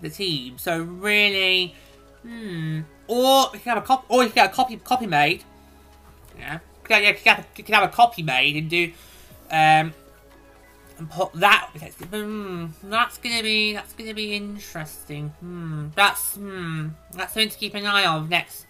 the 0.00 0.08
team. 0.08 0.56
So 0.56 0.80
really, 0.80 1.74
hmm. 2.22 2.80
Or 3.08 3.50
you 3.52 3.60
can 3.60 3.74
have 3.74 3.78
a 3.78 3.86
copy, 3.86 4.06
or 4.08 4.22
you 4.22 4.30
can 4.30 4.36
get 4.36 4.52
a 4.52 4.54
copy 4.54 4.76
copy 4.78 5.06
made. 5.06 5.44
Yeah, 6.38 6.60
yeah, 6.88 6.98
you 6.98 7.44
you 7.56 7.64
can 7.64 7.74
have 7.74 7.84
a 7.84 7.92
copy 7.92 8.22
made 8.22 8.56
and 8.56 8.70
do, 8.70 8.92
um, 9.52 9.94
and 10.98 11.10
put 11.10 11.32
that. 11.34 11.70
Hmm, 12.10 12.66
that's 12.82 13.18
gonna 13.18 13.42
be 13.42 13.74
that's 13.74 13.92
gonna 13.92 14.14
be 14.14 14.34
interesting. 14.34 15.28
Hmm, 15.40 15.88
that's 15.94 16.34
hmm, 16.34 16.88
that's 17.12 17.34
something 17.34 17.50
to 17.50 17.58
keep 17.58 17.74
an 17.74 17.86
eye 17.86 18.06
on 18.06 18.28
next, 18.28 18.66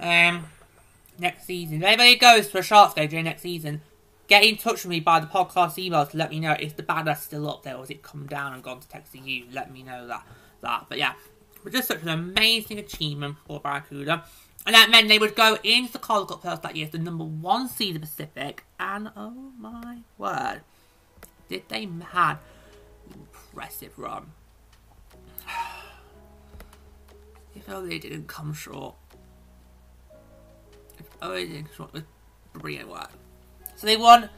um, 0.00 0.46
next 1.18 1.44
season. 1.44 1.76
If 1.76 1.84
anybody 1.84 2.16
goes 2.16 2.48
to 2.48 2.58
a 2.58 2.62
Sharks 2.62 2.94
game 2.94 3.08
during 3.08 3.24
next 3.26 3.42
season, 3.42 3.82
Get 4.32 4.44
in 4.44 4.56
touch 4.56 4.84
with 4.84 4.86
me 4.86 5.00
by 5.00 5.20
the 5.20 5.26
podcast 5.26 5.76
email 5.76 6.06
to 6.06 6.16
let 6.16 6.30
me 6.30 6.40
know 6.40 6.56
if 6.58 6.74
the 6.74 6.82
banner's 6.82 7.18
still 7.18 7.50
up 7.50 7.64
there 7.64 7.74
or 7.74 7.80
has 7.80 7.90
it 7.90 8.02
come 8.02 8.26
down 8.26 8.54
and 8.54 8.62
gone 8.62 8.80
to 8.80 8.88
Texas 8.88 9.20
you. 9.22 9.44
Let 9.52 9.70
me 9.70 9.82
know 9.82 10.06
that. 10.06 10.26
that. 10.62 10.86
But 10.88 10.96
yeah, 10.96 11.12
but 11.62 11.74
just 11.74 11.88
such 11.88 12.00
an 12.00 12.08
amazing 12.08 12.78
achievement 12.78 13.36
for 13.46 13.60
Barracuda. 13.60 14.24
And 14.64 14.74
that 14.74 14.90
meant 14.90 15.08
they 15.08 15.18
would 15.18 15.34
go 15.34 15.58
into 15.64 15.92
the 15.92 15.98
Calder 15.98 16.34
Cup 16.34 16.42
first 16.42 16.62
that 16.62 16.76
year 16.76 16.86
the 16.86 16.98
number 16.98 17.24
one 17.24 17.68
seed 17.68 17.96
the 17.96 18.00
Pacific. 18.00 18.64
And 18.78 19.10
oh 19.16 19.52
my 19.58 19.98
word, 20.18 20.60
did 21.48 21.68
they 21.68 21.88
had 22.12 22.38
impressive 23.52 23.98
run. 23.98 24.32
if 27.54 27.68
only 27.68 27.90
they 27.90 27.98
didn't 27.98 28.28
come 28.28 28.54
short. 28.54 28.94
If 30.98 31.06
only 31.20 31.44
they 31.44 31.52
didn't 31.54 31.66
come 31.66 31.74
short 31.76 31.92
with 31.92 32.04
brilliant 32.52 32.88
work. 32.88 33.10
So 33.76 33.86
they 33.86 33.96
won 33.96 34.30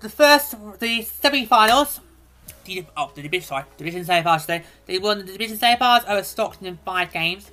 the 0.00 0.08
first, 0.08 0.54
the 0.80 1.02
semi-finals, 1.02 2.00
the, 2.64 2.84
oh, 2.96 3.10
the 3.14 3.22
division, 3.22 3.46
sorry, 3.46 3.64
division 3.76 4.04
semi-finals 4.04 4.42
today. 4.42 4.64
They 4.86 4.98
won 4.98 5.18
the 5.18 5.32
division 5.32 5.56
semi-finals 5.56 6.04
over 6.08 6.22
Stockton 6.22 6.66
in 6.66 6.78
five 6.84 7.12
games. 7.12 7.50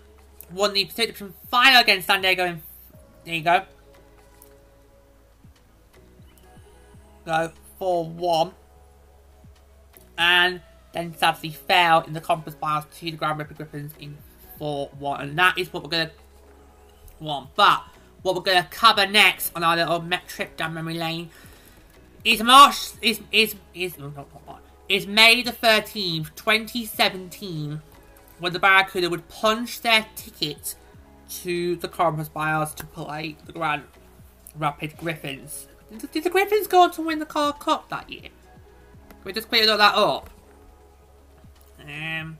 Won 0.51 0.73
the 0.73 0.85
Pacific 0.85 1.17
final 1.49 1.81
against 1.81 2.07
San 2.07 2.21
Diego 2.21 2.45
in, 2.45 2.61
there 3.23 3.35
you 3.35 3.41
go. 3.41 3.63
Go, 7.25 7.51
4-1. 7.81 8.53
And 10.17 10.61
then 10.93 11.15
sadly 11.17 11.49
fell 11.49 12.01
in 12.01 12.13
the 12.13 12.21
conference 12.21 12.57
finals 12.59 12.85
to 12.99 13.05
the 13.05 13.11
Grand 13.11 13.39
Rapids 13.39 13.57
Griffins 13.57 13.93
in 13.99 14.17
4-1. 14.59 15.21
And 15.21 15.37
that 15.37 15.57
is 15.57 15.73
what 15.73 15.83
we're 15.83 15.89
going 15.89 16.07
to 16.07 16.13
want. 17.19 17.53
But 17.55 17.83
what 18.21 18.35
we're 18.35 18.41
going 18.41 18.61
to 18.61 18.69
cover 18.69 19.05
next 19.05 19.51
on 19.55 19.63
our 19.63 19.75
little 19.75 20.03
trip 20.27 20.57
down 20.57 20.73
memory 20.73 20.95
lane 20.95 21.29
is 22.25 22.41
March 22.41 22.89
is 23.03 23.21
is 23.31 23.55
is 23.75 23.95
oh, 24.01 24.57
is 24.89 25.05
May 25.05 25.43
the 25.43 25.51
thirteenth, 25.51 26.35
twenty 26.35 26.85
seventeen, 26.85 27.81
when 28.39 28.53
the 28.53 28.59
Barracuda 28.59 29.09
would 29.09 29.27
punch 29.29 29.81
their 29.81 30.05
ticket 30.15 30.75
to 31.29 31.75
the 31.77 31.87
Conference 31.87 32.29
Finals 32.29 32.73
to 32.75 32.85
play 32.85 33.35
the 33.45 33.51
Grand 33.51 33.83
Rapid 34.57 34.97
Griffins. 34.97 35.67
Did, 35.91 36.11
did 36.11 36.23
the 36.23 36.29
Griffins 36.29 36.67
go 36.67 36.81
on 36.81 36.91
to 36.91 37.01
win 37.01 37.19
the 37.19 37.25
Car 37.25 37.53
Cup 37.53 37.89
that 37.89 38.09
year? 38.09 38.29
Can 39.09 39.19
we 39.23 39.33
just 39.33 39.49
clear 39.49 39.65
that 39.65 39.79
up? 39.79 40.29
Um. 41.81 42.37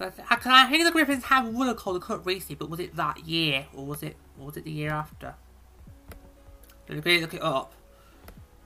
I, 0.00 0.12
I 0.30 0.70
think 0.70 0.84
the 0.84 0.92
Griffins 0.92 1.24
have 1.24 1.48
won 1.48 1.68
a 1.68 1.74
Calder 1.74 1.98
Cup 1.98 2.24
recently, 2.24 2.54
but 2.54 2.70
was 2.70 2.78
it 2.78 2.94
that 2.96 3.26
year 3.26 3.66
or 3.74 3.84
was 3.84 4.02
it 4.02 4.16
was 4.36 4.56
it 4.56 4.64
the 4.64 4.70
year 4.70 4.90
after? 4.90 5.34
Let 6.88 7.04
me 7.04 7.20
look 7.20 7.34
it 7.34 7.42
up. 7.42 7.72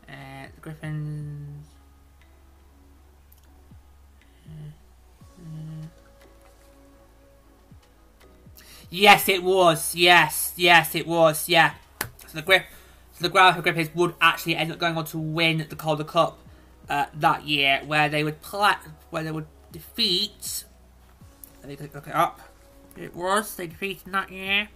Uh, 0.09 0.47
the 0.55 0.61
Griffins. 0.61 1.67
Yes, 8.93 9.27
it 9.27 9.43
was. 9.43 9.95
Yes, 9.95 10.53
yes, 10.55 10.95
it 10.95 11.07
was. 11.07 11.49
Yeah. 11.49 11.73
So 12.27 12.35
the 12.35 12.43
Griff, 12.43 12.65
so 13.13 13.23
the 13.23 13.31
Groundhog 13.31 13.63
Griffins 13.63 13.89
would 13.95 14.15
actually 14.21 14.55
end 14.55 14.71
up 14.71 14.79
going 14.79 14.99
on 14.99 15.07
to 15.07 15.19
win 15.19 15.67
the 15.67 15.77
Calder 15.77 16.05
Cup 16.05 16.39
uh, 16.91 17.07
that 17.15 17.47
year, 17.47 17.81
where 17.87 18.11
they 18.11 18.23
would 18.23 18.43
play, 18.43 18.75
where 19.09 19.25
they 19.25 19.33
would 19.33 19.47
defeat. 19.73 20.65
Let 21.65 21.81
me 21.81 21.89
look 21.95 22.07
it 22.07 22.15
up. 22.15 22.43
It 22.95 23.17
was 23.17 23.57
they 23.57 23.67
defeated 23.67 24.13
that 24.13 24.31
year. 24.31 24.69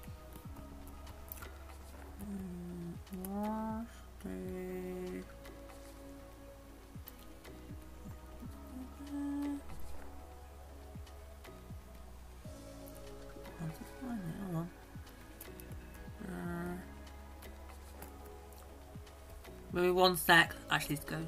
Maybe 19.76 19.90
one 19.90 20.16
sec. 20.16 20.54
Actually, 20.70 20.96
let's 20.96 21.04
go. 21.04 21.18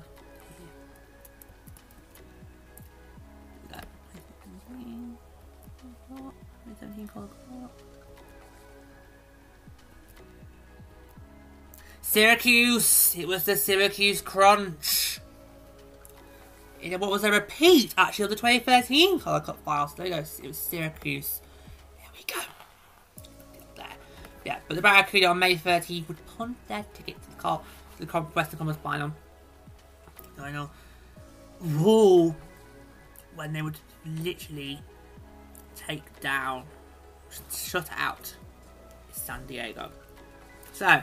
Syracuse! 12.00 13.14
It 13.18 13.28
was 13.28 13.44
the 13.44 13.54
Syracuse 13.54 14.22
Crunch. 14.22 15.20
It, 16.80 16.98
what 16.98 17.10
was 17.10 17.24
a 17.24 17.30
repeat, 17.30 17.94
actually, 17.98 18.24
of 18.24 18.30
the 18.30 18.36
2013 18.36 19.20
Calder 19.20 19.44
Cup 19.44 19.62
Finals. 19.62 19.94
There. 19.94 20.06
It 20.06 20.46
was 20.46 20.56
Syracuse. 20.56 21.42
There 21.98 22.06
we 22.16 22.24
go. 22.24 22.40
There. 23.76 23.86
Yeah, 24.46 24.58
but 24.66 24.76
the 24.76 24.80
Barracuda 24.80 25.26
on 25.26 25.38
May 25.38 25.56
13th 25.56 26.08
would 26.08 26.26
punt 26.38 26.56
their 26.66 26.86
ticket 26.94 27.22
to 27.22 27.30
the 27.30 27.36
Cup 27.36 27.62
the 27.98 28.06
Western 28.06 28.58
Conference 28.58 28.80
Final. 28.82 29.12
I 30.40 30.52
know. 30.52 30.70
Whoa! 31.60 32.34
When 33.34 33.52
they 33.52 33.62
would 33.62 33.78
literally 34.04 34.80
take 35.74 36.20
down, 36.20 36.64
shut 37.50 37.88
out 37.96 38.34
San 39.12 39.46
Diego. 39.46 39.90
So, 40.72 41.02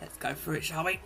let's 0.00 0.16
go 0.18 0.34
through 0.34 0.56
it, 0.56 0.64
shall 0.64 0.84
we? 0.84 1.00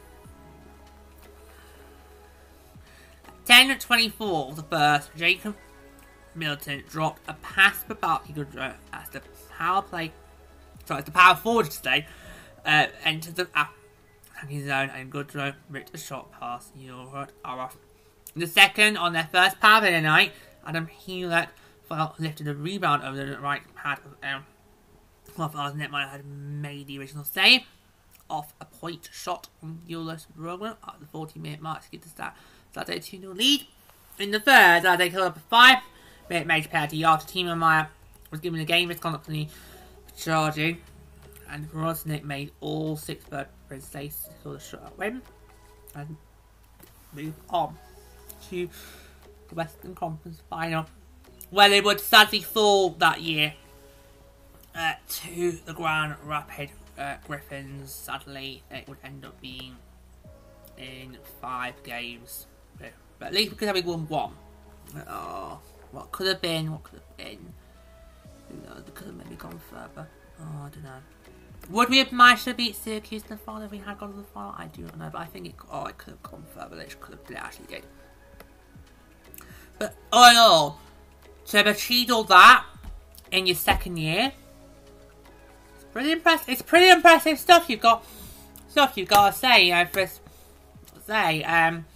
10 3.44 3.78
24, 3.78 4.54
the 4.54 4.62
first, 4.64 5.10
Jacob 5.16 5.54
Middleton 6.34 6.82
dropped 6.90 7.22
a 7.28 7.34
pass 7.34 7.82
for 7.84 7.94
Barclay 7.94 8.34
Goodrow 8.34 8.74
as 8.92 9.08
the 9.10 9.22
power 9.56 9.82
play, 9.82 10.12
sorry, 10.84 11.02
the 11.02 11.12
power 11.12 11.36
forward 11.36 11.70
today, 11.70 12.06
uh, 12.64 12.86
entered 13.04 13.36
the, 13.36 13.48
attacking 14.36 14.66
zone 14.66 14.90
and 14.94 15.10
Goodrow 15.10 15.54
ripped 15.70 15.94
a 15.94 15.98
shot 15.98 16.30
past 16.32 16.72
Ulrich 16.76 17.30
Aroff. 17.44 17.72
In 18.34 18.40
the 18.40 18.46
second, 18.46 18.96
on 18.96 19.12
their 19.12 19.28
first 19.32 19.60
play 19.60 19.76
of 19.76 19.82
the 19.82 20.00
night, 20.00 20.32
Adam 20.66 20.86
Hewlett 20.86 21.48
lifted 22.18 22.48
a 22.48 22.54
rebound 22.54 23.02
over 23.02 23.16
the 23.16 23.38
right 23.38 23.62
pad 23.74 23.98
of 24.04 24.16
um, 24.22 24.44
Fowler's 25.24 25.74
netminder 25.74 26.10
had 26.10 26.26
made 26.26 26.86
the 26.86 26.98
original 26.98 27.24
save 27.24 27.62
off 28.28 28.52
a 28.60 28.64
point 28.64 29.08
shot 29.12 29.48
from 29.60 29.80
Julius 29.88 30.26
Rogler 30.38 30.76
at 30.86 31.00
the 31.00 31.06
40 31.06 31.38
minute 31.38 31.60
mark 31.60 31.84
to 31.84 31.90
get 31.90 32.02
the 32.02 32.08
start. 32.08 32.34
Saturday 32.74 32.98
2 32.98 33.20
0 33.20 33.32
lead. 33.32 33.66
In 34.18 34.30
the 34.30 34.40
third, 34.40 34.82
they 34.98 35.10
killed 35.10 35.26
up 35.28 35.36
a 35.36 35.40
5 35.40 35.78
minute 36.28 36.46
major 36.46 36.68
penalty 36.68 37.04
after 37.04 37.32
Timo 37.32 37.56
Meier 37.56 37.88
was 38.30 38.40
given 38.40 38.60
a 38.60 38.64
game 38.64 38.88
misconduct 38.88 39.26
penalty 39.26 39.48
charging 40.16 40.78
and 41.50 41.70
Rosnick 41.72 42.24
made 42.24 42.52
all 42.60 42.96
six 42.96 43.24
bird 43.24 43.48
saves 43.80 44.28
for 44.42 44.50
the 44.50 44.58
shutout 44.58 44.96
win 44.96 45.22
and 45.94 46.16
move 47.14 47.34
on 47.50 47.76
to 48.50 48.68
the 49.48 49.54
Western 49.54 49.94
Conference 49.94 50.42
final 50.48 50.86
where 51.50 51.68
they 51.68 51.80
would 51.80 52.00
sadly 52.00 52.40
fall 52.40 52.90
that 52.90 53.20
year 53.20 53.54
uh, 54.74 54.94
to 55.08 55.52
the 55.64 55.72
Grand 55.72 56.16
Rapid 56.24 56.70
uh, 56.98 57.16
Griffins. 57.26 57.92
Sadly, 57.92 58.62
it 58.70 58.88
would 58.88 58.98
end 59.04 59.24
up 59.24 59.40
being 59.40 59.76
in 60.76 61.16
five 61.40 61.74
games, 61.82 62.46
but 62.78 63.26
at 63.26 63.32
least 63.32 63.50
because 63.50 63.66
having 63.66 63.86
won 63.86 64.06
one. 64.08 64.32
Oh, 65.08 65.60
what 65.92 66.12
could 66.12 66.26
have 66.26 66.40
been? 66.40 66.70
What 66.70 66.82
could 66.82 67.00
have 67.00 67.16
been? 67.16 67.52
Who 68.48 68.68
knows? 68.68 68.82
They 68.84 68.92
could 68.92 69.06
have 69.06 69.16
maybe 69.16 69.36
gone 69.36 69.60
further. 69.70 70.06
Oh, 70.40 70.64
I 70.64 70.68
don't 70.68 70.84
know. 70.84 71.00
Would 71.70 71.88
we 71.88 71.98
have 71.98 72.12
managed 72.12 72.44
to 72.44 72.54
beat 72.54 72.76
Syracuse 72.76 73.22
in 73.22 73.28
the 73.28 73.36
final 73.36 73.62
if 73.62 73.70
we 73.70 73.78
had 73.78 73.98
gone 73.98 74.12
to 74.12 74.16
the 74.16 74.22
final? 74.22 74.54
I 74.56 74.66
do 74.66 74.82
not 74.82 74.98
know, 74.98 75.10
but 75.12 75.20
I 75.20 75.24
think 75.24 75.46
it, 75.46 75.54
oh, 75.70 75.86
it 75.86 75.98
could 75.98 76.12
have 76.12 76.22
gone 76.22 76.44
further 76.54 76.80
it 76.80 77.00
could 77.00 77.18
have, 77.28 77.36
actually 77.36 77.66
did. 77.66 77.86
But 79.78 79.96
all 80.12 80.30
in 80.30 80.78
to 81.46 81.56
have 81.56 81.66
achieved 81.66 82.10
all 82.10 82.24
that 82.24 82.64
in 83.32 83.46
your 83.46 83.56
second 83.56 83.96
year, 83.96 84.32
it's 85.74 85.84
pretty 85.92 86.12
impressive. 86.12 86.48
It's 86.48 86.62
pretty 86.62 86.88
impressive 86.88 87.38
stuff 87.38 87.68
you've 87.68 87.80
got. 87.80 88.04
Stuff 88.68 88.96
you've 88.96 89.08
got 89.08 89.32
to 89.32 89.38
say, 89.38 89.66
you 89.66 89.72
know, 89.72 89.86
for 89.86 90.06
say, 91.06 91.42
um, 91.44 91.86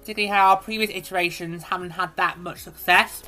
particularly 0.00 0.28
how 0.28 0.50
our 0.50 0.56
previous 0.56 0.90
iterations 0.90 1.64
haven't 1.64 1.90
had 1.90 2.16
that 2.16 2.38
much 2.38 2.58
success. 2.58 3.22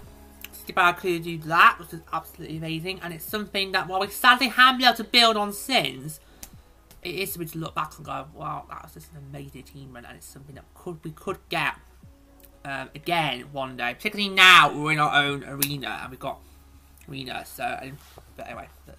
Bar 0.72 0.94
could 0.94 1.24
do 1.24 1.38
that, 1.38 1.76
which 1.78 1.92
is 1.92 2.00
absolutely 2.12 2.56
amazing, 2.56 3.00
and 3.02 3.12
it's 3.12 3.24
something 3.24 3.72
that 3.72 3.88
while 3.88 4.00
we 4.00 4.08
sadly 4.08 4.48
haven't 4.48 4.78
been 4.78 4.88
able 4.88 4.96
to 4.96 5.04
build 5.04 5.36
on 5.36 5.52
since, 5.52 6.20
it 7.02 7.14
is 7.14 7.32
something 7.32 7.48
to 7.48 7.58
look 7.58 7.74
back 7.74 7.96
and 7.96 8.06
go, 8.06 8.26
wow, 8.34 8.64
that 8.70 8.82
was 8.82 8.94
just 8.94 9.12
an 9.12 9.18
amazing 9.30 9.60
achievement, 9.60 10.06
and 10.08 10.16
it's 10.16 10.26
something 10.26 10.54
that 10.54 10.64
could 10.74 11.02
we 11.04 11.10
could 11.10 11.38
get 11.48 11.74
um, 12.64 12.88
again 12.94 13.42
one 13.52 13.76
day. 13.76 13.94
Particularly 13.94 14.34
now 14.34 14.74
we're 14.74 14.92
in 14.92 14.98
our 14.98 15.22
own 15.22 15.44
arena 15.44 16.00
and 16.02 16.10
we've 16.10 16.20
got 16.20 16.40
arena. 17.08 17.44
So, 17.46 17.62
and, 17.64 17.98
but 18.36 18.46
anyway, 18.46 18.68
but, 18.86 18.96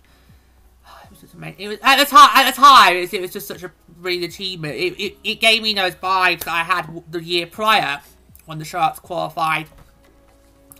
it 1.03 1.09
was 1.09 1.21
just 1.21 1.33
amazing. 1.33 1.59
It 1.59 1.67
was 1.67 1.79
at 1.81 1.97
the 1.97 2.05
time. 2.05 2.29
At 2.33 2.51
the 2.51 2.61
time, 2.61 2.95
it 2.95 3.01
was, 3.01 3.13
it 3.13 3.21
was 3.21 3.33
just 3.33 3.47
such 3.47 3.63
a 3.63 3.71
brilliant 3.97 4.33
achievement. 4.33 4.75
It, 4.75 4.99
it, 4.99 5.17
it 5.23 5.39
gave 5.39 5.61
me 5.61 5.73
those 5.73 5.95
vibes 5.95 6.43
that 6.43 6.49
I 6.49 6.63
had 6.63 7.03
the 7.09 7.23
year 7.23 7.47
prior 7.47 8.01
when 8.45 8.59
the 8.59 8.65
Sharks 8.65 8.99
qualified 8.99 9.67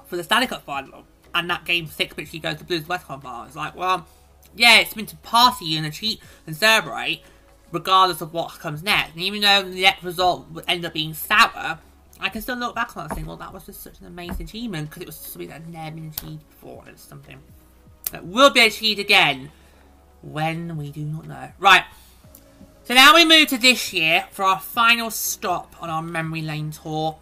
for 0.07 0.15
the 0.18 0.23
Stanley 0.23 0.48
Cup 0.48 0.64
final, 0.64 1.06
and 1.34 1.49
that 1.49 1.65
game 1.65 1.88
six 1.88 2.15
which 2.15 2.30
he 2.30 2.40
goes 2.40 2.57
to 2.57 2.64
Blues 2.64 2.88
West 2.88 3.07
Con 3.07 3.19
bar. 3.19 3.45
It's 3.48 3.56
like, 3.56 3.76
well, 3.76 4.07
yeah, 4.56 4.80
it's 4.80 4.95
meant 4.95 5.10
to 5.10 5.18
party 5.18 5.76
and 5.77 5.91
cheat 5.94 6.22
and 6.48 6.56
celebrate, 6.56 7.22
regardless 7.72 8.22
of 8.22 8.34
what 8.34 8.60
comes 8.60 8.84
next. 8.84 9.14
And 9.14 9.22
even 9.22 9.41
though 9.41 9.64
the 9.64 9.82
next 9.82 10.03
result 10.03 10.49
would 10.52 10.65
end 10.68 10.86
up 10.86 10.94
being 10.94 11.14
sour, 11.14 11.80
I 12.19 12.30
can 12.30 12.41
still 12.41 12.56
look 12.56 12.76
back 12.76 12.95
on 12.95 13.03
that 13.03 13.10
and 13.10 13.15
think, 13.15 13.27
well, 13.27 13.38
that 13.38 13.53
was 13.53 13.65
just 13.65 13.84
such 13.84 13.99
an 13.99 14.07
amazing 14.07 14.45
achievement 14.45 14.90
because 14.90 15.02
it 15.02 15.07
was 15.07 15.15
something 15.18 15.49
that 15.49 15.61
had 15.61 15.73
never 15.73 15.95
been 15.95 16.14
achieved 16.15 16.49
before. 16.49 16.84
And 16.86 16.90
it's 16.94 17.03
something 17.03 17.38
that 18.11 18.26
will 18.26 18.52
be 18.52 18.61
achieved 18.61 18.99
again 18.99 19.52
when 20.22 20.77
we 20.77 20.91
do 20.91 21.02
not 21.02 21.27
know. 21.27 21.52
Right. 21.60 21.84
So 22.86 22.94
now 22.94 23.15
we 23.15 23.26
move 23.26 23.48
to 23.49 23.57
this 23.57 23.91
year 23.94 24.27
for 24.32 24.44
our 24.44 24.60
final 24.60 25.10
stop 25.10 25.76
on 25.82 25.90
our 25.90 26.02
memory 26.02 26.41
lane 26.41 26.72
tour, 26.72 27.18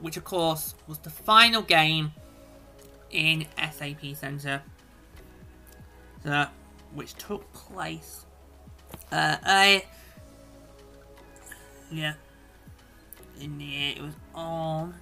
which 0.00 0.16
of 0.16 0.24
course 0.24 0.74
was 0.86 0.98
the 0.98 1.10
final 1.10 1.62
game 1.62 2.12
in 3.10 3.46
SAP 3.56 4.14
Center, 4.14 4.62
so, 6.22 6.46
which 6.94 7.14
took 7.14 7.50
place. 7.52 8.26
Uh, 9.10 9.36
I 9.42 9.84
yeah, 11.90 12.14
in 13.40 13.58
there 13.58 13.94
it 13.96 14.02
was 14.02 14.14
on. 14.34 14.94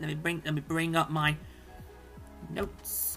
Let 0.00 0.08
me 0.08 0.14
bring 0.14 0.42
let 0.44 0.54
me 0.54 0.60
bring 0.60 0.96
up 0.96 1.10
my 1.10 1.36
notes. 2.50 3.07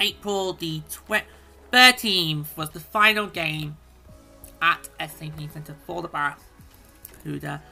April 0.00 0.54
the 0.54 0.82
13th 1.72 2.56
was 2.56 2.70
the 2.70 2.80
final 2.80 3.26
game 3.26 3.76
at 4.60 4.88
SAP 4.98 5.50
Center 5.52 5.76
for 5.86 6.02
the 6.02 6.08
Barracuda. 6.08 7.62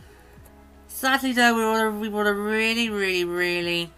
Sadly 0.87 1.33
though, 1.33 1.55
we 1.55 1.63
were, 1.63 1.91
we 1.91 2.09
were 2.09 2.29
a 2.29 2.35
really, 2.35 2.91
really, 2.91 3.25
really 3.25 3.91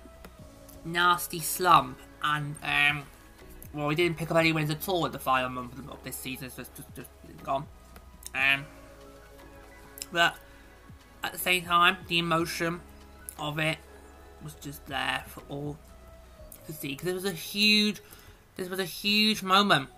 nasty 0.84 1.40
slump 1.40 1.98
and 2.22 2.54
um, 2.62 3.04
well, 3.72 3.86
we 3.86 3.94
didn't 3.94 4.16
pick 4.16 4.30
up 4.30 4.36
any 4.36 4.52
wins 4.52 4.70
at 4.70 4.88
all 4.88 5.06
in 5.06 5.12
the 5.12 5.18
final 5.18 5.48
month 5.48 5.78
of 5.90 6.02
this 6.02 6.16
season. 6.16 6.46
It's 6.46 6.56
just, 6.56 6.74
just, 6.76 6.88
just 6.96 7.10
gone. 7.44 7.66
Um, 8.34 8.64
but 10.12 10.36
at 11.22 11.32
the 11.32 11.38
same 11.38 11.64
time, 11.64 11.96
the 12.08 12.18
emotion 12.18 12.80
of 13.38 13.58
it 13.58 13.78
was 14.42 14.54
just 14.54 14.84
there 14.86 15.24
for 15.28 15.42
all 15.48 15.76
to 16.66 16.72
see 16.72 16.88
because 16.88 17.08
it 17.08 17.14
was 17.14 17.24
a 17.24 17.32
huge, 17.32 18.00
this 18.60 18.68
was 18.68 18.78
a 18.78 18.84
huge 18.84 19.42
moment 19.42 19.88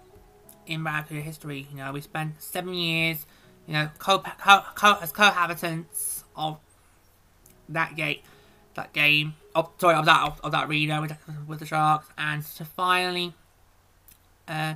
in 0.69 0.85
Barracuda 0.85 1.21
history. 1.21 1.67
You 1.73 1.79
know, 1.79 1.91
we 1.91 2.01
spent 2.01 2.41
seven 2.41 2.75
years, 2.75 3.27
you 3.67 3.73
know, 3.73 3.91
co, 3.99 4.21
co, 4.21 4.63
co 4.77 4.99
as 5.03 5.13
cohabitants 5.13 6.23
of 6.37 6.61
that 7.69 7.97
gate, 7.97 8.23
that 8.75 8.93
game. 8.93 9.35
Oh, 9.57 9.69
sorry, 9.79 9.97
of 9.97 10.05
that 10.05 10.23
of, 10.23 10.41
of 10.45 10.53
that 10.53 10.69
arena 10.69 11.01
with, 11.01 11.13
with 11.49 11.59
the 11.59 11.67
Sharks, 11.67 12.07
and 12.17 12.47
to 12.55 12.65
finally, 12.65 13.35
uh, 14.47 14.75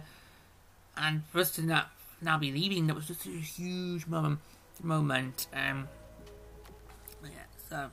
and 0.96 1.24
for 1.26 1.38
us 1.38 1.52
to 1.52 1.62
not 1.62 1.88
now 2.20 2.38
be 2.38 2.50
leaving, 2.50 2.88
that 2.88 2.96
was 2.96 3.06
just 3.06 3.24
a 3.24 3.30
huge 3.30 4.08
moment. 4.08 4.40
Moment. 4.82 5.46
Um. 5.54 5.86
Yeah. 7.22 7.30
So 7.70 7.90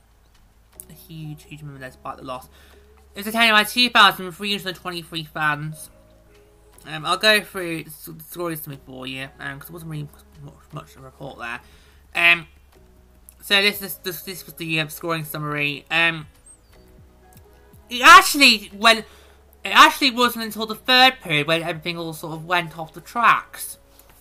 a 0.90 0.92
huge, 0.92 1.44
huge 1.44 1.62
moment 1.62 1.84
despite 1.84 2.16
the 2.16 2.24
loss. 2.24 2.48
It 3.14 3.18
was 3.18 3.26
attended 3.28 3.52
by 3.52 3.64
2,323 3.64 5.24
fans. 5.24 5.90
Um, 6.86 7.06
I'll 7.06 7.16
go 7.16 7.40
through 7.40 7.84
the 7.84 8.22
stories 8.24 8.60
to 8.62 8.70
me 8.70 8.78
for 8.84 9.06
you, 9.06 9.28
because 9.38 9.68
um, 9.68 9.72
wasn't 9.72 9.90
really 9.90 10.08
much, 10.42 10.54
much 10.72 10.92
to 10.94 11.00
report 11.00 11.38
there. 11.38 11.60
Um, 12.14 12.46
so 13.40 13.60
this 13.62 13.82
is 13.82 13.96
this, 13.98 14.22
this 14.22 14.44
was 14.44 14.54
the 14.54 14.80
um, 14.80 14.88
scoring 14.88 15.24
summary. 15.24 15.84
Um, 15.90 16.26
it 17.88 18.02
actually 18.02 18.70
when 18.76 18.98
it 18.98 19.04
actually 19.64 20.10
wasn't 20.10 20.44
until 20.44 20.66
the 20.66 20.74
third 20.74 21.20
period 21.20 21.46
when 21.46 21.62
everything 21.62 21.96
all 21.96 22.12
sort 22.12 22.34
of 22.34 22.44
went 22.44 22.78
off 22.78 22.92
the 22.92 23.00
tracks. 23.00 23.78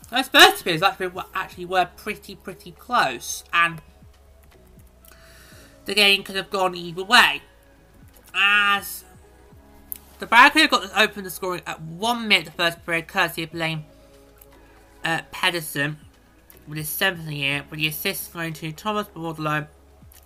Those 0.10 0.28
first 0.28 0.64
periods 0.64 0.84
actually 0.84 1.08
were, 1.08 1.26
actually 1.34 1.66
were 1.66 1.90
pretty 1.98 2.36
pretty 2.36 2.72
close, 2.72 3.44
and 3.52 3.82
the 5.86 5.96
game 5.96 6.24
could 6.24 6.36
have 6.36 6.50
gone 6.50 6.76
either 6.76 7.04
way. 7.04 7.42
As 8.36 9.04
the 10.20 10.26
Barracuda 10.26 10.68
got 10.68 10.82
the 10.84 11.02
open 11.02 11.24
the 11.24 11.30
scoring 11.30 11.62
at 11.68 11.82
one 11.82 12.28
minute 12.28 12.46
the 12.46 12.52
first 12.52 12.86
period, 12.86 13.08
courtesy 13.08 13.44
of 13.44 13.52
Blaine 13.52 13.86
uh, 15.04 15.22
Pedersen 15.32 15.98
with 16.68 16.78
his 16.78 16.90
seventh 16.90 17.30
year, 17.30 17.66
with 17.70 17.80
the 17.80 17.88
assists 17.88 18.28
going 18.28 18.54
to 18.54 18.72
Thomas 18.72 19.08
Bordeleau 19.08 19.68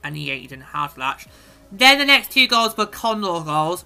and 0.04 0.16
Aidan 0.16 0.62
Hartlach. 0.62 1.28
Then 1.72 1.98
the 1.98 2.06
next 2.06 2.32
two 2.32 2.48
goals 2.48 2.78
were 2.78 2.86
Condor 2.86 3.44
goals. 3.44 3.86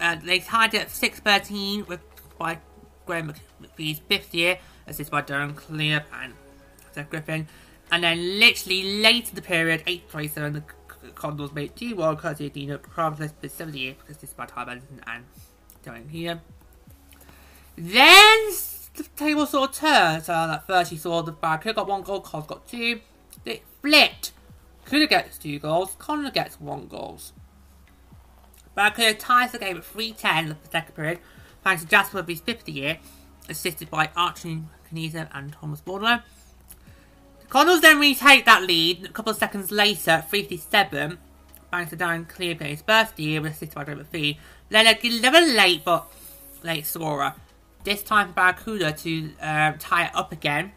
Uh, 0.00 0.16
they 0.24 0.38
tied 0.38 0.74
it 0.74 0.82
at 0.82 0.88
6-13 0.88 1.86
with 1.88 2.00
by 2.38 2.58
Graham 3.04 3.34
McPhee's 3.60 3.98
fifth 3.98 4.32
year, 4.32 4.58
assisted 4.86 5.10
by 5.10 5.22
Darren 5.22 5.56
Clear 5.56 6.04
and 6.22 6.34
Seth 6.92 7.10
Griffin. 7.10 7.48
And 7.90 8.04
then 8.04 8.38
literally 8.38 9.02
late 9.02 9.30
in 9.30 9.34
the 9.34 9.42
period, 9.42 9.84
8-27, 9.86 10.52
the 10.52 10.62
Condors 11.14 11.52
made 11.52 11.74
2-1 11.76 12.18
courtesy 12.18 12.46
of 12.46 12.52
Dino 12.52 12.78
Kravlis, 12.78 13.32
but 13.40 13.50
70 13.50 13.78
years, 13.78 13.96
assisted 14.08 14.36
by 14.36 14.46
Ty 14.46 14.64
Benson 14.64 15.00
and 15.06 15.24
Darren 15.84 16.10
here. 16.10 16.40
Then 17.76 18.50
the 18.94 19.04
table 19.16 19.46
sort 19.46 19.70
of 19.70 19.76
turned. 19.76 20.24
So 20.24 20.32
that 20.32 20.66
first 20.66 20.92
you 20.92 20.98
saw 20.98 21.22
the 21.22 21.32
Barracuda 21.32 21.74
got 21.74 21.88
one 21.88 22.02
goal, 22.02 22.20
Cos 22.20 22.46
got 22.46 22.68
two. 22.68 23.00
It 23.44 23.62
flipped. 23.80 24.32
Kuda 24.86 25.08
gets 25.08 25.38
two 25.38 25.58
goals, 25.58 25.94
Connor 25.98 26.30
gets 26.30 26.60
one 26.60 26.86
goal. 26.86 27.20
Barracuda 28.74 29.14
ties 29.14 29.52
the 29.52 29.58
game 29.58 29.76
at 29.76 29.82
3-10 29.82 30.38
in 30.38 30.48
the 30.48 30.56
second 30.70 30.94
period, 30.94 31.18
thanks 31.62 31.82
to 31.82 31.88
Jasper 31.88 32.18
with 32.18 32.28
his 32.28 32.40
50 32.40 32.72
year, 32.72 32.98
assisted 33.48 33.90
by 33.90 34.08
Archie 34.16 34.62
Canisa 34.88 35.28
and 35.34 35.52
Thomas 35.52 35.80
Bordeleau. 35.80 36.22
The 37.50 37.80
then 37.80 37.98
retake 37.98 38.44
that 38.44 38.62
lead 38.64 39.06
a 39.06 39.08
couple 39.08 39.30
of 39.30 39.38
seconds 39.38 39.70
later 39.70 40.10
at 40.10 40.30
357, 40.30 41.18
thanks 41.70 41.90
to 41.90 41.96
Darren 41.96 42.28
Clear 42.28 42.54
getting 42.54 42.74
his 42.74 42.82
first 42.82 43.18
year, 43.18 43.44
assisted 43.46 43.74
by 43.74 43.84
David 43.84 44.06
Fee. 44.08 44.38
Then 44.68 44.86
a 44.86 44.98
little 45.02 45.48
late, 45.56 45.82
but 45.82 46.12
late 46.62 46.84
scorer. 46.84 47.34
This 47.84 48.02
time 48.02 48.28
for 48.28 48.34
Barracuda 48.34 48.92
to 48.92 49.32
um, 49.40 49.78
tie 49.78 50.04
it 50.04 50.14
up 50.14 50.30
again 50.30 50.72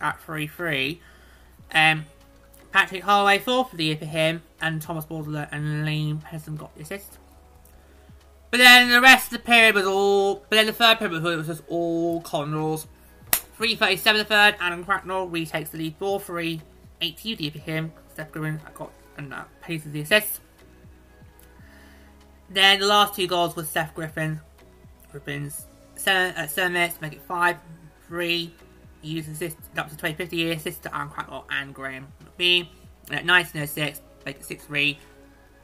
at 0.00 0.20
3-3. 0.26 0.98
Um, 1.72 2.04
Patrick 2.70 3.02
Holloway 3.02 3.38
fourth 3.38 3.70
for 3.70 3.76
the 3.76 3.84
year 3.84 3.96
for 3.96 4.04
him, 4.04 4.42
and 4.60 4.82
Thomas 4.82 5.06
Bordeleau 5.06 5.48
and 5.50 5.86
Liam 5.86 6.22
Pedersen 6.22 6.56
got 6.56 6.74
the 6.76 6.82
assist. 6.82 7.18
But 8.50 8.58
then 8.58 8.90
the 8.90 9.00
rest 9.00 9.32
of 9.32 9.38
the 9.38 9.44
period 9.44 9.74
was 9.74 9.86
all. 9.86 10.36
But 10.50 10.50
then 10.50 10.66
the 10.66 10.72
third 10.72 10.98
period 10.98 11.22
was 11.22 11.46
just 11.46 11.62
all 11.68 12.20
Condors. 12.20 12.86
3.37 13.60 14.16
the 14.16 14.24
third, 14.24 14.56
Adam 14.58 14.84
Cracknell 14.84 15.28
retakes 15.28 15.68
the 15.68 15.76
lead 15.76 15.96
4 15.98 16.18
3. 16.18 16.62
8 17.02 17.16
TD 17.16 17.52
for 17.52 17.58
him. 17.58 17.92
Steph 18.12 18.32
Griffin 18.32 18.60
got 18.74 18.90
and 19.16 19.30
that 19.32 19.48
pays 19.60 19.84
the 19.84 20.00
assist. 20.00 20.40
Then 22.48 22.80
the 22.80 22.86
last 22.86 23.14
two 23.14 23.26
goals 23.26 23.54
were 23.54 23.64
Seth 23.64 23.94
Griffin. 23.94 24.40
Griffin's 25.10 25.66
seven, 25.94 26.34
uh, 26.36 26.46
seven 26.46 26.72
minutes 26.72 27.00
make 27.00 27.12
it 27.12 27.22
5 27.22 27.56
3. 28.08 28.54
He 29.02 29.08
used 29.08 29.30
assist 29.30 29.56
up 29.76 29.88
to 29.88 29.96
2050 29.96 30.36
year 30.36 30.52
assist 30.54 30.82
to 30.84 30.96
Aaron 30.96 31.10
Cracknell 31.10 31.46
and 31.50 31.74
Graham 31.74 32.08
McPhee. 32.24 32.68
And 33.08 33.18
at 33.18 33.26
1906, 33.26 34.00
make 34.24 34.36
it 34.36 34.44
6 34.44 34.64
3. 34.64 34.98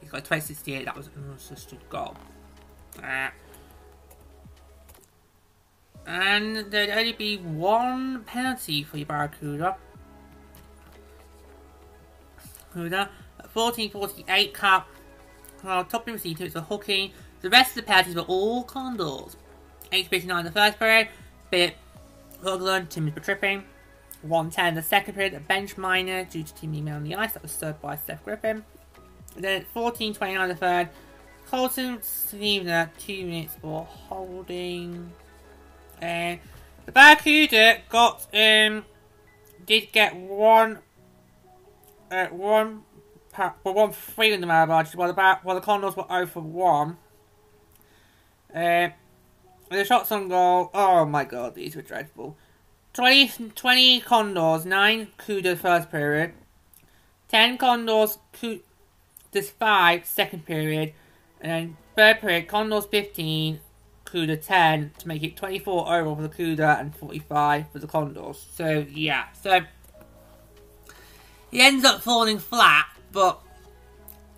He's 0.00 0.10
got 0.10 0.18
2068, 0.18 0.84
that 0.84 0.96
was 0.96 1.06
an 1.08 1.12
unassisted 1.28 1.78
goal. 1.88 2.14
Uh, 3.02 3.28
and 6.06 6.56
there'd 6.70 6.90
only 6.90 7.12
be 7.12 7.36
one 7.36 8.22
penalty 8.24 8.84
for 8.84 8.96
your 8.96 9.06
Barracuda. 9.06 9.76
Barracuda. 12.72 13.10
1448 13.52 14.54
Cup. 14.54 14.88
Well, 15.64 15.84
top 15.84 16.06
receiver 16.06 16.44
it's 16.44 16.54
a 16.54 16.60
hooking. 16.60 17.12
The 17.40 17.50
rest 17.50 17.70
of 17.70 17.76
the 17.76 17.82
penalties 17.82 18.14
were 18.14 18.22
all 18.22 18.62
Condors. 18.62 19.36
859 19.92 20.38
in 20.38 20.44
the 20.44 20.52
first 20.52 20.78
period. 20.78 21.08
Bit 21.50 21.76
Hoagland, 22.42 22.88
Timmy 22.88 23.10
for 23.10 23.20
tripping. 23.20 23.64
110 24.22 24.68
in 24.68 24.74
the 24.74 24.82
second 24.82 25.14
period, 25.14 25.34
a 25.34 25.40
bench 25.40 25.76
minor 25.76 26.24
due 26.24 26.42
to 26.42 26.54
team 26.54 26.74
email 26.74 26.96
on 26.96 27.04
the 27.04 27.14
ice. 27.14 27.32
That 27.32 27.42
was 27.42 27.52
served 27.52 27.80
by 27.80 27.96
Steph 27.96 28.24
Griffin. 28.24 28.64
Then 29.36 29.64
1429 29.72 30.40
in 30.42 30.48
the 30.48 30.54
third. 30.54 30.88
Colton 31.48 31.98
Stevener, 31.98 32.90
2 32.98 33.24
minutes 33.24 33.54
for 33.60 33.84
holding. 33.84 35.12
And 36.00 36.40
the 36.84 36.92
Barracuda 36.92 37.78
got, 37.88 38.26
um, 38.34 38.84
did 39.64 39.92
get 39.92 40.14
one, 40.14 40.78
uh, 42.10 42.26
one, 42.26 42.82
well, 43.36 43.74
one 43.74 43.92
free 43.92 44.32
in 44.32 44.40
the 44.40 44.46
Marabage, 44.46 44.94
while 44.94 45.12
the, 45.12 45.38
while 45.42 45.54
the 45.54 45.60
Condors 45.60 45.96
were 45.96 46.06
0 46.08 46.26
for 46.26 46.40
1. 46.40 46.96
Uh, 48.54 48.88
the 49.70 49.84
shots 49.84 50.12
on 50.12 50.28
goal, 50.28 50.70
oh 50.72 51.04
my 51.04 51.24
god, 51.24 51.54
these 51.54 51.74
were 51.74 51.82
dreadful. 51.82 52.36
20, 52.92 53.50
20 53.54 54.00
Condors, 54.00 54.64
9 54.64 55.08
Cuda 55.18 55.58
first 55.58 55.90
period, 55.90 56.32
10 57.28 57.58
Condors, 57.58 58.18
this 59.32 59.50
5 59.50 60.06
second 60.06 60.46
period, 60.46 60.94
and 61.40 61.50
then 61.50 61.76
third 61.94 62.20
period, 62.20 62.48
Condors 62.48 62.86
15, 62.86 63.60
Cuda 64.06 64.42
10 64.42 64.92
to 64.98 65.08
make 65.08 65.22
it 65.22 65.36
24 65.36 65.94
overall 65.94 66.16
for 66.16 66.22
the 66.22 66.28
Cuda 66.28 66.80
and 66.80 66.94
45 66.94 67.70
for 67.70 67.78
the 67.78 67.86
Condors. 67.86 68.46
So, 68.54 68.86
yeah. 68.90 69.26
So, 69.42 69.60
he 71.50 71.60
ends 71.60 71.84
up 71.84 72.00
falling 72.00 72.38
flat, 72.38 72.86
but 73.12 73.40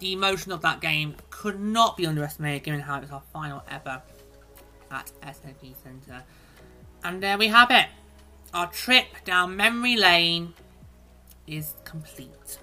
the 0.00 0.12
emotion 0.12 0.52
of 0.52 0.62
that 0.62 0.80
game 0.80 1.16
could 1.30 1.60
not 1.60 1.96
be 1.96 2.06
underestimated 2.06 2.64
given 2.64 2.80
how 2.80 2.98
it 2.98 3.02
was 3.02 3.10
our 3.10 3.22
final 3.32 3.62
ever 3.70 4.02
at 4.90 5.10
SAP 5.22 5.74
Centre. 5.82 6.22
And 7.04 7.22
there 7.22 7.38
we 7.38 7.48
have 7.48 7.70
it. 7.70 7.86
Our 8.54 8.66
trip 8.68 9.06
down 9.24 9.56
memory 9.56 9.96
lane 9.96 10.54
is 11.46 11.74
complete. 11.84 12.58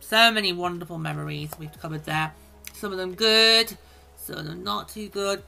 So 0.00 0.30
many 0.30 0.52
wonderful 0.52 0.98
memories 0.98 1.50
we've 1.58 1.78
covered 1.80 2.04
there. 2.04 2.32
Some 2.72 2.92
of 2.92 2.98
them 2.98 3.14
good, 3.14 3.76
some 4.16 4.38
of 4.38 4.46
them 4.46 4.64
not 4.64 4.88
too 4.88 5.08
good. 5.08 5.42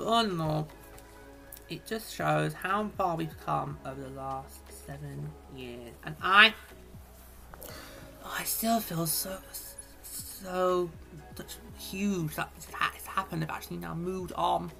But 0.00 0.06
all 0.06 0.24
in 0.24 0.40
all, 0.40 0.68
it 1.68 1.84
just 1.84 2.14
shows 2.14 2.54
how 2.54 2.88
far 2.96 3.16
we've 3.16 3.38
come 3.44 3.76
over 3.84 4.00
the 4.00 4.08
last 4.08 4.60
seven 4.86 5.30
years. 5.54 5.92
And 6.04 6.16
I, 6.22 6.54
oh, 8.24 8.34
I 8.38 8.44
still 8.44 8.80
feel 8.80 9.06
so, 9.06 9.36
so 10.02 10.88
such 11.36 11.56
huge 11.78 12.34
that 12.36 12.50
it's 12.56 13.04
happened. 13.04 13.42
They've 13.42 13.50
actually 13.50 13.76
now 13.76 13.94
moved 13.94 14.32
on. 14.36 14.72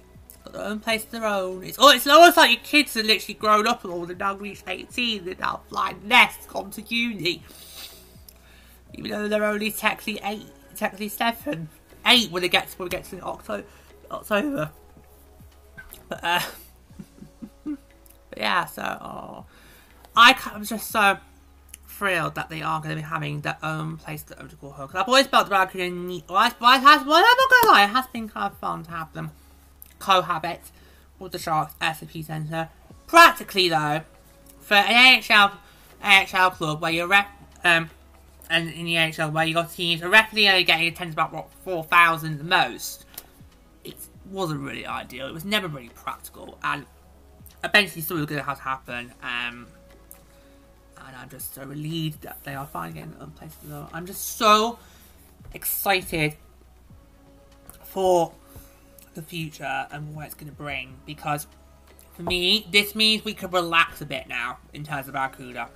Got 0.43 0.53
their 0.53 0.63
own 0.63 0.79
place 0.79 1.03
of 1.03 1.11
their 1.11 1.27
own. 1.27 1.63
It's, 1.65 1.77
oh, 1.79 1.91
it's 1.91 2.07
almost 2.07 2.35
like 2.35 2.49
your 2.49 2.63
kids 2.63 2.97
are 2.97 3.03
literally 3.03 3.35
grown 3.35 3.67
up 3.67 3.83
and 3.83 3.93
all. 3.93 4.07
They're 4.07 4.15
now 4.15 4.35
reached 4.35 4.63
18. 4.65 5.23
They're 5.23 5.35
now 5.39 5.61
flying 5.69 6.01
nests, 6.03 6.47
gone 6.47 6.71
to 6.71 6.81
uni. 6.81 7.43
Even 8.95 9.11
though 9.11 9.27
they're 9.27 9.45
only 9.45 9.69
technically 9.69 10.19
eight, 10.23 10.47
technically 10.75 11.09
seven, 11.09 11.69
eight 12.07 12.31
when 12.31 12.41
they 12.41 12.49
get 12.49 12.69
to, 12.69 12.77
when 12.79 12.85
we 12.87 12.89
get 12.89 13.03
to 13.05 13.21
October. 13.21 13.67
October. 14.09 14.71
But 18.29 18.37
yeah, 18.37 18.65
so 18.65 18.81
oh, 18.81 19.45
I 20.15 20.35
am 20.53 20.63
just 20.63 20.89
so 20.89 21.17
thrilled 21.87 22.35
that 22.35 22.49
they 22.49 22.61
are 22.61 22.79
going 22.79 22.95
to 22.95 22.95
be 22.95 23.07
having 23.07 23.41
their 23.41 23.57
own 23.61 23.97
place 23.97 24.23
to 24.23 24.35
call 24.59 24.71
home. 24.71 24.87
Because 24.87 25.01
I've 25.01 25.07
always 25.07 25.27
felt 25.27 25.49
that 25.49 25.75
I 25.75 25.89
need. 25.89 26.23
Well, 26.29 26.45
it 26.47 26.53
has, 26.59 27.05
well, 27.05 27.17
I'm 27.17 27.23
not 27.23 27.49
going 27.49 27.61
to 27.63 27.67
lie, 27.67 27.83
it 27.83 27.89
has 27.89 28.07
been 28.07 28.29
kind 28.29 28.51
of 28.51 28.57
fun 28.57 28.83
to 28.85 28.91
have 28.91 29.13
them 29.13 29.31
cohabit 29.99 30.61
with 31.19 31.31
the 31.31 31.39
Sharks 31.39 31.75
SAP 31.79 32.23
Centre. 32.23 32.69
Practically, 33.07 33.69
though, 33.69 34.01
for 34.61 34.75
an 34.75 35.21
AHL, 35.29 35.51
AHL 36.03 36.51
club 36.51 36.81
where 36.81 36.91
you're 36.91 37.07
rep, 37.07 37.27
um, 37.63 37.89
and 38.49 38.69
in 38.71 38.85
the 38.85 38.97
AHL 38.97 39.31
where 39.31 39.45
you 39.45 39.53
got 39.53 39.71
teams 39.71 40.01
are 40.01 40.09
roughly 40.09 40.47
only 40.49 40.63
getting 40.63 40.87
attendance 40.87 41.13
about 41.13 41.31
what 41.33 41.51
4,000 41.63 42.37
the 42.37 42.43
most, 42.43 43.05
wasn't 44.31 44.61
really 44.61 44.85
ideal. 44.85 45.27
It 45.27 45.33
was 45.33 45.45
never 45.45 45.67
really 45.67 45.89
practical, 45.89 46.57
and 46.63 46.85
eventually 47.63 48.01
still 48.01 48.17
going 48.17 48.39
to 48.39 48.43
have 48.43 48.57
to 48.57 48.63
happen. 48.63 49.13
Um, 49.21 49.67
and 51.07 51.15
I'm 51.15 51.29
just 51.29 51.53
so 51.53 51.63
relieved 51.65 52.21
that 52.21 52.43
they 52.43 52.55
are 52.55 52.65
finally 52.65 52.99
getting 52.99 53.17
them 53.17 53.31
places. 53.31 53.57
I'm 53.93 54.05
just 54.05 54.37
so 54.37 54.79
excited 55.53 56.35
for 57.83 58.31
the 59.13 59.21
future 59.21 59.87
and 59.91 60.15
what 60.15 60.25
it's 60.25 60.35
going 60.35 60.49
to 60.49 60.55
bring 60.55 60.95
because 61.05 61.47
for 62.13 62.23
me, 62.23 62.67
this 62.71 62.95
means 62.95 63.25
we 63.25 63.33
can 63.33 63.51
relax 63.51 64.01
a 64.01 64.05
bit 64.05 64.27
now 64.27 64.57
in 64.73 64.83
terms 64.83 65.07
of 65.07 65.13
Barracuda. 65.13 65.69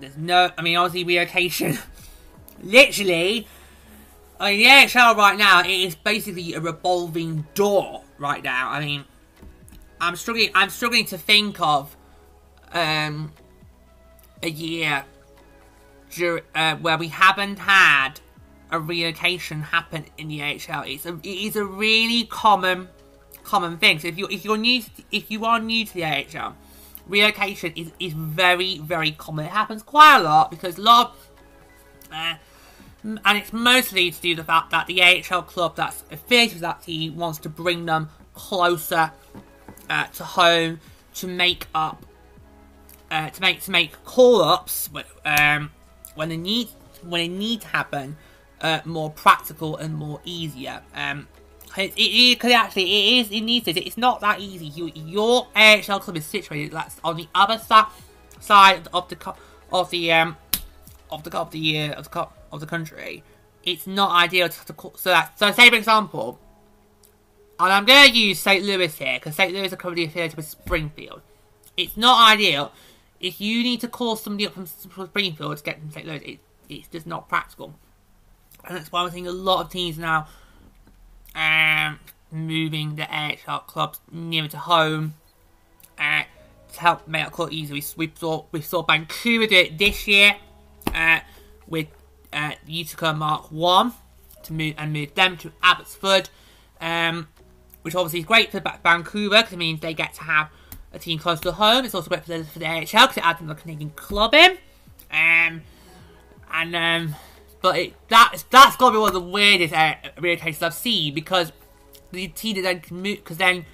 There's 0.00 0.16
no, 0.16 0.50
I 0.56 0.62
mean, 0.62 0.76
obviously 0.76 1.04
relocation. 1.04 1.78
Literally, 2.62 3.46
I 4.40 4.52
mean, 4.52 4.62
the 4.62 5.00
AHL 5.00 5.16
right 5.16 5.36
now, 5.36 5.60
it 5.60 5.68
is 5.68 5.94
basically 5.94 6.54
a 6.54 6.60
revolving 6.60 7.46
door 7.54 8.04
right 8.18 8.42
now. 8.42 8.70
I 8.70 8.84
mean, 8.84 9.04
I'm 10.00 10.16
struggling. 10.16 10.50
I'm 10.54 10.70
struggling 10.70 11.06
to 11.06 11.18
think 11.18 11.60
of 11.60 11.96
um, 12.72 13.32
a 14.42 14.48
year 14.48 15.04
uh, 16.54 16.76
where 16.76 16.98
we 16.98 17.08
haven't 17.08 17.58
had 17.58 18.20
a 18.70 18.78
relocation 18.78 19.62
happen 19.62 20.06
in 20.16 20.28
the 20.28 20.42
AHL. 20.42 20.84
It's 20.86 21.06
a, 21.06 21.14
it 21.14 21.26
is 21.26 21.56
a 21.56 21.64
really 21.64 22.24
common 22.24 22.88
common 23.44 23.78
thing. 23.78 23.98
So 23.98 24.08
if 24.08 24.18
you 24.18 24.28
if 24.30 24.44
you're 24.44 24.56
new 24.56 24.82
to, 24.82 24.90
if 25.10 25.30
you 25.30 25.44
are 25.44 25.58
new 25.58 25.84
to 25.84 25.94
the 25.94 26.04
AHL, 26.04 26.54
relocation 27.06 27.72
is, 27.74 27.92
is 27.98 28.12
very 28.12 28.78
very 28.78 29.12
common. 29.12 29.46
It 29.46 29.52
happens 29.52 29.82
quite 29.82 30.18
a 30.18 30.22
lot 30.22 30.50
because 30.50 30.78
a 30.78 30.82
lot 30.82 31.10
of, 31.10 32.12
uh, 32.12 32.34
and 33.02 33.38
it's 33.38 33.52
mostly 33.52 34.10
to 34.10 34.20
do 34.20 34.30
with 34.30 34.38
the 34.38 34.44
fact 34.44 34.70
that 34.70 34.86
the 34.86 35.02
AHL 35.02 35.42
club 35.42 35.76
that's 35.76 36.04
affiliated 36.10 36.54
with 36.54 36.62
that 36.62 36.82
team 36.82 37.16
wants 37.16 37.38
to 37.40 37.48
bring 37.48 37.86
them 37.86 38.08
closer 38.34 39.12
uh, 39.88 40.04
to 40.06 40.24
home 40.24 40.80
to 41.14 41.26
make 41.26 41.66
up 41.74 42.04
uh, 43.10 43.30
to 43.30 43.40
make 43.40 43.62
to 43.62 43.70
make 43.70 44.04
call 44.04 44.42
ups 44.42 44.90
um, 45.24 45.70
when 46.14 46.28
they 46.28 46.36
need 46.36 46.68
when 47.02 47.20
they 47.20 47.28
need 47.28 47.60
to 47.60 47.68
happen 47.68 48.16
uh, 48.60 48.80
more 48.84 49.10
practical 49.10 49.76
and 49.76 49.94
more 49.94 50.20
easier. 50.24 50.82
Um, 50.94 51.28
it, 51.76 51.92
it, 51.96 52.44
it, 52.44 52.52
actually 52.52 52.84
it 52.84 53.20
is 53.20 53.30
it 53.30 53.40
needs 53.42 53.68
it. 53.68 53.76
It's 53.76 53.96
not 53.96 54.20
that 54.20 54.40
easy. 54.40 54.66
You, 54.66 54.90
your 54.94 55.46
AHL 55.54 56.00
club 56.00 56.16
is 56.16 56.26
situated 56.26 56.72
that's 56.72 56.96
on 57.04 57.16
the 57.16 57.28
other 57.34 57.58
side 57.58 57.86
side 58.40 58.88
of 58.92 59.08
the 59.08 59.34
of 59.72 59.90
the 59.90 60.12
um 60.12 60.36
of 61.10 61.22
the 61.24 61.38
of 61.38 61.50
the 61.50 61.90
uh, 61.90 61.92
of 61.94 62.10
the 62.10 62.28
of 62.52 62.60
the 62.60 62.66
country. 62.66 63.22
It's 63.64 63.86
not 63.86 64.10
ideal 64.12 64.48
to, 64.48 64.66
to 64.66 64.92
so 64.96 65.10
that 65.10 65.38
so 65.38 65.50
say 65.52 65.68
for 65.68 65.76
example, 65.76 66.38
and 67.60 67.72
I'm 67.72 67.84
going 67.84 68.10
to 68.10 68.16
use 68.16 68.40
St. 68.40 68.64
Louis 68.64 68.94
here 68.96 69.18
because 69.18 69.34
St. 69.34 69.52
Louis 69.52 69.72
are 69.72 69.76
currently 69.76 70.04
affiliated 70.04 70.36
with 70.36 70.46
Springfield. 70.48 71.20
It's 71.76 71.96
not 71.96 72.30
ideal 72.30 72.72
if 73.20 73.40
you 73.40 73.62
need 73.62 73.80
to 73.80 73.88
call 73.88 74.16
somebody 74.16 74.46
up 74.46 74.54
from, 74.54 74.66
Springfield 74.66 75.56
to 75.56 75.62
get 75.62 75.80
from 75.80 75.90
St. 75.90 76.06
Louis. 76.06 76.18
It, 76.18 76.38
it's 76.68 76.88
just 76.88 77.06
not 77.06 77.28
practical, 77.28 77.74
and 78.64 78.76
that's 78.76 78.92
why 78.92 79.02
we're 79.02 79.10
seeing 79.10 79.26
a 79.26 79.32
lot 79.32 79.64
of 79.64 79.70
teams 79.70 79.98
now 79.98 80.28
um, 81.34 81.98
moving 82.30 82.96
the 82.96 83.06
AHL 83.10 83.60
clubs 83.60 84.00
nearer 84.10 84.48
to 84.48 84.58
home 84.58 85.14
uh, 85.98 86.22
to 86.72 86.80
help 86.80 87.08
make 87.08 87.30
call 87.30 87.50
easier. 87.50 87.74
We, 87.74 88.06
we 88.08 88.12
saw 88.14 88.44
we 88.52 88.60
saw 88.60 88.82
Vancouver 88.82 89.46
do 89.46 89.56
it 89.56 89.78
this 89.78 90.06
year 90.06 90.36
uh, 90.94 91.20
with 91.66 91.88
uh, 92.32 92.52
Utica 92.66 93.12
Mark 93.12 93.50
One 93.50 93.92
to 94.44 94.52
move 94.52 94.74
and 94.78 94.92
move 94.92 95.14
them 95.14 95.36
to 95.38 95.52
Abbotsford. 95.62 96.30
Um, 96.80 97.28
which 97.82 97.94
obviously 97.94 98.20
is 98.20 98.26
great 98.26 98.50
for 98.50 98.62
Vancouver 98.82 99.36
because 99.36 99.52
it 99.52 99.56
means 99.56 99.80
they 99.80 99.94
get 99.94 100.12
to 100.14 100.24
have 100.24 100.50
a 100.92 100.98
team 100.98 101.18
close 101.18 101.40
to 101.40 101.52
home. 101.52 101.84
It's 101.84 101.94
also 101.94 102.08
great 102.08 102.24
for 102.24 102.36
the, 102.36 102.44
for 102.44 102.58
the 102.58 102.66
AHL 102.66 102.82
because 102.82 103.16
it 103.16 103.24
adds 103.26 103.40
another 103.40 103.58
Canadian 103.58 103.90
club 103.90 104.34
in. 104.34 104.58
Um, 105.10 105.62
and 106.52 106.76
um, 106.76 107.14
but 107.62 107.78
it, 107.78 107.94
that's 108.08 108.42
that's 108.44 108.76
got 108.76 108.90
to 108.90 108.92
be 108.92 108.98
one 108.98 109.08
of 109.08 109.14
the 109.14 109.20
weirdest 109.20 109.74
uh, 109.74 109.94
cases 110.20 110.62
I've 110.62 110.74
seen 110.74 111.14
because 111.14 111.52
the 112.12 112.28
team 112.28 112.62
then 112.62 112.82
because 113.02 113.38
then 113.38 113.64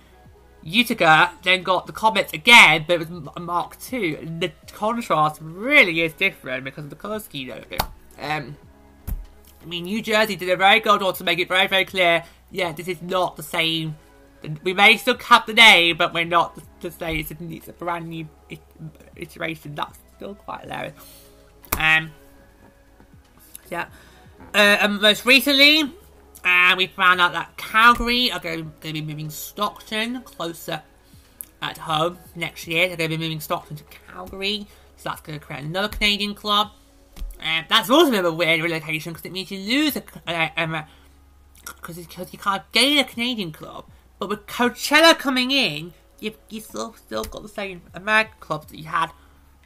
Utica 0.62 1.32
then 1.43 1.62
got 1.62 1.86
the 1.86 1.93
Comets 1.93 2.32
again, 2.32 2.85
but 2.86 2.94
it 2.94 3.10
was 3.10 3.32
Mark 3.40 3.78
Two. 3.81 4.18
The 4.39 4.52
contrast 4.72 5.40
really 5.43 6.02
is 6.02 6.12
different 6.12 6.64
because 6.64 6.85
of 6.85 6.90
the 6.90 6.97
colour 6.97 7.18
scheme. 7.18 7.52
Um, 8.20 8.56
I 9.62 9.66
mean, 9.66 9.84
New 9.84 10.02
Jersey 10.02 10.36
did 10.36 10.50
a 10.50 10.56
very 10.56 10.80
good 10.80 11.00
job 11.00 11.16
to 11.16 11.24
make 11.24 11.38
it 11.38 11.48
very, 11.48 11.66
very 11.66 11.84
clear. 11.84 12.24
Yeah, 12.50 12.72
this 12.72 12.88
is 12.88 13.00
not 13.02 13.36
the 13.36 13.42
same 13.42 13.96
we 14.62 14.74
may 14.74 14.96
still 14.96 15.16
have 15.18 15.46
the 15.46 15.54
name, 15.54 15.96
but 15.96 16.12
we're 16.12 16.24
not 16.24 16.58
to 16.80 16.90
say 16.90 17.18
it's 17.18 17.30
a, 17.30 17.36
it's 17.40 17.68
a 17.68 17.72
brand 17.72 18.08
new 18.08 18.28
iteration. 19.16 19.74
That's 19.74 19.98
still 20.16 20.34
quite 20.34 20.62
hilarious. 20.62 20.94
Um, 21.78 22.10
yeah. 23.70 23.86
Uh, 24.54 24.78
and 24.80 25.00
most 25.00 25.24
recently, 25.24 25.82
uh, 26.44 26.74
we 26.76 26.86
found 26.88 27.20
out 27.20 27.32
that 27.32 27.56
Calgary 27.56 28.30
are 28.30 28.40
going 28.40 28.72
to 28.80 28.92
be 28.92 29.00
moving 29.00 29.30
Stockton 29.30 30.22
closer 30.22 30.82
at 31.62 31.78
home 31.78 32.18
next 32.34 32.66
year. 32.66 32.88
They're 32.88 32.96
going 32.96 33.10
to 33.10 33.16
be 33.16 33.24
moving 33.24 33.40
Stockton 33.40 33.76
to 33.76 33.84
Calgary, 33.84 34.66
so 34.96 35.08
that's 35.08 35.20
going 35.22 35.38
to 35.38 35.44
create 35.44 35.64
another 35.64 35.88
Canadian 35.88 36.34
club. 36.34 36.70
Um, 37.44 37.66
that's 37.68 37.90
also 37.90 38.08
a 38.08 38.10
bit 38.10 38.20
of 38.20 38.32
a 38.32 38.32
weird 38.32 38.62
relocation 38.62 39.12
because 39.12 39.26
it 39.26 39.32
means 39.32 39.50
you 39.50 39.58
lose 39.58 39.96
a 39.96 40.02
because 41.66 41.98
uh, 41.98 42.24
you 42.30 42.38
can't 42.38 42.72
gain 42.72 42.98
a 42.98 43.04
Canadian 43.04 43.52
club, 43.52 43.84
but 44.18 44.30
with 44.30 44.46
Coachella 44.46 45.18
coming 45.18 45.50
in, 45.50 45.92
you've 46.20 46.38
you 46.48 46.60
still 46.60 46.94
still 46.94 47.24
got 47.24 47.42
the 47.42 47.48
same 47.48 47.82
American 47.92 48.34
clubs 48.40 48.66
that 48.68 48.78
you 48.78 48.86
had 48.86 49.10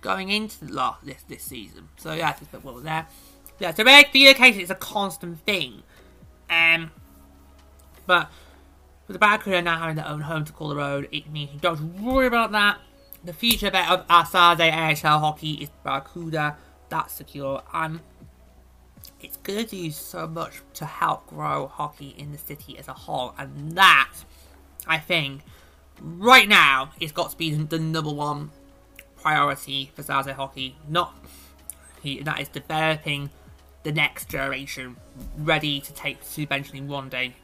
going 0.01 0.29
into 0.29 0.65
the 0.65 0.73
last 0.73 1.05
this 1.05 1.23
this 1.29 1.45
season. 1.45 1.89
So 1.97 2.15
yeah, 2.15 2.35
a 2.37 2.45
bit 2.45 2.65
well 2.65 2.75
there. 2.77 3.07
Yeah, 3.61 3.73
so 3.73 3.85
relocation 3.85 4.61
is 4.61 4.71
a 4.71 4.75
constant 4.75 5.41
thing. 5.45 5.83
Um, 6.51 6.91
but 8.07 8.31
with 9.07 9.15
the 9.15 9.19
Barracuda 9.19 9.63
now 9.63 9.79
having 9.79 9.97
their 9.97 10.07
own 10.07 10.23
home 10.23 10.45
to 10.45 10.53
call 10.53 10.69
their 10.69 10.81
own, 10.81 11.07
it 11.13 11.31
means 11.31 11.53
you 11.53 11.61
don't 11.61 12.03
worry 12.03 12.27
about 12.27 12.53
that. 12.53 12.79
The 13.23 13.33
future 13.33 13.71
bet 13.71 13.89
of 13.89 14.29
San 14.29 14.57
Jose 14.57 14.71
AHL 14.71 15.19
hockey 15.19 15.53
is 15.55 15.71
Barracuda. 15.85 16.57
That's 16.89 17.13
secure. 17.13 17.63
And 17.73 18.01
it's 19.21 19.37
going 19.39 19.65
to 19.65 19.71
do 19.71 19.91
so 19.91 20.27
much 20.27 20.61
to 20.75 20.85
help 20.85 21.27
grow 21.27 21.67
hockey 21.67 22.15
in 22.17 22.33
the 22.33 22.39
city 22.39 22.79
as 22.79 22.89
a 22.89 22.93
whole. 22.93 23.35
And 23.39 23.73
that 23.73 24.11
I 24.87 24.99
think 24.99 25.43
right 26.01 26.49
now 26.49 26.93
it's 27.01 27.13
got 27.13 27.31
to 27.31 27.37
be 27.37 27.53
the 27.53 27.79
number 27.79 28.13
one 28.13 28.51
priority 29.17 29.91
for 29.95 30.03
San 30.03 30.17
Jose 30.17 30.33
Hockey. 30.33 30.77
Not 30.89 31.15
he, 32.03 32.23
that 32.23 32.41
is 32.41 32.49
developing 32.49 33.31
the 33.83 33.93
next 33.93 34.29
generation 34.29 34.97
ready 35.39 35.81
to 35.81 35.93
take 35.93 36.29
to 36.33 36.43
eventually 36.43 36.81
one 36.81 37.09
day 37.09 37.35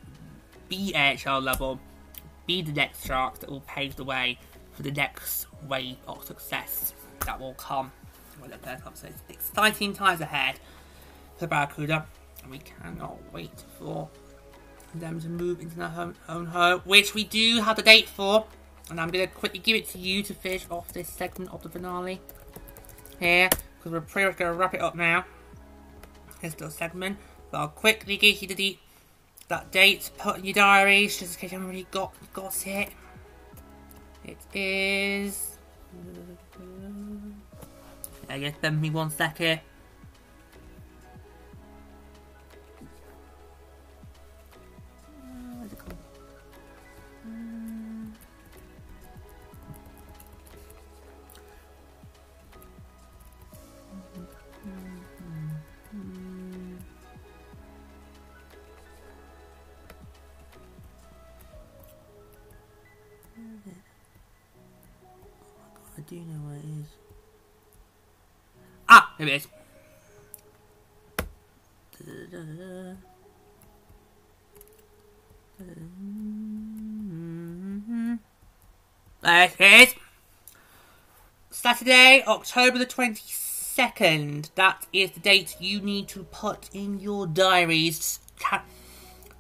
be 0.69 0.95
AHL 0.95 1.41
level, 1.41 1.81
be 2.47 2.63
the 2.63 2.73
next 2.73 3.07
shark 3.07 3.39
that 3.41 3.51
will 3.51 3.63
pave 3.63 3.97
the 3.97 4.05
way 4.05 4.39
for 4.73 4.83
the 4.83 4.91
next 4.91 5.47
wave 5.69 5.97
of 6.07 6.25
success 6.25 6.93
that 7.27 7.41
will 7.41 7.55
come 7.55 7.93
when 8.45 8.61
the. 8.61 8.81
So 8.95 9.09
it's 9.09 9.23
exciting 9.29 9.93
times 9.95 10.21
ahead 10.21 10.61
for 11.37 11.47
Barracuda, 11.47 12.07
and 12.43 12.51
we 12.51 12.59
cannot 12.59 13.17
wait 13.33 13.65
for 13.79 14.09
them 14.95 15.21
to 15.21 15.29
move 15.29 15.61
into 15.61 15.77
their 15.77 15.89
home, 15.89 16.15
own 16.29 16.47
home, 16.47 16.81
which 16.85 17.15
we 17.15 17.25
do 17.25 17.61
have 17.61 17.77
the 17.77 17.83
date 17.83 18.09
for. 18.09 18.47
And 18.91 19.01
I'm 19.01 19.09
going 19.09 19.27
to 19.27 19.35
quickly 19.35 19.61
give 19.61 19.77
it 19.77 19.89
to 19.91 19.99
you 19.99 20.23
to 20.23 20.35
finish 20.35 20.67
off 20.71 20.93
this 20.93 21.09
segment 21.09 21.53
of 21.53 21.63
the 21.63 21.71
finale 21.71 22.21
here, 23.19 23.49
because 23.79 23.93
we're 23.93 24.01
pretty 24.03 24.29
much 24.29 24.37
going 24.37 24.53
to 24.53 24.59
wrap 24.59 24.75
it 24.75 24.81
up 24.81 24.95
now. 24.95 25.25
This 26.43 26.53
little 26.53 26.71
segment, 26.71 27.17
but 27.51 27.59
I'll 27.59 27.69
quickly 27.69 28.19
give 28.19 28.43
you 28.43 28.49
the 28.49 28.79
that 29.49 29.71
date, 29.71 30.11
put 30.19 30.39
in 30.39 30.45
your 30.45 30.55
diaries, 30.55 31.19
just 31.19 31.35
in 31.35 31.41
case 31.41 31.53
you 31.53 31.59
haven't 31.59 31.67
already 31.67 31.87
got, 31.91 32.15
got 32.33 32.67
it. 32.67 32.91
It 34.25 34.39
is... 34.55 35.57
I 38.35 38.39
guess 38.39 38.57
bear 38.61 38.73
me 38.73 38.91
one 38.91 39.11
second. 39.11 39.61
do 66.09 66.17
know 66.17 66.49
what 66.49 66.59
it 66.59 66.65
is. 66.81 67.04
Ah, 68.89 69.15
here 69.19 69.27
it 69.27 69.33
is. 69.35 69.49
There 79.23 79.51
it 79.59 79.61
is. 79.61 79.95
Saturday, 81.51 82.23
October 82.27 82.79
the 82.79 82.87
22nd. 82.87 84.51
That 84.55 84.87
is 84.93 85.13
the 85.13 85.21
date 85.21 85.57
you 85.61 85.81
need 85.81 86.09
to 86.09 86.25
put 86.25 86.69
in 86.75 87.01
your 87.01 87.27
diaries. 87.27 88.21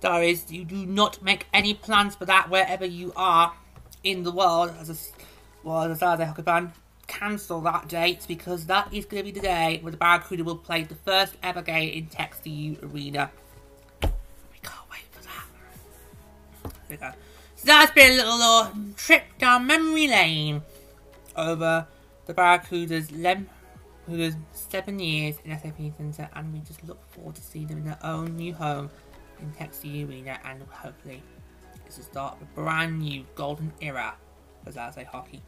Diaries, 0.00 0.50
you 0.50 0.64
do 0.64 0.86
not 0.86 1.22
make 1.22 1.46
any 1.52 1.74
plans 1.74 2.16
for 2.16 2.24
that 2.24 2.48
wherever 2.48 2.86
you 2.86 3.12
are 3.14 3.52
in 4.02 4.22
the 4.22 4.32
world 4.32 4.72
as 4.80 4.88
a 4.88 4.96
well, 5.62 5.88
the 5.88 5.96
San 5.96 6.18
Jose 6.18 6.24
Hockey 6.24 6.42
cancel 7.24 7.60
that 7.62 7.88
date 7.88 8.24
because 8.28 8.66
that 8.66 8.92
is 8.92 9.06
going 9.06 9.24
to 9.24 9.24
be 9.24 9.30
the 9.30 9.40
day 9.40 9.78
where 9.80 9.90
the 9.90 9.96
Barracuda 9.96 10.44
will 10.44 10.58
play 10.58 10.82
the 10.82 10.94
first 10.94 11.34
ever 11.42 11.62
game 11.62 11.90
in 11.94 12.06
Tech 12.06 12.36
CU 12.42 12.76
Arena. 12.82 13.30
We 14.02 14.58
can't 14.62 14.90
wait 14.90 15.04
for 15.10 15.22
that. 15.22 15.46
There 16.62 16.72
we 16.90 16.96
go. 16.96 17.10
So 17.56 17.66
that's 17.66 17.92
been 17.92 18.20
a 18.20 18.24
little 18.24 18.68
trip 18.96 19.22
down 19.38 19.66
memory 19.66 20.06
lane 20.06 20.62
over 21.34 21.86
the 22.26 22.34
Barracuda's 22.34 23.10
lem 23.10 23.48
who's 24.06 24.34
seven 24.52 24.98
years 24.98 25.36
in 25.46 25.58
SAP 25.58 25.96
Centre 25.96 26.28
and 26.34 26.52
we 26.52 26.60
just 26.60 26.84
look 26.84 27.02
forward 27.10 27.36
to 27.36 27.40
seeing 27.40 27.68
them 27.68 27.78
in 27.78 27.84
their 27.84 27.98
own 28.02 28.36
new 28.36 28.52
home 28.52 28.90
in 29.40 29.50
Tech 29.52 29.70
CU 29.80 30.06
Arena 30.06 30.38
and 30.44 30.62
hopefully 30.68 31.22
it's 31.86 31.96
the 31.96 32.02
start 32.02 32.36
of 32.36 32.42
a 32.42 32.60
brand 32.60 33.00
new 33.00 33.24
golden 33.34 33.72
era 33.80 34.14
for 34.62 34.72
Zaze 34.72 35.06
Hockey. 35.06 35.42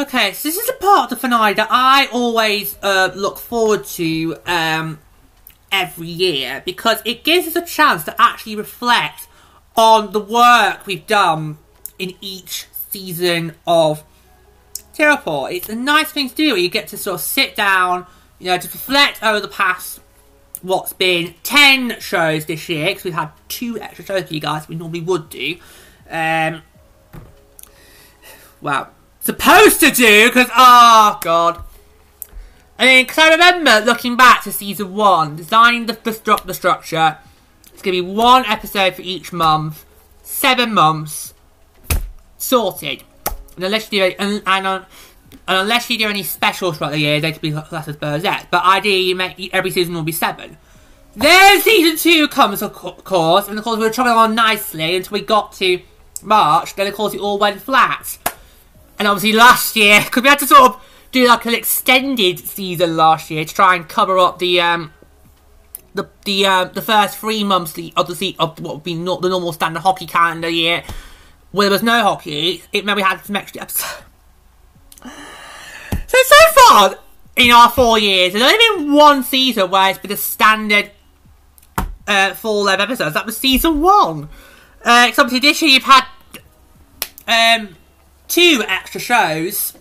Okay, 0.00 0.32
so 0.32 0.48
this 0.48 0.56
is 0.56 0.66
a 0.70 0.82
part 0.82 1.04
of 1.04 1.10
the 1.10 1.16
finale 1.16 1.52
that 1.52 1.68
I 1.70 2.06
always 2.06 2.74
uh, 2.82 3.12
look 3.14 3.36
forward 3.36 3.84
to 3.84 4.34
um, 4.46 4.98
every 5.70 6.06
year 6.06 6.62
because 6.64 7.02
it 7.04 7.22
gives 7.22 7.46
us 7.46 7.54
a 7.54 7.66
chance 7.66 8.04
to 8.04 8.18
actually 8.18 8.56
reflect 8.56 9.28
on 9.76 10.12
the 10.12 10.18
work 10.18 10.86
we've 10.86 11.06
done 11.06 11.58
in 11.98 12.14
each 12.22 12.66
season 12.88 13.56
of 13.66 14.02
Teleport. 14.94 15.52
It's 15.52 15.68
a 15.68 15.76
nice 15.76 16.10
thing 16.10 16.30
to 16.30 16.34
do. 16.34 16.52
where 16.52 16.56
You 16.56 16.70
get 16.70 16.88
to 16.88 16.96
sort 16.96 17.16
of 17.16 17.20
sit 17.20 17.54
down, 17.54 18.06
you 18.38 18.46
know, 18.46 18.56
to 18.56 18.68
reflect 18.68 19.22
over 19.22 19.38
the 19.38 19.48
past 19.48 20.00
what's 20.62 20.94
been 20.94 21.34
10 21.42 22.00
shows 22.00 22.46
this 22.46 22.70
year 22.70 22.86
because 22.86 23.04
we've 23.04 23.12
had 23.12 23.32
two 23.48 23.78
extra 23.78 24.06
shows 24.06 24.28
for 24.28 24.32
you 24.32 24.40
guys 24.40 24.66
we 24.66 24.76
normally 24.76 25.02
would 25.02 25.28
do. 25.28 25.56
Um, 26.08 26.62
well, 28.62 28.94
supposed 29.20 29.80
to 29.80 29.90
do, 29.90 30.28
because, 30.28 30.48
oh, 30.56 31.18
God. 31.22 31.62
I 32.78 32.86
mean, 32.86 33.04
because 33.04 33.18
I 33.18 33.30
remember 33.30 33.84
looking 33.84 34.16
back 34.16 34.42
to 34.44 34.52
season 34.52 34.94
one, 34.94 35.36
designing 35.36 35.86
the, 35.86 35.92
the, 35.92 36.12
stru 36.12 36.42
the 36.44 36.54
structure. 36.54 37.18
It's 37.72 37.82
going 37.82 37.96
to 37.96 38.02
be 38.02 38.10
one 38.10 38.44
episode 38.46 38.94
for 38.94 39.02
each 39.02 39.32
month, 39.32 39.84
seven 40.22 40.74
months, 40.74 41.34
sorted. 42.38 43.04
And 43.56 43.64
unless 43.64 43.92
you 43.92 44.00
do, 44.00 44.14
and, 44.18 44.42
and, 44.46 44.66
and 44.66 44.86
unless 45.46 45.90
you 45.90 45.98
do 45.98 46.08
any 46.08 46.22
specials 46.22 46.78
throughout 46.78 46.92
the 46.92 46.98
year, 46.98 47.20
they 47.20 47.32
could 47.32 47.42
be 47.42 47.52
classed 47.52 47.88
as 47.88 47.96
Burzette. 47.96 48.46
But 48.50 48.64
ideally, 48.64 49.50
every 49.52 49.70
season 49.70 49.94
will 49.94 50.02
be 50.02 50.12
seven. 50.12 50.56
Then 51.16 51.60
season 51.60 51.96
two 51.96 52.28
comes, 52.28 52.62
of 52.62 52.72
course, 52.72 53.48
and 53.48 53.58
of 53.58 53.64
course 53.64 53.78
we 53.78 53.84
were 53.84 53.90
travelling 53.90 54.16
on 54.16 54.34
nicely 54.34 54.96
until 54.96 55.12
we 55.12 55.20
got 55.20 55.52
to 55.54 55.80
March. 56.22 56.74
Then 56.76 56.86
of 56.86 56.94
course 56.94 57.14
it 57.14 57.20
all 57.20 57.38
went 57.38 57.60
flat. 57.60 58.18
And 59.00 59.08
obviously 59.08 59.32
last 59.32 59.74
year, 59.76 60.00
because 60.04 60.22
we 60.22 60.28
had 60.28 60.38
to 60.40 60.46
sort 60.46 60.60
of 60.60 60.86
do 61.10 61.26
like 61.26 61.46
an 61.46 61.54
extended 61.54 62.38
season 62.38 62.96
last 62.96 63.30
year 63.30 63.44
to 63.44 63.52
try 63.52 63.74
and 63.74 63.88
cover 63.88 64.18
up 64.18 64.38
the 64.38 64.60
um 64.60 64.92
the 65.94 66.08
the 66.24 66.46
uh, 66.46 66.64
the 66.66 66.82
first 66.82 67.18
three 67.18 67.42
months 67.42 67.70
of 67.96 68.18
the 68.18 68.36
of 68.38 68.60
what 68.60 68.74
would 68.74 68.84
be 68.84 68.94
not 68.94 69.22
the 69.22 69.30
normal 69.30 69.52
standard 69.52 69.80
hockey 69.80 70.06
calendar 70.06 70.50
year, 70.50 70.84
where 71.50 71.68
there 71.68 71.72
was 71.72 71.82
no 71.82 72.02
hockey. 72.02 72.62
It 72.72 72.84
meant 72.84 72.96
we 72.96 73.02
had 73.02 73.24
some 73.24 73.34
extra 73.34 73.62
episodes. 73.62 74.02
So 76.06 76.18
so 76.24 76.60
far 76.60 76.94
in 77.36 77.52
our 77.52 77.70
four 77.70 77.96
years, 77.96 78.32
there's 78.32 78.42
only 78.42 78.84
been 78.84 78.92
one 78.92 79.22
season 79.22 79.70
where 79.70 79.90
it's 79.90 80.00
been 80.00 80.10
a 80.10 80.16
standard 80.16 80.90
uh, 82.08 82.34
full 82.34 82.64
length 82.64 82.80
episodes. 82.80 83.14
That 83.14 83.26
was 83.26 83.36
season 83.36 83.80
one. 83.80 84.28
Uh, 84.84 85.12
obviously 85.16 85.38
this 85.38 85.62
year 85.62 85.70
you've 85.70 85.84
had 85.84 86.06
um 87.28 87.76
two 88.30 88.64
extra 88.66 89.00
shows. 89.00 89.74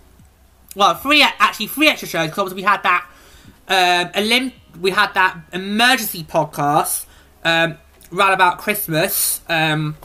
Well, 0.76 0.96
three 0.96 1.22
actually 1.24 1.68
three 1.68 1.88
extra 1.88 2.08
shows 2.08 2.30
because 2.30 2.54
we 2.54 2.64
had 2.64 2.84
that 2.84 3.10
um, 3.68 4.10
Olymp- 4.14 4.54
we 4.82 4.92
had 4.92 5.14
that 5.14 5.40
emergency 5.54 6.24
podcast 6.24 7.06
um, 7.44 7.78
right 8.12 8.34
about 8.34 8.58
Christmas, 8.58 9.42
um, 9.48 9.96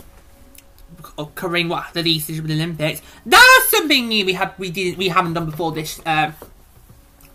covering 1.34 1.68
what 1.68 1.92
the 1.94 2.02
least 2.02 2.28
with 2.28 2.46
the 2.46 2.54
Olympics. 2.54 3.02
That's 3.24 3.70
something 3.70 4.08
new 4.08 4.26
we 4.26 4.34
have 4.34 4.58
we 4.58 4.70
did 4.70 4.98
we 4.98 5.08
haven't 5.08 5.34
done 5.34 5.46
before 5.46 5.72
this 5.72 6.00
um, 6.06 6.34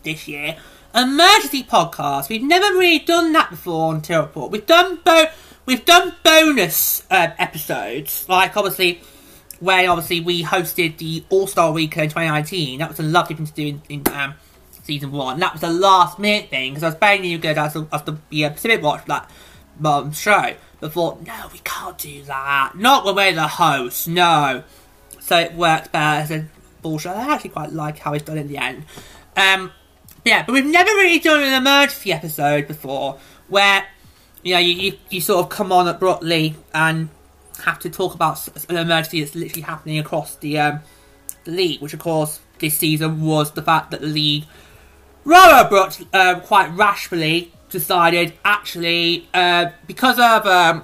this 0.04 0.28
year. 0.28 0.58
Emergency 0.94 1.64
podcast. 1.64 2.30
We've 2.30 2.42
never 2.44 2.66
really 2.78 3.00
done 3.00 3.32
that 3.34 3.52
before 3.52 3.94
on 3.94 4.02
Teleport. 4.02 4.52
We've 4.52 4.66
done 4.66 5.00
bo- 5.04 5.30
we've 5.66 5.86
done 5.86 6.16
bonus 6.24 7.04
uh, 7.12 7.30
episodes 7.38 8.28
like 8.28 8.56
obviously 8.58 9.02
where 9.60 9.90
obviously 9.90 10.22
we 10.22 10.44
hosted 10.44 10.98
the 10.98 11.24
All 11.30 11.48
Star 11.48 11.72
Weekend 11.72 12.06
in 12.06 12.10
2019. 12.10 12.80
That 12.80 12.90
was 12.90 13.00
a 13.00 13.04
lovely 13.04 13.36
thing 13.36 13.46
to 13.46 13.54
do 13.54 13.68
in, 13.68 13.82
in 13.90 14.14
um, 14.14 14.36
season 14.84 15.12
one. 15.12 15.40
That 15.40 15.54
was 15.54 15.64
a 15.64 15.70
last 15.70 16.20
minute 16.20 16.50
thing 16.50 16.74
because 16.74 16.84
I 16.84 16.88
was 16.88 16.96
begging 16.96 17.30
you 17.30 17.38
good 17.38 17.58
as, 17.58 17.76
as 17.76 18.04
the 18.04 18.44
a 18.44 18.50
Pacific 18.50 18.82
Watch 18.82 19.06
that 19.06 19.30
um, 19.84 20.12
show. 20.12 20.54
But 20.80 20.94
thought, 20.94 21.26
no, 21.26 21.50
we 21.52 21.60
can't 21.60 21.98
do 21.98 22.24
that. 22.24 22.74
Not 22.76 23.06
when 23.06 23.16
we're 23.16 23.34
the 23.34 23.48
host, 23.48 24.08
no. 24.08 24.64
So 25.20 25.38
it 25.38 25.54
works 25.54 25.90
better 25.90 26.22
as 26.22 26.32
a 26.32 26.46
bullshit. 26.82 27.12
I 27.12 27.34
actually 27.34 27.52
quite 27.52 27.74
like 27.74 28.00
how 28.00 28.14
it's 28.14 28.24
done 28.24 28.38
in 28.38 28.48
the 28.48 28.58
end. 28.58 28.86
Um, 29.36 29.72
yeah, 30.26 30.44
but 30.46 30.54
we've 30.54 30.66
never 30.66 30.90
really 30.92 31.20
done 31.20 31.42
an 31.42 31.54
emergency 31.54 32.14
episode 32.14 32.68
before 32.68 33.20
where 33.48 33.86
you 34.44 34.54
know 34.54 34.60
you, 34.60 34.74
you, 34.74 34.98
you 35.10 35.22
sort 35.22 35.44
of 35.44 35.50
come 35.50 35.72
on 35.72 35.88
abruptly 35.88 36.56
and 36.74 37.10
have 37.62 37.80
to 37.80 37.90
talk 37.90 38.14
about 38.16 38.48
an 38.70 38.78
emergency 38.78 39.22
that's 39.22 39.36
literally 39.36 39.62
happening 39.62 40.00
across 40.00 40.36
the, 40.36 40.60
um, 40.60 40.80
league, 41.46 41.82
which 41.82 41.94
of 41.94 42.00
course 42.00 42.40
this 42.60 42.78
season 42.78 43.22
was 43.22 43.52
the 43.52 43.62
fact 43.62 43.92
that 43.92 44.02
the 44.02 44.08
league 44.08 44.46
rather 45.24 45.66
abrupt, 45.68 46.04
uh, 46.14 46.40
quite 46.40 46.70
rashly 46.76 47.52
decided 47.70 48.34
actually 48.44 49.28
uh, 49.34 49.70
because 49.88 50.20
of 50.20 50.46
um, 50.46 50.84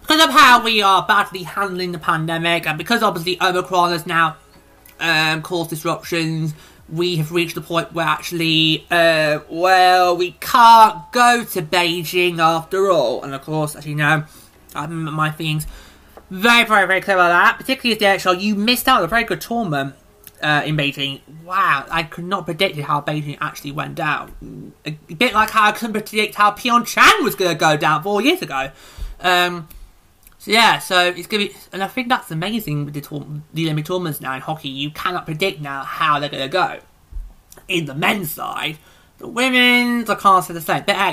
because 0.00 0.24
of 0.24 0.30
how 0.30 0.64
we 0.64 0.80
are 0.80 1.04
badly 1.06 1.42
handling 1.42 1.92
the 1.92 1.98
pandemic, 1.98 2.66
and 2.66 2.78
because 2.78 3.02
obviously 3.02 3.40
Omicron 3.42 3.92
has 3.92 4.06
now 4.06 4.36
um, 5.00 5.42
caused 5.42 5.68
disruptions, 5.68 6.54
we 6.88 7.16
have 7.16 7.30
reached 7.30 7.54
the 7.54 7.60
point 7.60 7.92
where 7.92 8.06
actually, 8.06 8.86
uh, 8.90 9.40
well, 9.50 10.16
we 10.16 10.32
can't 10.40 11.12
go 11.12 11.44
to 11.44 11.60
Beijing 11.60 12.38
after 12.38 12.90
all. 12.90 13.22
And 13.22 13.34
of 13.34 13.42
course, 13.42 13.76
as 13.76 13.86
you 13.86 13.94
know, 13.94 14.24
um, 14.74 15.12
my 15.12 15.30
feelings 15.30 15.66
very, 16.30 16.66
very, 16.66 16.86
very 16.86 17.00
clear 17.00 17.16
about 17.16 17.28
that. 17.28 17.58
Particularly 17.58 17.94
as 18.06 18.22
the 18.22 18.30
DHL, 18.30 18.40
you 18.40 18.54
missed 18.54 18.86
out 18.88 18.98
on 18.98 19.04
a 19.04 19.08
very 19.08 19.24
good 19.24 19.40
tournament 19.40 19.94
uh, 20.42 20.62
in 20.64 20.76
Beijing. 20.76 21.20
Wow, 21.44 21.86
I 21.90 22.02
could 22.02 22.24
not 22.24 22.44
predict 22.44 22.78
how 22.78 23.00
Beijing 23.00 23.38
actually 23.40 23.72
went 23.72 23.94
down. 23.94 24.72
A, 24.84 24.90
bit 24.90 25.32
like 25.34 25.50
how 25.50 25.68
I 25.68 25.72
couldn't 25.72 25.94
predict 25.94 26.34
how 26.34 26.52
Pyeongchang 26.52 27.22
was 27.22 27.34
going 27.34 27.50
to 27.50 27.56
go 27.56 27.76
down 27.76 28.02
four 28.02 28.20
years 28.20 28.42
ago. 28.42 28.70
Um, 29.20 29.68
so 30.38 30.52
yeah, 30.52 30.78
so 30.78 31.08
it's 31.08 31.26
gonna 31.26 31.46
be, 31.46 31.56
and 31.72 31.82
I 31.82 31.88
think 31.88 32.08
that's 32.08 32.30
amazing 32.30 32.84
with 32.84 32.94
the, 32.94 33.00
tour, 33.00 33.26
the 33.52 33.64
Olympic 33.64 33.86
tournaments 33.86 34.20
now 34.20 34.34
in 34.34 34.40
hockey. 34.40 34.68
You 34.68 34.90
cannot 34.90 35.24
predict 35.24 35.60
now 35.60 35.82
how 35.82 36.20
they're 36.20 36.28
gonna 36.28 36.48
go. 36.48 36.78
In 37.66 37.86
the 37.86 37.94
men's 37.94 38.30
side, 38.30 38.78
the 39.18 39.26
women's 39.26 40.08
I 40.08 40.14
can't 40.14 40.44
say 40.44 40.54
the 40.54 40.60
same. 40.60 40.84
But 40.86 40.94
hey, 40.94 41.12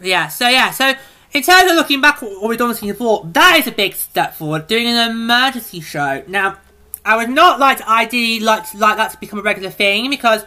yeah. 0.00 0.28
So 0.28 0.48
yeah, 0.48 0.70
so 0.70 0.94
in 1.34 1.42
terms 1.42 1.70
of 1.70 1.76
looking 1.76 2.00
back 2.00 2.22
what 2.22 2.48
we've 2.48 2.58
done 2.58 2.70
in 2.70 2.76
season 2.76 2.96
four, 2.96 3.28
that 3.32 3.58
is 3.58 3.66
a 3.66 3.72
big 3.72 3.94
step 3.94 4.34
forward. 4.34 4.68
Doing 4.68 4.86
an 4.86 5.10
emergency 5.10 5.80
show 5.80 6.22
now. 6.28 6.58
I 7.06 7.16
would 7.16 7.28
not 7.28 7.60
like 7.60 7.78
to 7.78 7.88
ideally 7.90 8.40
like 8.40 8.70
to, 8.70 8.78
like 8.78 8.96
that 8.96 9.10
to 9.10 9.18
become 9.18 9.38
a 9.38 9.42
regular 9.42 9.68
thing 9.68 10.08
because 10.08 10.46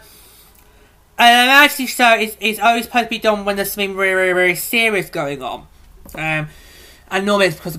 an 1.20 1.48
emergency 1.48 1.86
show 1.86 2.16
is, 2.16 2.36
is 2.40 2.58
always 2.58 2.86
supposed 2.86 3.06
to 3.06 3.10
be 3.10 3.20
done 3.20 3.46
when 3.46 3.58
there's 3.58 3.72
something 3.72 3.96
really, 3.96 4.14
really, 4.14 4.34
really 4.34 4.56
serious 4.56 5.10
going 5.12 5.44
on. 5.44 5.68
Um, 6.16 6.48
and 7.12 7.26
normally 7.28 7.48
it's 7.48 7.58
because 7.58 7.76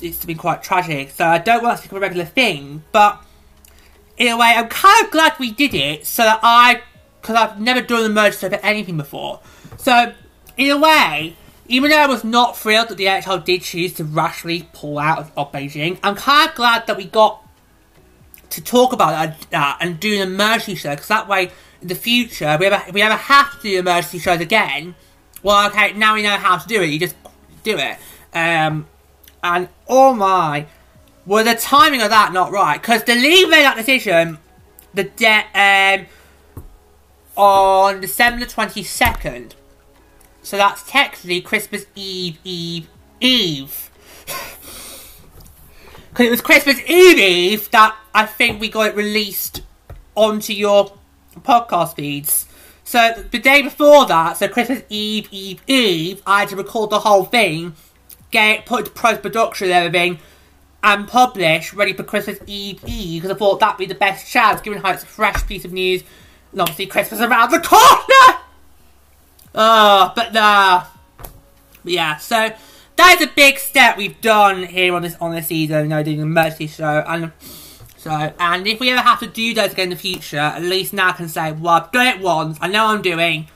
it's 0.00 0.24
been 0.24 0.36
quite 0.36 0.62
tragic, 0.62 1.10
so 1.10 1.26
I 1.26 1.38
don't 1.38 1.62
want 1.62 1.76
that 1.76 1.82
to 1.82 1.88
become 1.88 1.98
a 1.98 2.00
regular 2.02 2.24
thing, 2.24 2.84
but 2.92 3.20
in 4.16 4.28
a 4.28 4.36
way, 4.36 4.52
I'm 4.56 4.68
kind 4.68 5.04
of 5.04 5.10
glad 5.10 5.34
we 5.38 5.50
did 5.50 5.74
it 5.74 6.06
so 6.06 6.22
that 6.22 6.40
I, 6.42 6.82
because 7.20 7.34
I've 7.34 7.60
never 7.60 7.80
done 7.80 8.04
an 8.04 8.10
emergency 8.12 8.48
for 8.48 8.64
anything 8.64 8.96
before. 8.96 9.40
So, 9.76 10.12
in 10.56 10.70
a 10.70 10.78
way, 10.78 11.36
even 11.70 11.90
though 11.92 11.98
I 11.98 12.06
was 12.08 12.24
not 12.24 12.56
thrilled 12.56 12.88
that 12.88 12.96
the 12.96 13.06
NHL 13.06 13.44
did 13.44 13.62
choose 13.62 13.94
to 13.94 14.04
rashly 14.04 14.68
pull 14.72 14.98
out 14.98 15.20
of, 15.20 15.32
of 15.36 15.52
Beijing, 15.52 15.98
I'm 16.02 16.16
kind 16.16 16.50
of 16.50 16.56
glad 16.56 16.88
that 16.88 16.96
we 16.96 17.04
got 17.04 17.46
to 18.50 18.60
talk 18.60 18.92
about 18.92 19.36
that 19.50 19.78
and 19.80 20.00
do 20.00 20.16
an 20.16 20.22
emergency 20.22 20.74
show, 20.74 20.90
because 20.90 21.06
that 21.06 21.28
way, 21.28 21.52
in 21.80 21.86
the 21.86 21.94
future, 21.94 22.56
we 22.58 22.66
ever, 22.66 22.82
we 22.92 23.00
ever 23.02 23.14
have 23.14 23.54
to 23.58 23.62
do 23.62 23.78
emergency 23.78 24.18
shows 24.18 24.40
again, 24.40 24.96
well, 25.44 25.68
okay, 25.68 25.92
now 25.92 26.14
we 26.14 26.24
know 26.24 26.36
how 26.36 26.58
to 26.58 26.66
do 26.66 26.82
it, 26.82 26.86
you 26.86 26.98
just 26.98 27.14
do 27.62 27.78
it. 27.78 27.98
Um, 28.34 28.88
and 29.44 29.68
oh 29.88 30.12
my, 30.12 30.66
was 31.24 31.44
the 31.44 31.54
timing 31.54 32.02
of 32.02 32.10
that 32.10 32.32
not 32.32 32.50
right? 32.50 32.82
Because 32.82 33.04
the 33.04 33.14
league 33.14 33.48
made 33.48 33.62
that 33.62 33.76
decision 33.76 34.38
the 34.92 35.04
de- 35.04 35.46
um, 35.54 36.06
on 37.36 38.00
December 38.00 38.44
twenty 38.44 38.82
second. 38.82 39.54
So 40.42 40.56
that's 40.56 40.88
technically 40.88 41.40
Christmas 41.40 41.86
Eve, 41.94 42.38
Eve, 42.44 42.88
Eve. 43.20 43.90
Because 46.10 46.26
it 46.26 46.30
was 46.30 46.40
Christmas 46.40 46.80
Eve, 46.88 47.18
Eve 47.18 47.70
that 47.70 47.96
I 48.12 48.26
think 48.26 48.60
we 48.60 48.68
got 48.68 48.88
it 48.88 48.96
released 48.96 49.62
onto 50.16 50.52
your 50.52 50.92
podcast 51.36 51.94
feeds. 51.94 52.48
So 52.82 53.24
the 53.30 53.38
day 53.38 53.62
before 53.62 54.06
that, 54.06 54.36
so 54.36 54.48
Christmas 54.48 54.82
Eve, 54.88 55.28
Eve, 55.30 55.62
Eve, 55.68 56.20
I 56.26 56.40
had 56.40 56.48
to 56.48 56.56
record 56.56 56.90
the 56.90 56.98
whole 56.98 57.24
thing 57.24 57.76
get 58.30 58.60
it 58.60 58.66
put 58.66 58.80
into 58.80 58.90
post 58.92 59.22
production 59.22 59.66
and 59.66 59.74
everything, 59.74 60.18
and 60.82 61.06
publish 61.06 61.74
ready 61.74 61.92
for 61.92 62.02
Christmas 62.04 62.38
Eve 62.46 62.82
Eve 62.86 63.22
because 63.22 63.34
I 63.34 63.38
thought 63.38 63.60
that'd 63.60 63.78
be 63.78 63.86
the 63.86 63.94
best 63.94 64.30
chance, 64.30 64.60
given 64.60 64.80
how 64.80 64.92
it's 64.92 65.02
a 65.02 65.06
fresh 65.06 65.46
piece 65.46 65.64
of 65.64 65.72
news, 65.72 66.02
and 66.52 66.60
obviously 66.60 66.86
Christmas 66.86 67.20
around 67.20 67.50
the 67.50 67.60
corner. 67.60 68.39
Oh, 69.54 70.12
but 70.14 70.32
nah. 70.32 70.84
Yeah, 71.84 72.16
so 72.18 72.52
that 72.96 73.16
is 73.20 73.26
a 73.26 73.30
big 73.34 73.58
step 73.58 73.96
we've 73.96 74.20
done 74.20 74.64
here 74.64 74.94
on 74.94 75.02
this 75.02 75.16
on 75.20 75.34
this 75.34 75.46
season, 75.48 75.82
you 75.84 75.88
know, 75.88 76.02
doing 76.02 76.22
a 76.22 76.26
mercy 76.26 76.66
show 76.66 77.04
and. 77.06 77.32
So, 77.96 78.10
and 78.10 78.66
if 78.66 78.80
we 78.80 78.90
ever 78.92 79.02
have 79.02 79.20
to 79.20 79.26
do 79.26 79.52
those 79.52 79.72
again 79.72 79.84
in 79.84 79.90
the 79.90 79.96
future, 79.96 80.38
at 80.38 80.62
least 80.62 80.94
now 80.94 81.10
I 81.10 81.12
can 81.12 81.28
say, 81.28 81.52
well, 81.52 81.74
I've 81.74 81.92
done 81.92 82.06
it 82.06 82.20
once, 82.20 82.56
I 82.62 82.68
know 82.68 82.86
I'm 82.86 83.02
doing. 83.02 83.46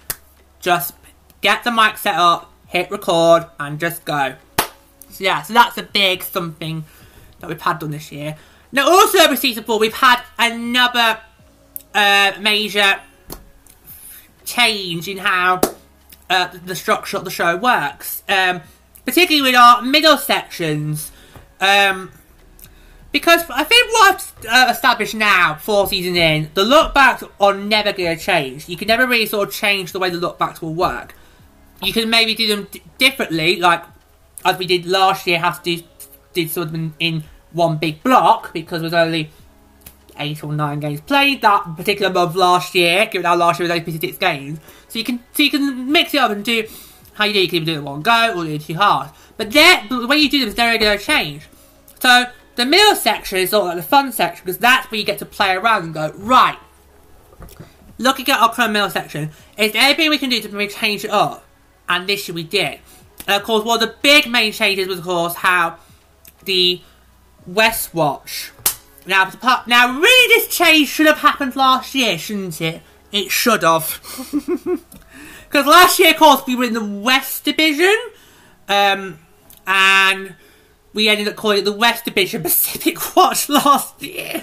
Just 0.60 0.92
get 1.40 1.64
the 1.64 1.70
mic 1.70 1.96
set 1.96 2.16
up, 2.16 2.52
hit 2.66 2.90
record, 2.90 3.46
and 3.58 3.80
just 3.80 4.04
go. 4.04 4.34
So 5.08 5.24
yeah, 5.24 5.40
so 5.40 5.54
that's 5.54 5.78
a 5.78 5.82
big 5.82 6.22
something 6.22 6.84
that 7.40 7.48
we've 7.48 7.58
had 7.58 7.78
done 7.78 7.90
this 7.90 8.12
year. 8.12 8.36
Now 8.70 8.90
also 8.90 9.30
with 9.30 9.38
season 9.38 9.64
four, 9.64 9.78
we've 9.78 9.94
had 9.94 10.22
another 10.38 11.20
uh, 11.94 12.32
major 12.38 13.00
change 14.44 15.08
in 15.08 15.16
how 15.16 15.60
uh, 16.30 16.48
the 16.64 16.74
structure 16.74 17.16
of 17.16 17.24
the 17.24 17.30
show 17.30 17.56
works, 17.56 18.22
um, 18.28 18.60
particularly 19.04 19.50
with 19.50 19.58
our 19.58 19.82
middle 19.82 20.16
sections. 20.16 21.10
Um, 21.60 22.12
because 23.12 23.48
I 23.48 23.62
think 23.62 23.92
what 23.92 24.14
I've 24.14 24.68
uh, 24.68 24.72
established 24.72 25.14
now, 25.14 25.54
four 25.54 25.86
seasons 25.86 26.16
in, 26.16 26.50
the 26.54 26.64
look 26.64 26.94
backs 26.94 27.22
are 27.40 27.54
never 27.54 27.92
going 27.92 28.18
to 28.18 28.22
change. 28.22 28.68
You 28.68 28.76
can 28.76 28.88
never 28.88 29.06
really 29.06 29.26
sort 29.26 29.48
of 29.48 29.54
change 29.54 29.92
the 29.92 30.00
way 30.00 30.10
the 30.10 30.16
look 30.16 30.36
backs 30.36 30.60
will 30.60 30.74
work. 30.74 31.14
You 31.80 31.92
can 31.92 32.10
maybe 32.10 32.34
do 32.34 32.48
them 32.48 32.66
differently, 32.98 33.56
like 33.56 33.84
as 34.44 34.58
we 34.58 34.66
did 34.66 34.86
last 34.86 35.26
year, 35.26 35.38
have 35.38 35.62
to 35.62 35.82
did 36.32 36.50
sort 36.50 36.68
of 36.68 36.74
in, 36.74 36.94
in 36.98 37.24
one 37.52 37.76
big 37.76 38.02
block 38.02 38.52
because 38.52 38.80
there 38.80 38.86
was 38.86 38.94
only 38.94 39.30
eight 40.18 40.44
or 40.44 40.52
nine 40.52 40.80
games 40.80 41.00
played 41.00 41.40
that 41.42 41.76
particular 41.76 42.12
month 42.12 42.34
last 42.34 42.74
year, 42.74 43.06
given 43.06 43.24
how 43.24 43.36
last 43.36 43.58
year 43.58 43.64
was 43.64 43.70
only 43.70 43.84
56 43.84 44.18
games. 44.18 44.58
So 44.94 45.00
you 45.00 45.04
can 45.04 45.24
so 45.32 45.42
you 45.42 45.50
can 45.50 45.90
mix 45.90 46.14
it 46.14 46.18
up 46.18 46.30
and 46.30 46.44
do 46.44 46.68
how 47.14 47.24
you 47.24 47.32
do. 47.32 47.40
You 47.40 47.48
can 47.48 47.64
do 47.64 47.74
it 47.78 47.82
one 47.82 48.00
go 48.00 48.38
or 48.38 48.44
do 48.44 48.50
it 48.50 48.60
too 48.60 48.74
hard. 48.74 49.10
But 49.36 49.50
there, 49.50 49.84
but 49.88 49.98
the 49.98 50.06
way 50.06 50.18
you 50.18 50.30
do 50.30 50.38
them 50.38 50.50
is 50.50 50.56
never 50.56 50.78
going 50.78 50.96
to 50.96 51.04
change. 51.04 51.48
So 51.98 52.26
the 52.54 52.64
middle 52.64 52.94
section 52.94 53.38
is 53.38 53.50
sort 53.50 53.62
of 53.62 53.66
like 53.70 53.76
the 53.78 53.82
fun 53.82 54.12
section 54.12 54.46
because 54.46 54.58
that's 54.58 54.88
where 54.92 55.00
you 55.00 55.04
get 55.04 55.18
to 55.18 55.26
play 55.26 55.56
around 55.56 55.82
and 55.82 55.94
go 55.94 56.12
right. 56.14 56.56
Looking 57.98 58.28
at 58.28 58.38
our 58.38 58.54
current 58.54 58.72
middle 58.72 58.88
section, 58.88 59.32
is 59.58 59.72
there 59.72 59.82
anything 59.82 60.10
we 60.10 60.18
can 60.18 60.30
do 60.30 60.40
to 60.40 60.48
maybe 60.50 60.72
change 60.72 61.04
it 61.04 61.10
up? 61.10 61.44
And 61.88 62.08
this 62.08 62.28
year 62.28 62.36
we 62.36 62.44
did. 62.44 62.78
And 63.26 63.34
of 63.34 63.42
course, 63.42 63.64
one 63.64 63.82
of 63.82 63.88
the 63.88 63.96
big 64.00 64.30
main 64.30 64.52
changes 64.52 64.86
was, 64.86 65.00
of 65.00 65.04
course, 65.04 65.34
how 65.34 65.76
the 66.44 66.80
Westwatch. 67.50 68.52
Now, 69.08 69.28
now, 69.66 69.98
really, 69.98 70.34
this 70.34 70.56
change 70.56 70.86
should 70.86 71.06
have 71.06 71.18
happened 71.18 71.56
last 71.56 71.96
year, 71.96 72.16
shouldn't 72.16 72.60
it? 72.60 72.80
It 73.14 73.30
should 73.30 73.62
have. 73.62 74.00
Because 75.54 75.68
last 75.68 76.00
year, 76.00 76.10
of 76.10 76.16
course, 76.16 76.42
we 76.48 76.56
were 76.56 76.64
in 76.64 76.72
the 76.72 76.84
West 76.84 77.44
Division, 77.44 77.96
um, 78.68 79.20
and 79.68 80.34
we 80.92 81.08
ended 81.08 81.28
up 81.28 81.36
calling 81.36 81.58
it 81.58 81.64
the 81.64 81.70
West 81.70 82.04
Division 82.04 82.42
Pacific 82.48 83.14
Watch 83.14 83.48
last 83.48 84.02
year. 84.02 84.42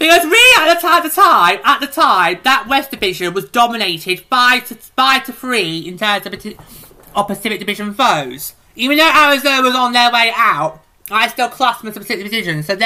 Because 0.00 0.24
really, 0.24 0.68
at 0.68 0.74
the 0.74 0.80
time, 0.80 0.96
at 0.96 1.02
the 1.04 1.08
time, 1.08 1.58
at 1.64 1.80
the 1.80 1.86
time, 1.86 2.40
that 2.42 2.66
West 2.68 2.90
Division 2.90 3.32
was 3.32 3.48
dominated 3.48 4.22
five 4.22 4.66
to 4.66 4.74
five 4.74 5.24
to 5.26 5.32
three 5.32 5.78
in 5.78 5.96
terms 5.96 6.26
of 6.26 7.28
Pacific 7.28 7.60
Division 7.60 7.94
foes. 7.94 8.54
Even 8.74 8.98
though 8.98 9.08
Arizona 9.08 9.62
was 9.62 9.76
on 9.76 9.92
their 9.92 10.10
way 10.10 10.32
out, 10.34 10.82
I 11.12 11.28
still 11.28 11.48
classed 11.48 11.82
them 11.82 11.90
as 11.90 11.96
a 11.96 12.00
Pacific 12.00 12.24
Division. 12.24 12.64
So. 12.64 12.76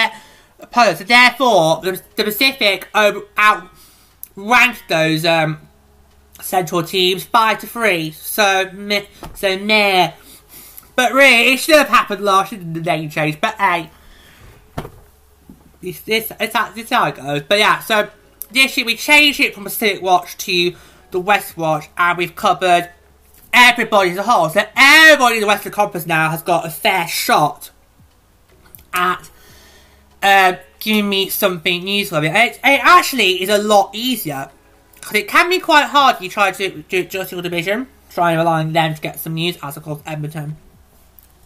So 0.70 0.94
therefore, 0.94 1.80
the, 1.82 2.02
the 2.16 2.24
Pacific 2.24 2.88
over, 2.94 3.22
outranked 4.36 4.89
those 4.89 5.24
um, 5.24 5.61
Central 6.40 6.82
teams 6.82 7.24
five 7.24 7.61
to 7.61 7.66
three. 7.66 8.11
So 8.12 8.70
meh, 8.73 9.05
so 9.35 9.59
meh. 9.59 10.12
But 10.97 11.12
really, 11.12 11.55
it 11.55 11.59
should 11.59 11.77
have 11.77 11.89
happened 11.89 12.20
last 12.23 12.52
year. 12.52 12.61
The 12.61 12.81
name 12.81 13.11
change, 13.11 13.40
but 13.40 13.55
hey, 13.55 13.90
this 15.81 16.02
it's, 16.06 16.32
it's 16.40 16.90
how 16.90 17.06
it 17.06 17.16
goes. 17.16 17.43
But 17.43 17.59
yeah, 17.59 17.81
so 17.81 18.11
this 18.51 18.77
year 18.77 18.86
we 18.86 18.97
changed 18.97 19.40
it 19.40 19.55
from 19.55 19.65
Pacific 19.65 20.02
Watch 20.02 20.36
to 20.39 20.74
the 21.11 21.20
West 21.20 21.56
Watch, 21.56 21.89
and 21.97 22.19
we've 22.19 22.36
covered 22.36 22.90
everybody 23.52 24.11
as 24.11 24.19
a 24.19 24.23
whole. 24.23 24.48
So 24.51 24.65
everybody 24.77 25.36
in 25.36 25.40
the 25.40 25.47
Western 25.47 25.73
Conference 25.73 26.06
now 26.06 26.31
has 26.31 26.43
got 26.43 26.66
a 26.66 26.70
fair 26.70 27.06
shot 27.09 27.70
at 28.93 29.31
uh, 30.23 30.55
giving 30.85 31.09
me 31.09 31.31
something 31.31 31.89
useful. 31.89 32.23
It, 32.23 32.31
it 32.32 32.61
actually 32.62 33.43
is 33.43 33.48
a 33.48 33.59
lot 33.59 33.90
easier. 33.94 34.51
Because 34.94 35.16
it 35.16 35.28
can 35.28 35.48
be 35.48 35.59
quite 35.59 35.86
hard 35.86 36.16
if 36.16 36.23
you 36.23 36.28
try 36.28 36.51
to 36.51 36.82
do 36.82 37.05
just 37.05 37.32
your 37.32 37.43
division, 37.43 37.89
trying 38.11 38.39
on 38.39 38.73
them 38.73 38.94
to 38.94 39.01
get 39.01 39.19
some 39.19 39.35
news, 39.35 39.59
as 39.62 39.77
of 39.77 39.82
course 39.82 40.02
Edmonton 40.06 40.56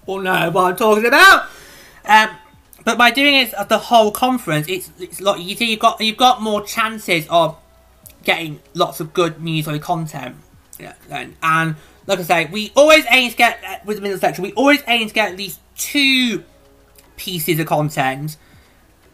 will 0.06 0.20
know 0.20 0.50
what 0.50 0.64
I'm 0.64 0.76
talking 0.76 1.06
about. 1.06 1.46
Um, 2.04 2.30
but 2.84 2.96
by 2.96 3.10
doing 3.10 3.34
it 3.34 3.52
as 3.54 3.68
the 3.68 3.78
whole 3.78 4.10
conference, 4.10 4.66
it's, 4.68 4.90
it's 4.98 5.20
a 5.20 5.24
lot 5.24 5.38
easier. 5.38 5.66
You've 5.66 5.80
got 5.80 6.00
you've 6.00 6.16
got 6.16 6.40
more 6.40 6.64
chances 6.64 7.26
of 7.28 7.56
getting 8.24 8.60
lots 8.74 9.00
of 9.00 9.12
good 9.12 9.42
news 9.42 9.68
or 9.68 9.78
content. 9.78 10.36
Yeah, 10.78 10.94
and, 11.10 11.36
and 11.42 11.76
like 12.06 12.20
I 12.20 12.22
say, 12.22 12.44
we 12.46 12.72
always 12.74 13.04
aim 13.10 13.30
to 13.30 13.36
get, 13.36 13.58
uh, 13.66 13.76
with 13.84 13.96
the 13.96 14.02
middle 14.02 14.18
section, 14.18 14.42
we 14.42 14.52
always 14.52 14.82
aim 14.86 15.08
to 15.08 15.14
get 15.14 15.32
at 15.32 15.36
least 15.36 15.60
two 15.76 16.44
pieces 17.16 17.58
of 17.58 17.66
content. 17.66 18.36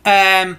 Um, 0.05 0.59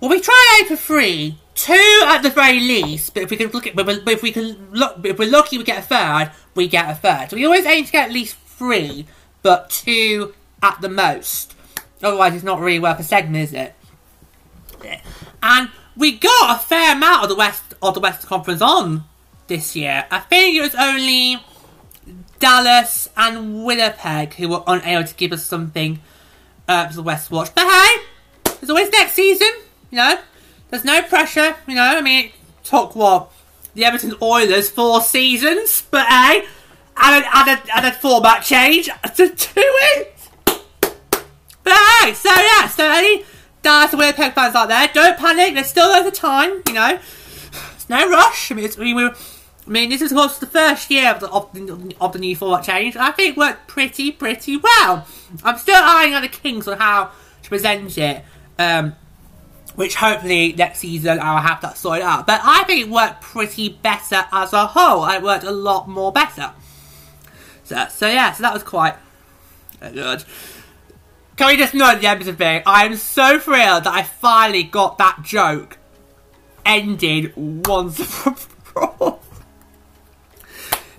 well, 0.00 0.10
we 0.10 0.20
try 0.20 0.60
aim 0.60 0.68
for 0.68 0.76
three, 0.76 1.38
two 1.54 2.02
at 2.06 2.22
the 2.22 2.30
very 2.30 2.60
least. 2.60 3.14
But 3.14 3.24
if 3.24 3.30
we 3.30 3.36
can 3.36 3.48
look 3.48 3.66
at, 3.66 3.74
but 3.74 3.88
if 3.88 4.22
we 4.22 4.32
can 4.32 4.70
look, 4.72 5.04
if 5.04 5.18
we're 5.18 5.30
lucky, 5.30 5.58
we 5.58 5.64
get 5.64 5.78
a 5.78 5.82
third. 5.82 6.32
We 6.54 6.68
get 6.68 6.90
a 6.90 6.94
third. 6.94 7.30
So 7.30 7.36
we 7.36 7.44
always 7.44 7.66
aim 7.66 7.84
to 7.84 7.92
get 7.92 8.08
at 8.08 8.12
least 8.12 8.36
three, 8.36 9.06
but 9.42 9.70
two 9.70 10.34
at 10.62 10.80
the 10.80 10.88
most. 10.88 11.54
Otherwise, 12.02 12.34
it's 12.34 12.44
not 12.44 12.60
really 12.60 12.78
worth 12.78 13.00
a 13.00 13.02
segment, 13.02 13.36
is 13.36 13.52
it? 13.52 13.74
And 15.42 15.70
we 15.96 16.12
got 16.16 16.56
a 16.56 16.64
fair 16.64 16.94
amount 16.94 17.24
of 17.24 17.28
the 17.28 17.34
West 17.34 17.74
of 17.82 17.94
the 17.94 18.00
West 18.00 18.26
Conference 18.26 18.62
on 18.62 19.04
this 19.48 19.74
year. 19.74 20.06
I 20.10 20.20
think 20.20 20.56
it 20.56 20.60
was 20.60 20.74
only 20.74 21.42
Dallas 22.38 23.08
and 23.16 23.64
Winnipeg 23.64 24.34
who 24.34 24.48
were 24.48 24.62
unable 24.66 25.06
to 25.06 25.14
give 25.14 25.32
us 25.32 25.44
something 25.44 26.00
uh, 26.68 26.88
for 26.88 26.94
the 26.94 27.02
West 27.02 27.30
Watch. 27.30 27.54
But 27.54 27.68
hey, 27.68 28.02
there's 28.60 28.70
always 28.70 28.90
next 28.90 29.12
season, 29.12 29.48
you 29.90 29.96
know. 29.96 30.18
There's 30.70 30.84
no 30.84 31.02
pressure, 31.02 31.56
you 31.66 31.74
know. 31.74 31.82
I 31.82 32.00
mean, 32.00 32.30
took 32.64 32.94
what 32.94 33.32
the 33.74 33.84
Edmonton 33.84 34.14
Oilers 34.20 34.70
four 34.70 35.00
seasons, 35.00 35.84
but 35.90 36.06
hey, 36.06 36.46
and 36.96 37.24
a, 37.24 37.76
and 37.76 37.86
a, 37.86 37.92
format 37.92 38.42
change 38.42 38.86
to 38.86 39.28
do 39.28 39.34
it. 39.56 40.14
But 41.62 41.72
hey, 41.72 42.12
so 42.12 42.30
yeah, 42.30 42.68
so 42.68 42.90
any 42.90 43.24
Dallas 43.62 43.92
and 43.92 43.98
Winnipeg 43.98 44.34
fans 44.34 44.54
out 44.54 44.68
there, 44.68 44.88
don't 44.92 45.18
panic. 45.18 45.54
There's 45.54 45.68
still 45.68 45.88
loads 45.88 46.08
of 46.08 46.14
time, 46.14 46.62
you 46.66 46.74
know. 46.74 46.98
There's 47.50 47.88
no 47.88 48.08
rush. 48.08 48.50
I 48.50 48.54
mean, 48.54 48.70
I 48.76 48.80
mean, 48.80 48.96
we 48.96 49.10
I 49.68 49.70
mean, 49.70 49.90
this 49.90 50.00
is 50.00 50.12
of 50.12 50.16
course 50.16 50.38
the 50.38 50.46
first 50.46 50.90
year 50.90 51.10
of 51.10 51.20
the, 51.20 51.28
of 51.30 51.52
the, 51.52 51.94
of 52.00 52.14
the 52.14 52.18
new 52.18 52.34
format 52.34 52.64
change. 52.64 52.96
I 52.96 53.10
think 53.10 53.36
it 53.36 53.38
worked 53.38 53.68
pretty, 53.68 54.10
pretty 54.12 54.56
well. 54.56 55.06
I'm 55.44 55.58
still 55.58 55.76
eyeing 55.76 56.14
on 56.14 56.22
the 56.22 56.28
Kings 56.28 56.66
on 56.66 56.78
how 56.78 57.10
to 57.42 57.48
present 57.48 57.98
it. 57.98 58.24
Um, 58.58 58.94
which 59.78 59.94
hopefully 59.94 60.52
next 60.54 60.80
season 60.80 61.20
I'll 61.20 61.40
have 61.40 61.60
that 61.60 61.76
sorted 61.76 62.02
out. 62.02 62.26
But 62.26 62.40
I 62.42 62.64
think 62.64 62.86
it 62.86 62.90
worked 62.90 63.20
pretty 63.20 63.68
better 63.68 64.24
as 64.32 64.52
a 64.52 64.66
whole. 64.66 65.06
It 65.08 65.22
worked 65.22 65.44
a 65.44 65.52
lot 65.52 65.88
more 65.88 66.10
better. 66.10 66.52
So, 67.62 67.86
so 67.88 68.08
yeah, 68.08 68.32
so 68.32 68.42
that 68.42 68.52
was 68.52 68.64
quite 68.64 68.96
good. 69.80 70.24
Can 71.36 71.46
we 71.46 71.56
just 71.56 71.74
note 71.74 72.00
the 72.00 72.08
episode 72.08 72.38
thing? 72.38 72.62
I 72.66 72.86
am 72.86 72.96
so 72.96 73.38
thrilled 73.38 73.84
that 73.84 73.94
I 73.94 74.02
finally 74.02 74.64
got 74.64 74.98
that 74.98 75.20
joke 75.22 75.78
ended 76.66 77.32
once 77.36 78.02
for 78.04 78.82
all. 79.00 79.22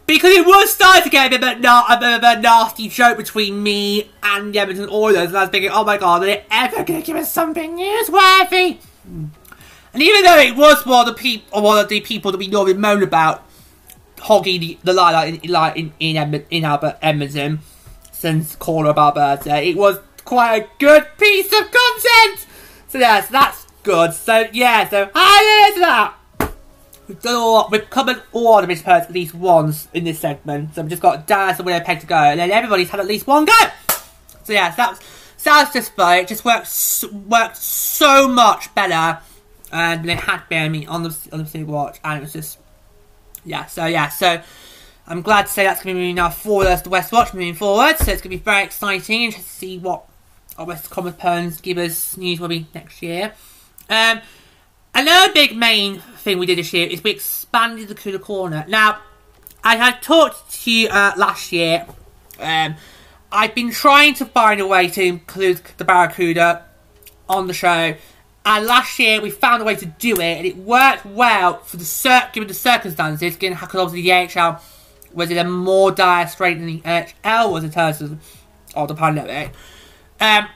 Because 0.10 0.32
it 0.32 0.44
was 0.44 0.72
starting 0.72 1.04
to 1.04 1.10
get 1.12 1.32
a 1.32 1.38
bit, 1.38 1.44
of 1.44 1.64
a, 1.64 1.94
a 1.94 1.98
bit 2.00 2.14
of 2.16 2.24
a 2.24 2.42
nasty 2.42 2.90
joke 2.90 3.16
between 3.16 3.62
me 3.62 4.10
and 4.24 4.52
the 4.52 4.58
Edmonton 4.58 4.90
Oilers, 4.92 5.28
and 5.28 5.38
I 5.38 5.42
was 5.42 5.52
thinking, 5.52 5.70
oh 5.70 5.84
my 5.84 5.98
god, 5.98 6.24
are 6.24 6.26
they 6.26 6.44
ever 6.50 6.84
going 6.84 7.00
to 7.00 7.06
give 7.06 7.16
us 7.16 7.32
something 7.32 7.78
newsworthy? 7.78 8.80
And 9.06 10.02
even 10.02 10.24
though 10.24 10.40
it 10.40 10.56
was 10.56 10.84
one 10.84 11.08
of 11.08 11.16
the 11.16 11.22
people, 11.22 11.62
one 11.62 11.78
of 11.78 11.90
the 11.90 12.02
people 12.02 12.32
that 12.32 12.40
we 12.40 12.48
normally 12.48 12.74
moan 12.74 13.04
about 13.04 13.48
hogging 14.20 14.60
the, 14.60 14.80
the 14.84 15.40
in, 15.44 15.52
like 15.52 15.78
in 15.78 15.94
in, 16.00 16.46
in 16.50 16.66
Albert 16.66 16.98
Edmonton 17.04 17.60
since 18.12 18.56
Caller 18.56 18.90
of 18.90 18.98
Alberta, 18.98 19.62
it 19.62 19.78
was 19.78 20.00
quite 20.26 20.64
a 20.64 20.68
good 20.80 21.06
piece 21.20 21.54
of 21.54 21.70
content. 21.70 22.48
So 22.88 22.98
yeah, 22.98 23.22
so 23.22 23.32
that's 23.32 23.68
good. 23.84 24.16
So 24.16 24.48
yeah, 24.54 24.90
so 24.90 25.12
hi 25.14 25.72
to 25.76 25.80
that. 25.82 26.19
We've 27.10 27.90
covered 27.90 28.22
all 28.32 28.62
the 28.62 28.68
Miss 28.68 28.82
Perks 28.82 29.08
at 29.08 29.12
least 29.12 29.34
once 29.34 29.88
in 29.94 30.04
this 30.04 30.20
segment. 30.20 30.76
So 30.76 30.82
we've 30.82 30.92
just 30.92 31.02
got 31.02 31.26
Dallas 31.26 31.58
and 31.58 31.66
Winnipeg 31.66 32.02
to 32.02 32.06
go, 32.06 32.16
and 32.16 32.40
then 32.40 32.52
everybody's 32.52 32.90
had 32.90 33.00
at 33.00 33.08
least 33.08 33.26
one 33.26 33.46
go. 33.46 33.54
So 34.44 34.54
yeah, 34.54 34.74
that's 34.76 35.04
sounds 35.38 35.74
just 35.74 35.94
fun. 35.96 36.20
It 36.20 36.28
just 36.28 36.46
works 36.46 37.04
worked 37.12 37.58
so 37.58 38.28
much 38.28 38.74
better 38.76 39.20
uh, 39.72 39.96
than 39.96 40.10
it 40.10 40.20
had 40.20 40.48
been. 40.50 40.64
I 40.64 40.70
mean, 40.70 40.88
on 40.88 41.04
the 41.04 41.16
on 41.32 41.40
the 41.40 41.46
single 41.46 41.74
watch, 41.74 42.00
and 42.04 42.20
it 42.20 42.22
was 42.22 42.34
just 42.34 42.60
yeah. 43.46 43.66
So 43.66 43.86
yeah, 43.86 44.10
so 44.10 44.42
I'm 45.08 45.22
glad 45.22 45.48
to 45.48 45.52
say 45.52 45.64
that's 45.64 45.84
going 45.84 45.96
to 45.96 46.00
be 46.00 46.14
now 46.14 46.30
for 46.30 46.66
us 46.66 46.82
the 46.84 46.90
West 46.90 47.12
Watch 47.12 47.34
moving 47.34 47.56
forward. 47.56 47.98
So 47.98 48.12
it's 48.12 48.22
going 48.22 48.30
to 48.32 48.38
be 48.38 48.38
very 48.38 48.64
exciting 48.64 49.32
to 49.32 49.42
see 49.42 49.80
what 49.80 50.06
our 50.58 50.66
West 50.66 50.90
Common 50.90 51.14
Pons 51.14 51.62
give 51.62 51.78
us 51.78 52.18
news 52.18 52.40
will 52.40 52.50
be 52.50 52.68
next 52.76 53.02
year. 53.02 53.34
Um, 53.90 54.22
another 54.94 55.34
big 55.34 55.56
main 55.56 56.04
thing 56.30 56.40
we 56.40 56.46
did 56.46 56.60
this 56.60 56.72
year 56.74 56.88
is 56.88 57.04
we 57.04 57.12
expanded 57.12 57.88
the 57.88 57.96
Cooler 57.96 58.20
Corner. 58.20 58.64
Now, 58.68 59.00
I 59.64 59.76
had 59.76 60.02
talked 60.02 60.52
to 60.64 60.72
you 60.72 60.88
uh, 60.88 61.14
last 61.18 61.52
year. 61.52 61.88
Um, 62.40 62.76
I've 63.32 63.56
been 63.56 63.72
trying 63.72 64.14
to 64.16 64.26
find 64.26 64.62
a 64.62 64.68
way 64.68 64.88
to 64.90 65.04
include 65.04 65.62
the 65.78 65.86
Barracuda 65.86 66.66
on 67.28 67.48
the 67.48 67.54
show. 67.54 67.96
And 68.46 68.66
last 68.66 68.98
year 69.00 69.22
we 69.22 69.32
found 69.32 69.62
a 69.62 69.66
way 69.66 69.76
to 69.76 69.86
do 69.86 70.14
it, 70.14 70.38
and 70.38 70.46
it 70.46 70.58
worked 70.58 71.06
well 71.06 71.60
for 71.60 71.78
the 71.78 71.86
cir- 71.86 72.30
given 72.32 72.48
the 72.48 72.54
circumstances. 72.54 73.36
Given 73.36 73.58
how 73.58 73.68
obviously 73.80 74.04
the 74.04 74.40
AHL 74.40 74.62
was 75.14 75.32
in 75.32 75.38
a 75.38 75.44
more 75.44 75.92
dire 75.92 76.28
strait 76.28 76.60
than 76.60 76.68
the 76.68 76.82
NHL 76.82 77.52
was 77.52 77.64
in 77.64 77.72
terms 77.72 78.02
of, 78.02 78.20
of 78.76 78.88
the 78.88 78.96
pandemic. 78.96 79.52
Um, 80.20 80.48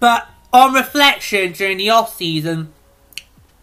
but 0.00 0.28
on 0.52 0.74
reflection 0.74 1.52
during 1.52 1.78
the 1.78 1.90
off 1.90 2.16
season 2.16 2.72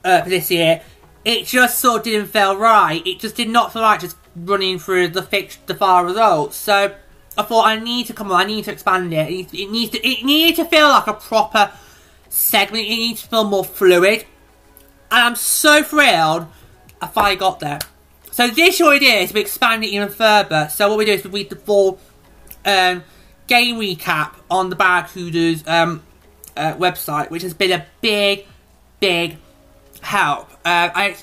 uh, 0.04 0.22
this 0.22 0.50
year, 0.50 0.82
it 1.26 1.46
just 1.46 1.80
sort 1.80 2.00
of 2.00 2.04
didn't 2.04 2.28
feel 2.28 2.56
right. 2.56 3.06
It 3.06 3.20
just 3.20 3.36
did 3.36 3.50
not 3.50 3.74
feel 3.74 3.82
right 3.82 4.00
just 4.00 4.18
running 4.36 4.80
through 4.80 5.10
the 5.10 5.22
fixed 5.22 5.66
the 5.68 5.76
far 5.76 6.06
results. 6.06 6.56
So 6.56 6.96
I 7.38 7.44
thought 7.44 7.68
I 7.68 7.80
need 7.80 8.08
to 8.08 8.14
come 8.14 8.32
on. 8.32 8.42
I 8.42 8.46
need 8.46 8.66
to 8.66 8.72
expand 8.72 9.14
it. 9.14 9.30
It 9.30 9.30
needs, 9.30 9.54
it 9.54 9.72
needs 9.72 9.92
to 9.92 10.08
it 10.08 10.24
needed 10.24 10.56
to 10.58 10.66
feel 10.66 10.90
like 10.90 11.08
a 11.08 11.14
proper 11.14 11.72
segment. 12.30 12.86
It 12.86 12.90
needs 12.90 13.22
to 13.24 13.28
feel 13.28 13.44
more 13.44 13.66
fluid. 13.66 14.26
And 15.12 15.24
I'm 15.24 15.36
so 15.36 15.84
thrilled 15.84 16.48
I 17.02 17.08
finally 17.08 17.36
got 17.36 17.60
there. 17.60 17.80
So 18.32 18.48
this 18.48 18.80
year 18.80 18.90
what 18.90 19.02
is 19.02 19.34
we 19.34 19.42
expand 19.42 19.84
it 19.84 19.88
even 19.88 20.10
further. 20.10 20.70
So 20.72 20.90
what 20.90 20.98
we 20.98 21.06
do 21.06 21.14
is 21.14 21.24
we 21.24 21.42
read 21.42 21.50
the 21.50 21.56
full 21.56 22.00
um, 22.66 23.04
game 23.48 23.78
recap 23.78 24.36
on 24.50 24.70
the 24.70 24.76
Barracudas 24.76 25.68
um, 25.68 26.04
uh, 26.56 26.74
website, 26.76 27.30
which 27.32 27.42
has 27.42 27.54
been 27.54 27.72
a 27.72 27.86
big, 28.02 28.46
big 29.00 29.38
help. 30.02 30.49
Uh, 30.66 30.90
I, 30.94 31.18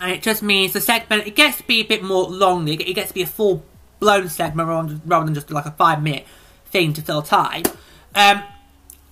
and 0.00 0.12
it 0.12 0.22
just 0.22 0.42
means 0.42 0.72
the 0.72 0.80
segment 0.80 1.26
it 1.26 1.34
gets 1.36 1.58
to 1.58 1.66
be 1.66 1.80
a 1.80 1.84
bit 1.84 2.02
more 2.02 2.24
long. 2.24 2.66
It 2.68 2.94
gets 2.94 3.08
to 3.08 3.14
be 3.14 3.22
a 3.22 3.26
full 3.26 3.64
blown 4.00 4.28
segment 4.28 4.68
rather 5.06 5.24
than 5.24 5.34
just 5.34 5.50
like 5.50 5.66
a 5.66 5.70
five 5.70 6.02
minute 6.02 6.26
thing 6.66 6.92
to 6.94 7.02
fill 7.02 7.22
time. 7.22 7.64
Um, 8.14 8.42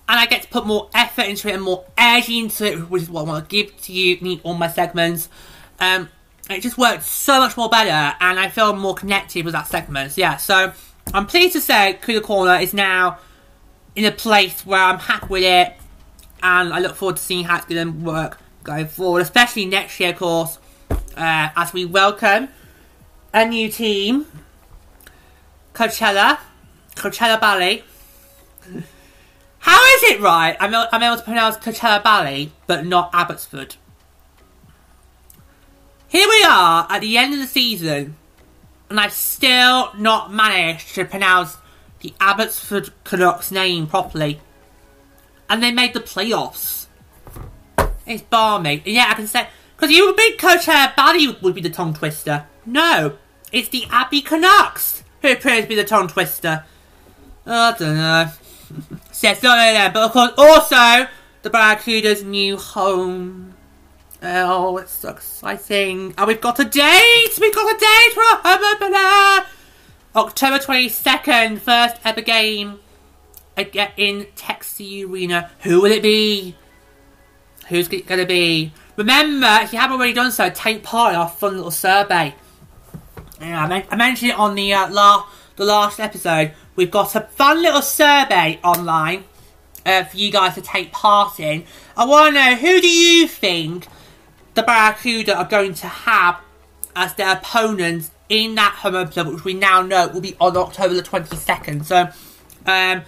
and 0.07 0.19
I 0.19 0.25
get 0.25 0.43
to 0.43 0.47
put 0.49 0.65
more 0.65 0.89
effort 0.93 1.25
into 1.25 1.47
it 1.47 1.55
and 1.55 1.63
more 1.63 1.85
energy 1.97 2.39
into 2.39 2.65
it, 2.65 2.89
which 2.89 3.03
is 3.03 3.09
what 3.09 3.21
I 3.21 3.23
want 3.23 3.49
to 3.49 3.55
give 3.55 3.75
to 3.83 3.93
you, 3.93 4.17
need 4.17 4.41
all 4.43 4.53
my 4.53 4.67
segments. 4.67 5.29
Um, 5.79 6.09
it 6.49 6.61
just 6.61 6.77
works 6.77 7.07
so 7.07 7.39
much 7.39 7.55
more 7.55 7.69
better, 7.69 8.15
and 8.19 8.37
I 8.37 8.49
feel 8.49 8.75
more 8.75 8.93
connected 8.93 9.45
with 9.45 9.53
that 9.53 9.67
segment. 9.67 10.17
Yeah, 10.17 10.37
so 10.37 10.73
I'm 11.13 11.25
pleased 11.25 11.53
to 11.53 11.61
say 11.61 11.97
Cooler 12.01 12.21
Corner 12.21 12.55
is 12.55 12.73
now 12.73 13.19
in 13.95 14.05
a 14.05 14.11
place 14.11 14.65
where 14.65 14.81
I'm 14.81 14.99
happy 14.99 15.27
with 15.27 15.43
it, 15.43 15.73
and 16.43 16.73
I 16.73 16.79
look 16.79 16.95
forward 16.95 17.15
to 17.15 17.23
seeing 17.23 17.45
how 17.45 17.57
it's 17.57 17.65
going 17.65 17.87
to 17.87 17.99
work 17.99 18.39
going 18.63 18.87
forward, 18.87 19.21
especially 19.21 19.65
next 19.65 19.99
year, 19.99 20.11
of 20.11 20.17
course, 20.17 20.57
uh, 20.89 21.49
as 21.55 21.73
we 21.73 21.85
welcome 21.85 22.47
a 23.33 23.45
new 23.45 23.69
team, 23.69 24.25
Coachella, 25.73 26.39
Coachella 26.95 27.39
Valley. 27.39 27.83
How 29.59 29.85
is 29.95 30.03
it 30.03 30.21
right? 30.21 30.55
I'm, 30.59 30.73
I'm 30.73 31.03
able 31.03 31.17
to 31.17 31.23
pronounce 31.23 31.57
Coachella 31.57 32.01
Valley, 32.03 32.51
but 32.67 32.85
not 32.85 33.09
Abbotsford. 33.13 33.75
Here 36.07 36.27
we 36.27 36.43
are 36.47 36.85
at 36.89 37.01
the 37.01 37.17
end 37.17 37.33
of 37.33 37.39
the 37.39 37.47
season, 37.47 38.15
and 38.89 38.99
I've 38.99 39.13
still 39.13 39.91
not 39.97 40.31
managed 40.31 40.93
to 40.95 41.05
pronounce 41.05 41.57
the 42.01 42.13
Abbotsford 42.19 42.91
Canucks 43.03 43.51
name 43.51 43.87
properly. 43.87 44.39
And 45.49 45.63
they 45.63 45.71
made 45.71 45.93
the 45.93 45.99
playoffs. 45.99 46.82
It's 48.05 48.23
balmy. 48.23 48.81
Yeah, 48.85 49.07
I 49.09 49.13
can 49.13 49.27
say, 49.27 49.47
because 49.75 49.91
you 49.91 50.05
would 50.07 50.15
think 50.15 50.39
Coach 50.39 50.65
Barry 50.65 51.27
would 51.41 51.55
be 51.55 51.61
the 51.61 51.69
tongue 51.69 51.93
twister. 51.93 52.45
No, 52.65 53.17
it's 53.51 53.69
the 53.69 53.85
Abbey 53.89 54.21
Canucks 54.21 55.03
who 55.21 55.31
appears 55.31 55.63
to 55.63 55.69
be 55.69 55.75
the 55.75 55.83
tongue 55.83 56.07
twister. 56.07 56.65
I 57.45 57.75
don't 57.77 57.95
know. 57.95 58.29
so 59.11 59.29
it's 59.29 59.43
not 59.43 59.57
only 59.57 59.89
but 59.91 60.03
of 60.03 60.11
course 60.11 60.31
also 60.37 61.07
the 61.41 61.49
Barracuda's 61.49 62.23
new 62.23 62.57
home. 62.57 63.53
Oh, 64.21 64.77
it's 64.77 64.91
so 64.91 65.09
exciting. 65.09 66.13
And 66.17 66.27
we've 66.27 66.39
got 66.39 66.59
a 66.59 66.63
date! 66.63 67.37
We've 67.39 67.53
got 67.53 67.75
a 67.75 67.79
date 67.79 68.13
for 68.13 68.95
a 68.95 69.45
October 70.15 70.59
22nd, 70.59 71.59
first 71.59 71.97
ever 72.05 72.21
game 72.21 72.79
uh, 73.57 73.63
in 73.97 74.27
Tech 74.35 74.65
CU 74.77 75.11
Arena. 75.11 75.49
Who 75.61 75.81
will 75.81 75.91
it 75.91 76.03
be? 76.03 76.55
Who's 77.69 77.87
going 77.87 78.03
to 78.05 78.25
be? 78.25 78.73
Remember, 78.95 79.47
if 79.61 79.73
you 79.73 79.79
haven't 79.79 79.97
already 79.97 80.13
done 80.13 80.31
so, 80.31 80.49
take 80.49 80.83
part 80.83 81.13
in 81.13 81.19
our 81.19 81.29
fun 81.29 81.55
little 81.55 81.71
survey. 81.71 82.35
Yeah, 83.41 83.63
I, 83.63 83.67
men- 83.67 83.85
I 83.89 83.95
mentioned 83.95 84.31
it 84.31 84.37
on 84.37 84.55
the 84.55 84.73
uh, 84.73 84.89
la- 84.91 85.25
the 85.55 85.65
last 85.65 85.99
episode. 85.99 86.53
we've 86.75 86.91
got 86.91 87.15
a 87.15 87.21
fun 87.21 87.61
little 87.61 87.81
survey 87.81 88.59
online 88.63 89.23
uh, 89.85 90.03
for 90.03 90.17
you 90.17 90.31
guys 90.31 90.55
to 90.55 90.61
take 90.61 90.91
part 90.91 91.39
in. 91.39 91.63
I 91.97 92.05
want 92.05 92.35
to 92.35 92.39
know 92.41 92.55
who 92.55 92.81
do 92.81 92.87
you 92.89 93.27
think 93.27 93.87
the 94.53 94.63
Barracuda 94.63 95.35
are 95.37 95.45
going 95.45 95.73
to 95.75 95.87
have 95.87 96.39
as 96.95 97.13
their 97.15 97.33
opponents 97.33 98.11
in 98.29 98.55
that 98.55 98.73
home 98.75 98.95
opener, 98.95 99.31
which 99.31 99.43
we 99.43 99.53
now 99.53 99.81
know 99.81 100.07
will 100.07 100.21
be 100.21 100.35
on 100.39 100.55
October 100.55 100.93
the 100.93 101.01
22nd. 101.03 101.85
So, 101.85 102.09
um, 102.65 103.03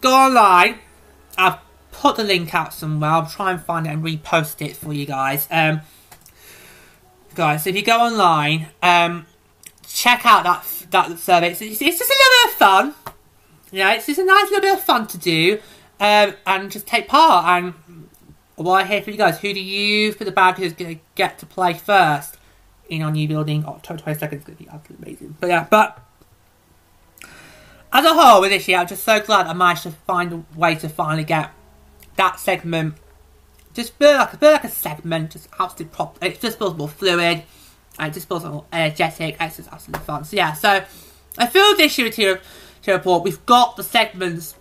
go 0.00 0.14
online. 0.14 0.78
I've 1.36 1.58
put 1.98 2.16
the 2.16 2.24
link 2.24 2.54
out 2.54 2.72
somewhere. 2.72 3.10
I'll 3.10 3.26
try 3.26 3.50
and 3.50 3.60
find 3.60 3.86
it 3.86 3.90
and 3.90 4.04
repost 4.04 4.64
it 4.64 4.76
for 4.76 4.92
you 4.92 5.04
guys. 5.04 5.48
Um, 5.50 5.80
guys, 7.34 7.66
if 7.66 7.74
you 7.74 7.82
go 7.82 7.98
online, 7.98 8.68
um, 8.82 9.26
check 9.86 10.24
out 10.24 10.44
that 10.44 10.64
that 10.90 11.18
survey. 11.18 11.50
It's, 11.50 11.60
it's, 11.60 11.78
just 11.80 12.00
a 12.00 12.04
little 12.04 12.44
bit 12.44 12.52
of 12.52 12.58
fun. 12.58 12.94
Yeah, 13.72 13.94
it's 13.94 14.06
just 14.06 14.20
a 14.20 14.24
nice 14.24 14.44
little 14.44 14.60
bit 14.60 14.78
of 14.78 14.84
fun 14.84 15.08
to 15.08 15.18
do. 15.18 15.60
Um, 16.00 16.34
and 16.46 16.70
just 16.70 16.86
take 16.86 17.08
part. 17.08 17.44
And 17.46 17.74
well, 18.56 18.74
I 18.74 18.84
hear 18.84 19.02
from 19.02 19.14
you 19.14 19.18
guys. 19.18 19.40
Who 19.40 19.52
do 19.52 19.60
you 19.60 20.12
for 20.12 20.24
the 20.24 20.32
bag 20.32 20.54
who's 20.56 20.72
going 20.72 20.96
to 20.96 21.02
get 21.16 21.38
to 21.40 21.46
play 21.46 21.74
first 21.74 22.36
in 22.88 23.02
our 23.02 23.10
new 23.10 23.26
building? 23.26 23.64
October 23.66 24.00
22nd 24.00 24.32
is 24.34 24.44
going 24.44 24.56
to 24.56 24.64
be 24.64 24.68
absolutely 24.70 25.08
amazing. 25.08 25.36
But 25.40 25.48
yeah, 25.48 25.66
but 25.68 26.00
as 27.92 28.04
a 28.04 28.14
whole 28.14 28.40
with 28.40 28.50
this 28.50 28.68
year, 28.68 28.78
I'm 28.78 28.86
just 28.86 29.02
so 29.02 29.18
glad 29.20 29.48
I 29.48 29.52
managed 29.52 29.82
to 29.82 29.90
find 29.90 30.32
a 30.32 30.58
way 30.58 30.76
to 30.76 30.88
finally 30.88 31.24
get 31.24 31.50
that 32.18 32.38
segment 32.38 32.94
just 33.78 33.94
feel 33.94 34.12
like, 34.12 34.38
feel 34.38 34.52
like 34.52 34.64
a 34.64 34.68
segment, 34.68 35.30
just 35.30 35.48
absolutely 35.58 35.94
prop. 35.94 36.22
It 36.22 36.40
just 36.40 36.58
feels 36.58 36.76
more 36.76 36.88
fluid, 36.88 37.44
and 37.98 38.10
it 38.10 38.12
just 38.12 38.28
feels 38.28 38.44
more 38.44 38.64
energetic. 38.72 39.36
It's 39.40 39.56
just 39.56 39.72
absolutely 39.72 40.04
fun. 40.04 40.24
So 40.24 40.36
yeah, 40.36 40.52
so 40.54 40.84
I 41.38 41.46
feel 41.46 41.76
this 41.76 41.96
year 41.96 42.10
to, 42.10 42.40
Tier 42.82 42.94
Report, 42.94 43.22
we've 43.22 43.44
got 43.46 43.76
the 43.76 43.84
segments 43.84 44.56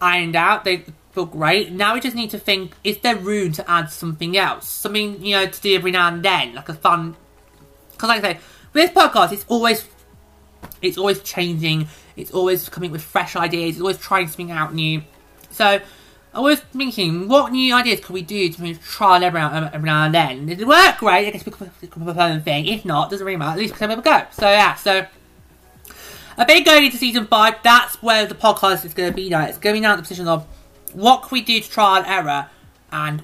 ironed 0.00 0.36
out. 0.36 0.64
They 0.64 0.84
feel 1.10 1.26
great. 1.26 1.72
Now 1.72 1.94
we 1.94 2.00
just 2.00 2.14
need 2.14 2.30
to 2.30 2.38
think: 2.38 2.72
is 2.84 2.98
there 2.98 3.16
room 3.16 3.52
to 3.52 3.68
add 3.68 3.90
something 3.90 4.36
else? 4.36 4.68
Something 4.68 5.24
you 5.24 5.34
know 5.34 5.46
to 5.46 5.60
do 5.60 5.74
every 5.74 5.90
now 5.90 6.08
and 6.08 6.22
then, 6.22 6.54
like 6.54 6.68
a 6.68 6.74
fun. 6.74 7.16
Because 7.92 8.08
like 8.08 8.24
I 8.24 8.32
say, 8.34 8.40
with 8.72 8.94
this 8.94 9.02
podcast, 9.02 9.32
it's 9.32 9.44
always 9.48 9.84
it's 10.80 10.96
always 10.96 11.20
changing. 11.22 11.88
It's 12.16 12.30
always 12.30 12.68
coming 12.68 12.92
with 12.92 13.02
fresh 13.02 13.34
ideas. 13.34 13.76
It's 13.76 13.80
always 13.80 13.98
trying 13.98 14.28
something 14.28 14.52
out 14.52 14.74
new. 14.74 15.02
So 15.50 15.80
I 16.34 16.40
was 16.40 16.60
thinking, 16.60 17.26
what 17.28 17.52
new 17.52 17.74
ideas 17.74 18.00
could 18.00 18.12
we 18.12 18.22
do 18.22 18.50
to 18.50 18.74
trial 18.76 19.24
every 19.24 19.40
now, 19.40 19.70
every 19.72 19.86
now 19.86 20.04
and 20.04 20.14
then? 20.14 20.48
If 20.48 20.60
it 20.60 20.66
work 20.66 20.98
great, 20.98 21.28
I 21.28 21.30
guess 21.30 21.46
we 21.46 21.52
could 21.52 21.70
become 21.80 22.06
a 22.06 22.40
thing. 22.40 22.66
If 22.66 22.84
not, 22.84 23.10
doesn't 23.10 23.26
really 23.26 23.38
matter. 23.38 23.52
At 23.52 23.58
least 23.58 23.74
we 23.74 23.78
can 23.78 24.00
go. 24.00 24.22
So 24.30 24.48
yeah, 24.48 24.74
so 24.74 25.06
I 26.36 26.44
think 26.44 26.66
going 26.66 26.84
into 26.84 26.98
season 26.98 27.26
five, 27.26 27.56
that's 27.64 28.02
where 28.02 28.26
the 28.26 28.34
podcast 28.34 28.84
is 28.84 28.94
going 28.94 29.10
to 29.10 29.16
be 29.16 29.28
now. 29.28 29.44
It's 29.44 29.58
going 29.58 29.74
to 29.74 29.80
be 29.80 29.82
now 29.82 29.92
in 29.92 29.96
the 29.96 30.02
position 30.02 30.28
of 30.28 30.46
what 30.92 31.22
can 31.22 31.30
we 31.32 31.40
do 31.40 31.60
to 31.60 31.68
trial 31.68 31.96
and 32.02 32.06
error, 32.06 32.48
and 32.92 33.22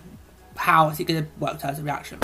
how 0.57 0.89
is 0.89 0.99
it 0.99 1.05
going 1.05 1.25
to 1.25 1.31
work 1.39 1.65
as 1.65 1.79
a 1.79 1.83
reaction. 1.83 2.19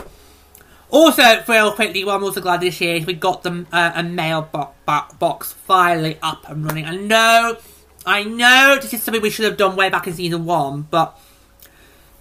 Also, 0.89 1.23
real 1.47 1.73
quickly, 1.73 2.05
what 2.05 2.16
I'm 2.16 2.24
also 2.24 2.40
glad 2.40 2.61
this 2.61 2.81
year 2.81 3.01
we 3.07 3.12
got 3.12 3.44
the 3.44 3.65
uh, 3.70 3.93
a 3.94 4.02
mail 4.02 4.48
bo 4.51 4.70
bo 4.86 5.02
box 5.20 5.52
finally 5.52 6.19
up 6.23 6.48
and 6.48 6.65
running. 6.65 6.85
I 6.85 6.97
know 6.97 7.59
I 8.06 8.24
know 8.24 8.78
this 8.81 8.94
is 8.94 9.02
something 9.02 9.22
we 9.22 9.31
should 9.31 9.44
have 9.44 9.56
done 9.56 9.77
way 9.77 9.90
back 9.90 10.06
in 10.06 10.14
season 10.14 10.44
one, 10.47 10.82
but 10.90 11.18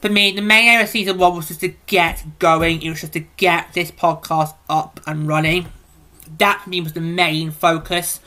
for 0.01 0.09
me, 0.09 0.31
the 0.31 0.41
main 0.41 0.65
aim 0.65 0.81
of 0.81 0.89
season 0.89 1.17
one 1.17 1.35
was 1.35 1.47
just 1.47 1.61
to 1.61 1.73
get 1.85 2.23
going. 2.39 2.81
It 2.81 2.89
was 2.89 3.01
just 3.01 3.13
to 3.13 3.21
get 3.37 3.73
this 3.73 3.91
podcast 3.91 4.55
up 4.69 4.99
and 5.05 5.27
running. 5.27 5.67
That 6.37 6.61
for 6.63 6.69
me 6.69 6.81
was 6.81 6.93
the 6.93 7.01
main 7.01 7.51
focus. 7.51 8.19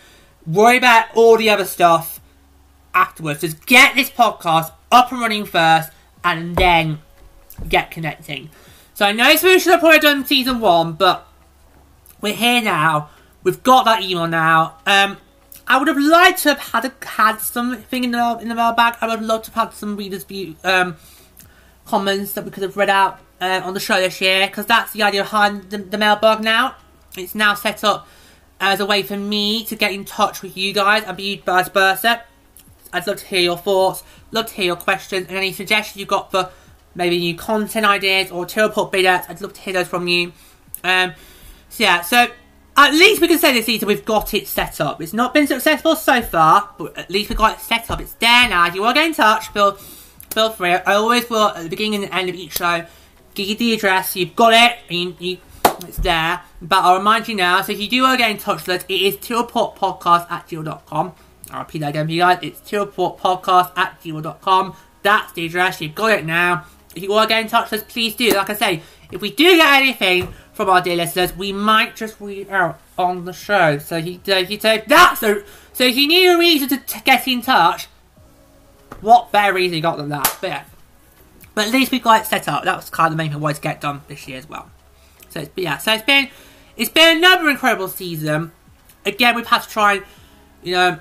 Worry 0.46 0.78
about 0.78 1.06
all 1.14 1.36
the 1.36 1.50
other 1.50 1.64
stuff 1.64 2.20
afterwards. 2.94 3.40
Just 3.40 3.64
get 3.66 3.94
this 3.94 4.10
podcast 4.10 4.72
up 4.90 5.12
and 5.12 5.20
running 5.20 5.44
first, 5.44 5.90
and 6.24 6.56
then 6.56 6.98
get 7.68 7.90
connecting. 7.90 8.50
So 8.94 9.06
I 9.06 9.12
know 9.12 9.28
we 9.42 9.58
should 9.58 9.72
have 9.72 9.80
probably 9.80 9.98
done 9.98 10.24
season 10.26 10.60
one, 10.60 10.92
but 10.92 11.26
we're 12.20 12.34
here 12.34 12.62
now. 12.62 13.10
We've 13.42 13.62
got 13.62 13.84
that 13.84 14.02
email 14.02 14.26
now. 14.26 14.76
Um, 14.86 15.16
I 15.66 15.78
would 15.78 15.88
have 15.88 15.98
liked 15.98 16.42
to 16.42 16.50
have 16.50 16.58
had 16.58 16.84
a, 16.84 17.06
had 17.06 17.38
something 17.38 18.04
in 18.04 18.10
the 18.10 18.38
in 18.40 18.48
the 18.48 18.54
mailbag. 18.54 18.96
I 19.00 19.06
would 19.06 19.18
have 19.18 19.22
loved 19.22 19.44
to 19.46 19.50
have 19.52 19.68
had 19.68 19.74
some 19.74 19.96
readers' 19.96 20.24
view 20.24 20.56
um, 20.64 20.96
comments 21.86 22.32
that 22.32 22.44
we 22.44 22.50
could 22.50 22.62
have 22.62 22.76
read 22.76 22.90
out 22.90 23.20
uh, 23.40 23.60
on 23.64 23.74
the 23.74 23.80
show 23.80 23.96
this 23.96 24.20
year 24.20 24.46
because 24.46 24.66
that's 24.66 24.92
the 24.92 25.02
idea 25.02 25.22
behind 25.22 25.70
the, 25.70 25.78
the 25.78 25.98
mailbag. 25.98 26.42
Now 26.42 26.76
it's 27.16 27.34
now 27.34 27.54
set 27.54 27.84
up 27.84 28.06
as 28.60 28.80
a 28.80 28.86
way 28.86 29.02
for 29.02 29.16
me 29.16 29.64
to 29.64 29.76
get 29.76 29.92
in 29.92 30.04
touch 30.04 30.42
with 30.42 30.56
you 30.56 30.72
guys 30.72 31.04
and 31.04 31.16
be 31.16 31.36
vice 31.36 31.68
versa. 31.68 32.22
I'd 32.92 33.06
love 33.06 33.18
to 33.18 33.26
hear 33.26 33.40
your 33.40 33.56
thoughts, 33.56 34.04
love 34.30 34.46
to 34.46 34.54
hear 34.54 34.66
your 34.66 34.76
questions 34.76 35.26
and 35.28 35.36
any 35.36 35.52
suggestions 35.52 35.98
you've 35.98 36.08
got 36.08 36.30
for 36.30 36.50
maybe 36.94 37.18
new 37.18 37.36
content 37.36 37.86
ideas 37.86 38.30
or 38.30 38.46
teleport 38.46 38.92
bidders. 38.92 39.24
I'd 39.28 39.40
love 39.40 39.54
to 39.54 39.60
hear 39.60 39.74
those 39.74 39.88
from 39.88 40.08
you. 40.08 40.32
Um, 40.84 41.14
so 41.70 41.82
yeah, 41.84 42.02
so 42.02 42.28
at 42.76 42.92
least 42.92 43.20
we 43.20 43.28
can 43.28 43.38
say 43.38 43.52
this 43.52 43.66
season 43.66 43.88
we've 43.88 44.04
got 44.04 44.34
it 44.34 44.48
set 44.48 44.80
up. 44.80 45.00
It's 45.02 45.12
not 45.12 45.34
been 45.34 45.46
successful 45.46 45.96
so 45.96 46.22
far, 46.22 46.70
but 46.78 46.96
at 46.96 47.10
least 47.10 47.30
we 47.30 47.36
got 47.36 47.58
it 47.58 47.60
set 47.60 47.90
up. 47.90 48.00
It's 48.00 48.14
there 48.14 48.48
now. 48.48 48.66
If 48.66 48.74
you 48.74 48.82
want 48.82 48.96
to 48.96 49.00
get 49.00 49.08
in 49.08 49.14
touch, 49.14 49.48
feel 49.48 49.72
feel 49.72 50.50
free. 50.50 50.72
I 50.72 50.94
always 50.94 51.28
will 51.28 51.48
at 51.48 51.62
the 51.62 51.68
beginning 51.68 52.02
and 52.02 52.04
the 52.04 52.14
end 52.14 52.28
of 52.28 52.34
each 52.34 52.56
show 52.56 52.86
give 53.34 53.48
you 53.48 53.56
the 53.56 53.74
address. 53.74 54.16
You've 54.16 54.36
got 54.36 54.52
it. 54.54 54.78
You, 54.90 55.16
you, 55.18 55.38
it's 55.86 55.98
there. 55.98 56.40
But 56.60 56.84
I'll 56.84 56.98
remind 56.98 57.28
you 57.28 57.34
now. 57.34 57.62
So 57.62 57.72
if 57.72 57.80
you 57.80 57.88
do 57.88 58.02
want 58.02 58.14
to 58.14 58.18
get 58.18 58.30
in 58.30 58.38
touch 58.38 58.66
with 58.66 58.80
us, 58.80 58.86
it 58.88 59.00
is 59.00 59.16
tealportpodcast 59.16 60.30
at 60.30 60.48
gmail.com. 60.48 61.12
I'll 61.50 61.58
repeat 61.60 61.80
that 61.80 61.90
again 61.90 62.06
for 62.06 62.12
you 62.12 62.20
guys. 62.20 62.38
It's 62.42 62.60
tealportpodcast 62.60 63.76
at 63.76 64.00
gmail.com. 64.02 64.76
That's 65.02 65.32
the 65.32 65.46
address. 65.46 65.80
You've 65.80 65.94
got 65.94 66.12
it 66.12 66.24
now. 66.24 66.66
If 66.94 67.02
you 67.02 67.10
want 67.10 67.28
to 67.28 67.34
get 67.34 67.42
in 67.42 67.48
touch 67.48 67.70
with 67.70 67.82
us, 67.82 67.92
please 67.92 68.14
do. 68.14 68.30
Like 68.30 68.50
I 68.50 68.54
say, 68.54 68.82
if 69.12 69.20
we 69.20 69.30
do 69.30 69.56
get 69.56 69.80
anything 69.80 70.34
from 70.52 70.68
our 70.68 70.80
dear 70.80 70.96
listeners, 70.96 71.36
we 71.36 71.52
might 71.52 71.94
just 71.94 72.20
read 72.20 72.50
out 72.50 72.80
on 72.98 73.24
the 73.24 73.32
show. 73.32 73.78
So 73.78 74.00
he, 74.00 74.20
uh, 74.28 74.44
he 74.44 74.58
said 74.58 74.84
that. 74.88 75.18
So, 75.18 75.42
so 75.72 75.84
if 75.84 75.96
you 75.96 76.08
need 76.08 76.26
a 76.28 76.38
reason 76.38 76.68
to 76.70 76.76
t- 76.78 77.00
get 77.04 77.28
in 77.28 77.42
touch, 77.42 77.86
what 79.00 79.32
better 79.32 79.52
reason 79.52 79.76
you 79.76 79.82
got 79.82 79.98
than 79.98 80.08
that? 80.08 80.36
But 80.40 80.50
yeah. 80.50 80.64
But 81.54 81.66
at 81.66 81.72
least 81.72 81.92
we 81.92 81.98
got 81.98 82.22
it 82.22 82.26
set 82.26 82.48
up. 82.48 82.64
That 82.64 82.76
was 82.76 82.88
kind 82.88 83.08
of 83.08 83.12
the 83.12 83.16
main 83.16 83.30
thing 83.30 83.40
we 83.40 83.52
to 83.52 83.60
get 83.60 83.80
done 83.80 84.02
this 84.08 84.26
year 84.26 84.38
as 84.38 84.48
well. 84.48 84.70
So 85.28 85.40
it's, 85.40 85.50
yeah, 85.56 85.78
so 85.78 85.92
it's 85.92 86.04
been 86.04 86.28
it's 86.76 86.90
been 86.90 87.18
another 87.18 87.48
incredible 87.48 87.88
season. 87.88 88.52
Again, 89.04 89.34
we've 89.34 89.46
had 89.46 89.62
to 89.62 89.68
try 89.68 89.94
and 89.94 90.04
you 90.62 90.74
know 90.74 90.98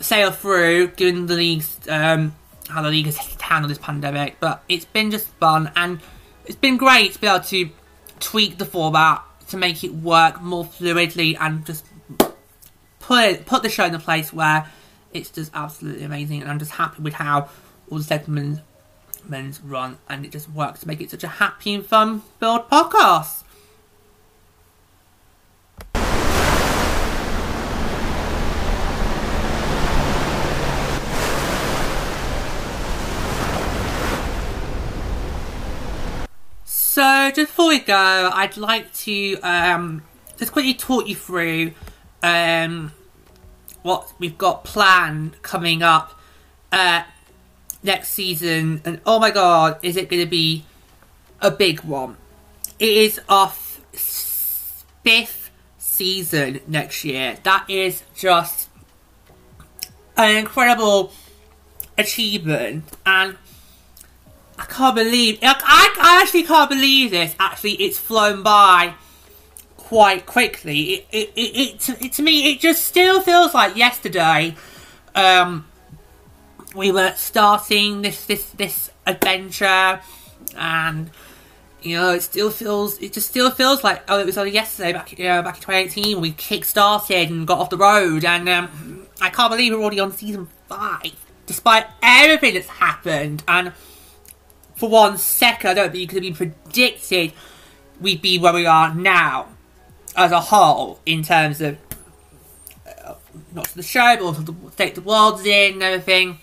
sail 0.00 0.30
through, 0.30 0.88
given 0.88 1.26
the 1.26 1.34
league's 1.34 1.78
um, 1.88 2.34
how 2.68 2.82
the 2.82 2.90
league 2.90 3.06
has 3.06 3.16
handled 3.40 3.70
this 3.70 3.78
pandemic. 3.78 4.36
But 4.40 4.62
it's 4.68 4.84
been 4.84 5.10
just 5.10 5.28
fun 5.28 5.70
and 5.74 6.00
it's 6.48 6.56
been 6.56 6.78
great 6.78 7.12
to 7.12 7.20
be 7.20 7.26
able 7.26 7.44
to 7.44 7.70
tweak 8.20 8.58
the 8.58 8.64
format 8.64 9.22
to 9.48 9.56
make 9.56 9.84
it 9.84 9.94
work 9.94 10.40
more 10.40 10.64
fluidly 10.64 11.36
and 11.38 11.64
just 11.64 11.86
put 12.98 13.24
it, 13.24 13.46
put 13.46 13.62
the 13.62 13.68
show 13.68 13.84
in 13.84 13.94
a 13.94 13.98
place 13.98 14.32
where 14.32 14.66
it's 15.12 15.30
just 15.30 15.52
absolutely 15.54 16.04
amazing 16.04 16.40
and 16.40 16.50
I'm 16.50 16.58
just 16.58 16.72
happy 16.72 17.02
with 17.02 17.14
how 17.14 17.48
all 17.90 17.98
the 17.98 18.04
segments 18.04 18.60
run 19.62 19.98
and 20.08 20.24
it 20.24 20.32
just 20.32 20.50
works 20.50 20.80
to 20.80 20.88
make 20.88 21.00
it 21.00 21.10
such 21.10 21.22
a 21.22 21.28
happy 21.28 21.74
and 21.74 21.84
fun 21.84 22.22
build 22.40 22.68
podcast. 22.70 23.44
So, 36.98 37.30
just 37.30 37.52
before 37.52 37.68
we 37.68 37.78
go, 37.78 37.94
I'd 38.34 38.56
like 38.56 38.92
to 39.04 39.36
um, 39.44 40.02
just 40.36 40.50
quickly 40.50 40.74
talk 40.74 41.06
you 41.06 41.14
through 41.14 41.70
um, 42.24 42.90
what 43.82 44.12
we've 44.18 44.36
got 44.36 44.64
planned 44.64 45.40
coming 45.40 45.84
up 45.84 46.18
uh, 46.72 47.04
next 47.84 48.08
season. 48.08 48.82
And 48.84 49.00
oh 49.06 49.20
my 49.20 49.30
god, 49.30 49.78
is 49.80 49.96
it 49.96 50.08
going 50.08 50.24
to 50.24 50.28
be 50.28 50.64
a 51.40 51.52
big 51.52 51.82
one? 51.82 52.16
It 52.80 52.88
is 52.88 53.20
our 53.28 53.50
fifth 53.92 55.52
season 55.78 56.58
next 56.66 57.04
year. 57.04 57.38
That 57.44 57.70
is 57.70 58.02
just 58.16 58.70
an 60.16 60.34
incredible 60.34 61.12
achievement. 61.96 62.86
And 63.06 63.36
I 64.58 64.64
can't 64.64 64.96
believe 64.96 65.38
I, 65.42 65.54
I 66.00 66.20
actually 66.22 66.42
can't 66.42 66.68
believe 66.68 67.12
this. 67.12 67.34
Actually, 67.38 67.74
it's 67.74 67.98
flown 67.98 68.42
by 68.42 68.94
quite 69.76 70.26
quickly. 70.26 70.80
It, 70.94 71.06
it, 71.12 71.30
it, 71.36 71.88
it, 72.02 72.12
to 72.14 72.22
me, 72.22 72.52
it 72.52 72.60
just 72.60 72.84
still 72.84 73.20
feels 73.20 73.54
like 73.54 73.76
yesterday. 73.76 74.56
Um, 75.14 75.66
we 76.74 76.92
were 76.92 77.12
starting 77.16 78.02
this 78.02 78.26
this 78.26 78.50
this 78.50 78.90
adventure, 79.06 80.00
and 80.56 81.10
you 81.80 81.96
know, 81.96 82.12
it 82.12 82.22
still 82.22 82.50
feels 82.50 82.98
it 83.00 83.12
just 83.12 83.28
still 83.28 83.50
feels 83.50 83.84
like 83.84 84.02
oh, 84.08 84.18
it 84.18 84.26
was 84.26 84.36
only 84.36 84.52
yesterday 84.52 84.92
back 84.92 85.16
you 85.16 85.24
know, 85.24 85.42
back 85.42 85.56
in 85.56 85.62
2018 85.62 86.20
we 86.20 86.32
kick 86.32 86.64
started 86.64 87.30
and 87.30 87.46
got 87.46 87.58
off 87.58 87.70
the 87.70 87.78
road, 87.78 88.24
and 88.24 88.48
um, 88.48 89.06
I 89.20 89.30
can't 89.30 89.50
believe 89.52 89.72
we're 89.72 89.80
already 89.80 90.00
on 90.00 90.12
season 90.12 90.48
five, 90.68 91.12
despite 91.46 91.86
everything 92.02 92.54
that's 92.54 92.66
happened. 92.66 93.44
And 93.46 93.72
for 94.78 94.88
one 94.88 95.18
second, 95.18 95.70
I 95.70 95.74
don't 95.74 95.90
think 95.90 96.00
you 96.00 96.06
could 96.06 96.24
have 96.24 96.38
been 96.38 96.52
predicted 96.52 97.32
we'd 98.00 98.22
be 98.22 98.38
where 98.38 98.52
we 98.52 98.66
are 98.66 98.94
now 98.94 99.48
as 100.16 100.32
a 100.32 100.40
whole 100.40 101.00
in 101.06 101.22
terms 101.22 101.60
of 101.60 101.76
uh, 102.86 103.14
not 103.52 103.66
to 103.66 103.76
the 103.76 103.82
show, 103.82 104.16
but 104.16 104.22
also 104.22 104.42
the 104.42 104.54
state 104.72 104.94
the 104.94 105.00
world's 105.00 105.44
in 105.44 105.74
and 105.74 105.82
everything. 105.82 106.38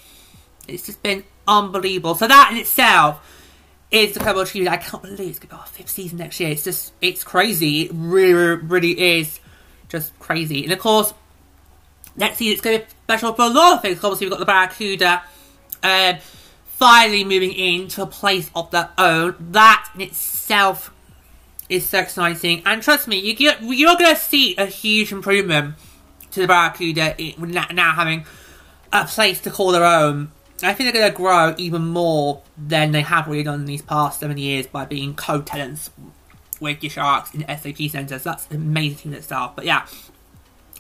It's 0.68 0.86
just 0.86 1.02
been 1.04 1.24
unbelievable. 1.48 2.16
So 2.16 2.28
that 2.28 2.50
in 2.52 2.58
itself 2.58 3.22
is 3.92 4.14
the 4.14 4.20
incredible 4.20 4.42
achievement. 4.42 4.74
I 4.74 4.78
can't 4.78 5.04
believe 5.04 5.30
it's 5.30 5.40
going 5.40 5.50
to 5.50 5.56
be 5.56 5.60
our 5.60 5.68
fifth 5.68 5.90
season 5.90 6.18
next 6.18 6.40
year. 6.40 6.50
It's 6.50 6.64
just, 6.64 6.94
it's 7.02 7.24
crazy. 7.24 7.84
It 7.84 7.92
really, 7.94 8.62
really 8.62 9.20
is 9.20 9.40
just 9.90 10.18
crazy. 10.20 10.64
And 10.64 10.74
of 10.74 10.80
course, 10.80 11.14
next 12.16 12.38
season 12.38 12.54
it's 12.54 12.62
going 12.62 12.80
to 12.80 12.86
be 12.86 12.92
special 13.04 13.34
for 13.34 13.44
a 13.44 13.50
lot 13.50 13.76
of 13.78 13.82
things. 13.82 14.04
Obviously, 14.04 14.26
we've 14.26 14.32
got 14.32 14.40
the 14.40 14.46
Barracuda 14.46 15.24
um, 15.84 16.16
finally 16.78 17.24
moving 17.24 17.54
into 17.54 18.02
a 18.02 18.08
place 18.08 18.50
of 18.56 18.72
their 18.72 18.90
own. 18.98 19.36
That 19.52 19.90
in 19.96 20.02
itself 20.02 20.94
is 21.70 21.88
so 21.88 22.00
exciting. 22.00 22.62
And 22.66 22.82
trust 22.82 23.08
me, 23.08 23.18
you 23.18 23.34
get, 23.36 23.62
you're 23.62 23.96
going 23.96 24.16
to 24.16 24.22
see 24.22 24.56
a 24.58 24.66
huge 24.66 25.12
improvement 25.12 25.76
to 26.32 26.42
the 26.42 26.48
Barracuda 26.48 27.16
now 27.38 27.94
having 27.94 28.26
a 28.92 29.06
place 29.06 29.42
to 29.42 29.52
call 29.52 29.72
their 29.72 29.86
own 29.86 30.32
I 30.64 30.74
think 30.74 30.92
they're 30.92 31.02
going 31.02 31.12
to 31.12 31.18
grow 31.18 31.54
even 31.58 31.88
more 31.88 32.42
than 32.58 32.92
they 32.92 33.02
have 33.02 33.28
really 33.28 33.44
done 33.44 33.62
in 33.62 33.66
these 33.66 33.82
past 33.82 34.22
seven 34.22 34.38
years 34.38 34.68
by 34.68 34.86
being 34.86 35.14
co-tenants 35.14 35.92
with 36.62 36.82
your 36.82 36.90
Sharks 36.90 37.34
in 37.34 37.42
SAP 37.42 37.90
centres. 37.90 38.24
That's 38.24 38.48
amazing 38.50 39.12
in 39.12 39.18
itself. 39.18 39.56
But 39.56 39.66
yeah. 39.66 39.86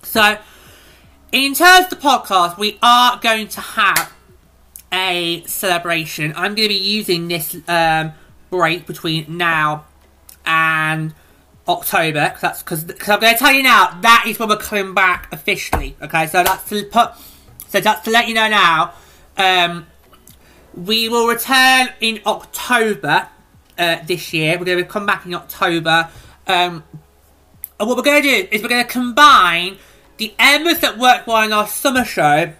So, 0.02 0.38
in 1.32 1.54
terms 1.54 1.86
of 1.86 1.90
the 1.90 1.96
podcast, 1.98 2.58
we 2.58 2.80
are 2.82 3.20
going 3.20 3.50
to 3.50 3.62
have 3.62 4.14
a 4.96 5.44
celebration. 5.44 6.32
I'm 6.36 6.56
going 6.56 6.70
to 6.70 6.74
be 6.74 6.76
using 6.76 7.28
this 7.28 7.56
um, 7.68 8.14
break 8.50 8.88
between 8.88 9.38
now 9.38 9.86
and 10.46 11.14
October. 11.68 12.30
Cause 12.30 12.42
that's 12.42 12.64
because 12.64 12.84
I'm 13.10 13.20
going 13.20 13.34
to 13.34 13.40
tell 13.40 13.52
you 13.52 13.64
now 13.64 14.00
that 14.02 14.26
is 14.28 14.40
when 14.40 14.50
we're 14.50 14.58
coming 14.58 14.94
back 14.94 15.32
officially. 15.34 15.96
Okay, 16.02 16.28
so 16.28 16.44
that's 16.44 16.68
to 16.70 16.86
put. 16.86 17.12
So 17.68 17.82
that's 17.82 18.06
to 18.06 18.12
let 18.12 18.28
you 18.28 18.34
know 18.34 18.48
now 18.48 18.94
um, 19.38 19.88
we 20.74 21.10
will 21.10 21.28
return 21.28 21.90
in 22.00 22.22
October 22.26 23.28
uh, 23.78 23.98
this 24.06 24.34
year. 24.34 24.58
We're 24.58 24.66
going 24.66 24.78
to 24.78 24.86
come 24.86 25.06
back 25.06 25.26
in 25.26 25.34
October. 25.34 26.10
Um, 26.48 26.84
and 27.78 27.90
what 27.90 27.98
we're 27.98 28.04
going 28.04 28.24
to 28.24 28.30
do 28.30 28.48
is 28.50 28.62
we're 28.62 28.70
going 28.70 28.86
to 28.86 28.92
combine 28.92 29.78
the 30.18 30.34
Emmas 30.40 30.80
that 30.80 30.98
worked 30.98 31.28
well 31.28 31.44
in 31.44 31.52
our 31.52 31.68
summer 31.68 32.06
show 32.06 32.54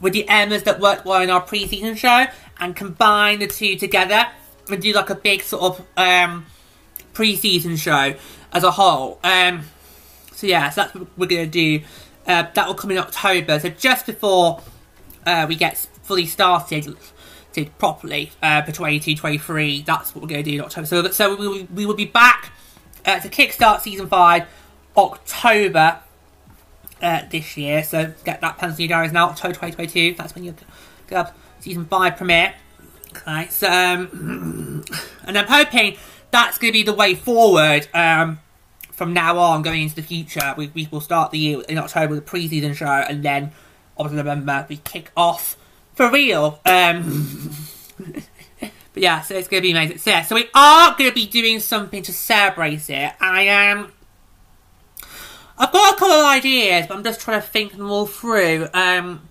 with 0.00 0.12
the 0.12 0.28
Emmas 0.28 0.62
that 0.64 0.80
worked 0.80 1.04
well 1.04 1.22
in 1.22 1.30
our 1.30 1.40
pre-season 1.40 1.94
show 1.94 2.26
and 2.58 2.76
combine 2.76 3.38
the 3.38 3.46
two 3.46 3.76
together 3.76 4.26
and 4.68 4.82
do 4.82 4.92
like 4.92 5.10
a 5.10 5.14
big 5.14 5.42
sort 5.42 5.62
of 5.62 5.86
um, 5.96 6.46
pre-season 7.12 7.76
show 7.76 8.14
as 8.52 8.64
a 8.64 8.70
whole. 8.70 9.18
Um, 9.24 9.64
so 10.32 10.46
yeah, 10.46 10.70
so 10.70 10.82
that's 10.82 10.94
what 10.94 11.08
we're 11.16 11.26
going 11.26 11.50
to 11.50 11.50
do. 11.50 11.84
Uh, 12.26 12.46
that 12.54 12.66
will 12.66 12.74
come 12.74 12.90
in 12.90 12.98
October. 12.98 13.58
So 13.58 13.70
just 13.70 14.06
before 14.06 14.60
uh, 15.26 15.46
we 15.48 15.56
get 15.56 15.76
fully 16.02 16.26
started 16.26 16.96
properly 17.78 18.30
uh, 18.42 18.62
for 18.62 18.72
22-23. 18.72 19.84
That's 19.84 20.14
what 20.14 20.22
we're 20.22 20.28
going 20.28 20.44
to 20.44 20.50
do 20.50 20.56
in 20.58 20.64
October. 20.64 20.86
So, 20.86 21.10
so 21.10 21.34
we, 21.34 21.48
will, 21.48 21.66
we 21.74 21.86
will 21.86 21.94
be 21.94 22.04
back 22.04 22.52
uh, 23.04 23.20
to 23.20 23.28
kickstart 23.28 23.80
season 23.80 24.06
five 24.08 24.46
October 24.96 26.00
uh, 27.02 27.22
this 27.30 27.56
year. 27.56 27.82
So 27.82 28.12
get 28.24 28.40
that 28.40 28.58
pencil 28.58 28.80
your 28.80 28.88
diaries 28.88 29.12
now. 29.12 29.30
October 29.30 29.54
2022. 29.54 30.14
That's 30.14 30.34
when 30.34 30.44
you 30.44 30.54
get 31.08 31.34
season 31.60 31.86
five 31.86 32.16
premiere. 32.16 32.54
Okay, 33.16 33.48
so 33.48 33.70
um, 33.70 34.84
and 35.24 35.38
I'm 35.38 35.46
hoping 35.46 35.96
that's 36.30 36.58
going 36.58 36.72
to 36.72 36.78
be 36.78 36.82
the 36.82 36.94
way 36.94 37.14
forward 37.14 37.88
um, 37.94 38.38
from 38.92 39.12
now 39.12 39.38
on, 39.38 39.62
going 39.62 39.82
into 39.82 39.96
the 39.96 40.02
future. 40.02 40.54
We, 40.56 40.68
we 40.74 40.88
will 40.90 41.00
start 41.00 41.30
the 41.30 41.38
year 41.38 41.62
in 41.68 41.78
October 41.78 42.14
with 42.14 42.18
a 42.18 42.22
pre-season 42.22 42.74
show, 42.74 42.86
and 42.86 43.22
then 43.22 43.52
obviously 43.96 44.18
November 44.18 44.66
we 44.68 44.76
kick 44.78 45.10
off 45.16 45.56
for 45.94 46.10
real. 46.10 46.60
Um, 46.64 47.52
but 48.60 48.72
yeah, 49.02 49.22
so 49.22 49.34
it's 49.34 49.48
going 49.48 49.62
to 49.62 49.66
be 49.66 49.72
amazing. 49.72 49.98
So 49.98 50.10
yeah, 50.10 50.22
so 50.22 50.34
we 50.34 50.48
are 50.54 50.94
going 50.96 51.10
to 51.10 51.14
be 51.14 51.26
doing 51.26 51.60
something 51.60 52.02
to 52.02 52.12
celebrate 52.12 52.90
it. 52.90 53.12
I 53.20 53.42
am. 53.42 53.92
I've 55.58 55.72
got 55.72 55.94
a 55.94 55.98
couple 55.98 56.14
of 56.14 56.26
ideas, 56.26 56.86
but 56.86 56.96
I'm 56.96 57.04
just 57.04 57.20
trying 57.20 57.40
to 57.40 57.46
think 57.46 57.72
them 57.72 57.90
all 57.90 58.06
through. 58.06 58.68
Um, 58.72 59.28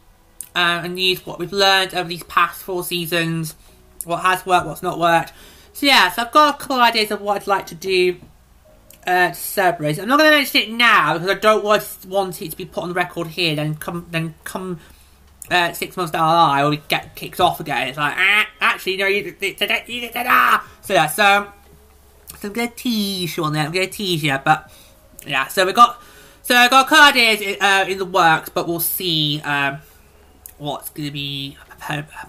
uh, 0.57 0.81
and 0.83 0.99
use 0.99 1.23
what 1.23 1.37
we've 1.37 1.53
learned 1.53 1.93
over 1.93 2.09
these 2.09 2.23
past 2.23 2.63
four 2.63 2.83
seasons, 2.83 3.55
what 4.05 4.21
has 4.23 4.43
worked, 4.43 4.65
what's 4.65 4.81
not 4.81 4.97
worked. 4.97 5.31
So 5.73 5.85
yeah, 5.85 6.09
so 6.11 6.23
I've 6.23 6.31
got 6.31 6.55
a 6.55 6.57
couple 6.57 6.77
of 6.77 6.81
ideas 6.81 7.11
of 7.11 7.21
what 7.21 7.39
I'd 7.39 7.45
like 7.45 7.67
to 7.67 7.75
do 7.75 8.17
uh, 9.05 9.31
to. 9.33 9.99
I'm 9.99 10.07
not 10.07 10.17
going 10.17 10.31
to 10.31 10.37
mention 10.37 10.61
it 10.61 10.71
now 10.71 11.13
because 11.13 11.29
I 11.29 11.35
don't 11.35 11.63
want, 11.63 11.87
want 12.07 12.41
it 12.41 12.49
to 12.49 12.57
be 12.57 12.65
put 12.65 12.81
on 12.81 12.89
the 12.89 12.95
record 12.95 13.27
here. 13.27 13.55
Then 13.55 13.75
come, 13.75 14.07
then 14.09 14.33
come 14.43 14.79
uh, 15.51 15.73
six 15.73 15.95
months 15.95 16.11
down 16.11 16.27
the 16.27 16.33
line, 16.33 16.65
or 16.65 16.69
we 16.71 16.81
get 16.87 17.15
kicked 17.15 17.39
off 17.39 17.59
again. 17.59 17.89
It's 17.89 17.97
like, 17.97 18.15
ah, 18.17 18.47
actually, 18.59 18.97
no, 18.97 19.05
you 19.05 19.31
did 19.31 19.41
it. 19.41 19.59
So 19.59 20.93
yeah, 20.93 21.07
so, 21.07 21.51
so 22.39 22.47
I'm 22.47 22.53
gonna 22.53 22.71
tease 22.75 23.37
you 23.37 23.43
on 23.43 23.53
that. 23.53 23.67
I'm 23.67 23.71
gonna 23.71 23.85
tease 23.85 24.23
you, 24.23 24.35
but 24.43 24.71
yeah. 25.25 25.45
So 25.47 25.67
we 25.67 25.73
got, 25.73 26.01
so 26.47 26.55
I 26.55 26.69
got 26.69 26.87
card 26.87 27.17
ideas 27.17 27.57
uh, 27.59 27.85
in 27.89 27.97
the 27.97 28.05
works, 28.05 28.47
but 28.47 28.69
we'll 28.69 28.79
see 28.79 29.41
um, 29.41 29.79
what's 30.57 30.89
gonna 30.91 31.11
be 31.11 31.57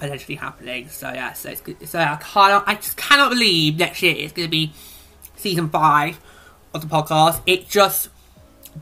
potentially 0.01 0.35
happening. 0.35 0.89
So 0.89 1.12
yeah, 1.12 1.35
so 1.35 1.51
it's 1.51 1.61
good. 1.61 1.89
So 1.89 2.01
I 2.01 2.16
can't, 2.16 2.65
I 2.66 2.74
just 2.74 2.97
cannot 2.97 3.31
believe 3.31 3.78
next 3.78 4.03
year 4.03 4.16
it's 4.16 4.32
gonna 4.32 4.49
be 4.49 4.73
season 5.36 5.69
five 5.69 6.19
of 6.74 6.81
the 6.81 6.89
podcast. 6.89 7.43
It 7.47 7.69
just 7.69 8.09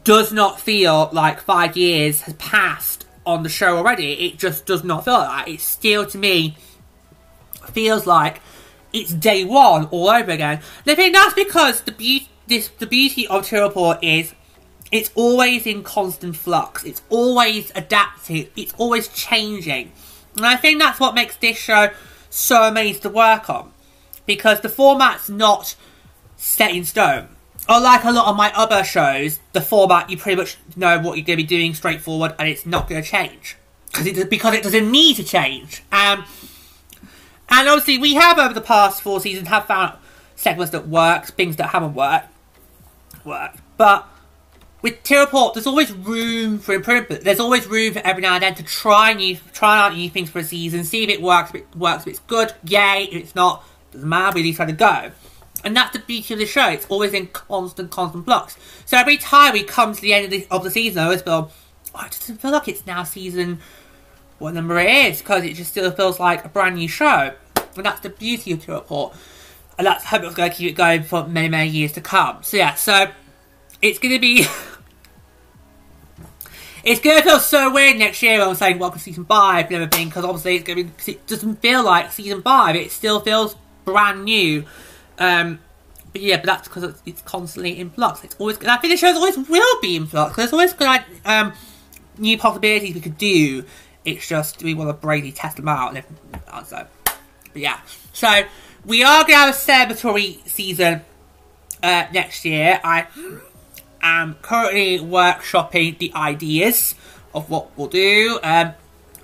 does 0.05 0.33
not 0.33 0.59
feel 0.59 1.11
like 1.13 1.43
five 1.43 1.77
years 1.77 2.23
has 2.23 2.33
passed 2.35 3.05
on 3.27 3.43
the 3.43 3.51
show 3.51 3.77
already. 3.77 4.13
It 4.13 4.39
just 4.39 4.65
does 4.65 4.85
not 4.85 5.05
feel 5.05 5.19
like 5.19 5.47
that. 5.47 5.53
It 5.53 5.61
still, 5.61 6.07
to 6.07 6.17
me, 6.17 6.57
feels 7.73 8.07
like 8.07 8.41
it's 8.95 9.13
day 9.13 9.45
one 9.45 9.85
all 9.87 10.09
over 10.09 10.31
again. 10.31 10.63
And 10.87 10.93
I 10.93 10.95
think 10.95 11.15
that's 11.15 11.35
because 11.35 11.83
the 11.83 11.93
beauty, 11.93 12.31
this, 12.47 12.69
the 12.69 12.87
beauty 12.87 13.27
of 13.27 13.47
True 13.47 13.65
Report 13.65 14.03
is 14.03 14.33
it's 14.93 15.11
always 15.15 15.67
in 15.67 15.83
constant 15.83 16.37
flux. 16.37 16.85
It's 16.85 17.03
always 17.09 17.73
adapting. 17.75 18.49
It's 18.57 18.73
always 18.79 19.09
changing. 19.09 19.93
And 20.37 20.47
I 20.47 20.57
think 20.57 20.81
that's 20.81 21.01
what 21.01 21.15
makes 21.15 21.37
this 21.37 21.57
show 21.57 21.91
so 22.31 22.65
amazing 22.65 23.03
to 23.03 23.09
work 23.09 23.49
on. 23.51 23.73
Because 24.27 24.61
the 24.61 24.69
format's 24.69 25.29
not 25.29 25.77
set 26.37 26.73
in 26.73 26.85
stone 26.85 27.29
unlike 27.69 28.05
a 28.05 28.13
lot 28.13 28.27
of 28.29 28.37
my 28.37 28.53
other 28.55 28.85
shows, 28.85 29.41
the 29.53 29.61
format 29.61 30.11
you 30.11 30.17
pretty 30.17 30.37
much 30.37 30.57
know 30.77 30.99
what 30.99 31.17
you're 31.17 31.27
going 31.27 31.37
to 31.39 31.43
be 31.43 31.45
doing 31.45 31.75
straightforward, 31.75 32.35
and 32.39 32.49
it's 32.49 32.67
not 32.67 32.89
going 32.89 33.03
to 33.03 33.09
change 33.09 33.57
because 33.87 34.07
it 34.07 34.31
because 34.31 34.55
it 34.55 34.63
doesn't 34.63 34.91
need 34.91 35.17
to 35.17 35.25
change. 35.25 35.83
Um, 35.93 36.25
and 37.49 37.69
obviously, 37.69 37.99
we 37.99 38.15
have 38.15 38.39
over 38.39 38.55
the 38.55 38.61
past 38.61 39.03
four 39.03 39.21
seasons 39.21 39.49
have 39.49 39.67
found 39.67 39.97
segments 40.35 40.73
that 40.73 40.89
work, 40.89 41.27
things 41.27 41.57
that 41.57 41.71
haven't 41.71 41.95
worked, 41.95 42.29
work. 43.25 43.53
But 43.77 44.09
with 44.83 45.03
T-Report, 45.03 45.55
there's 45.55 45.67
always 45.67 45.93
room 45.93 46.59
for 46.59 46.75
improvement. 46.75 47.25
There's 47.25 47.41
always 47.41 47.67
room 47.67 47.95
for 47.95 48.01
every 48.01 48.23
now 48.23 48.35
and 48.35 48.43
then 48.43 48.55
to 48.57 48.63
try 48.63 49.15
new, 49.15 49.37
try 49.53 49.81
out 49.81 49.95
new 49.95 50.09
things 50.09 50.31
for 50.31 50.41
a 50.41 50.45
season, 50.45 50.85
see 50.85 51.03
if 51.03 51.11
it 51.11 51.23
works. 51.23 51.51
If 51.51 51.57
it 51.57 51.77
works, 51.77 52.03
if 52.03 52.09
it's 52.09 52.19
good, 52.21 52.53
yay. 52.65 53.09
If 53.11 53.23
it's 53.23 53.35
not, 53.35 53.65
doesn't 53.93 54.09
matter. 54.09 54.35
We 54.35 54.53
to 54.53 54.73
go. 54.73 55.11
And 55.65 55.77
that's 55.77 55.93
the 55.93 55.99
beauty 55.99 56.35
of 56.35 56.41
the 56.41 56.47
show. 56.47 56.69
It's 56.69 56.87
always 56.87 57.13
in 57.13 57.27
constant, 57.29 57.91
constant 57.91 58.25
flux. 58.25 58.57
So 58.85 58.97
every 58.97 59.17
time 59.17 59.55
we 59.55 59.65
come 59.65 59.95
to 59.95 60.01
the 60.01 60.13
end 60.13 60.27
of 60.27 60.31
the, 60.31 60.47
of 60.51 60.63
the 60.63 60.71
season, 60.71 61.01
I 61.01 61.05
always 61.07 61.23
feel, 61.23 61.51
oh, 61.95 62.05
it 62.05 62.13
doesn't 62.13 62.41
feel 62.41 62.53
like 62.53 62.69
it's 62.69 62.87
now 62.87 63.03
season 63.03 63.61
what 64.39 64.55
number 64.55 64.79
it 64.79 64.91
is, 65.07 65.19
because 65.19 65.45
it 65.45 65.55
just 65.55 65.71
still 65.71 65.91
feels 65.91 66.21
like 66.21 66.45
a 66.45 66.49
brand 66.49 66.77
new 66.77 66.87
show. 66.87 67.35
And 67.75 67.85
that's 67.85 68.01
the 68.01 68.11
beauty 68.11 68.53
of 68.53 68.65
the 68.65 68.75
report. 68.75 69.17
And 69.79 69.87
that's 69.87 70.05
how 70.05 70.19
it's 70.19 70.35
going 70.35 70.51
to 70.51 70.57
keep 70.57 70.71
it 70.71 70.77
going 70.77 71.03
for 71.03 71.27
many, 71.27 71.49
many 71.49 71.71
years 71.71 71.93
to 71.93 72.01
come. 72.01 72.43
So 72.43 72.59
yeah, 72.59 72.75
so 72.75 73.11
it's 73.83 73.99
going 73.99 74.15
to 74.15 74.21
be... 74.21 74.41
it's 76.85 77.01
going 77.01 77.19
to 77.19 77.23
feel 77.23 77.41
so 77.41 77.73
weird 77.73 77.99
next 77.99 78.23
year 78.23 78.39
when 78.39 78.49
I'm 78.49 78.55
saying 78.55 78.79
welcome 78.79 78.99
to 78.99 79.05
season 79.05 79.25
5 79.25 79.67
and 79.67 79.75
everything, 79.75 80.09
because 80.09 80.25
obviously 80.25 80.57
it's 80.57 80.65
going 80.65 80.79
to 80.79 80.85
be... 80.85 81.13
It 81.13 81.27
doesn't 81.27 81.63
feel 81.63 81.85
like 81.85 82.13
season 82.13 82.43
5. 82.43 82.77
It 82.77 82.91
still 82.91 83.21
feels 83.21 83.57
brand 83.85 84.25
new. 84.25 84.65
Um, 85.19 85.61
but 86.17 86.23
yeah, 86.23 86.37
but 86.37 86.47
that's 86.47 86.69
because 86.69 87.03
it's, 87.05 87.23
constantly 87.23 87.79
in 87.79 87.91
flux. 87.91 88.25
It's 88.25 88.37
always 88.39 88.59
I 88.65 88.77
think 88.79 88.93
the 88.93 88.97
shows 88.97 89.17
always 89.17 89.37
will 89.37 89.81
be 89.83 89.97
in 89.97 90.07
flux. 90.07 90.37
There's 90.37 90.53
always 90.53 90.73
good 90.73 91.05
um, 91.27 91.53
new 92.17 92.39
possibilities 92.39 92.95
we 92.95 93.01
could 93.01 93.19
do. 93.19 93.65
It's 94.05 94.27
just 94.27 94.63
we 94.63 94.73
want 94.73 94.89
to 94.89 94.95
bravely 94.95 95.33
test 95.33 95.57
them 95.57 95.69
out. 95.69 95.95
And 95.95 96.05
so, 96.67 96.87
but 97.05 97.19
yeah. 97.55 97.81
So 98.15 98.45
we 98.87 99.03
are 99.03 99.23
going 99.25 99.33
to 99.33 99.37
have 99.37 99.55
a 99.55 99.59
celebratory 99.59 100.47
season 100.49 101.03
uh, 101.83 102.07
next 102.13 102.45
year. 102.45 102.81
I 102.83 103.07
am 104.03 104.37
currently 104.43 104.99
workshopping 104.99 105.99
the 105.99 106.13
ideas 106.15 106.95
of 107.35 107.51
what 107.51 107.77
we'll 107.77 107.89
do. 107.89 108.39
Um, 108.43 108.75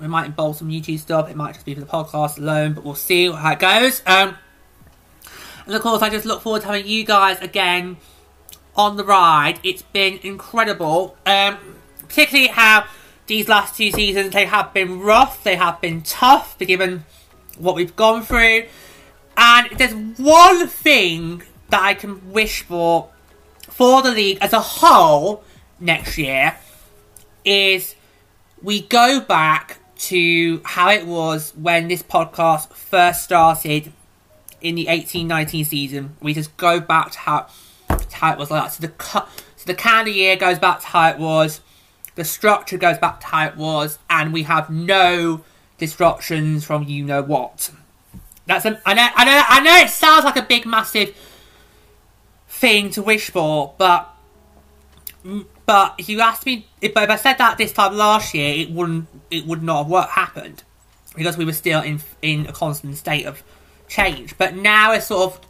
we 0.00 0.08
might 0.08 0.26
involve 0.26 0.56
some 0.56 0.68
YouTube 0.68 0.98
stuff. 0.98 1.30
It 1.30 1.36
might 1.36 1.54
just 1.54 1.64
be 1.64 1.74
for 1.74 1.80
the 1.80 1.86
podcast 1.86 2.38
alone, 2.38 2.72
but 2.74 2.84
we'll 2.84 2.94
see 2.94 3.30
how 3.30 3.52
it 3.52 3.58
goes. 3.58 4.02
Um, 4.06 4.36
and 5.66 5.74
of 5.74 5.80
course, 5.80 6.02
I 6.02 6.10
just 6.10 6.26
look 6.26 6.42
forward 6.42 6.62
to 6.62 6.66
having 6.66 6.86
you 6.86 7.04
guys 7.04 7.40
again 7.40 7.96
on 8.74 8.96
the 8.96 9.04
ride. 9.04 9.60
It's 9.62 9.82
been 9.82 10.18
incredible. 10.22 11.16
Um, 11.24 11.58
particularly 12.00 12.48
how 12.48 12.86
these 13.26 13.48
last 13.48 13.76
two 13.76 13.90
seasons 13.90 14.32
they 14.32 14.44
have 14.44 14.74
been 14.74 15.00
rough, 15.00 15.42
they 15.44 15.56
have 15.56 15.80
been 15.80 16.02
tough, 16.02 16.58
given 16.58 17.04
what 17.56 17.74
we've 17.74 17.94
gone 17.96 18.22
through. 18.22 18.64
And 19.36 19.70
there's 19.78 19.94
one 20.18 20.66
thing 20.66 21.42
that 21.70 21.80
I 21.80 21.94
can 21.94 22.32
wish 22.32 22.62
for 22.62 23.08
for 23.72 24.02
the 24.02 24.10
league 24.10 24.38
as 24.40 24.52
a 24.52 24.60
whole 24.60 25.42
next 25.80 26.18
year 26.18 26.56
is 27.44 27.94
we 28.62 28.82
go 28.82 29.20
back 29.20 29.78
to 29.96 30.60
how 30.64 30.90
it 30.90 31.06
was 31.06 31.52
when 31.56 31.88
this 31.88 32.02
podcast 32.02 32.72
first 32.72 33.24
started 33.24 33.92
in 34.60 34.74
the 34.74 34.86
18-19 34.86 35.66
season. 35.66 36.16
We 36.20 36.34
just 36.34 36.56
go 36.56 36.80
back 36.80 37.12
to 37.12 37.18
how, 37.18 37.46
to 37.88 38.16
how 38.16 38.32
it 38.32 38.38
was 38.38 38.50
like 38.50 38.62
that. 38.62 38.72
So 38.72 38.86
the 38.86 39.26
so 39.56 39.66
the 39.66 39.74
calendar 39.74 40.10
year 40.10 40.36
goes 40.36 40.58
back 40.58 40.80
to 40.80 40.86
how 40.86 41.10
it 41.10 41.18
was. 41.18 41.60
The 42.14 42.24
structure 42.24 42.76
goes 42.76 42.98
back 42.98 43.20
to 43.20 43.26
how 43.26 43.46
it 43.46 43.56
was, 43.56 43.98
and 44.10 44.32
we 44.32 44.42
have 44.42 44.68
no 44.68 45.44
disruptions 45.78 46.64
from 46.64 46.84
you 46.84 47.04
know 47.04 47.22
what. 47.22 47.70
That's 48.46 48.64
a, 48.64 48.80
I 48.84 48.94
know 48.94 49.08
I 49.14 49.24
know 49.24 49.42
I 49.48 49.60
know 49.60 49.76
it 49.76 49.88
sounds 49.88 50.24
like 50.24 50.36
a 50.36 50.42
big 50.42 50.66
massive 50.66 51.16
thing 52.52 52.90
to 52.90 53.02
wish 53.02 53.30
for, 53.30 53.74
but 53.78 54.08
but 55.66 55.94
if 55.98 56.08
you 56.08 56.20
asked 56.20 56.44
me, 56.44 56.66
if, 56.80 56.96
I 56.96 57.16
said 57.16 57.38
that 57.38 57.56
this 57.56 57.72
time 57.72 57.96
last 57.96 58.34
year, 58.34 58.54
it 58.54 58.70
wouldn't, 58.70 59.08
it 59.30 59.46
would 59.46 59.62
not 59.62 59.84
have 59.84 59.86
what 59.86 60.08
happened 60.10 60.64
because 61.16 61.36
we 61.36 61.44
were 61.44 61.52
still 61.52 61.80
in 61.80 62.00
in 62.20 62.46
a 62.46 62.52
constant 62.52 62.96
state 62.96 63.26
of 63.26 63.42
change. 63.88 64.36
But 64.36 64.56
now 64.56 64.92
it's 64.92 65.06
sort 65.06 65.32
of 65.32 65.40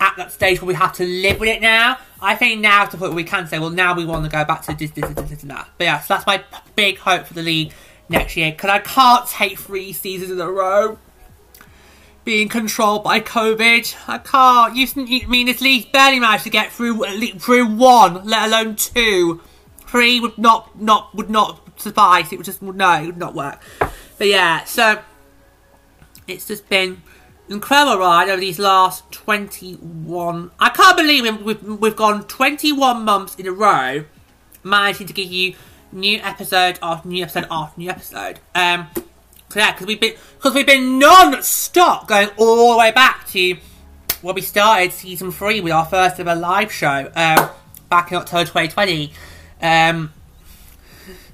at 0.00 0.14
that 0.16 0.32
stage 0.32 0.60
where 0.60 0.68
we 0.68 0.74
have 0.74 0.92
to 0.94 1.04
live 1.04 1.40
with 1.40 1.48
it 1.48 1.60
now. 1.60 1.98
I 2.20 2.34
think 2.34 2.60
now 2.60 2.84
to 2.86 2.96
point 2.96 3.14
we 3.14 3.24
can 3.24 3.46
say, 3.46 3.58
well, 3.58 3.70
now 3.70 3.94
we 3.94 4.04
want 4.04 4.24
to 4.24 4.30
go 4.30 4.44
back 4.44 4.62
to 4.62 4.74
this, 4.74 4.90
this, 4.90 5.08
this, 5.08 5.30
this, 5.30 5.42
and 5.42 5.50
that. 5.50 5.68
But 5.78 5.84
yeah, 5.84 6.00
so 6.00 6.14
that's 6.14 6.26
my 6.26 6.42
big 6.76 6.98
hope 6.98 7.26
for 7.26 7.34
the 7.34 7.42
league 7.42 7.72
next 8.08 8.36
year 8.36 8.50
because 8.50 8.70
I 8.70 8.78
can't 8.80 9.26
take 9.28 9.58
three 9.58 9.92
seasons 9.92 10.30
in 10.30 10.40
a 10.40 10.50
row 10.50 10.98
being 12.28 12.46
controlled 12.46 13.02
by 13.02 13.20
COVID. 13.20 13.96
I 14.06 14.18
can't. 14.18 14.76
You, 14.76 15.26
mean 15.28 15.48
at 15.48 15.62
least 15.62 15.90
barely 15.92 16.20
managed 16.20 16.44
to 16.44 16.50
get 16.50 16.70
through 16.70 17.02
through 17.38 17.74
one, 17.74 18.22
let 18.28 18.48
alone 18.48 18.76
two. 18.76 19.40
Three 19.86 20.20
would 20.20 20.36
not 20.36 20.78
not 20.78 21.14
would 21.14 21.30
not 21.30 21.80
suffice. 21.80 22.30
It 22.30 22.36
would 22.36 22.44
just 22.44 22.60
no, 22.60 22.92
it 23.02 23.06
would 23.06 23.16
not 23.16 23.34
work. 23.34 23.62
But 24.18 24.26
yeah, 24.26 24.64
so 24.64 25.00
it's 26.26 26.46
just 26.46 26.68
been 26.68 27.00
incredible 27.48 27.96
ride 27.96 28.28
over 28.28 28.38
these 28.38 28.58
last 28.58 29.10
21 29.10 30.50
I 30.60 30.68
can't 30.68 30.98
believe 30.98 31.22
we've, 31.22 31.42
we've, 31.62 31.80
we've 31.80 31.96
gone 31.96 32.24
21 32.24 33.06
months 33.06 33.36
in 33.36 33.46
a 33.46 33.52
row 33.52 34.04
managing 34.62 35.06
to 35.06 35.14
give 35.14 35.32
you 35.32 35.54
new 35.92 36.18
episode 36.18 36.78
after 36.82 37.08
new 37.08 37.22
episode 37.22 37.46
after 37.50 37.80
new 37.80 37.88
episode 37.88 38.38
um 38.54 38.86
yeah, 39.54 39.72
because 39.72 39.86
we've 39.86 40.00
been 40.00 40.14
because 40.36 40.54
we've 40.54 40.66
been 40.66 40.98
non-stop 40.98 42.06
going 42.06 42.28
all 42.36 42.72
the 42.72 42.78
way 42.78 42.92
back 42.92 43.26
to 43.28 43.56
when 44.22 44.34
we 44.34 44.40
started 44.40 44.92
season 44.92 45.30
three 45.32 45.60
with 45.60 45.72
our 45.72 45.86
first 45.86 46.20
ever 46.20 46.34
live 46.34 46.72
show 46.72 47.10
um, 47.14 47.50
back 47.88 48.10
in 48.10 48.18
October 48.18 48.44
2020. 48.44 49.12
Um, 49.62 50.12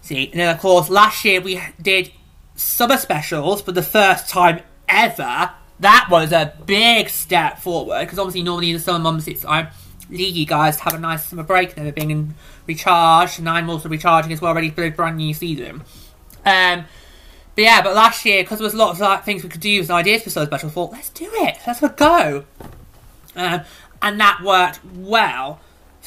see, 0.00 0.28
and 0.30 0.40
then 0.40 0.54
of 0.54 0.60
course 0.60 0.88
last 0.88 1.24
year 1.24 1.40
we 1.40 1.60
did 1.80 2.12
summer 2.54 2.96
specials 2.96 3.62
for 3.62 3.72
the 3.72 3.82
first 3.82 4.28
time 4.28 4.60
ever. 4.88 5.50
That 5.80 6.08
was 6.08 6.32
a 6.32 6.54
big 6.66 7.08
step 7.08 7.58
forward 7.58 8.00
because 8.00 8.18
obviously 8.18 8.42
normally 8.42 8.70
in 8.70 8.76
the 8.76 8.82
summer 8.82 9.00
months 9.00 9.26
it's 9.26 9.44
I 9.44 9.70
leave 10.08 10.36
you 10.36 10.46
guys 10.46 10.76
to 10.76 10.84
have 10.84 10.94
a 10.94 10.98
nice 10.98 11.24
summer 11.24 11.42
break 11.42 11.70
and 11.70 11.80
everything 11.80 12.12
and 12.12 12.34
recharge, 12.66 13.38
and 13.38 13.48
I'm 13.48 13.68
also 13.68 13.88
recharging 13.88 14.32
as 14.32 14.40
well, 14.40 14.54
ready 14.54 14.70
for 14.70 14.84
a 14.84 14.90
brand 14.90 15.16
new 15.16 15.34
season. 15.34 15.82
Um, 16.44 16.84
but 17.54 17.62
yeah, 17.62 17.82
but 17.82 17.94
last 17.94 18.24
year, 18.24 18.42
because 18.42 18.58
there 18.58 18.64
was 18.64 18.74
lots 18.74 18.98
of 18.98 19.02
like, 19.02 19.24
things 19.24 19.42
we 19.42 19.48
could 19.48 19.60
do 19.60 19.80
as 19.80 19.90
ideas 19.90 20.22
for 20.22 20.30
so 20.30 20.44
special, 20.44 20.68
I 20.68 20.72
thought, 20.72 20.92
let's 20.92 21.10
do 21.10 21.28
it. 21.32 21.58
Let's 21.66 21.80
have 21.80 21.92
a 21.92 21.94
go. 21.94 22.44
Um, 23.36 23.60
and 24.02 24.20
that 24.20 24.40
worked 24.42 24.80
well 24.84 25.60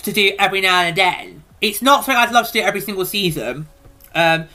to 0.03 0.11
do 0.11 0.33
every 0.37 0.61
now 0.61 0.81
and 0.81 0.95
then. 0.95 1.43
It's 1.61 1.81
not 1.81 2.05
something 2.05 2.17
I'd 2.17 2.31
love 2.31 2.47
to 2.47 2.53
do 2.53 2.61
every 2.61 2.81
single 2.81 3.05
season, 3.05 3.67
um, 4.13 4.47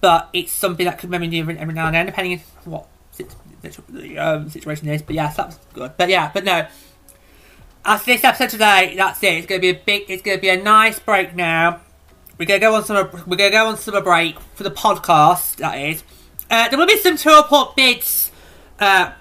but 0.00 0.30
it's 0.32 0.52
something 0.52 0.86
that 0.86 0.98
could 0.98 1.10
maybe 1.10 1.28
do 1.28 1.40
every 1.40 1.74
now 1.74 1.86
and 1.86 1.94
then, 1.94 2.06
depending 2.06 2.38
on 2.64 2.72
what 2.72 2.86
the 3.88 4.18
um, 4.18 4.48
situation 4.48 4.88
is. 4.88 5.02
But 5.02 5.16
yeah, 5.16 5.32
that's 5.32 5.58
good. 5.74 5.92
But 5.96 6.08
yeah, 6.08 6.30
but 6.32 6.44
no. 6.44 6.66
After 7.84 8.12
this 8.12 8.24
episode 8.24 8.50
today, 8.50 8.94
that's 8.96 9.22
it. 9.22 9.34
It's 9.34 9.46
gonna 9.46 9.60
be 9.60 9.70
a 9.70 9.74
big. 9.74 10.04
It's 10.08 10.22
gonna 10.22 10.38
be 10.38 10.48
a 10.48 10.62
nice 10.62 10.98
break 10.98 11.34
now. 11.34 11.80
We're 12.38 12.46
gonna 12.46 12.60
go 12.60 12.74
on 12.74 12.84
summer. 12.84 13.10
We're 13.26 13.36
gonna 13.36 13.50
go 13.50 13.66
on 13.66 13.76
summer 13.76 14.00
break 14.00 14.38
for 14.54 14.62
the 14.62 14.70
podcast. 14.70 15.56
That 15.56 15.78
is. 15.78 16.02
Uh, 16.50 16.68
there 16.68 16.78
will 16.78 16.86
be 16.86 16.98
some 16.98 17.16
Teal 17.16 17.42
Report 17.42 17.76
bits 17.76 18.30
uh, 18.80 19.12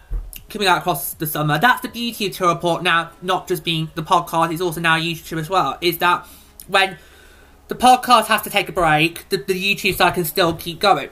coming 0.49 0.67
out 0.67 0.79
across 0.79 1.13
the 1.13 1.27
summer. 1.27 1.59
That's 1.59 1.81
the 1.81 1.87
beauty 1.87 2.27
of 2.27 2.35
Teal 2.35 2.49
Report 2.49 2.81
now, 2.81 3.11
not 3.21 3.47
just 3.47 3.63
being 3.63 3.91
the 3.93 4.01
podcast, 4.01 4.51
it's 4.51 4.61
also 4.61 4.81
now 4.81 4.97
YouTube 4.97 5.39
as 5.39 5.49
well. 5.49 5.77
Is 5.79 5.99
that 5.99 6.25
when 6.67 6.97
the 7.67 7.75
podcast 7.75 8.25
has 8.25 8.41
to 8.41 8.49
take 8.49 8.67
a 8.67 8.71
break, 8.71 9.29
the, 9.29 9.37
the 9.37 9.53
YouTube 9.53 9.95
side 9.95 10.15
can 10.15 10.25
still 10.25 10.55
keep 10.55 10.79
going. 10.79 11.09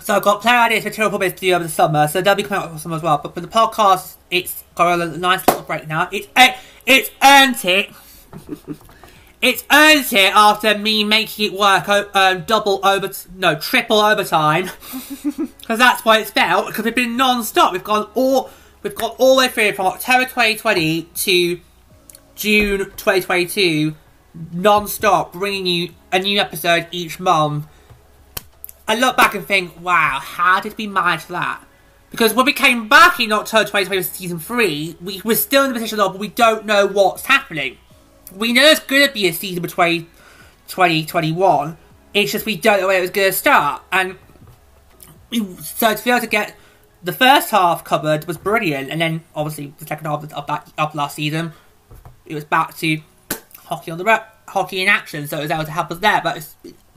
So 0.00 0.16
I've 0.16 0.22
got 0.22 0.42
player 0.42 0.58
ideas 0.58 0.84
for 0.84 0.90
Teal 0.90 1.06
Report 1.06 1.20
bits 1.20 1.40
to 1.40 1.46
do 1.46 1.52
over 1.54 1.64
the 1.64 1.70
summer, 1.70 2.08
so 2.08 2.20
they'll 2.20 2.34
be 2.34 2.42
coming 2.42 2.58
out 2.58 2.64
over 2.66 2.74
the 2.74 2.80
summer 2.80 2.96
as 2.96 3.02
well. 3.02 3.18
But 3.22 3.34
for 3.34 3.40
the 3.40 3.48
podcast, 3.48 4.16
it's 4.30 4.64
got 4.74 5.00
a 5.00 5.18
nice 5.18 5.46
little 5.48 5.62
break 5.62 5.88
now. 5.88 6.08
It's 6.12 6.28
it, 6.36 6.56
it's 6.84 7.10
earned 7.22 7.64
it. 7.64 7.90
It's 9.42 9.64
earned 9.72 10.12
it 10.12 10.32
after 10.32 10.78
me 10.78 11.02
making 11.02 11.52
it 11.52 11.58
work 11.58 11.88
um, 11.88 12.42
double 12.42 12.78
over, 12.86 13.10
no, 13.34 13.56
triple 13.56 13.98
overtime. 13.98 14.70
Because 15.62 15.78
that's 15.78 16.04
why 16.04 16.18
it's 16.18 16.30
felt, 16.30 16.66
because 16.66 16.84
we've 16.84 16.94
been 16.94 17.16
non-stop. 17.16 17.72
We've 17.72 17.84
gone 17.84 18.08
all, 18.14 18.50
we've 18.82 18.96
gone 18.96 19.14
all 19.16 19.36
the 19.36 19.42
way 19.42 19.48
through 19.48 19.72
from 19.74 19.86
October 19.86 20.24
2020 20.24 21.02
to 21.02 21.60
June 22.34 22.78
2022, 22.78 23.94
non-stop, 24.52 25.32
bringing 25.32 25.66
you 25.66 25.90
a 26.10 26.18
new 26.18 26.40
episode 26.40 26.88
each 26.90 27.20
month. 27.20 27.66
I 28.88 28.96
look 28.96 29.16
back 29.16 29.36
and 29.36 29.46
think, 29.46 29.80
wow, 29.80 30.18
how 30.20 30.58
did 30.60 30.76
we 30.76 30.88
manage 30.88 31.26
that? 31.26 31.64
Because 32.10 32.34
when 32.34 32.44
we 32.44 32.52
came 32.52 32.88
back 32.88 33.20
in 33.20 33.30
October 33.32 33.62
2020 33.62 34.02
season 34.02 34.40
3, 34.40 34.96
we 35.00 35.22
were 35.24 35.36
still 35.36 35.62
in 35.62 35.70
the 35.70 35.74
position 35.74 36.00
of 36.00 36.18
we 36.18 36.26
don't 36.26 36.66
know 36.66 36.88
what's 36.88 37.24
happening 37.26 37.78
we 38.36 38.52
know 38.52 38.62
it's 38.62 38.80
going 38.80 39.06
to 39.06 39.12
be 39.12 39.26
a 39.28 39.32
season 39.32 39.62
between 39.62 40.06
2021. 40.68 41.76
It's 42.14 42.32
just 42.32 42.46
we 42.46 42.56
don't 42.56 42.80
know 42.80 42.88
where 42.88 42.98
it 42.98 43.02
was 43.02 43.10
going 43.10 43.30
to 43.30 43.36
start. 43.36 43.82
And 43.90 44.16
we, 45.30 45.44
so 45.56 45.94
to 45.94 46.04
be 46.04 46.10
able 46.10 46.20
to 46.20 46.26
get 46.26 46.54
the 47.02 47.12
first 47.12 47.50
half 47.50 47.84
covered 47.84 48.26
was 48.26 48.36
brilliant. 48.36 48.90
And 48.90 49.00
then 49.00 49.24
obviously 49.34 49.74
the 49.78 49.86
second 49.86 50.06
half 50.06 50.22
of, 50.32 50.46
that, 50.46 50.72
of 50.78 50.94
last 50.94 51.16
season, 51.16 51.52
it 52.26 52.34
was 52.34 52.44
back 52.44 52.76
to 52.78 53.00
hockey 53.58 53.90
on 53.90 53.98
the 53.98 54.04
road, 54.04 54.20
hockey 54.48 54.82
in 54.82 54.88
action. 54.88 55.26
So 55.26 55.38
it 55.38 55.42
was 55.42 55.50
able 55.50 55.64
to 55.64 55.70
help 55.70 55.90
us 55.90 55.98
there. 55.98 56.20
But 56.22 56.46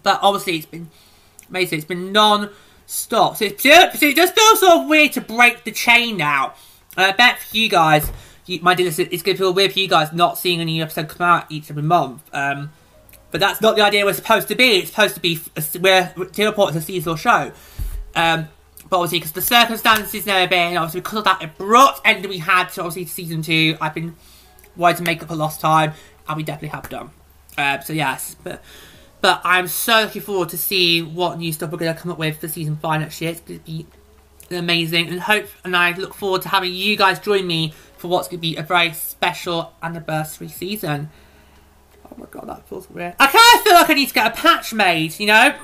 but 0.03 0.19
obviously 0.21 0.57
it's 0.57 0.65
been 0.65 0.89
amazing. 1.49 1.79
It's 1.79 1.87
been 1.87 2.11
non-stop. 2.11 3.37
So, 3.37 3.45
it's, 3.45 3.63
so 3.63 3.69
it 3.69 4.15
just 4.15 4.35
feels 4.35 4.59
sort 4.59 4.81
of 4.81 4.87
weird 4.87 5.13
to 5.13 5.21
break 5.21 5.63
the 5.63 5.71
chain 5.71 6.17
now. 6.17 6.53
I 6.97 7.11
bet 7.11 7.39
for 7.39 7.57
you 7.57 7.69
guys 7.69 8.09
you, 8.45 8.59
my 8.61 8.75
dear 8.75 8.87
it's 8.87 8.97
going 8.97 9.09
to 9.09 9.35
feel 9.35 9.53
weird 9.53 9.73
for 9.73 9.79
you 9.79 9.87
guys 9.87 10.13
not 10.13 10.37
seeing 10.37 10.61
a 10.61 10.65
new 10.65 10.83
episode 10.83 11.09
come 11.09 11.27
out 11.27 11.51
each 11.51 11.69
every 11.69 11.83
month. 11.83 12.23
Um, 12.33 12.71
but 13.31 13.39
that's 13.41 13.59
not 13.59 13.75
the 13.75 13.81
idea 13.81 14.05
we're 14.05 14.13
supposed 14.13 14.47
to 14.49 14.55
be. 14.55 14.77
It's 14.77 14.89
supposed 14.89 15.15
to 15.15 15.19
be 15.19 15.39
we're 15.79 16.11
Teal 16.31 16.49
Report 16.49 16.69
is 16.71 16.77
a 16.77 16.81
seasonal 16.81 17.15
show. 17.15 17.51
Um, 18.15 18.47
but 18.89 18.97
obviously, 18.97 19.19
because 19.19 19.33
the 19.33 19.41
circumstances 19.41 20.25
never 20.25 20.47
been, 20.49 20.77
obviously 20.77 21.01
because 21.01 21.19
of 21.19 21.23
that 21.25 21.43
abrupt 21.43 22.01
end 22.05 22.25
we 22.27 22.37
had 22.37 22.69
to 22.69 22.81
obviously 22.81 23.05
season 23.05 23.41
two, 23.41 23.77
I've 23.81 23.93
been 23.93 24.15
wanting 24.75 24.97
to 24.97 25.03
make 25.03 25.21
up 25.21 25.29
for 25.29 25.35
lost 25.35 25.59
time, 25.59 25.93
and 26.27 26.37
we 26.37 26.43
definitely 26.43 26.69
have 26.69 26.87
done. 26.89 27.09
Uh, 27.57 27.79
so 27.79 27.93
yes, 27.93 28.35
but 28.43 28.63
but 29.21 29.41
I'm 29.43 29.67
so 29.67 30.03
looking 30.03 30.21
forward 30.21 30.49
to 30.49 30.57
see 30.57 31.01
what 31.01 31.39
new 31.39 31.51
stuff 31.51 31.71
we're 31.71 31.79
going 31.79 31.93
to 31.93 31.99
come 31.99 32.11
up 32.11 32.19
with 32.19 32.39
for 32.39 32.47
season 32.47 32.77
five 32.77 33.01
next 33.01 33.19
year. 33.21 33.31
It's 33.31 33.41
going 33.41 33.59
to 33.59 33.65
be 33.65 33.87
amazing, 34.51 35.09
and 35.09 35.19
hope 35.19 35.47
and 35.63 35.75
I 35.75 35.91
look 35.93 36.13
forward 36.13 36.43
to 36.43 36.49
having 36.49 36.73
you 36.73 36.95
guys 36.95 37.19
join 37.19 37.47
me 37.47 37.73
for 38.05 38.09
what's 38.09 38.27
going 38.27 38.37
to 38.37 38.41
be 38.41 38.55
a 38.55 38.61
very 38.61 38.93
special 38.93 39.73
anniversary 39.81 40.47
season. 40.47 41.09
Oh 42.05 42.13
my 42.17 42.27
god, 42.29 42.47
that 42.47 42.67
feels 42.69 42.87
weird. 42.87 43.15
I 43.19 43.25
kind 43.25 43.55
of 43.55 43.63
feel 43.63 43.73
like 43.73 43.89
I 43.89 43.93
need 43.95 44.07
to 44.09 44.13
get 44.13 44.27
a 44.27 44.35
patch 44.35 44.73
made, 44.75 45.19
you 45.19 45.25
know? 45.25 45.55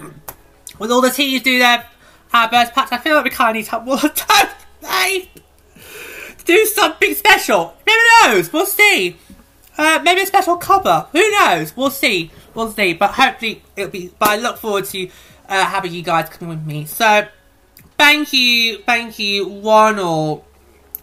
With 0.79 0.91
all 0.91 1.01
the 1.01 1.11
teams 1.11 1.43
do 1.43 1.59
their 1.59 1.85
anniversary 2.33 2.73
patch, 2.73 2.87
I 2.91 2.97
feel 2.97 3.15
like 3.15 3.25
we 3.25 3.29
kind 3.29 3.51
of 3.51 3.55
need 3.57 3.65
to 3.65 3.71
have 3.71 3.85
more 3.85 3.97
time 3.99 4.47
to 4.81 6.45
do 6.45 6.65
something 6.65 7.13
special. 7.13 7.75
Who 7.85 7.93
knows? 8.23 8.51
We'll 8.51 8.65
see. 8.65 9.17
Uh, 9.77 9.99
maybe 10.03 10.21
a 10.21 10.25
special 10.25 10.57
cover. 10.57 11.07
Who 11.11 11.31
knows? 11.31 11.77
We'll 11.77 11.91
see. 11.91 12.31
We'll 12.55 12.71
see. 12.71 12.93
But 12.93 13.11
hopefully 13.11 13.61
it'll 13.75 13.91
be. 13.91 14.11
But 14.17 14.29
I 14.29 14.35
look 14.37 14.57
forward 14.57 14.85
to 14.85 15.09
uh, 15.47 15.65
having 15.65 15.93
you 15.93 16.01
guys 16.01 16.29
come 16.29 16.47
with 16.47 16.65
me. 16.65 16.85
So 16.85 17.27
thank 17.99 18.33
you, 18.33 18.79
thank 18.79 19.19
you, 19.19 19.47
one 19.47 19.99
all, 19.99 20.43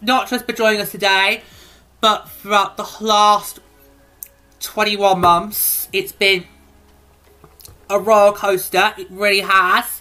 not 0.01 0.29
just 0.29 0.47
for 0.47 0.53
joining 0.53 0.81
us 0.81 0.91
today, 0.91 1.43
but 2.01 2.29
throughout 2.29 2.77
the 2.77 2.89
last 3.01 3.61
21 4.61 5.21
months. 5.21 5.89
It's 5.93 6.13
been 6.13 6.45
a 7.91 7.99
roller 7.99 8.33
coaster. 8.33 8.95
It 8.99 9.11
really 9.11 9.41
has. 9.41 10.01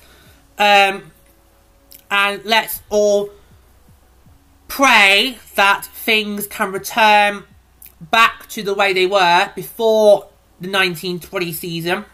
Um, 0.57 1.11
and 2.09 2.43
let's 2.45 2.81
all 2.89 3.29
pray 4.67 5.37
that 5.55 5.85
things 5.85 6.47
can 6.47 6.71
return 6.71 7.43
back 7.99 8.47
to 8.49 8.63
the 8.63 8.73
way 8.73 8.93
they 8.93 9.05
were 9.07 9.51
before 9.55 10.29
the 10.59 10.67
1920 10.67 11.53
season. 11.53 12.05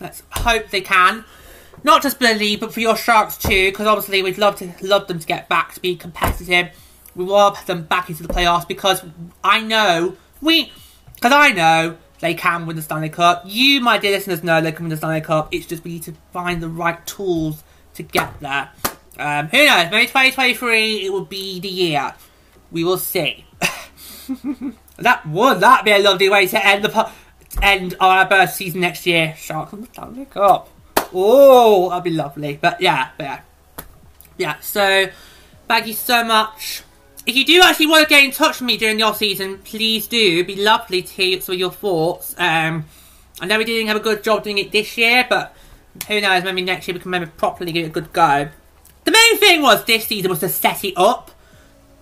Let's 0.00 0.22
hope 0.30 0.70
they 0.70 0.80
can. 0.80 1.24
Not 1.82 2.02
just 2.02 2.18
for 2.18 2.26
the 2.26 2.34
league, 2.34 2.60
but 2.60 2.72
for 2.72 2.80
your 2.80 2.96
Sharks 2.96 3.36
too, 3.36 3.70
because 3.70 3.86
obviously 3.86 4.22
we'd 4.22 4.38
love 4.38 4.56
to 4.56 4.72
love 4.80 5.06
them 5.06 5.18
to 5.18 5.26
get 5.26 5.48
back 5.48 5.74
to 5.74 5.80
be 5.80 5.96
competitive. 5.96 6.70
We 7.14 7.24
want 7.24 7.66
them 7.66 7.84
back 7.84 8.10
into 8.10 8.22
the 8.22 8.32
playoffs 8.32 8.66
because 8.66 9.04
I 9.42 9.60
know 9.60 10.16
we, 10.40 10.72
because 11.14 11.32
I 11.32 11.52
know 11.52 11.96
they 12.20 12.34
can 12.34 12.66
win 12.66 12.76
the 12.76 12.82
Stanley 12.82 13.08
Cup. 13.08 13.42
You, 13.46 13.80
my 13.80 13.98
dear 13.98 14.12
listeners, 14.12 14.42
know 14.42 14.60
they 14.60 14.72
can 14.72 14.84
win 14.84 14.90
the 14.90 14.96
Stanley 14.96 15.20
Cup. 15.20 15.52
It's 15.52 15.66
just 15.66 15.84
we 15.84 15.92
need 15.92 16.02
to 16.04 16.14
find 16.32 16.62
the 16.62 16.68
right 16.68 17.04
tools 17.06 17.62
to 17.94 18.02
get 18.02 18.40
there. 18.40 18.70
Um, 19.18 19.48
who 19.48 19.64
knows? 19.64 19.90
Maybe 19.90 20.06
2023 20.06 21.06
it 21.06 21.12
will 21.12 21.24
be 21.24 21.60
the 21.60 21.68
year. 21.68 22.14
We 22.70 22.84
will 22.84 22.98
see. 22.98 23.44
that 24.96 25.26
would 25.26 25.60
that 25.60 25.84
be 25.84 25.90
a 25.92 25.98
lovely 25.98 26.28
way 26.28 26.46
to 26.46 26.66
end 26.66 26.84
the 26.84 27.10
end 27.62 27.94
our 28.00 28.26
birth 28.26 28.52
season 28.52 28.80
next 28.80 29.06
year? 29.06 29.34
Sharks 29.36 29.72
on 29.72 29.82
the 29.82 29.86
Stanley 29.86 30.24
Cup. 30.24 30.70
Oh, 31.12 31.90
that'd 31.90 32.04
be 32.04 32.10
lovely. 32.10 32.58
But 32.60 32.80
yeah, 32.80 33.10
but 33.16 33.24
yeah, 33.24 33.40
yeah. 34.38 34.60
So 34.60 35.08
thank 35.68 35.86
you 35.86 35.94
so 35.94 36.24
much. 36.24 36.83
If 37.26 37.36
you 37.36 37.44
do 37.46 37.62
actually 37.62 37.86
want 37.86 38.02
to 38.04 38.08
get 38.08 38.22
in 38.22 38.32
touch 38.32 38.60
with 38.60 38.66
me 38.66 38.76
during 38.76 38.98
the 38.98 39.04
off 39.04 39.16
season, 39.16 39.58
please 39.58 40.06
do. 40.06 40.34
It'd 40.34 40.46
be 40.46 40.56
lovely 40.56 41.00
to 41.02 41.12
hear 41.12 41.40
some 41.40 41.54
of 41.54 41.58
your 41.58 41.70
thoughts. 41.70 42.34
Um, 42.36 42.84
I 43.40 43.46
know 43.46 43.56
we 43.56 43.64
didn't 43.64 43.88
have 43.88 43.96
a 43.96 44.00
good 44.00 44.22
job 44.22 44.44
doing 44.44 44.58
it 44.58 44.72
this 44.72 44.98
year, 44.98 45.26
but 45.28 45.56
who 46.06 46.20
knows? 46.20 46.44
Maybe 46.44 46.62
next 46.62 46.86
year 46.86 46.94
we 46.94 47.00
can 47.00 47.10
maybe 47.10 47.26
properly 47.26 47.72
give 47.72 47.84
it 47.84 47.88
a 47.88 47.92
good 47.92 48.12
go. 48.12 48.48
The 49.04 49.10
main 49.10 49.38
thing 49.38 49.62
was 49.62 49.84
this 49.84 50.06
season 50.06 50.30
was 50.30 50.40
to 50.40 50.50
set 50.50 50.84
it 50.84 50.94
up 50.96 51.30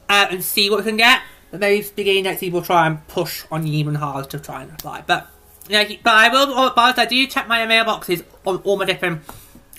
uh, 0.08 0.26
and 0.30 0.42
see 0.42 0.68
what 0.68 0.78
we 0.78 0.84
can 0.84 0.96
get. 0.96 1.22
But 1.52 1.60
maybe 1.60 1.86
beginning 1.94 2.24
next 2.24 2.40
season 2.40 2.54
we'll 2.54 2.62
try 2.62 2.86
and 2.86 3.06
push 3.06 3.44
on 3.50 3.66
even 3.66 3.94
harder 3.94 4.28
to 4.28 4.40
try 4.40 4.62
and 4.62 4.72
apply. 4.72 5.04
But 5.06 5.28
yeah, 5.68 5.84
but 6.02 6.14
I 6.14 6.28
will. 6.30 6.72
But 6.74 6.98
I 6.98 7.06
do 7.06 7.26
check 7.28 7.46
my 7.46 7.60
mailboxes 7.60 8.24
on 8.44 8.56
all 8.64 8.76
my 8.76 8.86
different 8.86 9.22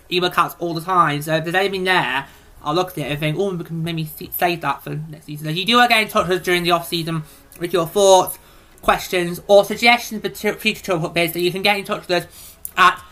email 0.10 0.30
accounts 0.30 0.56
all 0.60 0.74
the 0.74 0.82
time. 0.82 1.22
So 1.22 1.36
if 1.36 1.44
there's 1.44 1.56
anything 1.56 1.84
there, 1.84 2.28
I'll 2.64 2.74
look 2.74 2.92
at 2.92 2.98
it 3.00 3.12
and 3.12 3.20
think, 3.20 3.38
oh, 3.38 3.54
we 3.54 3.64
can 3.64 3.84
maybe 3.84 4.06
save 4.06 4.62
that 4.62 4.84
for 4.84 4.96
next 4.96 5.26
season. 5.26 5.50
If 5.50 5.58
you 5.58 5.66
do 5.66 5.86
to 5.88 6.06
touch 6.08 6.30
us 6.30 6.42
during 6.42 6.64
the 6.64 6.72
off 6.72 6.88
season 6.88 7.24
with 7.60 7.74
your 7.74 7.86
thoughts, 7.86 8.40
questions, 8.82 9.42
or 9.48 9.66
suggestions 9.66 10.22
for 10.22 10.54
future 10.54 10.82
Teal 10.82 10.96
Report 10.96 11.14
bids, 11.14 11.34
then 11.34 11.44
you 11.44 11.52
can 11.52 11.62
get 11.62 11.78
in 11.78 11.86
touch 11.86 12.08
with 12.08 12.24
us 12.24 12.58
at 12.78 13.04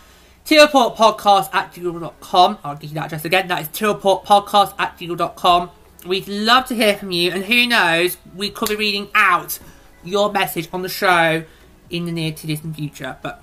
Teal 0.44 0.64
Report 0.64 0.98
at 1.00 1.72
gmail.com. 1.74 2.58
I'll 2.64 2.76
give 2.76 2.90
you 2.90 2.94
that 2.94 3.06
address 3.06 3.24
again. 3.24 3.48
That 3.48 3.62
is 3.62 3.68
Teal 3.68 3.94
Report 3.94 4.24
at 4.30 4.98
gmail.com. 4.98 5.70
We'd 6.06 6.28
love 6.28 6.66
to 6.66 6.74
hear 6.74 6.96
from 6.96 7.10
you, 7.12 7.30
and 7.30 7.44
who 7.44 7.66
knows, 7.66 8.16
we 8.34 8.50
could 8.50 8.68
be 8.68 8.76
reading 8.76 9.08
out 9.14 9.58
your 10.02 10.32
message 10.32 10.68
on 10.72 10.82
the 10.82 10.88
show 10.88 11.44
in 11.90 12.06
the 12.06 12.12
near 12.12 12.32
to 12.32 12.46
distant 12.46 12.74
future. 12.74 13.18
But 13.22 13.42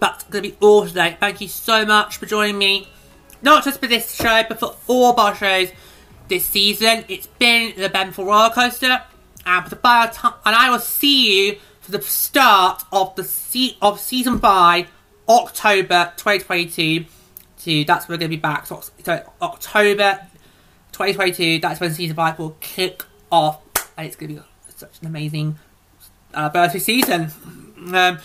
that's 0.00 0.24
going 0.24 0.44
to 0.44 0.50
be 0.50 0.56
all 0.60 0.86
today. 0.86 1.16
Thank 1.20 1.40
you 1.40 1.48
so 1.48 1.84
much 1.84 2.16
for 2.16 2.26
joining 2.26 2.58
me 2.58 2.88
not 3.42 3.64
just 3.64 3.80
for 3.80 3.86
this 3.86 4.14
show, 4.14 4.42
but 4.48 4.58
for 4.58 4.76
all 4.86 5.12
of 5.12 5.18
our 5.18 5.34
shows 5.34 5.70
this 6.28 6.44
season. 6.44 7.04
It's 7.08 7.26
been 7.26 7.74
the 7.76 7.88
Benful 7.88 8.26
roller 8.26 8.50
coaster, 8.50 9.02
and 9.44 9.66
the 9.66 9.76
time, 9.76 10.34
and 10.44 10.54
I 10.54 10.70
will 10.70 10.78
see 10.78 11.48
you 11.48 11.58
for 11.80 11.92
the 11.92 12.02
start 12.02 12.84
of 12.92 13.14
the 13.16 13.24
se- 13.24 13.76
of 13.82 14.00
season 14.00 14.38
five, 14.38 14.88
October 15.28 16.12
2022. 16.16 17.06
So 17.56 17.84
that's 17.86 18.08
when 18.08 18.16
we're 18.16 18.20
going 18.20 18.30
to 18.30 18.36
be 18.36 18.40
back. 18.40 18.66
So, 18.66 18.82
so 19.04 19.32
October 19.40 20.20
2022. 20.92 21.60
That's 21.60 21.80
when 21.80 21.92
season 21.92 22.16
five 22.16 22.38
will 22.38 22.56
kick 22.60 23.04
off, 23.30 23.62
and 23.96 24.06
it's 24.06 24.16
going 24.16 24.36
to 24.36 24.40
be 24.40 24.46
such 24.76 25.00
an 25.00 25.06
amazing 25.06 25.58
uh, 26.34 26.48
birthday 26.48 26.78
season. 26.78 27.30
Um, 27.92 28.18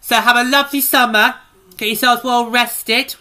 so 0.00 0.16
have 0.16 0.36
a 0.36 0.48
lovely 0.48 0.80
summer. 0.80 1.34
Get 1.76 1.88
yourselves 1.88 2.24
well 2.24 2.50
rested. 2.50 3.16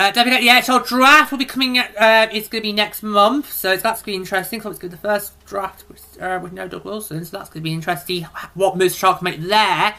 Uh, 0.00 0.10
NHL 0.12 0.86
draft 0.86 1.30
will 1.30 1.36
be 1.36 1.44
coming. 1.44 1.78
Uh, 1.78 2.26
it's 2.32 2.48
going 2.48 2.62
to 2.62 2.66
be 2.66 2.72
next 2.72 3.02
month, 3.02 3.52
so 3.52 3.76
that's 3.76 4.00
going 4.00 4.14
to 4.14 4.18
be 4.18 4.22
interesting. 4.22 4.62
So 4.62 4.70
it's 4.70 4.78
going 4.78 4.92
to 4.92 4.96
be 4.96 5.02
the 5.02 5.06
first 5.06 5.44
draft 5.44 5.84
with, 5.90 6.16
uh, 6.18 6.40
with 6.42 6.54
no 6.54 6.66
Doug 6.66 6.86
Wilson, 6.86 7.22
so 7.22 7.36
that's 7.36 7.50
going 7.50 7.60
to 7.60 7.64
be 7.64 7.74
interesting. 7.74 8.22
What 8.54 8.78
moves 8.78 8.96
Shark 8.96 9.20
make 9.20 9.42
there 9.42 9.94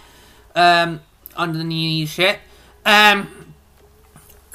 um, 0.55 1.01
under 1.35 1.59
the 1.59 1.63
new 1.63 1.87
leadership. 1.87 2.39
Um, 2.83 3.53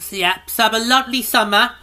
so 0.01 0.17
yeah, 0.17 0.41
so 0.49 0.65
have 0.65 0.75
a 0.75 0.81
lovely 0.81 1.23
summer, 1.23 1.77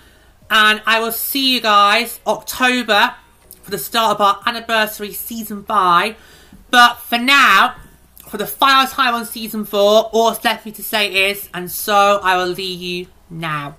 and 0.50 0.82
I 0.86 1.00
will 1.00 1.14
see 1.14 1.54
you 1.54 1.62
guys 1.62 2.20
October 2.28 3.16
for 3.62 3.72
the 3.72 3.80
start 3.80 4.20
of 4.20 4.22
our 4.22 4.42
anniversary 4.46 5.14
season 5.14 5.64
five. 5.64 6.18
But 6.70 6.96
for 6.96 7.18
now, 7.18 7.78
for 8.28 8.36
the 8.36 8.46
final 8.46 8.88
time 8.88 9.16
on 9.16 9.26
season 9.26 9.64
four, 9.64 10.10
all 10.12 10.32
that's 10.32 10.44
left 10.44 10.66
me 10.66 10.74
to 10.74 10.84
say 10.84 11.30
is, 11.30 11.48
and 11.54 11.72
so 11.72 12.20
I 12.22 12.36
will 12.36 12.48
leave 12.52 12.82
you 12.82 13.08
now. 13.34 13.76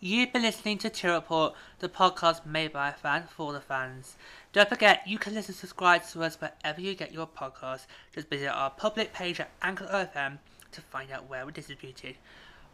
You've 0.00 0.32
been 0.32 0.42
listening 0.42 0.78
to 0.78 0.90
Teal 0.90 1.14
Report, 1.14 1.54
the 1.80 1.88
podcast 1.88 2.46
made 2.46 2.72
by 2.72 2.88
a 2.88 2.92
fan 2.92 3.24
for 3.28 3.52
the 3.52 3.60
fans. 3.60 4.16
Don't 4.58 4.68
forget, 4.68 5.06
you 5.06 5.18
can 5.18 5.34
listen 5.34 5.52
and 5.52 5.56
subscribe 5.56 6.04
to 6.08 6.24
us 6.24 6.36
wherever 6.40 6.80
you 6.80 6.96
get 6.96 7.12
your 7.12 7.28
podcasts. 7.28 7.86
Just 8.12 8.28
visit 8.28 8.48
our 8.48 8.70
public 8.70 9.12
page 9.12 9.38
at 9.38 9.52
Anchor 9.62 9.84
FM 9.84 10.38
to 10.72 10.80
find 10.80 11.12
out 11.12 11.30
where 11.30 11.44
we're 11.44 11.52
distributed. 11.52 12.16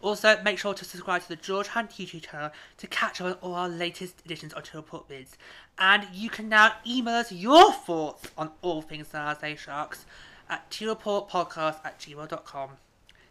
Also, 0.00 0.42
make 0.42 0.58
sure 0.58 0.72
to 0.72 0.82
subscribe 0.82 1.20
to 1.20 1.28
the 1.28 1.36
George 1.36 1.66
Hunt 1.66 1.90
YouTube 1.90 2.22
channel 2.22 2.52
to 2.78 2.86
catch 2.86 3.20
up 3.20 3.26
on 3.26 3.32
all 3.42 3.54
our 3.54 3.68
latest 3.68 4.22
editions 4.24 4.54
of 4.54 4.64
Report 4.72 5.06
Bids. 5.08 5.36
And 5.78 6.06
you 6.10 6.30
can 6.30 6.48
now 6.48 6.72
email 6.86 7.16
us 7.16 7.30
your 7.30 7.70
thoughts 7.70 8.30
on 8.38 8.52
all 8.62 8.80
things 8.80 9.08
San 9.08 9.26
Jose 9.34 9.56
Sharks 9.56 10.06
at 10.48 10.70
Podcast 10.70 11.84
at 11.84 11.98
gmail.com. 11.98 12.70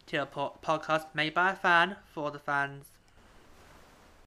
Teal 0.06 0.20
Report 0.20 0.62
Podcast 0.62 1.06
made 1.16 1.34
by 1.34 1.54
a 1.54 1.56
fan 1.56 1.96
for 2.14 2.30
the 2.30 2.38
fans. 2.38 2.93